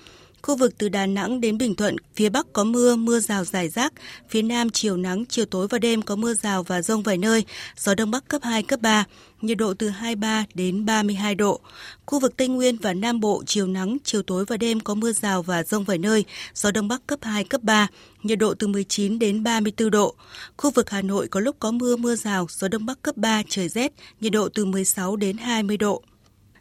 Khu 0.47 0.57
vực 0.57 0.78
từ 0.78 0.88
Đà 0.88 1.07
Nẵng 1.07 1.40
đến 1.40 1.59
Bình 1.59 1.74
Thuận, 1.74 1.97
phía 2.14 2.28
Bắc 2.28 2.53
có 2.53 2.64
mưa, 2.64 2.97
mưa 2.97 3.20
rào 3.20 3.44
rải 3.44 3.68
rác, 3.68 3.92
phía 4.28 4.42
Nam 4.42 4.70
chiều 4.70 4.97
nắng, 4.97 5.24
chiều 5.28 5.44
tối 5.44 5.66
và 5.70 5.78
đêm 5.78 6.03
có 6.03 6.16
mưa 6.16 6.34
rào 6.34 6.62
và 6.62 6.82
rông 6.82 7.03
vài 7.03 7.18
nơi, 7.18 7.44
gió 7.76 7.94
Đông 7.94 8.11
Bắc 8.11 8.28
cấp 8.28 8.42
2, 8.44 8.62
cấp 8.62 8.80
3, 8.82 9.05
nhiệt 9.40 9.59
độ 9.59 9.74
từ 9.74 9.88
23 9.88 10.44
đến 10.55 10.86
32 10.86 11.34
độ. 11.34 11.61
Khu 12.07 12.20
vực 12.20 12.36
Tây 12.36 12.49
Nguyên 12.49 12.76
và 12.76 12.92
Nam 12.92 13.20
Bộ 13.20 13.42
chiều 13.47 13.66
nắng, 13.66 13.97
chiều 14.05 14.22
tối 14.22 14.44
và 14.44 14.57
đêm 14.57 14.80
có 14.80 14.94
mưa 14.94 15.12
rào 15.12 15.42
và 15.42 15.62
rông 15.62 15.84
vài 15.84 15.99
nơi, 15.99 16.24
gió 16.55 16.70
Đông 16.70 16.88
Bắc 16.88 17.07
cấp 17.07 17.18
2, 17.22 17.44
cấp 17.44 17.62
3, 17.62 17.86
nhiệt 18.22 18.38
độ 18.38 18.55
từ 18.55 18.66
19 18.66 19.18
đến 19.18 19.42
34 19.42 19.90
độ. 19.90 20.14
Khu 20.57 20.70
vực 20.70 20.90
Hà 20.90 21.03
Nội 21.03 21.28
có 21.28 21.40
lúc 21.40 21.57
có 21.59 21.70
mưa, 21.70 21.97
mưa 21.97 22.16
rào, 22.16 22.47
gió 22.51 22.68
Đông 22.68 22.86
Bắc 22.86 23.03
cấp 23.03 23.16
3, 23.16 23.42
trời 23.49 23.68
rét, 23.68 23.92
nhiệt 24.20 24.32
độ 24.32 24.49
từ 24.49 24.64
16 24.64 25.16
đến 25.16 25.36
20 25.36 25.76
độ. 25.76 26.03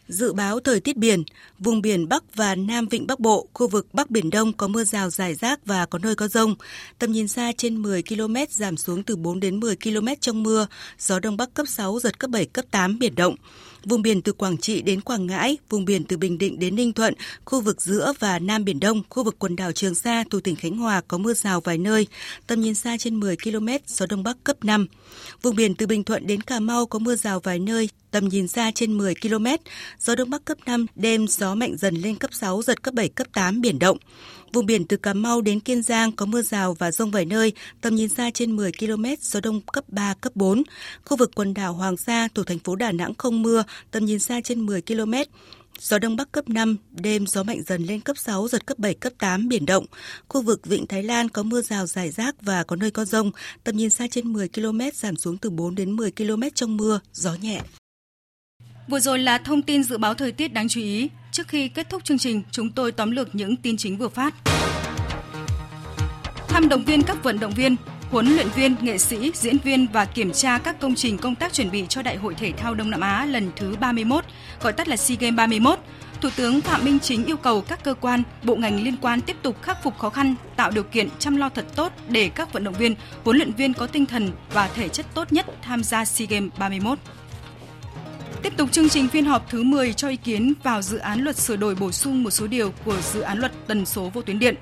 Dự 0.07 0.33
báo 0.33 0.59
thời 0.59 0.79
tiết 0.79 0.97
biển, 0.97 1.23
vùng 1.59 1.81
biển 1.81 2.09
Bắc 2.09 2.35
và 2.35 2.55
Nam 2.55 2.87
Vịnh 2.87 3.07
Bắc 3.07 3.19
Bộ, 3.19 3.47
khu 3.53 3.67
vực 3.67 3.87
Bắc 3.93 4.09
Biển 4.09 4.29
Đông 4.29 4.53
có 4.53 4.67
mưa 4.67 4.83
rào 4.83 5.09
rải 5.09 5.35
rác 5.35 5.65
và 5.65 5.85
có 5.85 5.99
nơi 5.99 6.15
có 6.15 6.27
rông. 6.27 6.55
Tầm 6.99 7.11
nhìn 7.11 7.27
xa 7.27 7.51
trên 7.57 7.81
10 7.81 8.03
km 8.03 8.35
giảm 8.49 8.77
xuống 8.77 9.03
từ 9.03 9.15
4 9.15 9.39
đến 9.39 9.59
10 9.59 9.75
km 9.75 10.07
trong 10.19 10.43
mưa, 10.43 10.67
gió 10.99 11.19
Đông 11.19 11.37
Bắc 11.37 11.53
cấp 11.53 11.67
6, 11.67 11.99
giật 11.99 12.19
cấp 12.19 12.29
7, 12.29 12.45
cấp 12.45 12.65
8, 12.71 12.99
biển 12.99 13.15
động. 13.15 13.35
Vùng 13.85 14.01
biển 14.01 14.21
từ 14.21 14.33
Quảng 14.33 14.57
Trị 14.57 14.81
đến 14.81 15.01
Quảng 15.01 15.27
Ngãi, 15.27 15.57
vùng 15.69 15.85
biển 15.85 16.03
từ 16.03 16.17
Bình 16.17 16.37
Định 16.37 16.59
đến 16.59 16.75
Ninh 16.75 16.93
Thuận, 16.93 17.13
khu 17.45 17.61
vực 17.61 17.81
giữa 17.81 18.13
và 18.19 18.39
Nam 18.39 18.65
Biển 18.65 18.79
Đông, 18.79 19.03
khu 19.09 19.23
vực 19.23 19.35
quần 19.39 19.55
đảo 19.55 19.71
Trường 19.71 19.95
Sa 19.95 20.23
thuộc 20.29 20.43
tỉnh 20.43 20.55
Khánh 20.55 20.77
Hòa 20.77 21.01
có 21.07 21.17
mưa 21.17 21.33
rào 21.33 21.61
vài 21.61 21.77
nơi, 21.77 22.07
tầm 22.47 22.61
nhìn 22.61 22.75
xa 22.75 22.97
trên 22.97 23.19
10 23.19 23.37
km, 23.37 23.67
gió 23.87 24.05
Đông 24.09 24.23
Bắc 24.23 24.37
cấp 24.43 24.57
5. 24.63 24.87
Vùng 25.41 25.55
biển 25.55 25.75
từ 25.75 25.87
Bình 25.87 26.03
Thuận 26.03 26.27
đến 26.27 26.41
Cà 26.41 26.59
Mau 26.59 26.85
có 26.85 26.99
mưa 26.99 27.15
rào 27.15 27.39
vài 27.39 27.59
nơi, 27.59 27.89
tầm 28.11 28.27
nhìn 28.27 28.47
xa 28.47 28.71
trên 28.75 28.97
10 28.97 29.13
km, 29.15 29.45
gió 29.99 30.15
Đông 30.15 30.29
Bắc 30.29 30.45
cấp 30.45 30.57
5, 30.65 30.85
đêm 30.95 31.27
gió 31.27 31.55
mạnh 31.55 31.77
dần 31.77 31.95
lên 31.95 32.15
cấp 32.15 32.33
6, 32.33 32.61
giật 32.61 32.83
cấp 32.83 32.93
7, 32.93 33.09
cấp 33.09 33.27
8, 33.33 33.61
biển 33.61 33.79
động. 33.79 33.97
Vùng 34.55 34.65
biển 34.65 34.85
từ 34.85 34.97
Cà 34.97 35.13
Mau 35.13 35.41
đến 35.41 35.59
Kiên 35.59 35.81
Giang 35.81 36.11
có 36.11 36.25
mưa 36.25 36.41
rào 36.41 36.73
và 36.73 36.91
rông 36.91 37.11
vài 37.11 37.25
nơi, 37.25 37.53
tầm 37.81 37.95
nhìn 37.95 38.09
xa 38.09 38.31
trên 38.33 38.55
10 38.55 38.71
km, 38.71 39.05
gió 39.21 39.39
đông 39.39 39.61
cấp 39.61 39.83
3, 39.87 40.13
cấp 40.21 40.35
4. 40.35 40.63
Khu 41.05 41.17
vực 41.17 41.31
quần 41.35 41.53
đảo 41.53 41.73
Hoàng 41.73 41.97
Sa 41.97 42.27
thuộc 42.35 42.47
thành 42.47 42.59
phố 42.59 42.75
Đà 42.75 42.91
Nẵng 42.91 43.13
không 43.17 43.41
mưa, 43.41 43.63
tầm 43.91 44.05
nhìn 44.05 44.19
xa 44.19 44.41
trên 44.43 44.65
10 44.65 44.81
km. 44.81 45.13
Gió 45.79 45.99
Đông 45.99 46.15
Bắc 46.15 46.31
cấp 46.31 46.49
5, 46.49 46.77
đêm 46.91 47.27
gió 47.27 47.43
mạnh 47.43 47.61
dần 47.67 47.83
lên 47.83 47.99
cấp 47.99 48.17
6, 48.17 48.47
giật 48.47 48.65
cấp 48.65 48.79
7, 48.79 48.93
cấp 48.93 49.13
8, 49.17 49.47
biển 49.47 49.65
động. 49.65 49.85
Khu 50.27 50.41
vực 50.41 50.65
Vịnh 50.65 50.87
Thái 50.87 51.03
Lan 51.03 51.29
có 51.29 51.43
mưa 51.43 51.61
rào 51.61 51.85
rải 51.85 52.11
rác 52.11 52.35
và 52.41 52.63
có 52.63 52.75
nơi 52.75 52.91
có 52.91 53.05
rông, 53.05 53.31
tầm 53.63 53.77
nhìn 53.77 53.89
xa 53.89 54.07
trên 54.11 54.33
10 54.33 54.49
km, 54.49 54.79
giảm 54.93 55.15
xuống 55.15 55.37
từ 55.37 55.49
4 55.49 55.75
đến 55.75 55.91
10 55.91 56.11
km 56.11 56.43
trong 56.55 56.77
mưa, 56.77 56.99
gió 57.13 57.35
nhẹ. 57.41 57.61
Vừa 58.87 58.99
rồi 58.99 59.19
là 59.19 59.37
thông 59.37 59.61
tin 59.61 59.83
dự 59.83 59.97
báo 59.97 60.13
thời 60.13 60.31
tiết 60.31 60.53
đáng 60.53 60.67
chú 60.67 60.81
ý. 60.81 61.09
Trước 61.35 61.47
khi 61.47 61.67
kết 61.67 61.89
thúc 61.89 62.03
chương 62.03 62.17
trình, 62.17 62.43
chúng 62.51 62.69
tôi 62.69 62.91
tóm 62.91 63.11
lược 63.11 63.35
những 63.35 63.55
tin 63.55 63.77
chính 63.77 63.97
vừa 63.97 64.09
phát. 64.09 64.33
Thăm 66.47 66.69
động 66.69 66.83
viên 66.83 67.03
các 67.03 67.23
vận 67.23 67.39
động 67.39 67.51
viên, 67.51 67.75
huấn 68.11 68.27
luyện 68.27 68.47
viên, 68.55 68.75
nghệ 68.81 68.97
sĩ, 68.97 69.31
diễn 69.33 69.57
viên 69.57 69.87
và 69.93 70.05
kiểm 70.05 70.31
tra 70.31 70.57
các 70.57 70.79
công 70.79 70.95
trình 70.95 71.17
công 71.17 71.35
tác 71.35 71.53
chuẩn 71.53 71.71
bị 71.71 71.85
cho 71.89 72.01
Đại 72.01 72.15
hội 72.15 72.35
Thể 72.35 72.51
thao 72.51 72.73
Đông 72.73 72.89
Nam 72.89 73.01
Á 73.01 73.25
lần 73.25 73.51
thứ 73.55 73.75
31, 73.79 74.25
gọi 74.61 74.73
tắt 74.73 74.87
là 74.87 74.97
SEA 74.97 75.17
Games 75.19 75.37
31. 75.37 75.79
Thủ 76.21 76.29
tướng 76.35 76.61
Phạm 76.61 76.85
Minh 76.85 76.99
Chính 76.99 77.25
yêu 77.25 77.37
cầu 77.37 77.61
các 77.61 77.83
cơ 77.83 77.93
quan, 77.93 78.23
bộ 78.43 78.55
ngành 78.55 78.83
liên 78.83 78.95
quan 79.01 79.21
tiếp 79.21 79.35
tục 79.41 79.61
khắc 79.61 79.83
phục 79.83 79.97
khó 79.97 80.09
khăn, 80.09 80.35
tạo 80.55 80.71
điều 80.71 80.83
kiện 80.83 81.09
chăm 81.19 81.35
lo 81.35 81.49
thật 81.49 81.65
tốt 81.75 81.91
để 82.09 82.29
các 82.29 82.53
vận 82.53 82.63
động 82.63 82.73
viên, 82.73 82.95
huấn 83.23 83.37
luyện 83.37 83.51
viên 83.51 83.73
có 83.73 83.87
tinh 83.87 84.05
thần 84.05 84.31
và 84.53 84.67
thể 84.67 84.89
chất 84.89 85.05
tốt 85.13 85.33
nhất 85.33 85.45
tham 85.61 85.83
gia 85.83 86.05
SEA 86.05 86.27
Games 86.29 86.51
31. 86.57 86.99
Tiếp 88.45 88.57
tục 88.57 88.71
chương 88.71 88.89
trình 88.89 89.07
phiên 89.07 89.25
họp 89.25 89.49
thứ 89.49 89.63
10 89.63 89.93
cho 89.93 90.09
ý 90.09 90.15
kiến 90.15 90.53
vào 90.63 90.81
dự 90.81 90.97
án 90.97 91.19
luật 91.19 91.35
sửa 91.35 91.55
đổi 91.55 91.75
bổ 91.75 91.91
sung 91.91 92.23
một 92.23 92.29
số 92.29 92.47
điều 92.47 92.71
của 92.85 93.01
dự 93.01 93.21
án 93.21 93.39
luật 93.39 93.51
tần 93.67 93.85
số 93.85 94.09
vô 94.13 94.21
tuyến 94.21 94.39
điện. 94.39 94.55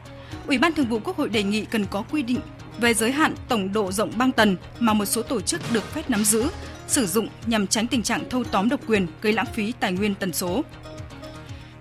Ủy 0.48 0.58
ban 0.58 0.74
Thường 0.74 0.86
vụ 0.86 1.00
Quốc 1.00 1.18
hội 1.18 1.30
đề 1.30 1.44
nghị 1.44 1.66
cần 1.66 1.86
có 1.86 2.04
quy 2.12 2.24
định 2.24 2.40
về 2.78 2.94
giới 2.94 3.12
hạn 3.12 3.36
tổng 3.50 3.74
độ 3.74 3.92
rộng 3.92 4.12
băng 4.18 4.32
tần 4.32 4.58
mà 4.80 4.94
một 4.94 5.06
số 5.06 5.22
tổ 5.22 5.42
chức 5.42 5.62
được 5.74 5.94
phép 5.94 6.10
nắm 6.10 6.24
giữ, 6.24 6.48
sử 6.88 7.06
dụng 7.06 7.28
nhằm 7.46 7.68
tránh 7.68 7.88
tình 7.88 8.04
trạng 8.04 8.30
thâu 8.30 8.44
tóm 8.44 8.70
độc 8.70 8.80
quyền 8.88 9.08
gây 9.22 9.34
lãng 9.34 9.54
phí 9.54 9.74
tài 9.80 9.92
nguyên 9.92 10.16
tần 10.16 10.34
số. 10.34 10.64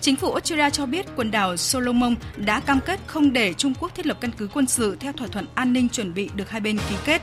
Chính 0.00 0.16
phủ 0.16 0.32
Australia 0.32 0.70
cho 0.70 0.86
biết 0.86 1.06
quần 1.16 1.30
đảo 1.30 1.56
Solomon 1.56 2.14
đã 2.36 2.60
cam 2.60 2.80
kết 2.86 3.00
không 3.06 3.32
để 3.32 3.52
Trung 3.52 3.74
Quốc 3.80 3.94
thiết 3.94 4.06
lập 4.06 4.18
căn 4.20 4.30
cứ 4.38 4.48
quân 4.54 4.66
sự 4.66 4.96
theo 5.00 5.12
thỏa 5.12 5.28
thuận 5.28 5.46
an 5.54 5.72
ninh 5.72 5.88
chuẩn 5.88 6.14
bị 6.14 6.30
được 6.34 6.50
hai 6.50 6.60
bên 6.60 6.78
ký 6.78 6.96
kết. 7.04 7.22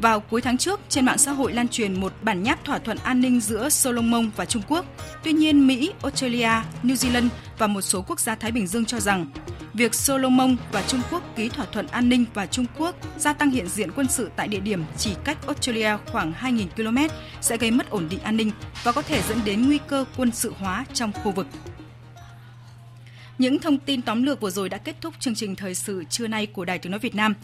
Vào 0.00 0.20
cuối 0.20 0.40
tháng 0.40 0.58
trước, 0.58 0.80
trên 0.88 1.04
mạng 1.04 1.18
xã 1.18 1.32
hội 1.32 1.52
lan 1.52 1.68
truyền 1.68 2.00
một 2.00 2.12
bản 2.22 2.42
nháp 2.42 2.64
thỏa 2.64 2.78
thuận 2.78 2.98
an 2.98 3.20
ninh 3.20 3.40
giữa 3.40 3.68
Solomon 3.68 4.30
và 4.36 4.44
Trung 4.44 4.62
Quốc. 4.68 4.84
Tuy 5.22 5.32
nhiên, 5.32 5.66
Mỹ, 5.66 5.92
Australia, 6.02 6.50
New 6.82 6.94
Zealand 6.94 7.28
và 7.58 7.66
một 7.66 7.80
số 7.80 8.02
quốc 8.02 8.20
gia 8.20 8.34
Thái 8.34 8.52
Bình 8.52 8.66
Dương 8.66 8.84
cho 8.84 9.00
rằng 9.00 9.26
việc 9.74 9.94
Solomon 9.94 10.56
và 10.72 10.82
Trung 10.82 11.00
Quốc 11.10 11.22
ký 11.36 11.48
thỏa 11.48 11.66
thuận 11.66 11.86
an 11.86 12.08
ninh 12.08 12.24
và 12.34 12.46
Trung 12.46 12.66
Quốc 12.78 12.96
gia 13.18 13.32
tăng 13.32 13.50
hiện 13.50 13.68
diện 13.68 13.90
quân 13.96 14.06
sự 14.08 14.30
tại 14.36 14.48
địa 14.48 14.60
điểm 14.60 14.84
chỉ 14.96 15.10
cách 15.24 15.46
Australia 15.46 15.96
khoảng 16.12 16.32
2.000 16.40 16.66
km 16.76 17.14
sẽ 17.40 17.56
gây 17.56 17.70
mất 17.70 17.90
ổn 17.90 18.06
định 18.10 18.20
an 18.20 18.36
ninh 18.36 18.50
và 18.82 18.92
có 18.92 19.02
thể 19.02 19.22
dẫn 19.28 19.38
đến 19.44 19.66
nguy 19.66 19.78
cơ 19.88 20.04
quân 20.16 20.30
sự 20.32 20.52
hóa 20.58 20.84
trong 20.92 21.12
khu 21.12 21.30
vực. 21.30 21.46
Những 23.38 23.58
thông 23.58 23.78
tin 23.78 24.02
tóm 24.02 24.22
lược 24.22 24.40
vừa 24.40 24.50
rồi 24.50 24.68
đã 24.68 24.78
kết 24.78 24.96
thúc 25.00 25.14
chương 25.20 25.34
trình 25.34 25.56
thời 25.56 25.74
sự 25.74 26.04
trưa 26.10 26.26
nay 26.26 26.46
của 26.46 26.64
Đài 26.64 26.78
Tiếng 26.78 26.92
nói 26.92 26.98
Việt 26.98 27.14
Nam. 27.14 27.34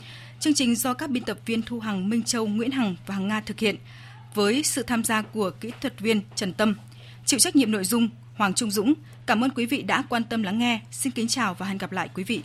Chương 0.40 0.54
trình 0.54 0.76
do 0.76 0.94
các 0.94 1.10
biên 1.10 1.24
tập 1.24 1.38
viên 1.46 1.62
Thu 1.62 1.80
Hằng, 1.80 2.08
Minh 2.08 2.22
Châu, 2.22 2.46
Nguyễn 2.46 2.70
Hằng 2.70 2.96
và 3.06 3.14
Hằng 3.14 3.28
Nga 3.28 3.40
thực 3.40 3.58
hiện 3.58 3.76
với 4.34 4.62
sự 4.62 4.82
tham 4.82 5.04
gia 5.04 5.22
của 5.22 5.50
kỹ 5.50 5.70
thuật 5.80 6.00
viên 6.00 6.20
Trần 6.34 6.52
Tâm, 6.52 6.74
chịu 7.24 7.40
trách 7.40 7.56
nhiệm 7.56 7.70
nội 7.70 7.84
dung 7.84 8.08
Hoàng 8.34 8.54
Trung 8.54 8.70
Dũng. 8.70 8.94
Cảm 9.26 9.44
ơn 9.44 9.50
quý 9.50 9.66
vị 9.66 9.82
đã 9.82 10.04
quan 10.08 10.24
tâm 10.24 10.42
lắng 10.42 10.58
nghe. 10.58 10.80
Xin 10.90 11.12
kính 11.12 11.28
chào 11.28 11.54
và 11.54 11.66
hẹn 11.66 11.78
gặp 11.78 11.92
lại 11.92 12.08
quý 12.14 12.24
vị. 12.24 12.42